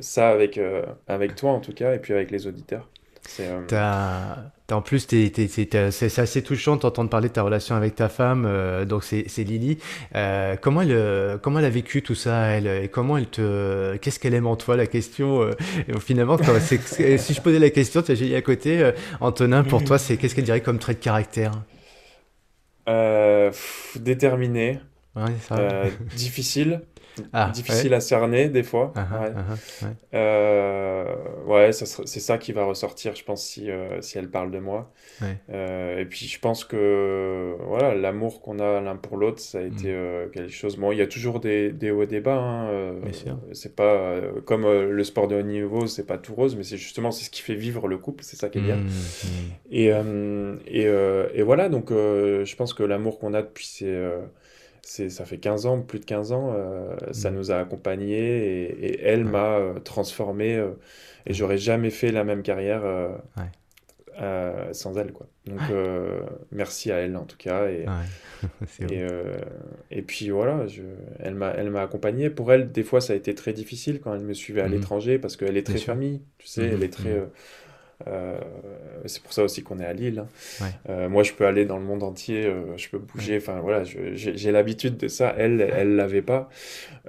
ça 0.00 0.30
avec, 0.30 0.56
euh, 0.56 0.82
avec 1.06 1.34
toi 1.34 1.50
en 1.50 1.60
tout 1.60 1.74
cas 1.74 1.94
et 1.94 1.98
puis 1.98 2.14
avec 2.14 2.30
les 2.30 2.46
auditeurs. 2.46 2.88
Euh, 3.40 4.34
en 4.72 4.80
plus, 4.80 5.06
c'est 5.08 6.18
assez 6.18 6.42
touchant 6.42 6.76
d'entendre 6.76 7.10
parler 7.10 7.28
de 7.28 7.34
ta 7.34 7.42
relation 7.42 7.76
avec 7.76 7.94
ta 7.94 8.08
femme, 8.08 8.46
euh, 8.46 8.86
donc 8.86 9.04
c'est 9.04 9.26
Lily. 9.38 9.78
Euh, 10.14 10.56
comment, 10.58 10.80
elle, 10.80 11.38
comment 11.42 11.58
elle 11.58 11.66
a 11.66 11.70
vécu 11.70 12.00
tout 12.00 12.14
ça 12.14 12.46
elle, 12.46 12.66
et 12.66 12.88
comment 12.88 13.18
elle 13.18 13.26
te, 13.26 13.96
Qu'est-ce 13.96 14.18
qu'elle 14.18 14.32
aime 14.32 14.46
en 14.46 14.56
toi 14.56 14.76
La 14.76 14.86
question, 14.86 15.50
finalement, 16.00 16.38
si 16.38 17.34
je 17.34 17.40
posais 17.42 17.58
la 17.58 17.70
question, 17.70 18.00
tu 18.00 18.12
as 18.12 18.14
Julie 18.14 18.34
à 18.34 18.42
côté, 18.42 18.90
Antonin, 19.20 19.64
pour 19.64 19.84
toi, 19.84 19.98
c'est 19.98 20.16
qu'est-ce 20.16 20.34
qu'elle 20.34 20.44
dirait 20.44 20.62
comme 20.62 20.78
trait 20.78 20.94
de 20.94 21.00
caractère? 21.00 21.52
Déterminé, 23.96 24.80
difficile. 26.16 26.80
Ah, 27.32 27.50
difficile 27.52 27.94
à 27.94 28.00
cerner 28.00 28.48
des 28.48 28.62
fois. 28.62 28.92
Ah, 28.96 29.06
ah, 29.12 29.84
ouais, 29.84 29.88
euh, 30.14 31.14
ouais 31.46 31.72
c'est 31.72 32.20
ça 32.20 32.38
qui 32.38 32.52
va 32.52 32.64
ressortir, 32.64 33.14
je 33.14 33.24
pense, 33.24 33.44
si, 33.44 33.70
euh, 33.70 34.00
si 34.00 34.18
elle 34.18 34.30
parle 34.30 34.50
de 34.50 34.58
moi. 34.58 34.92
Euh, 35.50 35.98
et 35.98 36.04
puis 36.04 36.26
je 36.26 36.38
pense 36.38 36.64
que 36.64 37.56
voilà, 37.66 37.94
l'amour 37.94 38.42
qu'on 38.42 38.58
a 38.58 38.80
l'un 38.80 38.96
pour 38.96 39.16
l'autre, 39.16 39.40
ça 39.40 39.58
a 39.58 39.62
été 39.62 39.92
mm. 39.92 40.30
quelque 40.32 40.52
chose. 40.52 40.76
Bon, 40.76 40.92
il 40.92 40.98
y 40.98 41.02
a 41.02 41.06
toujours 41.06 41.40
des, 41.40 41.72
des 41.72 41.90
hauts 41.90 42.02
et 42.02 42.06
des 42.06 42.20
bas. 42.20 42.36
Hein, 42.36 42.94
c'est 43.52 43.74
pas 43.74 44.20
comme 44.44 44.64
le 44.64 45.04
sport 45.04 45.28
de 45.28 45.36
haut 45.36 45.42
niveau, 45.42 45.86
c'est 45.86 46.06
pas 46.06 46.18
tout 46.18 46.34
rose, 46.34 46.56
mais 46.56 46.64
c'est 46.64 46.76
justement 46.76 47.10
c'est 47.10 47.24
ce 47.24 47.30
qui 47.30 47.42
fait 47.42 47.54
vivre 47.54 47.88
le 47.88 47.98
couple, 47.98 48.24
c'est 48.24 48.36
ça 48.36 48.48
qui 48.48 48.58
est 48.58 48.62
bien. 48.62 48.76
Mm, 48.76 48.86
mm. 48.86 49.50
Et, 49.70 49.86
et, 50.66 51.38
et, 51.38 51.42
voilà, 51.42 51.68
donc 51.68 51.90
je 51.90 52.56
pense 52.56 52.74
que 52.74 52.82
l'amour 52.82 53.18
qu'on 53.18 53.34
a 53.34 53.42
depuis 53.42 53.66
c'est 53.66 53.94
ça 54.84 55.24
fait 55.24 55.38
15 55.38 55.66
ans, 55.66 55.80
plus 55.80 55.98
de 55.98 56.04
15 56.04 56.32
ans, 56.32 56.52
euh, 56.54 56.94
ça 57.12 57.30
mm. 57.30 57.34
nous 57.34 57.50
a 57.50 57.56
accompagnés 57.56 58.16
et, 58.16 59.00
elle 59.02 59.24
m'a 59.24 59.56
euh, 59.56 59.78
transformé 59.80 60.56
euh, 60.56 60.70
et 61.26 61.30
mm. 61.30 61.34
j'aurais 61.34 61.58
jamais 61.58 61.90
fait 61.90 62.12
la 62.12 62.24
même 62.24 62.42
carrière 62.42 62.82
sans 64.72 64.98
elle. 64.98 65.12
Quoi. 65.12 65.26
Donc 65.46 65.60
merci 66.52 66.92
à 66.92 66.98
elle 66.98 67.16
en 67.16 67.24
tout 67.24 67.36
cas. 67.38 67.66
Et, 67.68 67.86
et, 68.90 69.06
et, 69.90 70.02
puis 70.02 70.30
voilà, 70.30 70.66
je, 70.66 70.82
elle 71.18 71.34
m'a 71.34 71.82
accompagné. 71.82 72.30
Pour 72.30 72.52
elle, 72.52 72.70
des 72.70 72.84
fois, 72.84 73.00
ça 73.00 73.14
a 73.14 73.16
été 73.16 73.34
très 73.34 73.52
difficile 73.52 74.00
quand 74.00 74.14
elle 74.14 74.20
me 74.20 74.34
suivait 74.34 74.60
à 74.60 74.68
mm. 74.68 74.72
l'étranger 74.72 75.18
parce 75.18 75.36
qu'elle 75.36 75.56
est 75.56 75.66
très 75.66 75.78
famille, 75.78 76.20
tu 76.38 76.46
sais, 76.46 76.66
elle 76.66 76.82
est 76.82 76.92
très 76.92 77.22
euh, 78.06 78.38
c'est 79.06 79.22
pour 79.22 79.32
ça 79.32 79.42
aussi 79.42 79.62
qu'on 79.62 79.78
est 79.78 79.84
à 79.84 79.92
Lille. 79.92 80.24
Hein. 80.60 80.70
Euh, 80.88 81.08
moi, 81.08 81.22
je 81.22 81.32
peux 81.32 81.46
aller 81.46 81.64
dans 81.64 81.78
le 81.78 81.84
monde 81.84 82.02
entier, 82.02 82.46
euh, 82.46 82.76
je 82.76 82.88
peux 82.88 82.98
bouger. 82.98 83.36
Enfin, 83.36 83.60
voilà, 83.60 83.84
j'ai 83.84 84.52
l'habitude 84.52 84.96
de 84.96 85.08
ça. 85.08 85.34
Elle, 85.36 85.60
elle 85.60 85.96
l'avait 85.96 86.22
pas. 86.22 86.48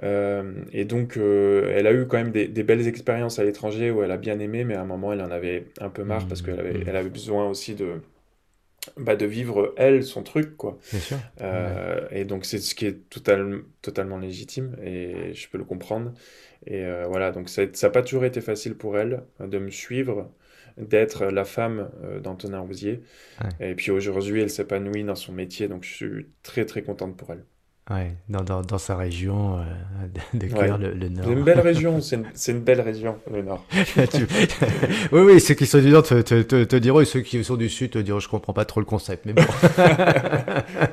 et 0.02 0.84
donc, 0.84 1.16
elle 1.16 1.86
a 1.86 1.92
eu 1.92 2.06
quand 2.06 2.18
même 2.18 2.32
des, 2.32 2.62
belles 2.62 2.86
expériences 2.88 3.38
à 3.38 3.44
l'étranger 3.44 3.90
où 3.90 4.02
elle 4.02 4.10
a 4.10 4.16
bien 4.16 4.38
aimé, 4.40 4.64
mais 4.64 4.74
à 4.74 4.82
un 4.82 4.86
moment, 4.86 5.12
elle 5.12 5.22
en 5.22 5.30
avait 5.30 5.66
un 5.80 5.90
peu 5.90 6.04
marre 6.04 6.26
parce 6.26 6.42
mmh. 6.42 6.46
qu'elle 6.46 6.60
avait, 6.60 6.80
elle 6.86 6.96
avait 6.96 7.10
besoin 7.10 7.48
aussi 7.48 7.74
de. 7.74 8.00
Bah, 8.96 9.16
de 9.16 9.26
vivre 9.26 9.74
elle 9.76 10.04
son 10.04 10.22
truc 10.22 10.56
quoi 10.56 10.78
sûr. 10.92 11.16
et 12.12 12.24
donc 12.24 12.44
c'est 12.44 12.58
ce 12.58 12.72
qui 12.72 12.86
est 12.86 13.10
total, 13.10 13.62
totalement 13.82 14.16
légitime 14.16 14.76
et 14.80 15.34
je 15.34 15.48
peux 15.48 15.58
le 15.58 15.64
comprendre 15.64 16.12
et 16.68 16.84
voilà 17.08 17.32
donc 17.32 17.48
ça 17.48 17.64
n'a 17.64 17.90
pas 17.90 18.02
toujours 18.02 18.24
été 18.24 18.40
facile 18.40 18.76
pour 18.76 18.96
elle 18.96 19.24
de 19.40 19.58
me 19.58 19.70
suivre 19.70 20.30
d'être 20.76 21.26
la 21.26 21.44
femme 21.44 21.90
euh, 22.04 22.20
d'Antonin 22.20 22.60
Rousier. 22.60 23.02
Et 23.60 23.74
puis 23.74 23.90
aujourd'hui, 23.90 24.40
elle 24.42 24.50
s'épanouit 24.50 25.04
dans 25.04 25.14
son 25.14 25.32
métier, 25.32 25.68
donc 25.68 25.84
je 25.84 25.94
suis 25.94 26.26
très 26.42 26.64
très 26.66 26.82
contente 26.82 27.16
pour 27.16 27.32
elle. 27.32 27.46
Ouais, 27.88 28.14
dans, 28.28 28.42
dans, 28.42 28.62
dans, 28.62 28.78
sa 28.78 28.96
région 28.96 29.60
euh, 29.60 29.62
de, 30.34 30.46
cœur, 30.48 30.76
le, 30.76 31.08
Nord. 31.08 31.24
C'est 31.24 31.32
une 31.32 31.44
belle 31.44 31.60
région, 31.70 32.00
c'est 32.00 32.16
une, 32.16 32.26
une, 32.48 32.60
belle 32.60 32.80
région, 32.80 33.16
le 33.32 33.42
Nord. 33.42 33.64
oui, 35.12 35.20
oui, 35.20 35.40
ceux 35.40 35.54
qui 35.54 35.66
sont 35.66 35.78
du 35.78 35.90
Nord 35.90 36.02
te, 36.02 36.20
te, 36.20 36.64
te, 36.64 36.76
diront, 36.76 37.00
et 37.00 37.04
ceux 37.04 37.20
qui 37.20 37.44
sont 37.44 37.54
du 37.54 37.68
Sud 37.68 37.90
te 37.90 37.98
diront, 37.98 38.18
je 38.18 38.28
comprends 38.28 38.52
pas 38.52 38.64
trop 38.64 38.80
le 38.80 38.86
concept, 38.86 39.24
mais 39.24 39.34
bon. 39.34 39.44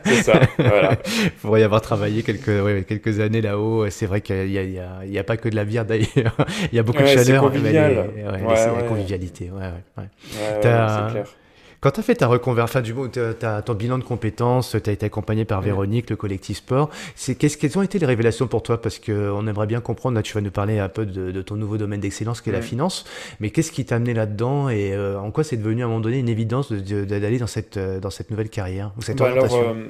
c'est 0.05 0.21
ça, 0.21 0.39
voilà. 0.59 0.99
Il 1.23 1.31
faudrait 1.31 1.61
y 1.61 1.63
avoir 1.63 1.81
travaillé 1.81 2.21
quelques, 2.21 2.63
ouais, 2.63 2.85
quelques 2.87 3.19
années 3.19 3.41
là-haut. 3.41 3.89
C'est 3.89 4.05
vrai 4.05 4.21
qu'il 4.21 4.45
n'y 4.45 4.59
a, 4.59 4.63
y 4.63 4.77
a, 4.77 5.03
y 5.03 5.17
a, 5.17 5.23
pas 5.23 5.37
que 5.37 5.49
de 5.49 5.55
la 5.55 5.65
bière 5.65 5.85
d'ailleurs. 5.85 6.37
Il 6.71 6.75
y 6.75 6.79
a 6.79 6.83
beaucoup 6.83 7.01
de 7.01 7.07
chaleur. 7.07 7.25
C'est 7.25 7.37
convivial. 7.39 8.11
la 8.23 8.83
convivialité, 8.83 9.49
ouais, 9.49 9.71
ouais. 9.97 10.09
c'est 10.29 10.59
clair. 10.61 11.25
Quand 11.84 11.91
tu 11.91 11.99
as 11.99 12.03
fait 12.03 12.15
ta 12.15 12.27
reconversion, 12.27 12.79
du 12.79 12.93
ton 12.93 13.73
bilan 13.73 13.97
de 13.97 14.05
compétences, 14.05 14.77
tu 14.81 14.89
as 14.89 14.93
été 14.93 15.05
accompagné 15.05 15.43
par 15.43 15.61
Véronique, 15.61 16.09
le 16.09 16.15
collectif 16.15 16.59
sport. 16.59 16.89
C'est, 17.13 17.36
qu'est-ce, 17.36 17.57
quelles 17.57 17.77
ont 17.77 17.81
été 17.81 17.99
les 17.99 18.05
révélations 18.05 18.47
pour 18.47 18.63
toi? 18.63 18.81
Parce 18.81 18.99
qu'on 18.99 19.45
aimerait 19.47 19.67
bien 19.67 19.81
comprendre, 19.81 20.15
là 20.15 20.21
tu 20.21 20.34
vas 20.34 20.39
nous 20.39 20.49
parler 20.49 20.79
un 20.79 20.88
peu 20.88 21.05
de, 21.05 21.41
ton 21.41 21.55
nouveau 21.57 21.75
domaine 21.75 21.99
d'excellence 21.99 22.39
qui 22.39 22.51
est 22.51 22.53
la 22.53 22.61
finance, 22.61 23.03
mais 23.41 23.49
qu'est-ce 23.49 23.73
qui 23.73 23.84
t'a 23.84 23.97
amené 23.97 24.13
là-dedans 24.13 24.69
et 24.69 24.93
euh, 24.93 25.19
en 25.19 25.31
quoi 25.31 25.43
c'est 25.43 25.57
devenu 25.57 25.81
à 25.81 25.86
un 25.86 25.89
moment 25.89 25.99
donné 25.99 26.19
une 26.19 26.29
évidence 26.29 26.71
d'aller 26.71 27.38
dans 27.38 27.47
cette, 27.47 27.75
euh, 27.75 27.99
dans 27.99 28.09
cette 28.09 28.31
nouvelle 28.31 28.49
carrière 28.49 28.93
ou 28.97 29.01
cette 29.01 29.17
bah 29.17 29.25
orientation? 29.25 29.59
alors, 29.59 29.75
euh, 29.75 29.89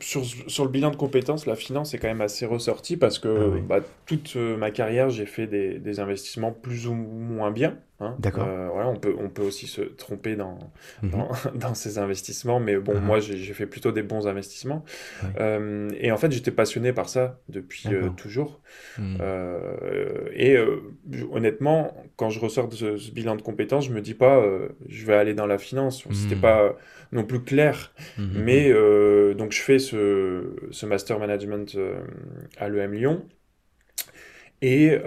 sur, 0.00 0.24
sur, 0.24 0.64
le 0.64 0.70
bilan 0.70 0.90
de 0.90 0.96
compétences, 0.96 1.46
la 1.46 1.56
finance 1.56 1.94
est 1.94 1.98
quand 1.98 2.08
même 2.08 2.20
assez 2.20 2.46
ressortie 2.46 2.96
parce 2.96 3.18
que 3.18 3.52
ah 3.56 3.60
bah, 3.66 3.80
toute 4.06 4.36
ma 4.36 4.70
carrière, 4.70 5.10
j'ai 5.10 5.26
fait 5.26 5.46
des, 5.46 5.78
des 5.78 6.00
investissements 6.00 6.52
plus 6.52 6.86
ou 6.86 6.94
moins 6.94 7.50
bien. 7.50 7.76
Hein. 8.00 8.16
D'accord. 8.18 8.46
Euh, 8.48 8.68
voilà, 8.72 8.88
on 8.88 8.96
peut, 8.96 9.14
on 9.18 9.28
peut 9.28 9.42
aussi 9.42 9.66
se 9.66 9.82
tromper 9.82 10.34
dans, 10.34 10.58
mhm. 11.02 11.10
dans, 11.10 11.28
dans, 11.54 11.74
ces 11.74 11.98
investissements, 11.98 12.58
mais 12.58 12.76
bon, 12.76 12.94
uh-huh. 12.94 13.00
moi, 13.00 13.20
j'ai 13.20 13.52
fait 13.52 13.66
plutôt 13.66 13.92
des 13.92 14.02
bons 14.02 14.26
investissements. 14.26 14.84
Euh, 15.38 15.90
et 15.98 16.10
en 16.10 16.16
fait, 16.16 16.32
j'étais 16.32 16.50
passionné 16.50 16.92
par 16.92 17.08
ça 17.08 17.40
depuis 17.48 17.88
euh, 17.92 18.08
toujours. 18.10 18.60
Hmm. 18.98 19.16
et 20.32 20.56
honnêtement, 21.30 21.94
quand 22.16 22.30
je 22.30 22.40
ressors 22.40 22.68
de 22.68 22.74
ce, 22.74 23.12
bilan 23.12 23.36
de 23.36 23.42
compétences, 23.42 23.86
je 23.86 23.92
me 23.92 24.00
dis 24.00 24.14
pas, 24.14 24.42
je 24.88 25.04
vais 25.04 25.14
aller 25.14 25.34
dans 25.34 25.46
la 25.46 25.58
finance. 25.58 26.04
C'était 26.12 26.36
hmm. 26.36 26.40
pas 26.40 26.76
non 27.12 27.24
plus 27.24 27.42
clair. 27.42 27.92
Hmm, 28.18 28.42
mais 28.42 28.72
donc, 29.34 29.52
je 29.52 29.60
fais 29.60 29.78
ce, 29.78 30.54
ce 30.70 30.86
master 30.86 31.18
management 31.18 31.76
à 32.56 32.68
l'EM 32.68 32.92
Lyon. 32.92 33.28
Et 34.62 34.98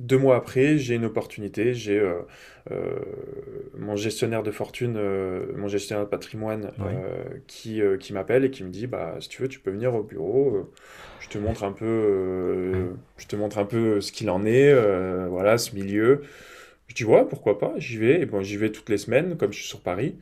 deux 0.00 0.18
mois 0.18 0.36
après, 0.36 0.76
j'ai 0.76 0.96
une 0.96 1.04
opportunité. 1.04 1.72
J'ai 1.72 1.98
euh, 1.98 2.20
euh, 2.70 2.98
mon 3.78 3.96
gestionnaire 3.96 4.42
de 4.42 4.50
fortune, 4.50 4.96
euh, 4.96 5.46
mon 5.56 5.68
gestionnaire 5.68 6.04
de 6.04 6.10
patrimoine 6.10 6.72
qui, 7.46 7.80
qui 8.00 8.12
m'appelle 8.12 8.44
et 8.44 8.50
qui 8.50 8.64
me 8.64 8.70
dit 8.70 8.86
bah, 8.86 9.16
si 9.20 9.28
tu 9.28 9.42
veux, 9.42 9.48
tu 9.48 9.60
peux 9.60 9.70
venir 9.70 9.94
au 9.94 10.02
bureau. 10.02 10.70
je 11.20 11.28
te 11.28 11.38
montre 11.38 11.64
un 11.64 11.72
peu, 11.72 12.72
je 13.16 13.26
te 13.26 13.36
montre 13.36 13.58
un 13.58 13.64
peu 13.64 14.00
ce 14.00 14.12
qu'il 14.12 14.30
en 14.30 14.44
est, 14.44 14.74
voilà, 15.28 15.58
ce 15.58 15.74
milieu. 15.74 16.22
Je 16.88 16.94
dis 16.94 17.04
ouais, 17.04 17.24
pourquoi 17.28 17.58
pas, 17.58 17.74
j'y 17.78 17.96
vais. 17.96 18.20
Et 18.20 18.26
bon, 18.26 18.42
j'y 18.42 18.56
vais 18.56 18.70
toutes 18.70 18.88
les 18.88 18.98
semaines, 18.98 19.36
comme 19.36 19.52
je 19.52 19.58
suis 19.58 19.68
sur 19.68 19.80
Paris. 19.80 20.16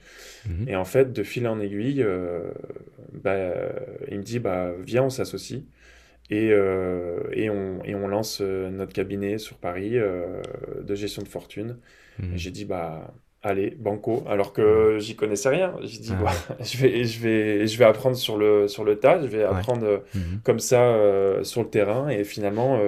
Mhm. 0.46 0.68
Et 0.68 0.76
en 0.76 0.84
fait, 0.84 1.12
de 1.12 1.22
fil 1.22 1.46
en 1.46 1.60
aiguille, 1.60 2.04
bah, 3.12 3.36
il 4.10 4.18
me 4.18 4.22
dit 4.22 4.38
bah, 4.38 4.72
viens, 4.84 5.04
on 5.04 5.10
s'associe. 5.10 5.62
Et, 6.32 6.50
euh, 6.50 7.20
et, 7.32 7.50
on, 7.50 7.82
et, 7.84 7.94
on, 7.94 8.08
lance 8.08 8.38
euh, 8.40 8.70
notre 8.70 8.94
cabinet 8.94 9.36
sur 9.36 9.56
Paris 9.58 9.98
euh, 9.98 10.40
de 10.82 10.94
gestion 10.94 11.20
de 11.22 11.28
fortune. 11.28 11.76
Mhm. 12.18 12.32
J'ai 12.36 12.50
dit, 12.50 12.64
bah, 12.64 13.12
allez, 13.42 13.76
banco, 13.78 14.24
alors 14.26 14.54
que 14.54 14.96
j'y 14.98 15.14
connaissais 15.14 15.50
rien. 15.50 15.74
J'ai 15.82 15.98
dit, 15.98 16.12
ah 16.18 16.22
bah, 16.22 16.56
je, 16.60 16.78
vais, 16.78 17.04
je, 17.04 17.20
vais, 17.20 17.66
je 17.66 17.78
vais 17.78 17.84
apprendre 17.84 18.16
sur 18.16 18.38
le, 18.38 18.66
sur 18.66 18.82
le 18.82 18.98
tas, 18.98 19.20
je 19.20 19.26
vais 19.26 19.42
apprendre 19.42 20.04
mhm. 20.14 20.40
comme 20.42 20.58
ça 20.58 20.96
sur 21.42 21.62
le 21.62 21.68
terrain. 21.68 22.08
Et 22.08 22.24
finalement, 22.24 22.80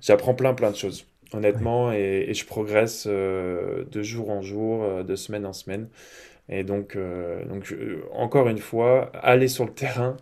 j'apprends 0.00 0.34
plein, 0.34 0.54
plein 0.54 0.70
de 0.70 0.76
choses, 0.76 1.06
honnêtement, 1.32 1.92
et, 1.92 2.26
et, 2.28 2.34
je 2.34 2.46
progresse 2.46 3.06
de 3.06 4.02
jour 4.02 4.30
en 4.30 4.42
jour, 4.42 5.04
de 5.04 5.16
semaine 5.16 5.46
en 5.46 5.52
semaine. 5.52 5.88
Et 6.48 6.62
donc, 6.62 6.94
euh, 6.94 7.44
donc 7.46 7.74
encore 8.12 8.48
une 8.48 8.58
fois, 8.58 9.10
aller 9.14 9.48
sur 9.48 9.64
le 9.64 9.72
terrain, 9.72 10.16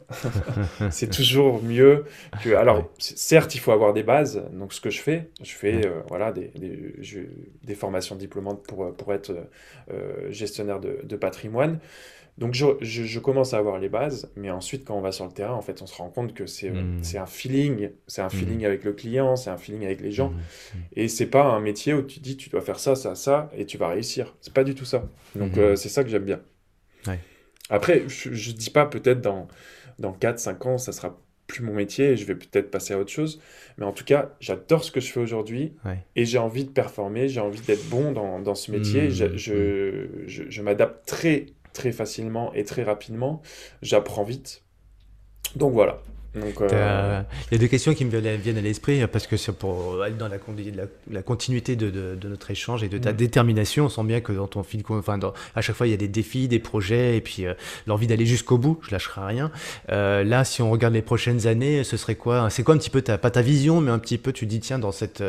c'est 0.91 1.11
toujours 1.11 1.63
mieux 1.63 2.05
que. 2.43 2.55
Alors, 2.55 2.91
certes, 2.99 3.55
il 3.55 3.59
faut 3.59 3.73
avoir 3.73 3.93
des 3.93 4.03
bases. 4.03 4.43
Donc, 4.53 4.73
ce 4.73 4.81
que 4.81 4.89
je 4.89 5.03
fais, 5.03 5.29
je 5.43 5.53
fais 5.53 5.83
voilà, 6.09 6.33
des, 6.33 6.51
des, 6.55 6.95
des, 7.63 7.75
formations 7.75 8.17
diplômantes 8.17 8.67
pour, 8.67 8.95
pour 8.95 9.13
être 9.13 9.35
gestionnaire 10.31 10.81
de, 10.81 11.01
de 11.03 11.17
patrimoine. 11.17 11.79
Donc 12.37 12.55
je, 12.55 12.67
je, 12.81 13.21
commence 13.21 13.55
à 13.55 13.59
avoir 13.59 13.79
les 13.79 13.89
bases, 13.89 14.33
mais 14.35 14.51
ensuite 14.51 14.85
quand 14.85 14.97
on 14.97 15.01
va 15.01 15.13
sur 15.13 15.25
le 15.25 15.31
terrain, 15.31 15.55
en 15.55 15.63
fait, 15.63 15.83
on 15.83 15.87
se 15.87 15.95
rend 15.95 16.09
compte 16.09 16.35
que 16.35 16.47
c'est 16.47 16.71
hmm. 16.71 17.01
un 17.15 17.27
feeling, 17.27 17.91
c'est 18.09 18.23
un 18.23 18.29
feeling 18.29 18.63
hmm. 18.63 18.67
avec 18.67 18.85
le 18.85 18.93
client, 18.93 19.37
c'est 19.37 19.51
un 19.51 19.57
feeling 19.57 19.85
avec 19.85 20.01
les 20.01 20.11
gens, 20.11 20.31
hmm. 20.31 20.79
et 20.97 21.07
c'est 21.07 21.27
pas 21.27 21.45
un 21.45 21.61
métier 21.61 21.95
où 21.95 22.03
tu 22.03 22.19
dis 22.19 22.37
tu 22.37 22.51
dois 22.51 22.61
faire 22.61 22.81
ça, 22.81 22.97
ça, 22.97 23.15
ça, 23.15 23.51
et 23.57 23.67
tu 23.67 23.79
vas 23.79 23.89
réussir. 23.89 24.35
C'est 24.41 24.53
pas 24.53 24.65
du 24.65 24.75
tout 24.75 24.85
ça. 24.85 25.05
Donc 25.37 25.57
euh, 25.59 25.77
c'est 25.77 25.89
ça 25.89 26.03
que 26.03 26.11
j'aime 26.11 26.25
bien. 26.25 26.41
Après, 27.71 28.03
je, 28.09 28.35
je 28.35 28.53
dis 28.53 28.71
pas 28.71 28.85
peut-être 28.85 29.23
dans 29.23 29.49
dans 29.99 30.13
4-5 30.13 30.69
ans, 30.69 30.79
ça 30.79 30.93
sera 30.93 31.19
plus 31.47 31.63
mon 31.63 31.75
métier 31.75 32.11
et 32.11 32.17
je 32.17 32.25
vais 32.25 32.35
peut-être 32.35 32.71
passer 32.71 32.95
à 32.95 32.99
autre 32.99 33.11
chose. 33.11 33.41
Mais 33.79 33.85
en 33.85 33.93
tout 33.93 34.05
cas, 34.05 34.35
j'adore 34.41 34.83
ce 34.85 34.91
que 34.91 35.01
je 35.01 35.13
fais 35.13 35.21
aujourd'hui 35.21 35.75
et 36.17 36.25
j'ai 36.25 36.39
envie 36.39 36.65
de 36.65 36.71
performer, 36.71 37.29
j'ai 37.29 37.41
envie 37.41 37.61
d'être 37.61 37.89
bon 37.89 38.13
dans, 38.13 38.41
dans 38.41 38.55
ce 38.55 38.71
métier. 38.71 39.11
Je, 39.11 39.37
je, 39.37 40.07
je 40.27 40.63
m'adapte 40.63 41.07
très 41.07 41.47
très 41.75 41.93
facilement 41.93 42.55
et 42.55 42.65
très 42.65 42.83
rapidement. 42.83 43.43
J'apprends 43.83 44.25
vite. 44.25 44.63
Donc 45.57 45.75
voilà. 45.75 46.01
Euh, 46.37 47.23
il 47.51 47.55
y 47.55 47.57
a 47.57 47.59
deux 47.59 47.69
questions 47.69 47.95
qui 47.95 48.05
me 48.05 48.19
viennent 48.37 48.59
à 48.59 48.61
l'esprit 48.61 49.07
parce 49.07 49.27
que 49.27 49.37
c'est 49.37 49.53
pour 49.53 50.03
aller 50.03 50.17
dans 50.17 50.29
la, 50.29 50.39
la, 51.11 51.23
continuité 51.23 51.77
de, 51.77 51.91
de, 51.91 52.29
notre 52.29 52.51
échange 52.51 52.83
et 52.83 52.89
de 52.89 52.99
ta 52.99 53.13
mm. 53.13 53.17
détermination. 53.17 53.85
On 53.87 53.89
sent 53.89 54.05
bien 54.05 54.21
que 54.21 54.33
dans 54.33 54.49
ton 54.49 54.63
fil, 54.63 54.83
enfin, 54.89 55.19
à 55.55 55.61
chaque 55.61 55.77
fois, 55.77 55.87
il 55.87 55.91
y 55.91 55.95
a 55.95 55.99
des 55.99 56.09
défis, 56.09 56.49
des 56.49 56.59
projets 56.59 57.17
et 57.17 57.21
puis 57.21 57.47
euh, 57.47 57.55
l'envie 57.87 58.07
d'aller 58.07 58.27
jusqu'au 58.27 58.59
bout. 58.59 58.81
Je 58.83 58.91
lâcherai 58.91 59.21
rien. 59.27 59.51
Euh, 59.91 60.25
là, 60.25 60.45
si 60.45 60.63
on 60.63 60.71
regarde 60.71 60.95
les 60.95 61.03
prochaines 61.03 61.47
années, 61.47 61.85
ce 61.85 61.97
serait 61.97 62.17
quoi 62.17 62.51
C'est 62.51 62.65
quoi 62.65 62.75
un 62.75 62.79
petit 62.79 62.91
peu 62.91 63.03
ta, 63.03 63.17
pas 63.19 63.31
ta 63.31 63.43
vision, 63.43 63.81
mais 63.81 63.91
un 63.91 63.99
petit 63.99 64.19
peu, 64.19 64.33
tu 64.33 64.47
dis 64.47 64.61
tiens, 64.61 64.79
dans 64.79 64.93
cette, 64.93 65.23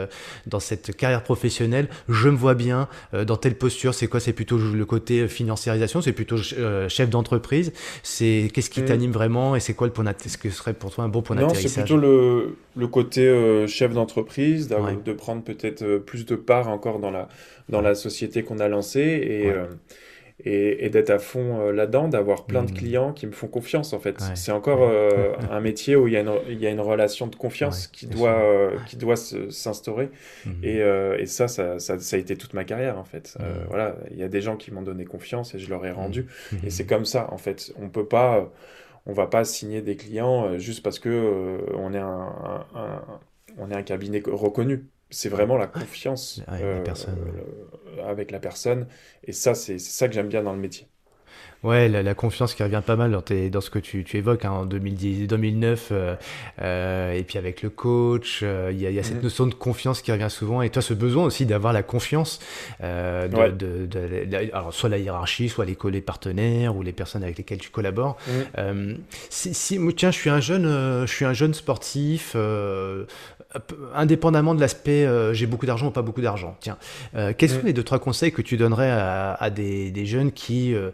dans 0.48 0.60
cette 0.60 0.96
carrière 0.96 1.24
professionnelle, 1.24 1.88
je 2.10 2.30
me 2.30 2.38
vois 2.38 2.56
bien 2.56 2.88
dans 3.14 3.38
telle 3.38 3.56
posture. 3.56 3.94
C'est 3.94 4.08
quoi 4.08 4.20
C'est 4.20 4.34
plutôt 4.34 4.58
le 4.58 4.86
côté 4.86 5.28
financiarisation 5.28 6.02
C'est 6.02 6.14
plutôt 6.14 6.38
chef 6.38 7.10
d'entreprise 7.10 7.74
C'est 8.04 8.50
qu'est-ce 8.54 8.70
qui 8.70 8.82
mm. 8.82 8.86
t'anime 8.86 9.12
vraiment 9.12 9.56
Et 9.56 9.60
c'est 9.60 9.74
quoi 9.74 9.88
le 9.88 9.94
point 9.94 10.06
Ce 10.26 10.38
que 10.38 10.50
serait 10.50 10.74
pour 10.74 10.95
un 11.04 11.10
bon 11.10 11.22
point 11.22 11.36
Non, 11.36 11.50
c'est 11.50 11.74
plutôt 11.74 11.98
le, 11.98 12.58
le 12.76 12.88
côté 12.88 13.28
euh, 13.28 13.68
chef 13.68 13.94
d'entreprise, 13.94 14.68
de 14.68 15.14
prendre 15.14 15.44
peut-être 15.44 15.84
euh, 15.84 16.00
plus 16.00 16.26
de 16.26 16.36
part 16.36 16.70
encore 16.70 17.00
dans 17.00 17.12
la, 17.12 17.28
dans 17.70 17.82
la 17.82 17.96
société 17.96 18.44
qu'on 18.44 18.60
a 18.60 18.68
lancée 18.68 19.00
et, 19.02 19.50
euh, 19.50 19.66
et, 20.44 20.86
et 20.86 20.90
d'être 20.90 21.10
à 21.10 21.20
fond 21.20 21.72
là-dedans, 21.72 22.08
d'avoir 22.08 22.46
plein 22.46 22.64
de 22.64 22.72
mmh. 22.72 22.76
clients 22.76 23.14
qui 23.14 23.26
me 23.26 23.32
font 23.32 23.48
confiance 23.48 23.94
en 23.94 24.00
fait. 24.00 24.18
C'est 24.36 24.52
encore 24.52 24.92
un 25.52 25.60
métier 25.60 25.96
où 25.96 26.08
il 26.08 26.14
y, 26.14 26.18
a 26.18 26.22
une, 26.22 26.34
il 26.50 26.60
y 26.60 26.68
a 26.68 26.70
une 26.70 26.82
relation 26.82 27.28
de 27.28 27.36
confiance 27.36 27.88
qui, 27.88 28.06
doit, 28.08 28.72
qui 28.88 28.98
doit 28.98 29.16
s'instaurer. 29.16 30.10
Mmh. 30.46 30.52
Et, 30.64 30.78
et 31.20 31.26
ça, 31.26 31.48
ça, 31.48 31.80
ça, 31.80 31.96
a 31.96 32.20
été 32.20 32.36
toute 32.36 32.54
ma 32.54 32.64
carrière 32.64 32.98
en 32.98 33.06
fait. 33.06 33.38
Mmh. 33.40 33.44
voilà, 33.70 33.96
il 34.12 34.18
y 34.18 34.24
a 34.24 34.28
des 34.28 34.42
gens 34.42 34.58
qui 34.58 34.72
m'ont 34.72 34.82
donné 34.82 35.06
confiance 35.06 35.56
et 35.56 35.60
je 35.60 35.70
leur 35.70 35.86
ai 35.86 35.92
rendu. 35.92 36.28
Et 36.66 36.70
c'est 36.70 36.86
comme 36.86 37.06
ça 37.06 37.30
en 37.32 37.38
fait. 37.38 37.74
On 37.82 37.90
peut 37.90 38.06
pas 38.06 38.52
on 39.06 39.14
va 39.14 39.28
pas 39.28 39.46
signer 39.46 39.82
des 39.82 39.96
clients 39.98 40.46
euh, 40.46 40.58
juste 40.58 40.84
parce 40.84 41.00
que 41.00 41.10
euh, 41.10 41.76
on 41.78 41.94
est 41.94 42.00
un, 42.00 42.66
on 43.58 43.72
est 43.72 43.76
un 43.76 43.84
cabinet 43.84 44.22
reconnu. 44.26 44.90
C'est 45.10 45.30
vraiment 45.30 45.58
la 45.58 45.68
confiance 45.68 46.44
euh, 46.60 46.84
avec 48.04 48.32
la 48.32 48.40
personne. 48.40 48.88
Et 49.24 49.32
ça, 49.34 49.56
c'est 49.56 49.80
ça 49.80 50.08
que 50.08 50.14
j'aime 50.14 50.30
bien 50.30 50.44
dans 50.44 50.54
le 50.54 50.60
métier. 50.60 50.90
Ouais, 51.66 51.90
la, 51.90 52.14
confiance 52.14 52.54
qui 52.54 52.62
revient 52.62 52.84
pas 52.86 52.96
mal 52.96 53.12
dans, 53.12 53.24
tes, 53.24 53.50
dans 53.50 53.60
ce 53.60 53.72
que 53.72 53.80
tu, 53.80 54.04
tu 54.04 54.18
évoques 54.18 54.46
hein, 54.46 54.52
en 54.52 54.66
2010, 54.66 55.26
2009, 55.26 55.90
euh, 55.92 56.16
euh, 56.62 57.14
et 57.14 57.24
puis 57.24 57.40
avec 57.40 57.64
le 57.64 57.72
coach, 57.72 58.42
euh, 58.44 58.70
il 58.72 58.80
y, 58.80 58.86
a, 58.86 58.92
y, 58.92 59.00
a, 59.00 59.04
cette 59.04 59.18
mhm. 59.18 59.24
notion 59.24 59.48
de 59.48 59.56
confiance 59.56 60.04
qui 60.04 60.12
revient 60.12 60.30
souvent, 60.30 60.62
et 60.62 60.70
toi 60.70 60.84
ce 60.84 60.94
besoin 60.94 61.26
aussi 61.26 61.48
d'avoir 61.48 61.74
la 61.74 61.82
confiance, 61.82 62.40
de, 62.82 63.50
de, 63.50 64.54
alors 64.54 64.76
soit 64.76 64.90
la 64.90 65.00
hiérarchie, 65.00 65.50
soit 65.50 65.66
les, 65.66 65.76
collègues 65.76 66.06
partenaires 66.06 66.76
ou 66.76 66.84
les 66.84 66.94
personnes 66.94 67.24
avec 67.24 67.40
lesquelles 67.40 67.58
tu 67.58 67.72
collabores. 67.72 68.18
Mhm. 68.58 69.00
si, 69.32 69.56
si, 69.56 69.80
tiens, 69.96 70.12
je 70.12 70.18
suis 70.18 70.30
un 70.30 70.42
jeune, 70.42 70.68
je 71.08 71.12
suis 71.12 71.26
un 71.26 71.34
jeune 71.34 71.56
sportif, 71.56 72.36
indépendamment 73.96 74.56
de 74.56 74.60
l'aspect 74.60 75.06
euh, 75.06 75.34
j'ai 75.34 75.46
beaucoup 75.46 75.66
d'argent 75.66 75.88
ou 75.88 75.92
pas 75.92 76.02
beaucoup 76.02 76.22
d'argent. 76.22 76.56
Tiens, 76.60 76.78
euh, 77.16 77.34
quels 77.38 77.50
sont 77.50 77.62
les 77.64 77.74
deux 77.74 77.84
trois 77.84 78.00
conseils 78.00 78.32
que 78.32 78.42
tu 78.42 78.58
donnerais 78.58 78.92
à, 78.92 79.50
des, 79.50 79.92
des, 79.92 80.06
jeunes 80.06 80.32
qui, 80.32 80.74
euh, 80.74 80.92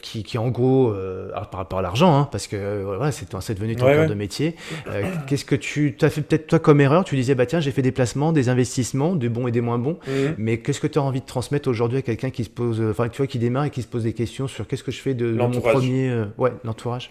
qui, 0.00 0.22
qui, 0.22 0.38
en 0.38 0.48
gros, 0.48 0.94
par 1.32 1.58
rapport 1.58 1.78
à 1.78 1.82
l'argent, 1.82 2.16
hein, 2.16 2.28
parce 2.30 2.46
que 2.46 2.82
voilà, 2.82 3.12
c'est, 3.12 3.54
devenu 3.54 3.76
ton 3.76 3.86
cœur 3.86 4.08
de 4.08 4.14
métier. 4.14 4.56
qu'est-ce 5.26 5.44
que 5.44 5.54
tu 5.54 5.96
as 6.00 6.10
fait 6.10 6.22
peut-être 6.22 6.46
toi 6.46 6.58
comme 6.58 6.80
erreur 6.80 7.04
Tu 7.04 7.16
disais 7.16 7.34
bah 7.34 7.46
tiens 7.46 7.60
j'ai 7.60 7.70
fait 7.70 7.82
des 7.82 7.92
placements, 7.92 8.32
des 8.32 8.48
investissements, 8.48 9.14
des 9.14 9.28
bons 9.28 9.46
et 9.48 9.52
des 9.52 9.60
moins 9.60 9.78
bons. 9.78 9.98
Mais 10.38 10.58
qu'est-ce 10.58 10.80
que 10.80 10.86
tu 10.86 10.98
as 10.98 11.02
envie 11.02 11.20
de 11.20 11.26
transmettre 11.26 11.68
aujourd'hui 11.68 11.98
à 11.98 12.02
quelqu'un 12.02 12.30
qui 12.30 12.44
se 12.44 12.50
pose, 12.50 12.82
enfin 12.90 13.08
tu 13.08 13.18
vois 13.18 13.26
qui 13.26 13.38
démarre 13.38 13.64
et 13.66 13.70
qui 13.70 13.82
se 13.82 13.88
pose 13.88 14.04
des 14.04 14.12
questions 14.12 14.48
sur 14.48 14.66
qu'est-ce 14.66 14.84
que 14.84 14.92
je 14.92 15.00
fais 15.00 15.14
de, 15.14 15.32
mon 15.32 15.50
premier, 15.60 16.24
ouais 16.38 16.52
l'entourage? 16.64 17.10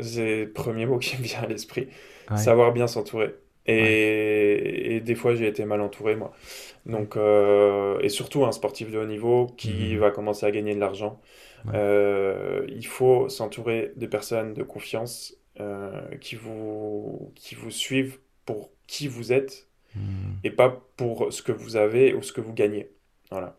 C'est 0.00 0.44
le 0.44 0.50
premier 0.50 0.86
mot 0.86 0.98
qui 0.98 1.16
me 1.16 1.22
vient 1.22 1.40
à 1.42 1.46
l'esprit. 1.46 1.88
Savoir 2.36 2.72
bien 2.72 2.86
s'entourer. 2.86 3.34
Et, 3.70 5.00
des 5.00 5.14
fois, 5.14 5.34
j'ai 5.34 5.46
été 5.46 5.64
mal 5.64 5.80
entouré, 5.80 6.16
moi. 6.16 6.32
Donc, 6.86 7.16
euh, 7.16 7.98
et 8.00 8.08
surtout 8.08 8.44
un 8.44 8.52
sportif 8.52 8.90
de 8.90 8.98
haut 8.98 9.06
niveau 9.06 9.46
qui 9.56 9.94
mhm. 9.94 9.98
va 9.98 10.10
commencer 10.10 10.46
à 10.46 10.50
gagner 10.50 10.74
de 10.74 10.80
l'argent. 10.80 11.20
Euh, 11.74 12.64
il 12.68 12.86
faut 12.86 13.28
s'entourer 13.28 13.92
de 13.96 14.06
personnes 14.06 14.54
de 14.54 14.62
confiance 14.62 15.34
euh, 15.60 16.00
qui, 16.20 16.36
vous, 16.36 17.32
qui 17.34 17.54
vous 17.54 17.70
suivent 17.70 18.18
pour 18.46 18.70
qui 18.86 19.08
vous 19.08 19.32
êtes 19.32 19.68
mhm. 19.94 20.38
et 20.42 20.50
pas 20.50 20.82
pour 20.96 21.32
ce 21.32 21.42
que 21.42 21.52
vous 21.52 21.76
avez 21.76 22.14
ou 22.14 22.22
ce 22.22 22.32
que 22.32 22.40
vous 22.40 22.54
gagnez. 22.54 22.90
Voilà. 23.30 23.58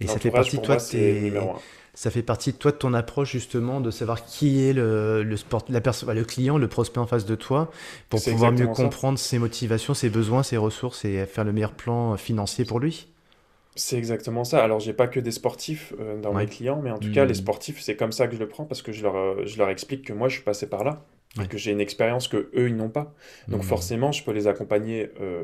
Et 0.00 0.06
ça 0.06 0.18
fait 0.18 0.30
partie 0.30 0.58
de 0.58 0.62
toi, 0.62 0.78
c'est 0.78 1.20
numéro 1.20 1.50
un 1.50 1.60
ça 1.98 2.12
fait 2.12 2.22
partie 2.22 2.52
de 2.52 2.56
toi, 2.56 2.70
de 2.70 2.76
ton 2.76 2.94
approche 2.94 3.32
justement, 3.32 3.80
de 3.80 3.90
savoir 3.90 4.24
qui 4.24 4.64
est 4.64 4.72
le, 4.72 5.24
le, 5.24 5.36
sport, 5.36 5.64
la 5.68 5.80
le 6.14 6.24
client, 6.24 6.56
le 6.56 6.68
prospect 6.68 7.00
en 7.00 7.08
face 7.08 7.26
de 7.26 7.34
toi, 7.34 7.72
pour 8.08 8.22
pouvoir 8.22 8.52
mieux 8.52 8.68
comprendre 8.68 9.18
ses 9.18 9.40
motivations, 9.40 9.94
ses 9.94 10.08
besoins, 10.08 10.44
ses 10.44 10.58
ressources 10.58 11.04
et 11.04 11.26
faire 11.26 11.42
le 11.42 11.52
meilleur 11.52 11.72
plan 11.72 12.16
financier 12.16 12.64
pour 12.64 12.78
lui? 12.78 13.08
C'est 13.74 13.98
exactement 13.98 14.44
ça. 14.44 14.62
Alors, 14.62 14.78
j'ai 14.78 14.92
pas 14.92 15.08
que 15.08 15.18
des 15.18 15.32
sportifs 15.32 15.92
euh, 15.98 16.20
dans 16.20 16.32
mes 16.32 16.46
clients, 16.46 16.80
mais 16.80 16.92
en 16.92 16.98
tout 16.98 17.10
cas, 17.10 17.24
les 17.24 17.32
mmh. 17.32 17.34
sportifs, 17.34 17.80
c'est 17.80 17.96
comme 17.96 18.12
ça 18.12 18.28
que 18.28 18.34
je 18.36 18.38
le 18.38 18.48
prends 18.48 18.64
parce 18.64 18.80
que 18.80 18.92
je 18.92 19.02
leur, 19.02 19.16
euh, 19.16 19.42
je 19.44 19.58
leur 19.58 19.68
explique 19.68 20.04
que 20.04 20.12
moi, 20.12 20.28
je 20.28 20.34
suis 20.34 20.44
passé 20.44 20.68
par 20.68 20.84
là 20.84 21.04
et 21.42 21.48
que 21.48 21.58
j'ai 21.58 21.72
une 21.72 21.80
expérience 21.80 22.28
que 22.28 22.48
eux 22.54 22.68
ils 22.68 22.76
n'ont 22.76 22.90
pas. 22.90 23.12
Donc, 23.48 23.62
mmh. 23.62 23.64
forcément, 23.64 24.12
je 24.12 24.22
peux 24.22 24.30
les 24.30 24.46
accompagner 24.46 25.10
euh, 25.20 25.42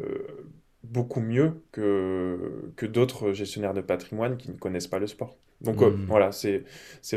beaucoup 0.84 1.20
mieux 1.20 1.62
que, 1.72 2.72
que 2.76 2.86
d'autres 2.86 3.32
gestionnaires 3.32 3.74
de 3.74 3.80
patrimoine 3.80 4.36
qui 4.36 4.50
ne 4.50 4.56
connaissent 4.56 4.86
pas 4.86 4.98
le 4.98 5.06
sport. 5.06 5.36
Donc 5.60 5.82
euh, 5.82 5.90
hmm. 5.90 6.04
voilà, 6.06 6.30
c'est 6.32 6.62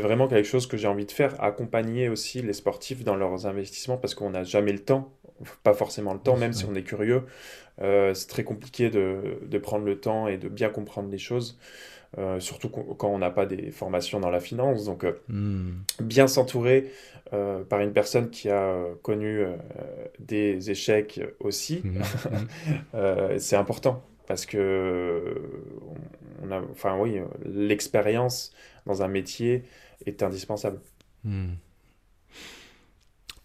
vraiment 0.00 0.26
quelque 0.26 0.46
chose 0.46 0.66
que 0.66 0.76
j'ai 0.76 0.88
envie 0.88 1.06
de 1.06 1.12
faire, 1.12 1.42
accompagner 1.42 2.08
aussi 2.08 2.40
les 2.40 2.52
sportifs 2.52 3.04
dans 3.04 3.16
leurs 3.16 3.46
investissements 3.46 3.98
parce 3.98 4.14
qu'on 4.14 4.30
n'a 4.30 4.44
jamais 4.44 4.72
le 4.72 4.78
temps, 4.78 5.12
pas 5.62 5.74
forcément 5.74 6.14
le 6.14 6.20
temps, 6.20 6.36
même 6.36 6.52
si 6.52 6.64
on 6.64 6.74
est 6.74 6.82
curieux. 6.82 7.24
Euh, 7.80 8.14
c'est 8.14 8.26
très 8.26 8.44
compliqué 8.44 8.90
de, 8.90 9.38
de, 9.46 9.58
prendre 9.58 9.84
le 9.84 10.00
temps 10.00 10.26
et 10.26 10.36
de 10.36 10.48
bien 10.48 10.68
comprendre 10.68 11.10
les 11.10 11.18
choses. 11.18 11.58
Euh, 12.16 12.40
surtout 12.40 12.70
quand 12.70 13.08
on 13.08 13.18
n'a 13.18 13.30
pas 13.30 13.44
des 13.44 13.70
formations 13.70 14.18
dans 14.18 14.30
la 14.30 14.40
finance. 14.40 14.86
Donc, 14.86 15.04
hmm. 15.28 15.72
bien 16.00 16.26
s'entourer 16.26 16.90
par 17.68 17.80
une 17.80 17.92
personne 17.92 18.30
qui 18.30 18.48
a 18.48 18.74
connu 19.02 19.44
des 20.18 20.70
échecs 20.70 21.20
aussi, 21.40 21.82
hmm. 21.84 22.00
c'est 23.38 23.56
important 23.56 24.02
parce 24.26 24.46
que 24.46 25.34
on 26.42 26.50
a, 26.50 26.62
enfin 26.70 26.96
oui, 26.98 27.20
l'expérience 27.44 28.54
dans 28.86 29.02
un 29.02 29.08
métier 29.08 29.64
est 30.06 30.22
indispensable. 30.22 30.80
Hmm 31.24 31.52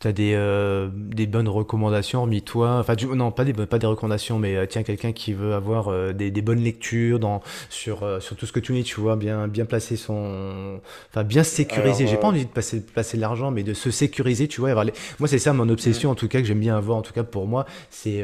tu 0.03 0.09
as 0.09 0.11
des, 0.11 0.33
euh, 0.35 0.89
des 0.93 1.27
bonnes 1.27 1.47
recommandations 1.47 2.19
hormis 2.19 2.41
toi 2.41 2.79
enfin 2.79 2.95
non 3.15 3.31
pas 3.31 3.45
des 3.45 3.53
pas 3.53 3.79
des 3.79 3.87
recommandations 3.87 4.37
mais 4.37 4.57
euh, 4.57 4.65
tiens 4.65 4.83
quelqu'un 4.83 5.13
qui 5.13 5.31
veut 5.31 5.53
avoir 5.53 5.87
euh, 5.87 6.11
des, 6.11 6.29
des, 6.29 6.41
bonnes 6.41 6.61
lectures 6.61 7.19
dans 7.19 7.41
sur 7.69 8.05
sur 8.21 8.35
tout 8.35 8.45
ce 8.45 8.51
que 8.51 8.59
tu 8.59 8.73
dis 8.73 8.83
tu 8.83 8.99
vois 8.99 9.15
bien 9.15 9.47
bien 9.47 9.63
placer 9.63 9.95
son 9.95 10.81
enfin 11.09 11.23
bien 11.23 11.43
sécuriser. 11.43 12.05
J'ai 12.05 12.17
pas 12.17 12.27
envie 12.27 12.45
de 12.45 12.49
passer 12.49 12.81
passer 12.81 13.15
de 13.15 13.21
l'argent 13.21 13.49
mais 13.49 13.63
de 13.63 13.73
se 13.73 13.91
sécuriser 13.91 14.49
tu 14.49 14.59
vois 14.59 14.71
avoir 14.71 14.83
les... 14.83 14.91
moi 15.19 15.29
c'est 15.29 15.39
ça 15.39 15.53
mon 15.53 15.69
obsession 15.69 16.11
en 16.11 16.15
tout 16.15 16.27
cas 16.27 16.39
que 16.39 16.45
j'aime 16.45 16.59
bien 16.59 16.75
avoir 16.75 16.97
en 16.97 17.01
tout 17.01 17.13
cas 17.13 17.23
pour 17.23 17.47
moi 17.47 17.65
c'est 17.89 18.23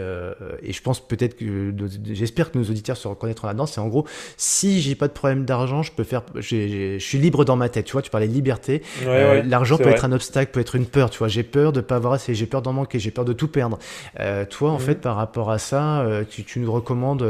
et 0.62 0.74
je 0.74 0.82
pense 0.82 1.00
peut-être 1.00 1.38
que 1.38 1.74
j'espère 2.12 2.52
que 2.52 2.58
nos 2.58 2.66
auditeurs 2.66 2.98
se 2.98 3.08
reconnaîtront 3.08 3.48
là-dedans 3.48 3.66
c'est 3.66 3.80
en 3.80 3.88
gros 3.88 4.06
si 4.36 4.82
j'ai 4.82 4.96
pas 4.96 5.08
de 5.08 5.14
problème 5.14 5.46
d'argent 5.46 5.82
je 5.82 5.94
peux 5.94 6.04
faire 6.04 6.24
je 6.36 6.98
suis 7.00 7.18
libre 7.20 7.46
dans 7.46 7.56
ma 7.56 7.70
tête 7.70 7.86
tu 7.86 7.94
vois 7.94 8.02
tu 8.02 8.10
parlais 8.10 8.28
de 8.28 8.34
liberté. 8.34 8.82
L'argent 9.06 9.78
peut 9.78 9.90
être 9.90 10.04
un 10.04 10.12
obstacle 10.12 10.52
peut 10.52 10.60
être 10.60 10.76
une 10.76 10.86
peur 10.86 11.10
tu 11.10 11.20
vois 11.20 11.30
j'ai 11.30 11.44
peur 11.44 11.69
peur 11.70 11.74
de 11.74 11.82
pas 11.82 11.96
avoir 11.96 12.14
assez, 12.14 12.34
j'ai 12.36 12.46
peur 12.46 12.62
d'en 12.62 12.74
manquer, 12.74 13.00
j'ai 13.00 13.12
peur 13.12 13.26
de 13.26 13.34
tout 13.34 13.48
perdre. 13.48 13.80
toi, 14.50 14.72
en 14.72 14.80
fait, 14.80 14.96
par 14.96 15.16
rapport 15.16 15.52
à 15.52 15.58
ça, 15.58 16.06
tu, 16.30 16.60
nous 16.60 16.72
recommandes 16.72 17.26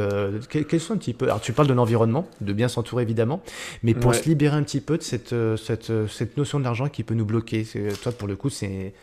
quels 0.50 0.80
sont 0.80 0.94
un 0.94 0.98
petit 0.98 1.14
peu. 1.14 1.26
Alors, 1.26 1.42
tu 1.42 1.54
parles 1.54 1.68
de 1.68 1.74
l'environnement, 1.74 2.28
de 2.42 2.54
bien 2.54 2.68
s'entourer 2.68 3.04
évidemment, 3.04 3.42
mais 3.84 3.94
pour 3.94 4.16
se 4.16 4.28
libérer 4.28 4.56
un 4.56 4.64
petit 4.64 4.82
peu 4.82 4.98
de 4.98 5.04
cette, 5.04 5.36
cette, 5.58 5.92
cette 6.08 6.38
notion 6.38 6.60
de 6.60 6.64
l'argent 6.64 6.88
qui 6.90 7.04
peut 7.04 7.16
nous 7.16 7.26
bloquer. 7.26 7.66
Toi, 8.02 8.12
pour 8.12 8.28
le 8.28 8.36
coup, 8.36 8.50
c'est 8.50 8.94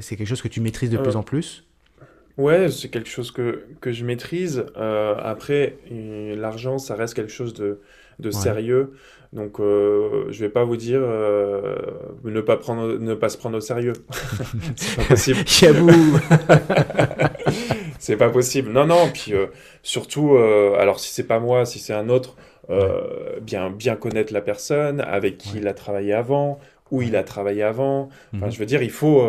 quelque 0.00 0.24
chose 0.26 0.42
que 0.42 0.48
tu 0.48 0.60
maîtrises 0.60 0.90
de 0.90 0.98
plus 0.98 1.16
en 1.16 1.22
plus? 1.22 1.64
Ouais, 2.38 2.70
c'est 2.70 2.88
quelque 2.88 3.08
chose 3.08 3.32
que, 3.32 3.64
que 3.80 3.90
je 3.90 4.04
maîtrise. 4.04 4.64
Euh, 4.76 5.16
après, 5.18 5.76
l'argent, 5.90 6.78
ça 6.78 6.94
reste 6.94 7.14
quelque 7.14 7.32
chose 7.32 7.52
de, 7.52 7.80
de 8.20 8.30
sérieux. 8.30 8.92
Donc, 9.32 9.60
euh, 9.60 10.26
je 10.30 10.40
vais 10.40 10.48
pas 10.48 10.64
vous 10.64 10.76
dire 10.76 11.00
euh, 11.02 11.76
ne, 12.24 12.40
pas 12.40 12.56
prendre, 12.56 12.98
ne 12.98 13.14
pas 13.14 13.28
se 13.28 13.36
prendre 13.36 13.56
au 13.56 13.60
sérieux. 13.60 13.92
c'est 14.76 14.96
pas 14.96 15.04
possible. 15.04 15.38
c'est 17.98 18.16
pas 18.16 18.30
possible. 18.30 18.70
Non, 18.70 18.86
non. 18.86 19.10
Puis 19.12 19.34
euh, 19.34 19.46
surtout, 19.82 20.34
euh, 20.34 20.76
alors 20.78 21.00
si 21.00 21.12
c'est 21.12 21.26
pas 21.26 21.40
moi, 21.40 21.66
si 21.66 21.78
c'est 21.78 21.94
un 21.94 22.08
autre, 22.08 22.36
bien, 23.40 23.70
bien 23.70 23.96
connaître 23.96 24.32
la 24.32 24.42
personne, 24.42 25.00
avec 25.00 25.38
qui 25.38 25.56
il 25.56 25.68
a 25.68 25.72
travaillé 25.72 26.12
avant, 26.12 26.58
où 26.90 27.00
il 27.00 27.16
a 27.16 27.22
travaillé 27.22 27.62
avant. 27.62 28.10
Enfin, 28.34 28.46
mhm. 28.46 28.52
je 28.52 28.58
veux 28.58 28.66
dire, 28.66 28.82
il 28.82 28.90
faut 28.90 29.22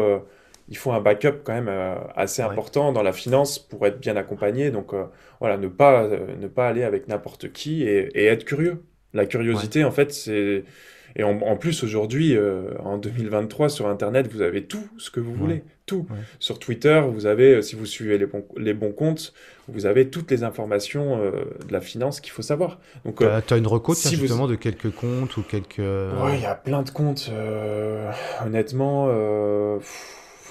il 0.70 0.78
faut 0.78 0.92
un 0.92 1.02
backup 1.02 1.42
quand 1.44 1.54
même 1.54 1.68
euh, 1.68 1.96
assez 2.16 2.42
important 2.42 2.94
dans 2.94 3.02
la 3.02 3.12
finance 3.12 3.60
pour 3.60 3.86
être 3.88 4.00
bien 4.00 4.16
accompagné. 4.16 4.72
Donc 4.72 4.94
euh, 4.94 5.06
voilà, 5.40 5.58
ne 5.58 5.68
pas, 5.68 6.04
euh, 6.04 6.36
ne 6.40 6.48
pas 6.48 6.68
aller 6.68 6.84
avec 6.84 7.08
n'importe 7.08 7.52
qui 7.52 7.84
et, 7.84 8.26
être 8.26 8.46
curieux. 8.46 8.84
La 9.14 9.26
curiosité, 9.26 9.84
en 9.84 9.92
fait, 9.92 10.12
c'est... 10.14 10.64
Et 11.16 11.24
en, 11.24 11.58
plus, 11.58 11.84
aujourd'hui, 11.84 12.38
en 12.84 13.00
2023, 13.00 13.70
sur 13.70 13.88
Internet, 13.88 14.32
vous 14.32 14.42
avez 14.42 14.66
tout 14.66 14.88
ce 15.00 15.10
que 15.10 15.20
vous 15.20 15.34
voulez. 15.34 15.64
Tout. 15.88 16.06
Sur 16.38 16.60
Twitter, 16.60 17.02
vous 17.12 17.26
avez, 17.26 17.64
si 17.64 17.76
vous 17.76 17.88
suivez 17.88 18.20
les 18.20 18.28
bons, 18.28 18.46
les 18.58 18.76
bons 18.76 18.92
comptes, 18.92 19.34
vous 19.68 19.88
avez 19.88 20.10
toutes 20.10 20.30
les 20.30 20.44
informations 20.44 21.18
de 21.18 21.74
la 21.74 21.82
finance 21.82 22.22
qu'il 22.22 22.32
faut 22.32 22.44
savoir. 22.44 22.80
Donc, 23.06 23.24
tu 23.48 23.54
as 23.54 23.58
une 23.58 23.66
recoute 23.66 23.98
justement 23.98 24.46
de 24.46 24.54
quelques 24.54 24.92
comptes 24.92 25.36
ou 25.38 25.42
quelques... 25.42 25.80
Oui, 25.80 26.34
il 26.36 26.42
y 26.42 26.46
a 26.46 26.54
plein 26.54 26.84
de 26.84 26.92
comptes. 26.92 27.32
honnêtement... 28.46 29.10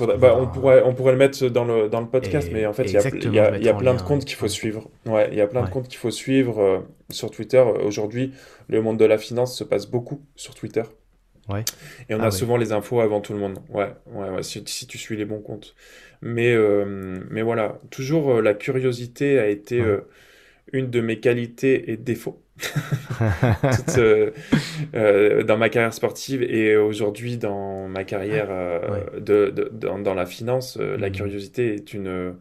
Bah, 0.07 0.37
on, 0.39 0.47
pourrait, 0.47 0.83
on 0.85 0.95
pourrait 0.95 1.13
le 1.13 1.19
mettre 1.19 1.47
dans 1.49 1.65
le, 1.65 1.89
dans 1.89 2.01
le 2.01 2.07
podcast, 2.07 2.49
mais 2.53 2.67
en 2.67 2.73
fait, 2.73 2.85
il 2.85 2.93
y 2.93 3.39
a, 3.39 3.59
y 3.59 3.69
a, 3.69 3.75
plein 3.75 3.95
de 3.95 4.03
comptes 4.03 4.25
qu'il 4.25 4.37
faut 4.37 4.49
suivre. 4.49 4.89
Ouais, 5.07 5.29
il 5.33 5.39
y 5.39 5.41
a 5.41 5.47
plein 5.47 5.63
de 5.63 5.71
comptes 5.71 5.89
qu'il 5.89 5.99
faut 5.99 6.11
suivre 6.11 6.61
euh, 6.61 6.79
sur 7.11 7.31
Twitter. 7.31 7.63
Aujourd'hui, 7.85 8.33
le 8.69 8.83
monde 8.83 8.99
de 8.99 9.05
la 9.05 9.19
finance 9.19 9.57
se 9.57 9.65
passe 9.65 9.87
beaucoup 9.87 10.23
sur 10.37 10.55
Twitter. 10.55 10.83
Ouais. 11.49 11.65
Et 12.09 12.15
on 12.15 12.21
ah 12.21 12.27
a 12.27 12.31
souvent 12.31 12.57
les 12.57 12.73
infos 12.73 13.01
avant 13.01 13.21
tout 13.21 13.33
le 13.33 13.39
monde. 13.39 13.59
Ouais, 13.71 13.93
ouais, 14.13 14.29
ouais 14.29 14.43
si, 14.43 14.63
tu 14.63 14.99
suis 14.99 15.17
les 15.17 15.25
bons 15.25 15.41
comptes. 15.41 15.75
Mais, 16.21 16.53
euh, 16.53 17.21
mais 17.31 17.43
voilà, 17.43 17.79
toujours 17.91 18.33
euh, 18.33 18.43
la 18.43 18.55
curiosité 18.55 19.39
a 19.39 19.47
été 19.47 19.83
une 20.73 20.91
de 20.91 21.01
mes 21.01 21.21
qualités 21.21 21.91
et 21.91 21.97
défauts. 21.97 22.43
Euh, 23.99 24.31
euh, 24.95 25.43
dans 25.43 25.57
ma 25.57 25.69
carrière 25.71 25.93
sportive 25.93 26.43
et 26.43 26.77
aujourd'hui 26.77 27.37
dans 27.37 27.89
ma 27.89 28.05
carrière 28.05 28.47
euh, 28.51 29.19
de, 29.19 29.51
de, 29.51 29.73
dans, 29.75 30.15
la 30.15 30.25
finance, 30.25 30.77
la 30.77 31.09
mhm. 31.09 31.13
curiosité 31.13 31.75
est 31.75 31.93
une, 31.95 32.37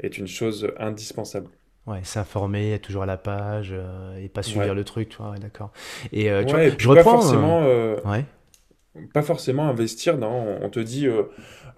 est 0.00 0.18
une 0.18 0.26
chose 0.26 0.70
indispensable. 0.78 1.48
Ouais, 1.86 2.00
s'informer, 2.02 2.72
être 2.72 2.82
toujours 2.82 3.04
à 3.04 3.06
la 3.06 3.16
page 3.16 3.74
et 4.20 4.28
pas 4.28 4.42
subir 4.42 4.74
le 4.74 4.84
truc, 4.84 5.08
tu 5.08 5.18
vois, 5.18 5.36
d'accord. 5.38 5.72
Et 6.12 6.24
tu 6.46 6.52
vois, 6.52 6.68
je 6.76 6.88
reprends. 6.88 6.94
Pas 6.94 7.22
forcément, 7.22 7.62
ouais. 8.04 8.24
pas 9.14 9.22
forcément 9.22 9.68
investir 9.68 10.18
dans. 10.18 10.58
On 10.60 10.68
te 10.68 10.80
dit, 10.80 11.08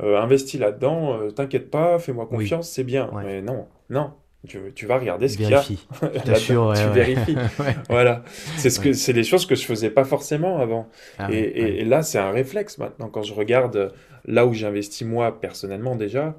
investis 0.01 0.59
là-dedans, 0.59 1.31
t'inquiète 1.31 1.71
pas, 1.71 2.01
fais-moi 2.01 2.27
confiance, 2.27 2.69
c'est 2.69 2.85
bien. 2.85 3.09
Mais 3.23 3.41
non, 3.41 3.69
non, 3.89 4.13
tu, 4.49 4.87
vas 4.87 4.99
regarder 4.99 5.29
ce 5.29 5.37
qu'il 5.37 5.49
y 5.49 5.55
a. 5.55 5.63
tu 6.37 6.55
vérifies. 6.93 7.37
Voilà. 7.89 8.25
C'est 8.57 8.71
ce 8.71 8.81
que 8.81 8.93
c'est 8.93 9.13
des 9.13 9.25
choses 9.25 9.47
que 9.47 9.55
je 9.55 9.65
faisais 9.65 9.91
pas 9.91 10.05
forcément 10.05 10.59
avant. 10.59 10.89
Ah 11.19 11.31
et, 11.31 11.85
là, 11.85 12.03
c'est 12.03 12.19
un 12.19 12.31
réflexe 12.31 12.79
maintenant. 12.79 13.09
Quand 13.09 13.23
je 13.23 13.35
regarde 13.35 13.93
là 14.25 14.47
où 14.47 14.53
j'investis 14.53 15.07
moi 15.07 15.41
personnellement 15.41 15.95
déjà, 15.95 16.37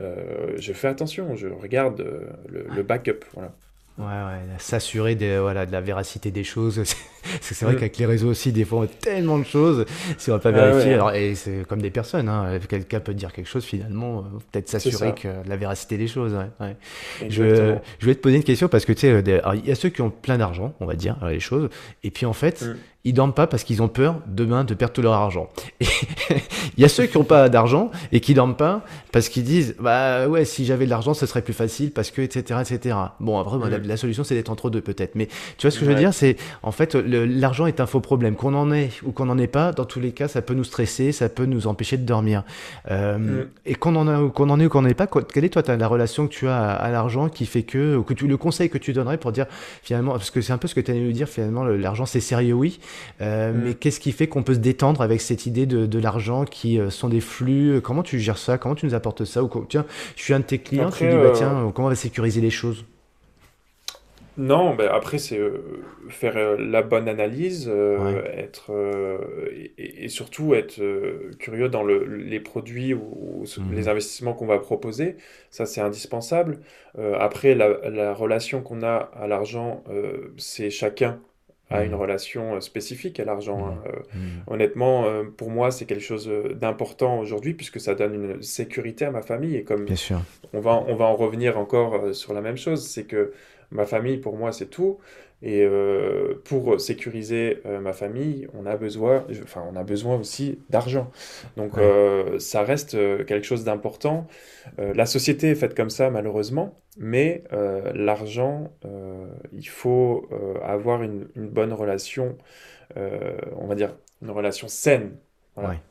euh, 0.00 0.52
je 0.56 0.72
fais 0.72 0.88
attention. 0.88 1.36
Je 1.36 1.46
regarde 1.46 2.00
euh, 2.00 2.20
le, 2.48 2.66
le 2.74 2.82
backup. 2.82 3.24
Voilà. 3.34 3.54
Ouais, 3.96 4.06
ouais, 4.06 4.40
s'assurer 4.58 5.14
de, 5.14 5.38
voilà, 5.38 5.66
de 5.66 5.72
la 5.72 5.80
véracité 5.80 6.32
des 6.32 6.42
choses. 6.42 6.82
c'est 7.40 7.62
vrai 7.62 7.74
mm. 7.74 7.76
qu'avec 7.76 7.98
les 7.98 8.06
réseaux 8.06 8.28
aussi, 8.28 8.50
des 8.50 8.64
fois, 8.64 8.80
on 8.80 8.82
a 8.82 8.88
tellement 8.88 9.38
de 9.38 9.44
choses, 9.44 9.84
si 10.18 10.30
on 10.30 10.34
va 10.34 10.40
pas 10.40 10.50
vérifier. 10.50 10.94
Alors, 10.94 11.12
et 11.12 11.36
c'est 11.36 11.64
comme 11.68 11.80
des 11.80 11.90
personnes, 11.90 12.28
hein, 12.28 12.58
quelqu'un 12.68 12.98
peut 12.98 13.14
dire 13.14 13.32
quelque 13.32 13.46
chose, 13.46 13.64
finalement, 13.64 14.18
euh, 14.18 14.38
peut-être 14.50 14.68
s'assurer 14.68 15.14
que 15.14 15.28
la 15.46 15.56
véracité 15.56 15.96
des 15.96 16.08
choses. 16.08 16.34
Ouais, 16.58 16.76
je, 17.28 17.76
je 18.00 18.06
vais 18.06 18.16
te 18.16 18.20
poser 18.20 18.36
une 18.36 18.42
question 18.42 18.66
parce 18.66 18.84
que 18.84 18.92
tu 18.92 19.00
sais, 19.00 19.10
euh, 19.10 19.54
il 19.54 19.66
y 19.66 19.70
a 19.70 19.76
ceux 19.76 19.90
qui 19.90 20.02
ont 20.02 20.10
plein 20.10 20.38
d'argent, 20.38 20.74
on 20.80 20.86
va 20.86 20.94
dire, 20.94 21.16
les 21.28 21.38
choses, 21.38 21.68
et 22.02 22.10
puis 22.10 22.26
en 22.26 22.32
fait, 22.32 22.62
mm 22.62 22.76
ils 23.06 23.12
dorment 23.12 23.34
pas 23.34 23.46
parce 23.46 23.64
qu'ils 23.64 23.82
ont 23.82 23.88
peur 23.88 24.20
demain 24.26 24.64
de 24.64 24.72
perdre 24.72 24.94
tout 24.94 25.02
leur 25.02 25.12
argent. 25.12 25.50
il 25.80 26.82
y 26.82 26.84
a 26.84 26.88
ceux 26.88 27.04
qui 27.04 27.18
n'ont 27.18 27.24
pas 27.24 27.50
d'argent 27.50 27.90
et 28.12 28.20
qui 28.20 28.32
dorment 28.32 28.56
pas 28.56 28.82
parce 29.12 29.28
qu'ils 29.28 29.44
disent 29.44 29.76
bah 29.78 30.26
ouais 30.26 30.46
si 30.46 30.64
j'avais 30.64 30.86
de 30.86 30.90
l'argent 30.90 31.12
ce 31.12 31.26
serait 31.26 31.42
plus 31.42 31.52
facile 31.52 31.90
parce 31.90 32.10
que 32.10 32.22
etc 32.22 32.60
etc. 32.62 32.96
Bon 33.20 33.38
après 33.38 33.78
la, 33.78 33.96
solution 33.98 34.24
c'est 34.24 34.34
d'être 34.34 34.48
entre 34.48 34.70
deux 34.70 34.80
peut-être 34.80 35.16
mais 35.16 35.26
tu 35.58 35.66
vois 35.66 35.70
ce 35.70 35.78
que 35.78 35.84
je 35.84 35.90
veux 35.90 35.96
dire 35.96 36.14
c'est 36.14 36.36
en 36.62 36.72
fait 36.72 36.94
l'argent 36.94 37.66
est 37.66 37.78
un 37.80 37.86
faux 37.86 38.00
problème 38.00 38.36
qu'on 38.36 38.54
en 38.54 38.72
ait 38.72 38.90
ou 39.04 39.12
qu'on 39.12 39.28
en 39.28 39.38
ait 39.38 39.48
pas 39.48 39.72
dans 39.72 39.84
tous 39.84 40.00
les 40.00 40.12
cas 40.12 40.26
ça 40.26 40.40
peut 40.40 40.54
nous 40.54 40.64
stresser 40.64 41.12
ça 41.12 41.28
peut 41.28 41.44
nous 41.44 41.66
empêcher 41.66 41.98
de 41.98 42.04
dormir 42.04 42.42
euh, 42.90 43.18
mm. 43.18 43.48
et 43.66 43.74
qu'on 43.74 43.96
en 43.96 44.08
a 44.08 44.30
qu'on 44.30 44.48
en 44.48 44.58
ait 44.60 44.66
ou 44.66 44.68
qu'on 44.70 44.82
n'en 44.82 44.88
ait 44.88 44.94
pas 44.94 45.06
quelle 45.06 45.44
est 45.44 45.50
toi 45.50 45.62
la 45.76 45.88
relation 45.88 46.26
que 46.26 46.32
tu 46.32 46.48
as 46.48 46.70
à, 46.70 46.90
l'argent 46.90 47.28
qui 47.28 47.44
fait 47.44 47.64
que 47.64 47.96
ou 47.96 48.02
que 48.02 48.14
tu 48.14 48.26
le 48.26 48.38
conseil 48.38 48.70
que 48.70 48.78
tu 48.78 48.94
donnerais 48.94 49.18
pour 49.18 49.30
dire 49.30 49.46
finalement 49.82 50.12
parce 50.12 50.30
que 50.30 50.40
c'est 50.40 50.54
un 50.54 50.58
peu 50.58 50.68
ce 50.68 50.74
que 50.74 50.80
tu 50.80 50.90
allais 50.90 51.00
nous 51.00 51.12
dire 51.12 51.28
finalement 51.28 51.64
l'argent 51.64 52.06
c'est 52.06 52.20
sérieux 52.20 52.54
oui 52.54 52.80
euh, 53.20 53.52
mm. 53.52 53.62
Mais 53.64 53.74
qu'est-ce 53.74 54.00
qui 54.00 54.12
fait 54.12 54.26
qu'on 54.26 54.42
peut 54.42 54.54
se 54.54 54.58
détendre 54.58 55.00
avec 55.00 55.20
cette 55.20 55.46
idée 55.46 55.66
de, 55.66 55.86
de 55.86 55.98
l'argent 55.98 56.44
qui 56.44 56.78
euh, 56.78 56.90
sont 56.90 57.08
des 57.08 57.20
flux? 57.20 57.80
Comment 57.82 58.02
tu 58.02 58.18
gères 58.18 58.38
ça? 58.38 58.58
Comment 58.58 58.74
tu 58.74 58.86
nous 58.86 58.94
apportes 58.94 59.24
ça? 59.24 59.42
Ou 59.42 59.66
tiens, 59.68 59.86
je 60.16 60.22
suis 60.22 60.34
un 60.34 60.40
de 60.40 60.44
tes 60.44 60.58
clients, 60.58 60.90
tu 60.90 61.04
me 61.04 61.10
dis 61.10 61.16
bah, 61.16 61.22
euh, 61.22 61.32
tiens, 61.32 61.72
comment 61.74 61.86
on 61.86 61.90
va 61.90 61.96
sécuriser 61.96 62.40
les 62.40 62.50
choses? 62.50 62.84
Non, 64.36 64.74
ben 64.74 64.88
après, 64.92 65.18
c'est 65.18 65.38
faire 66.08 66.58
la 66.58 66.82
bonne 66.82 67.08
analyse, 67.08 67.70
être, 68.32 68.72
et, 69.78 70.08
surtout 70.08 70.54
être 70.54 70.82
curieux 71.38 71.68
dans 71.68 71.84
le, 71.84 72.04
les 72.04 72.40
produits 72.40 72.94
ou, 72.94 73.44
mm. 73.44 73.72
les 73.72 73.86
investissements 73.86 74.32
qu'on 74.32 74.46
va 74.46 74.58
proposer. 74.58 75.14
Ça, 75.52 75.66
c'est 75.66 75.80
indispensable. 75.80 76.58
après, 76.98 77.54
la, 77.54 77.88
la 77.88 78.12
relation 78.12 78.60
qu'on 78.60 78.82
a 78.82 79.08
à 79.14 79.28
l'argent, 79.28 79.84
c'est 80.36 80.70
chacun 80.70 81.20
à 81.70 81.84
une 81.84 81.92
mm. 81.92 81.94
relation 81.94 82.54
euh, 82.54 82.60
spécifique 82.60 83.18
à 83.20 83.24
l'argent. 83.24 83.58
Mm. 83.58 83.62
Hein. 83.62 83.82
Euh, 83.86 84.18
mm. 84.18 84.42
Honnêtement, 84.46 85.04
euh, 85.06 85.24
pour 85.24 85.50
moi, 85.50 85.70
c'est 85.70 85.86
quelque 85.86 86.02
chose 86.02 86.30
d'important 86.54 87.18
aujourd'hui 87.18 87.54
puisque 87.54 87.80
ça 87.80 87.94
donne 87.94 88.14
une 88.14 88.42
sécurité 88.42 89.04
à 89.04 89.10
ma 89.10 89.22
famille. 89.22 89.56
Et 89.56 89.64
comme 89.64 89.86
On, 90.52 90.60
va, 90.60 90.84
on 90.86 90.94
va 90.94 91.06
en 91.06 91.16
revenir 91.16 91.58
encore 91.58 92.14
sur 92.14 92.34
la 92.34 92.40
même 92.40 92.56
chose, 92.56 92.86
c'est 92.86 93.04
que 93.04 93.32
ma 93.70 93.86
famille, 93.86 94.18
pour 94.18 94.36
moi, 94.36 94.52
c'est 94.52 94.70
tout. 94.70 94.98
Et 95.42 95.68
pour 96.44 96.80
sécuriser 96.80 97.60
ma 97.66 97.92
famille, 97.92 98.48
on 98.54 98.64
a 98.64 98.78
besoin, 98.78 99.26
enfin, 99.42 99.62
on 99.70 99.76
a 99.76 99.84
besoin 99.84 100.16
aussi 100.18 100.58
d'argent. 100.70 101.10
Donc, 101.58 101.72
ça 102.38 102.62
reste 102.62 102.92
quelque 103.26 103.44
chose 103.44 103.62
d'important. 103.62 104.26
la 104.78 105.04
société 105.04 105.50
est 105.50 105.54
faite 105.54 105.74
comme 105.74 105.90
ça, 105.90 106.08
malheureusement. 106.08 106.74
Mais 106.96 107.42
euh, 107.52 107.92
l'argent, 107.94 108.72
euh, 108.84 109.26
il 109.52 109.68
faut 109.68 110.28
euh, 110.32 110.60
avoir 110.62 111.02
une, 111.02 111.26
bonne 111.36 111.72
relation, 111.72 112.36
on 112.96 113.66
va 113.66 113.74
dire 113.74 113.96
une 114.22 114.30
relation 114.30 114.68
saine. 114.68 115.16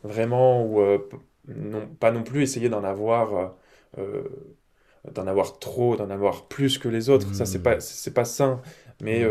Vraiment, 0.04 0.66
ou 0.66 0.82
non, 1.48 1.88
pas 2.00 2.12
non 2.12 2.24
plus 2.24 2.42
essayer 2.42 2.70
d'en 2.70 2.84
avoir, 2.84 3.56
d'en 5.12 5.28
avoir 5.28 5.60
trop, 5.60 5.96
d'en 5.96 6.10
avoir 6.10 6.48
plus 6.48 6.78
que 6.78 6.88
les 6.88 7.10
autres. 7.10 7.34
Ça, 7.34 7.46
c'est 7.46 7.62
pas, 7.62 7.80
c'est 7.80 8.14
pas 8.14 8.26
sain. 8.26 8.62
Mais 9.02 9.26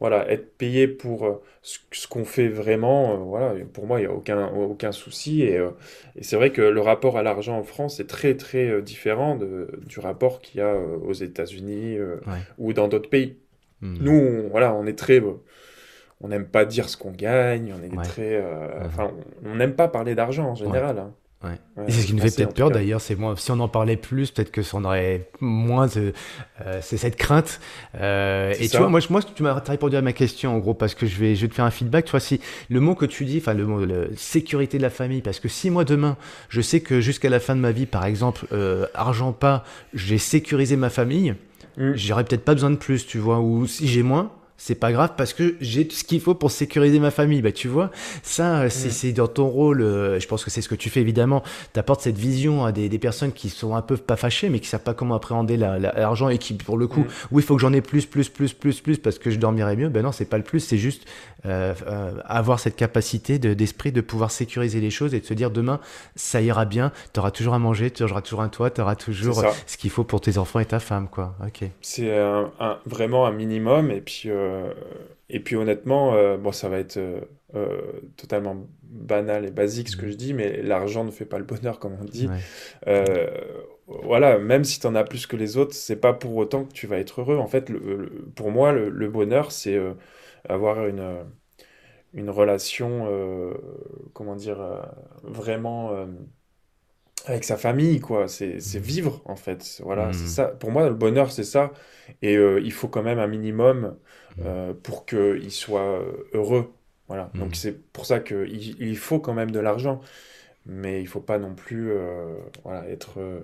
voilà, 0.00 0.30
être 0.30 0.56
payé 0.56 0.88
pour 0.88 1.26
euh, 1.26 1.42
ce, 1.60 2.08
qu'on 2.08 2.24
fait 2.24 2.48
vraiment, 2.48 3.12
euh, 3.12 3.16
voilà, 3.16 3.52
pour 3.66 3.86
moi, 3.86 4.00
il 4.00 4.06
n'y 4.06 4.08
a 4.08 4.14
aucun, 4.14 4.48
aucun 4.48 4.92
souci. 4.92 5.46
Euh, 5.46 5.70
et, 6.16 6.24
c'est 6.24 6.36
vrai 6.36 6.50
que 6.50 6.62
le 6.62 6.80
rapport 6.80 7.18
à 7.18 7.22
l'argent 7.22 7.58
en 7.58 7.62
France 7.62 8.00
est 8.00 8.06
très, 8.06 8.34
très 8.34 8.80
différent 8.80 9.36
de, 9.36 9.68
du 9.86 10.00
rapport 10.00 10.40
qu'il 10.40 10.60
y 10.60 10.62
a 10.62 10.74
aux 10.74 11.12
États-Unis 11.12 11.98
ou 12.56 12.72
dans 12.72 12.88
d'autres 12.88 13.10
pays. 13.10 13.36
Hmm. 13.82 13.98
Nous, 14.00 14.12
on, 14.12 14.48
voilà, 14.48 14.74
on 14.74 14.86
est 14.86 14.98
très. 14.98 15.22
on 16.22 16.28
n'aime 16.28 16.46
pas 16.46 16.64
dire 16.64 16.88
ce 16.88 16.96
qu'on 16.96 17.12
gagne, 17.12 17.74
on 17.78 17.82
est 17.84 18.02
très. 18.02 18.42
Enfin, 18.86 19.12
on 19.44 19.56
n'aime 19.56 19.74
pas 19.74 19.88
parler 19.88 20.14
d'argent 20.14 20.48
en 20.48 20.54
général. 20.54 20.98
Hein. 20.98 21.12
Ouais. 21.42 21.58
c'est 21.88 22.02
ce 22.02 22.06
qui 22.06 22.12
nous 22.12 22.20
fait 22.20 22.36
peut-être 22.36 22.54
peur 22.54 22.70
d'ailleurs, 22.70 23.00
c'est 23.00 23.16
moi. 23.16 23.34
Si 23.38 23.50
on 23.50 23.58
en 23.60 23.68
parlait 23.68 23.96
plus, 23.96 24.30
peut-être 24.30 24.50
que 24.50 24.62
ça 24.62 24.76
en 24.76 24.84
aurait 24.84 25.30
moins. 25.40 25.86
De, 25.86 26.12
euh, 26.60 26.80
c'est 26.82 26.98
cette 26.98 27.16
crainte. 27.16 27.60
Euh, 27.94 28.52
et 28.60 28.68
tu 28.68 28.76
vois, 28.76 28.90
moi, 28.90 29.00
moi, 29.08 29.22
tu 29.22 29.42
m'as 29.42 29.54
répondu 29.54 29.96
à 29.96 30.02
ma 30.02 30.12
question 30.12 30.54
en 30.54 30.58
gros 30.58 30.74
parce 30.74 30.94
que 30.94 31.06
je 31.06 31.18
vais, 31.18 31.34
je 31.34 31.42
vais 31.42 31.48
te 31.48 31.54
faire 31.54 31.64
un 31.64 31.70
feedback. 31.70 32.04
Tu 32.04 32.10
vois, 32.10 32.20
si 32.20 32.40
le 32.68 32.80
mot 32.80 32.94
que 32.94 33.06
tu 33.06 33.24
dis, 33.24 33.38
enfin 33.38 33.54
le 33.54 33.64
mot 33.64 33.80
sécurité 34.16 34.76
de 34.76 34.82
la 34.82 34.90
famille, 34.90 35.22
parce 35.22 35.40
que 35.40 35.48
si 35.48 35.70
moi 35.70 35.84
demain, 35.84 36.18
je 36.50 36.60
sais 36.60 36.80
que 36.80 37.00
jusqu'à 37.00 37.30
la 37.30 37.40
fin 37.40 37.56
de 37.56 37.60
ma 37.60 37.72
vie, 37.72 37.86
par 37.86 38.04
exemple, 38.04 38.46
euh, 38.52 38.86
argent 38.92 39.32
pas, 39.32 39.64
j'ai 39.94 40.18
sécurisé 40.18 40.76
ma 40.76 40.90
famille, 40.90 41.34
mm. 41.78 41.92
j'aurais 41.94 42.24
peut-être 42.24 42.44
pas 42.44 42.52
besoin 42.52 42.70
de 42.70 42.76
plus, 42.76 43.06
tu 43.06 43.16
vois. 43.16 43.40
Ou 43.40 43.66
si 43.66 43.88
j'ai 43.88 44.02
moins, 44.02 44.30
c'est 44.62 44.74
pas 44.74 44.92
grave 44.92 45.12
parce 45.16 45.32
que 45.32 45.56
j'ai 45.62 45.88
tout 45.88 45.96
ce 45.96 46.04
qu'il 46.04 46.20
faut 46.20 46.34
pour 46.34 46.50
sécuriser 46.50 47.00
ma 47.00 47.10
famille. 47.10 47.40
Bah, 47.40 47.50
tu 47.50 47.66
vois, 47.66 47.90
ça, 48.22 48.68
c'est 48.68 49.12
dans 49.12 49.26
ton 49.26 49.48
rôle. 49.48 49.80
Euh, 49.80 50.20
je 50.20 50.28
pense 50.28 50.44
que 50.44 50.50
c'est 50.50 50.60
ce 50.60 50.68
que 50.68 50.74
tu 50.74 50.90
fais 50.90 51.00
évidemment. 51.00 51.42
Tu 51.72 51.80
apportes 51.80 52.02
cette 52.02 52.18
vision 52.18 52.66
à 52.66 52.70
des, 52.70 52.90
des, 52.90 52.98
personnes 52.98 53.32
qui 53.32 53.48
sont 53.48 53.74
un 53.74 53.80
peu 53.80 53.96
pas 53.96 54.16
fâchées, 54.16 54.50
mais 54.50 54.60
qui 54.60 54.68
savent 54.68 54.82
pas 54.82 54.92
comment 54.92 55.14
appréhender 55.14 55.56
l'argent 55.56 56.28
et 56.28 56.36
qui, 56.36 56.52
pour 56.52 56.76
le 56.76 56.86
coup, 56.88 57.06
oui, 57.30 57.42
il 57.42 57.46
faut 57.46 57.56
que 57.56 57.62
j'en 57.62 57.72
ai 57.72 57.80
plus, 57.80 58.04
plus, 58.04 58.28
plus, 58.28 58.52
plus, 58.52 58.82
plus 58.82 58.98
parce 58.98 59.18
que 59.18 59.30
je 59.30 59.38
dormirai 59.38 59.76
mieux. 59.76 59.88
Ben 59.88 60.02
non, 60.02 60.12
c'est 60.12 60.26
pas 60.26 60.36
le 60.36 60.44
plus, 60.44 60.60
c'est 60.60 60.76
juste 60.76 61.06
euh, 61.46 61.72
euh, 61.86 62.12
avoir 62.26 62.60
cette 62.60 62.76
capacité 62.76 63.38
d'esprit 63.38 63.92
de, 63.92 64.02
pouvoir 64.02 64.30
sécuriser 64.30 64.80
les 64.80 64.90
choses 64.90 65.14
et 65.14 65.20
de 65.20 65.24
se 65.24 65.32
dire 65.32 65.50
demain, 65.50 65.80
ça 66.16 66.42
ira 66.42 66.66
bien, 66.66 66.92
tu 67.14 67.20
auras 67.20 67.30
toujours 67.30 67.54
à 67.54 67.58
manger, 67.58 67.90
tu 67.90 68.02
auras 68.02 68.20
toujours 68.20 68.42
un 68.42 68.50
toit, 68.50 68.70
tu 68.70 68.82
auras 68.82 68.94
toujours 68.94 69.42
ce 69.66 69.78
qu'il 69.78 69.88
faut 69.88 70.04
pour 70.04 70.20
tes 70.20 70.36
enfants 70.36 70.60
et 70.60 70.66
ta 70.66 70.80
femme. 70.80 71.08
quoi. 71.08 71.34
Ok. 71.46 71.66
C'est 71.80 72.10
vraiment 72.84 73.24
un 73.24 73.32
minimum 73.32 73.90
et 73.90 74.02
puis. 74.02 74.28
Euh, 74.50 74.72
et 75.28 75.40
puis 75.40 75.56
honnêtement, 75.56 76.14
euh, 76.14 76.36
bon, 76.36 76.52
ça 76.52 76.68
va 76.68 76.78
être 76.78 76.98
euh, 76.98 77.80
totalement 78.16 78.66
banal 78.82 79.46
et 79.46 79.50
basique 79.50 79.88
ce 79.88 79.96
que 79.96 80.08
je 80.08 80.16
dis, 80.16 80.34
mais 80.34 80.62
l'argent 80.62 81.04
ne 81.04 81.10
fait 81.10 81.24
pas 81.24 81.38
le 81.38 81.44
bonheur, 81.44 81.78
comme 81.78 81.96
on 82.00 82.04
dit. 82.04 82.28
voilà, 83.86 84.38
même 84.38 84.62
si 84.62 84.78
tu 84.78 84.86
en 84.86 84.94
as 84.94 85.02
plus 85.02 85.26
que 85.26 85.36
les 85.36 85.56
autres, 85.56 85.74
c'est 85.74 85.96
pas 85.96 86.12
pour 86.12 86.36
autant 86.36 86.64
que 86.64 86.72
tu 86.72 86.86
vas 86.86 86.98
être 86.98 87.20
heureux. 87.20 87.38
En 87.38 87.48
fait, 87.48 87.72
pour 88.36 88.50
moi, 88.50 88.72
le, 88.72 89.08
bonheur, 89.08 89.50
c'est 89.50 89.80
avoir 90.48 90.86
une, 90.86 91.24
une 92.14 92.30
relation, 92.30 93.08
comment 94.12 94.36
dire, 94.36 94.58
vraiment 95.22 96.06
avec 97.30 97.44
sa 97.44 97.56
famille, 97.56 98.00
quoi. 98.00 98.28
C'est 98.28 98.56
mmh. 98.56 98.78
vivre, 98.78 99.22
en 99.24 99.36
fait. 99.36 99.80
Voilà, 99.84 100.12
c'est 100.12 100.24
mmh. 100.24 100.28
ça. 100.28 100.44
Pour 100.46 100.70
moi, 100.70 100.88
le 100.88 100.94
bonheur, 100.94 101.32
c'est 101.32 101.44
ça. 101.44 101.72
Et 102.22 102.34
il 102.34 102.72
faut 102.72 102.88
quand 102.88 103.02
même 103.02 103.18
un 103.18 103.28
minimum 103.28 103.94
euh, 104.44 104.72
pour 104.82 105.06
qu'il 105.06 105.50
soit 105.50 106.02
heureux. 106.32 106.72
Voilà. 107.08 107.30
Donc 107.34 107.56
c'est 107.56 107.76
pour 107.92 108.06
ça 108.06 108.20
qu'il 108.20 108.80
il 108.80 108.96
faut 108.96 109.18
quand 109.18 109.34
même 109.34 109.50
de 109.50 109.58
l'argent, 109.58 110.00
mais 110.64 111.00
il 111.00 111.08
faut 111.08 111.20
pas 111.20 111.38
non 111.38 111.54
plus 111.54 111.90
euh, 111.90 112.36
voilà, 112.62 112.88
être, 112.88 113.18
euh, 113.18 113.40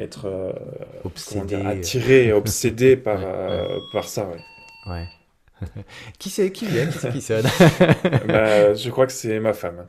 être 0.00 0.54
obsédé. 1.04 1.56
attiré, 1.56 2.32
obsédé 2.32 2.96
par, 2.96 3.20
par 3.92 4.08
ça. 4.08 4.30
Ouais. 4.86 5.04
qui 6.18 6.30
c'est 6.30 6.50
qui 6.50 6.66
vient 6.66 6.86
Qui 6.86 6.98
c'est 6.98 7.12
qui 7.12 7.20
sonne? 7.20 7.46
Bah, 8.26 8.72
Je 8.74 8.90
crois 8.90 9.06
que 9.06 9.12
c'est 9.12 9.38
ma 9.38 9.52
femme. 9.52 9.86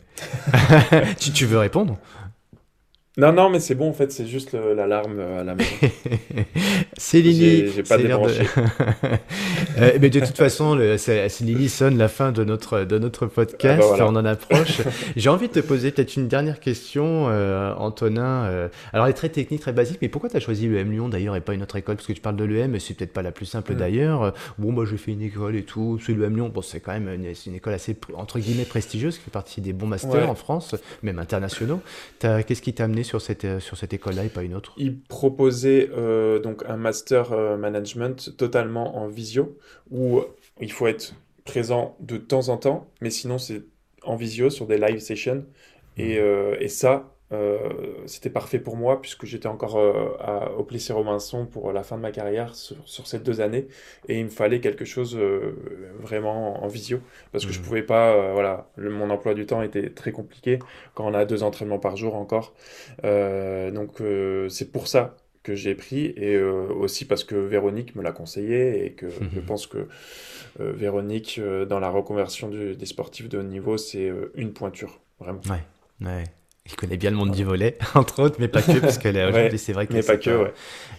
tu, 1.20 1.32
tu 1.32 1.46
veux 1.46 1.58
répondre? 1.58 1.98
Non, 3.18 3.32
non, 3.32 3.50
mais 3.50 3.60
c'est 3.60 3.76
bon, 3.76 3.90
en 3.90 3.94
fait, 3.94 4.12
c'est 4.12 4.28
juste 4.28 4.54
l'alarme 4.54 5.20
euh, 5.20 5.42
à 5.42 5.44
la 5.44 5.56
maison. 5.56 5.70
c'est 6.98 7.22
Lily. 7.22 7.72
J'ai 7.74 7.84
pas 7.84 7.98
débranché. 7.98 8.44
De... 8.44 9.10
euh, 9.82 9.98
mais 10.02 10.10
de 10.10 10.20
toute 10.20 10.36
façon, 10.36 10.78
c'est 10.98 11.30
Lily 11.40 11.70
sonne 11.70 11.98
la 11.98 12.10
fin 12.10 12.34
de 12.34 12.44
notre, 12.44 12.84
de 12.84 12.98
notre 12.98 13.28
podcast. 13.28 13.84
Ah 13.94 13.98
bah 13.98 14.06
On 14.10 14.16
en 14.16 14.26
approche. 14.26 14.82
J'ai 15.16 15.30
envie 15.30 15.48
de 15.48 15.54
te 15.54 15.60
poser 15.60 15.92
peut-être 15.92 16.18
une 16.18 16.28
dernière 16.28 16.60
question, 16.60 17.28
euh, 17.30 17.74
Antonin. 17.78 18.46
Euh, 18.46 18.68
alors, 18.92 19.06
elle 19.06 19.12
est 19.12 19.16
très 19.16 19.30
technique, 19.30 19.62
très 19.62 19.72
basique, 19.72 20.00
mais 20.02 20.10
pourquoi 20.10 20.30
tu 20.30 20.36
as 20.36 20.42
choisi 20.42 20.68
l'EM 20.68 20.92
Lyon 20.92 21.08
d'ailleurs 21.08 21.38
et 21.38 21.42
pas 21.42 21.54
une 21.54 21.64
autre 21.64 21.78
école? 21.78 21.96
Parce 21.96 22.08
que 22.08 22.14
tu 22.14 22.22
parles 22.22 22.36
de 22.36 22.44
l'EM, 22.44 22.78
c'est 22.80 22.96
peut-être 22.96 23.14
pas 23.14 23.22
la 23.22 23.32
plus 23.32 23.46
simple 23.46 23.74
mm. 23.74 23.78
d'ailleurs. 23.78 24.34
Bon, 24.58 24.74
moi, 24.74 24.86
j'ai 24.86 24.98
fait 24.98 25.12
une 25.12 25.22
école 25.22 25.56
et 25.56 25.64
tout. 25.64 26.00
C'est 26.06 26.14
l'EM 26.14 26.36
Lyon. 26.36 26.52
Bon, 26.54 26.62
c'est 26.62 26.82
quand 26.82 26.92
même 26.92 27.08
une, 27.08 27.34
une, 27.46 27.56
école 27.56 27.74
assez, 27.74 27.96
entre 28.16 28.40
guillemets, 28.40 28.66
prestigieuse, 28.66 29.18
qui 29.18 29.24
fait 29.24 29.32
partie 29.32 29.62
des 29.62 29.72
bons 29.72 29.88
masters 29.88 30.30
en 30.30 30.36
France, 30.36 30.76
même 31.02 31.20
internationaux. 31.20 31.80
Qu'est-ce 32.20 32.62
qui 32.62 32.74
t'a 32.74 32.84
amené 32.84 33.05
sur 33.06 33.22
cette, 33.22 33.46
euh, 33.46 33.60
sur 33.60 33.78
cette 33.78 33.94
école-là 33.94 34.26
et 34.26 34.30
pas 34.30 34.44
une 34.44 34.56
autre 34.56 34.74
Il 34.78 35.00
proposait 35.00 35.90
euh, 35.96 36.40
donc 36.40 36.64
un 36.68 36.76
master 36.76 37.32
euh, 37.32 37.56
management 37.56 38.36
totalement 38.38 38.98
en 38.98 39.08
visio, 39.08 39.58
où 39.92 40.22
il 40.60 40.72
faut 40.72 40.88
être 40.88 41.14
présent 41.46 41.96
de 42.02 42.18
temps 42.18 42.50
en 42.50 42.58
temps, 42.58 42.88
mais 43.02 43.10
sinon 43.10 43.38
c'est 43.38 43.64
en 44.04 44.16
visio 44.16 44.50
sur 44.50 44.68
des 44.68 44.78
live 44.78 45.00
sessions. 45.00 45.46
Et, 45.98 46.20
mmh. 46.20 46.58
et 46.60 46.68
ça, 46.68 47.15
c'était 48.06 48.30
parfait 48.30 48.60
pour 48.60 48.78
moi 48.78 49.02
puisque 49.02 49.26
j'étais 49.26 49.48
encore 49.48 49.78
euh, 49.78 50.16
à, 50.20 50.52
au 50.52 50.64
Plessis 50.64 50.92
Robinson 50.92 51.46
pour 51.46 51.72
la 51.72 51.84
fin 51.84 51.98
de 51.98 52.02
ma 52.02 52.12
carrière 52.12 52.54
sur, 52.54 52.78
sur, 52.86 53.08
ces 53.08 53.20
deux 53.20 53.42
années. 53.42 53.68
Et 54.08 54.20
il 54.20 54.26
me 54.26 54.30
fallait 54.30 54.60
quelque 54.60 54.86
chose 54.86 55.16
euh, 55.18 55.56
vraiment 56.00 56.64
en 56.64 56.68
visio 56.68 57.00
parce 57.32 57.46
que 57.46 57.52
je 57.52 57.60
mmh. 57.60 57.64
pouvais 57.64 57.84
pas 57.84 58.32
voilà 58.34 58.70
mon 58.78 59.10
emploi 59.10 59.34
du 59.34 59.46
temps 59.46 59.62
était 59.62 59.90
très 59.90 60.12
compliqué 60.12 60.60
quand 60.94 61.06
on 61.08 61.14
a 61.14 61.26
deux 61.26 61.44
entraînements 61.44 61.80
par 61.80 61.98
jour 61.98 62.16
encore. 62.16 62.54
Donc 63.04 64.02
c'est 64.50 64.72
pour 64.72 64.88
ça 64.88 65.18
que 65.44 65.56
j'ai 65.56 65.76
pris 65.76 66.14
et 66.18 66.40
aussi 66.40 67.06
parce 67.06 67.24
que 67.24 67.36
Véronique 67.36 67.96
me 67.96 68.04
l'a 68.04 68.12
conseillé 68.12 68.86
et 68.86 68.92
que 68.94 69.06
mmh 69.06 69.30
je 69.34 69.40
pense 69.40 69.68
que 69.68 69.88
Véronique 70.60 71.42
dans 71.68 71.80
la 71.80 71.90
reconversion 71.90 72.50
des 72.50 72.86
sportifs 72.86 73.30
de 73.30 73.40
haut 73.40 73.44
niveau 73.44 73.78
c'est 73.78 74.12
une 74.36 74.54
pointure 74.54 75.00
vraiment. 75.20 75.42
Ouais 75.50 75.64
ouais 76.08 76.24
il 76.68 76.76
connaît 76.76 76.98
bien 76.98 77.12
le 77.12 77.16
monde 77.16 77.32
du 77.32 77.44
volet, 77.44 77.78
entre 77.94 78.24
autres, 78.24 78.38
mais 78.40 78.48
pas 78.48 78.62
que, 78.62 78.80
parce 78.80 78.98
que 78.98 79.10
aujourd'hui, 79.30 79.60
c'est 79.60 79.74
vrai 79.74 79.86
que 79.86 80.04
pas 80.04 80.18
que, 80.18 80.30
ouais. 80.46 80.54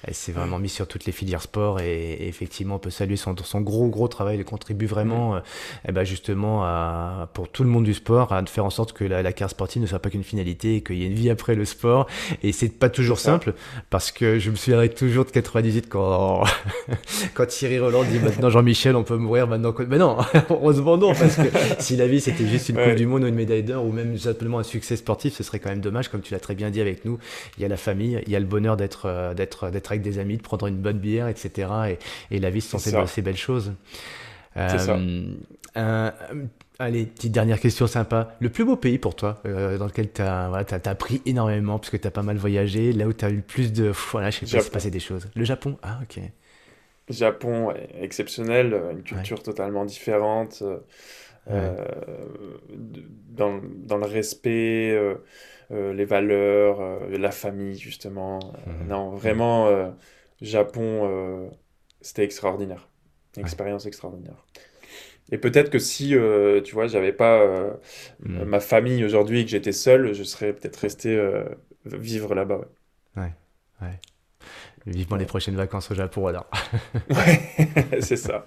elle 0.05 0.15
s'est 0.15 0.31
vraiment 0.31 0.61
mis 0.61 0.69
sur 0.69 0.87
toutes 0.87 1.07
les 1.07 1.13
filières 1.13 1.43
sport 1.43 1.81
et, 1.81 2.29
effectivement, 2.29 2.77
on 2.77 2.79
peut 2.79 2.91
saluer 2.91 3.17
son, 3.17 3.35
son 3.43 3.61
gros, 3.63 3.89
gros 3.89 4.07
travail. 4.07 4.39
Il 4.39 4.45
contribue 4.45 4.87
vraiment, 4.87 5.33
mm. 5.33 5.37
euh, 5.37 5.41
eh 5.89 5.93
ben 5.93 6.05
justement, 6.05 6.63
à, 6.63 7.29
pour 7.35 7.49
tout 7.49 7.65
le 7.65 7.69
monde 7.69 7.83
du 7.83 7.95
sport, 7.95 8.33
à 8.33 8.45
faire 8.47 8.65
en 8.65 8.71
sorte 8.71 8.93
que 8.93 9.03
la, 9.03 9.33
carte 9.33 9.51
sportive 9.51 9.83
ne 9.83 9.89
soit 9.89 9.99
pas 9.99 10.09
qu'une 10.09 10.23
finalité 10.23 10.77
et 10.77 10.83
qu'il 10.83 10.99
y 10.99 11.03
ait 11.03 11.09
une 11.09 11.15
vie 11.15 11.31
après 11.31 11.57
le 11.57 11.65
sport. 11.65 12.07
Et 12.45 12.53
c'est 12.53 12.69
pas 12.69 12.89
toujours 12.89 13.19
simple, 13.19 13.55
parce 13.91 14.13
que 14.13 14.39
je 14.39 14.51
me 14.51 14.57
souviendrai 14.57 14.89
toujours 14.89 15.25
de 15.25 15.31
98 15.31 15.89
quand, 15.89 16.45
quand 17.35 17.47
Thierry 17.47 17.81
Roland 17.81 18.05
dit 18.05 18.21
maintenant 18.21 18.51
Jean-Michel, 18.51 18.95
on 18.95 19.03
peut 19.03 19.17
mourir 19.17 19.49
maintenant. 19.49 19.75
Mais 19.89 19.99
non, 19.99 20.19
heureusement 20.49 20.97
non, 20.97 21.13
parce 21.13 21.35
que 21.35 21.49
si 21.81 21.97
la 21.97 22.07
vie 22.07 22.21
c'était 22.21 22.47
juste 22.47 22.69
une 22.69 22.77
Coupe 22.77 22.95
du 22.95 23.07
Monde 23.07 23.25
ou 23.25 23.27
une 23.27 23.35
médaille 23.35 23.65
d'or 23.65 23.85
ou 23.85 23.91
même 23.91 24.17
simplement 24.17 24.61
un 24.61 24.63
succès 24.63 24.95
sportif, 24.95 25.35
ce 25.35 25.43
serait 25.43 25.56
quand 25.59 25.71
même 25.71 25.81
dommage, 25.81 26.09
comme 26.09 26.23
tu 26.23 26.33
l'as 26.33 26.41
très 26.41 26.55
bien 26.55 26.71
dit 26.71 26.81
avec 26.81 27.05
nous. 27.05 27.19
Il 27.57 27.63
y 27.63 27.65
a 27.65 27.69
la 27.69 27.77
famille, 27.77 28.21
il 28.27 28.33
y 28.33 28.37
a 28.37 28.41
le 28.41 28.47
bonheur 28.47 28.77
d'être 28.77 29.07
euh, 29.07 29.35
d'être 29.35 29.71
d'être 29.71 29.93
avec 29.93 30.03
des 30.03 30.19
amis, 30.19 30.37
de 30.37 30.43
prendre 30.43 30.67
une 30.67 30.79
bonne 30.79 30.99
bière, 30.99 31.29
etc. 31.29 31.69
Et, 32.31 32.37
et 32.37 32.39
la 32.39 32.51
vie, 32.51 32.61
ce 32.61 32.79
sont 32.79 33.07
ces, 33.07 33.23
belles 33.23 33.37
choses. 33.37 33.73
C'est 34.55 34.79
ça. 34.79 34.99
Euh, 35.77 36.11
allez, 36.79 37.07
petite 37.07 37.33
dernière 37.33 37.61
question 37.61 37.87
sympa. 37.87 38.37
Le 38.41 38.49
plus 38.49 38.65
beau 38.65 38.77
pays 38.77 38.99
pour 38.99 39.15
toi, 39.15 39.41
euh, 39.47 39.77
dans 39.79 39.87
lequel 39.87 40.11
tu 40.11 40.23
as, 40.23 40.49
voilà, 40.49 40.65
as, 40.71 40.89
appris 40.89 41.21
énormément, 41.27 41.79
parce 41.79 41.91
que 41.91 41.97
tu 41.97 42.07
as 42.07 42.11
pas 42.11 42.23
mal 42.23 42.37
voyagé, 42.37 42.93
là 42.93 43.07
où 43.07 43.13
tu 43.13 43.25
as 43.25 43.31
eu 43.31 43.37
le 43.37 43.43
plus 43.43 43.73
de. 43.73 43.93
Voilà, 44.11 44.31
je 44.31 44.45
sais 44.45 44.57
pas, 44.57 44.63
s'est 44.63 44.71
passé 44.71 44.91
des 44.91 45.01
choses. 45.01 45.29
Le 45.35 45.45
Japon 45.45 45.77
Ah, 45.83 46.01
ok. 46.03 46.23
Japon, 47.09 47.73
exceptionnel, 48.01 48.81
une 48.91 49.03
culture 49.03 49.43
totalement 49.43 49.85
différente. 49.85 50.63
Dans, 51.49 53.61
dans, 53.63 53.99
le 53.99 54.07
respect, 54.07 54.97
euh, 55.73 55.93
les 55.93 56.05
valeurs, 56.05 56.81
euh, 56.81 57.19
la 57.19 57.33
famille, 57.33 57.77
justement. 57.77 58.39
Mhm. 58.67 58.89
Non, 58.89 59.11
vraiment, 59.11 59.67
euh, 59.67 59.91
Japon, 60.41 61.51
c'était 62.01 62.25
extraordinaire. 62.25 62.89
Une 63.37 63.43
expérience 63.43 63.85
extraordinaire. 63.85 64.47
Et 65.31 65.39
peut-être 65.39 65.71
que 65.71 65.79
si, 65.79 66.15
tu 66.65 66.75
vois, 66.75 66.87
j'avais 66.87 67.13
pas 67.13 67.45
mhm. 68.21 68.45
ma 68.45 68.61
famille 68.61 69.05
aujourd'hui 69.05 69.41
et 69.41 69.45
que 69.45 69.51
j'étais 69.51 69.73
seul, 69.73 70.15
je 70.15 70.23
serais 70.23 70.53
peut-être 70.53 70.77
resté 70.77 71.21
vivre 71.85 72.35
là-bas. 72.35 72.63
ouais. 73.17 73.33
ouais. 73.83 74.01
Vivement 74.87 75.17
les 75.17 75.25
prochaines 75.25 75.57
vacances 75.57 75.91
au 75.91 75.95
Japon 75.97 76.29
alors. 76.29 76.47
ouais, 77.11 78.01
c'est 78.01 78.17
ça. 78.17 78.47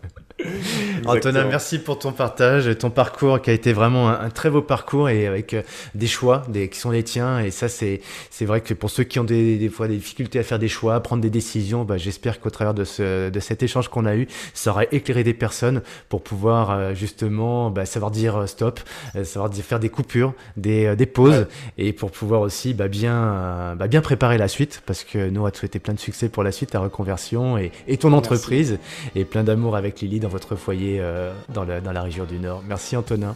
Antonin, 1.06 1.44
merci 1.44 1.80
pour 1.80 2.00
ton 2.00 2.14
partage, 2.14 2.78
ton 2.78 2.90
parcours 2.90 3.42
qui 3.42 3.50
a 3.50 3.54
été 3.54 3.74
vraiment 3.74 4.08
un, 4.08 4.30
très 4.30 4.50
beau 4.50 4.62
parcours 4.62 5.10
et 5.10 5.28
avec 5.28 5.54
euh, 5.54 5.64
des 5.96 6.08
choix 6.08 6.44
des, 6.48 6.70
qui 6.70 6.80
sont 6.80 6.92
les 6.92 7.04
tiens. 7.04 7.40
Et 7.40 7.52
ça, 7.52 7.68
c'est 7.68 8.00
c'est 8.30 8.46
vrai 8.46 8.62
que 8.62 8.74
pour 8.74 8.90
ceux 8.90 9.04
qui 9.04 9.20
ont 9.20 9.26
des, 9.26 9.58
des 9.58 9.68
fois 9.68 9.90
des 9.90 9.98
difficultés 9.98 10.40
à 10.40 10.44
faire 10.44 10.60
des 10.60 10.70
choix, 10.70 10.96
à 10.96 11.02
prendre 11.02 11.22
des 11.22 11.30
décisions, 11.30 11.84
bah, 11.84 11.98
j'espère 11.98 12.40
qu'au 12.40 12.50
travers 12.50 12.74
de, 12.74 12.86
ce, 12.86 13.30
de 13.30 13.40
cet 13.42 13.62
échange 13.62 13.90
qu'on 13.90 14.06
a 14.06 14.16
eu, 14.16 14.28
ça 14.54 14.72
aura 14.72 14.86
éclairé 14.92 15.26
des 15.26 15.34
personnes 15.34 15.82
pour 16.08 16.24
pouvoir 16.24 16.72
euh, 16.72 16.94
justement 16.94 17.70
bah, 17.70 17.86
savoir 17.86 18.12
dire 18.12 18.38
euh, 18.38 18.46
stop, 18.46 18.80
savoir 19.24 19.50
dire, 19.50 19.66
faire 19.66 19.82
des 19.82 19.90
coupures, 19.90 20.34
des, 20.56 20.96
des 20.96 21.06
pauses 21.06 21.48
et 21.78 21.92
pour 21.92 22.12
pouvoir 22.12 22.40
aussi 22.40 22.74
bah, 22.74 22.88
bien, 22.88 23.76
bah, 23.78 23.88
bien 23.88 24.00
préparer 24.00 24.38
la 24.38 24.48
suite 24.48 24.82
parce 24.86 25.04
que 25.04 25.30
nous, 25.30 25.42
on 25.42 25.44
va 25.44 25.52
te 25.52 25.58
souhaiter 25.58 25.80
plein 25.80 25.94
de 25.94 26.00
succès 26.00 26.29
pour 26.30 26.44
la 26.44 26.52
suite, 26.52 26.72
ta 26.72 26.80
reconversion 26.80 27.58
et, 27.58 27.72
et 27.88 27.98
ton 27.98 28.14
entreprise 28.14 28.80
et 29.16 29.26
plein 29.26 29.44
d'amour 29.44 29.76
avec 29.76 30.02
Lily 30.02 30.20
dans 30.20 30.30
votre 30.30 30.56
foyer 30.56 31.00
euh, 31.00 31.34
dans, 31.54 31.66
la, 31.66 31.82
dans 31.82 31.92
la 31.92 32.02
région 32.02 32.26
du 32.26 32.40
Nord. 32.40 32.64
Merci 32.68 32.96
Antonin. 32.96 33.36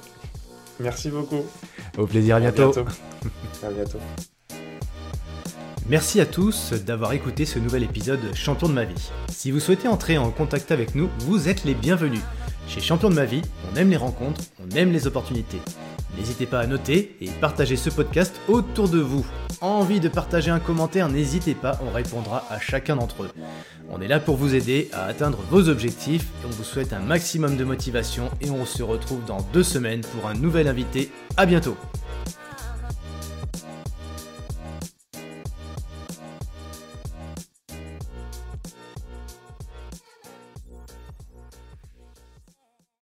Merci 0.80 1.10
beaucoup. 1.10 1.46
Au 1.98 2.08
plaisir, 2.08 2.38
à 2.38 2.40
bientôt. 2.40 2.74
À 3.64 3.70
bientôt. 3.70 4.00
Merci 5.90 6.22
à 6.22 6.26
tous 6.26 6.74
d'avoir 6.74 7.12
écouté 7.14 7.46
ce 7.46 7.60
nouvel 7.60 7.84
épisode 7.84 8.34
Champion 8.34 8.70
de 8.70 8.74
ma 8.74 8.86
vie. 8.86 9.12
Si 9.30 9.52
vous 9.52 9.60
souhaitez 9.60 9.88
entrer 9.88 10.18
en 10.18 10.32
contact 10.32 10.72
avec 10.72 10.96
nous, 10.96 11.10
vous 11.20 11.50
êtes 11.50 11.66
les 11.66 11.74
bienvenus. 11.74 12.22
Chez 12.68 12.80
Champion 12.80 13.10
de 13.10 13.16
ma 13.16 13.26
vie, 13.26 13.42
on 13.72 13.76
aime 13.76 13.90
les 13.90 13.98
rencontres, 13.98 14.42
on 14.64 14.76
aime 14.76 14.94
les 14.94 15.08
opportunités. 15.08 15.60
N'hésitez 16.18 16.46
pas 16.46 16.60
à 16.60 16.68
noter 16.68 17.16
et 17.22 17.30
partager 17.30 17.76
ce 17.76 17.90
podcast 17.90 18.40
autour 18.48 18.90
de 18.90 19.00
vous. 19.00 19.26
Envie 19.62 20.00
de 20.00 20.10
partager 20.10 20.52
un 20.52 20.60
commentaire, 20.60 21.10
n'hésitez 21.10 21.56
pas, 21.56 21.80
on 21.86 21.92
répondra 21.92 22.46
à 22.50 22.60
chacun 22.60 22.96
d'entre 22.96 23.24
eux. 23.24 23.32
On 23.90 24.02
est 24.02 24.08
là 24.08 24.20
pour 24.20 24.36
vous 24.36 24.56
aider 24.56 24.90
à 24.94 25.06
atteindre 25.06 25.40
vos 25.50 25.70
objectifs 25.70 26.28
on 26.46 26.50
vous 26.50 26.64
souhaite 26.64 26.94
un 26.94 27.00
maximum 27.00 27.58
de 27.58 27.64
motivation 27.64 28.30
et 28.42 28.50
on 28.50 28.66
se 28.66 28.84
retrouve 28.84 29.24
dans 29.26 29.42
deux 29.54 29.64
semaines 29.64 30.02
pour 30.02 30.28
un 30.28 30.34
nouvel 30.34 30.68
invité. 30.68 31.10
À 31.38 31.46
bientôt 31.46 31.78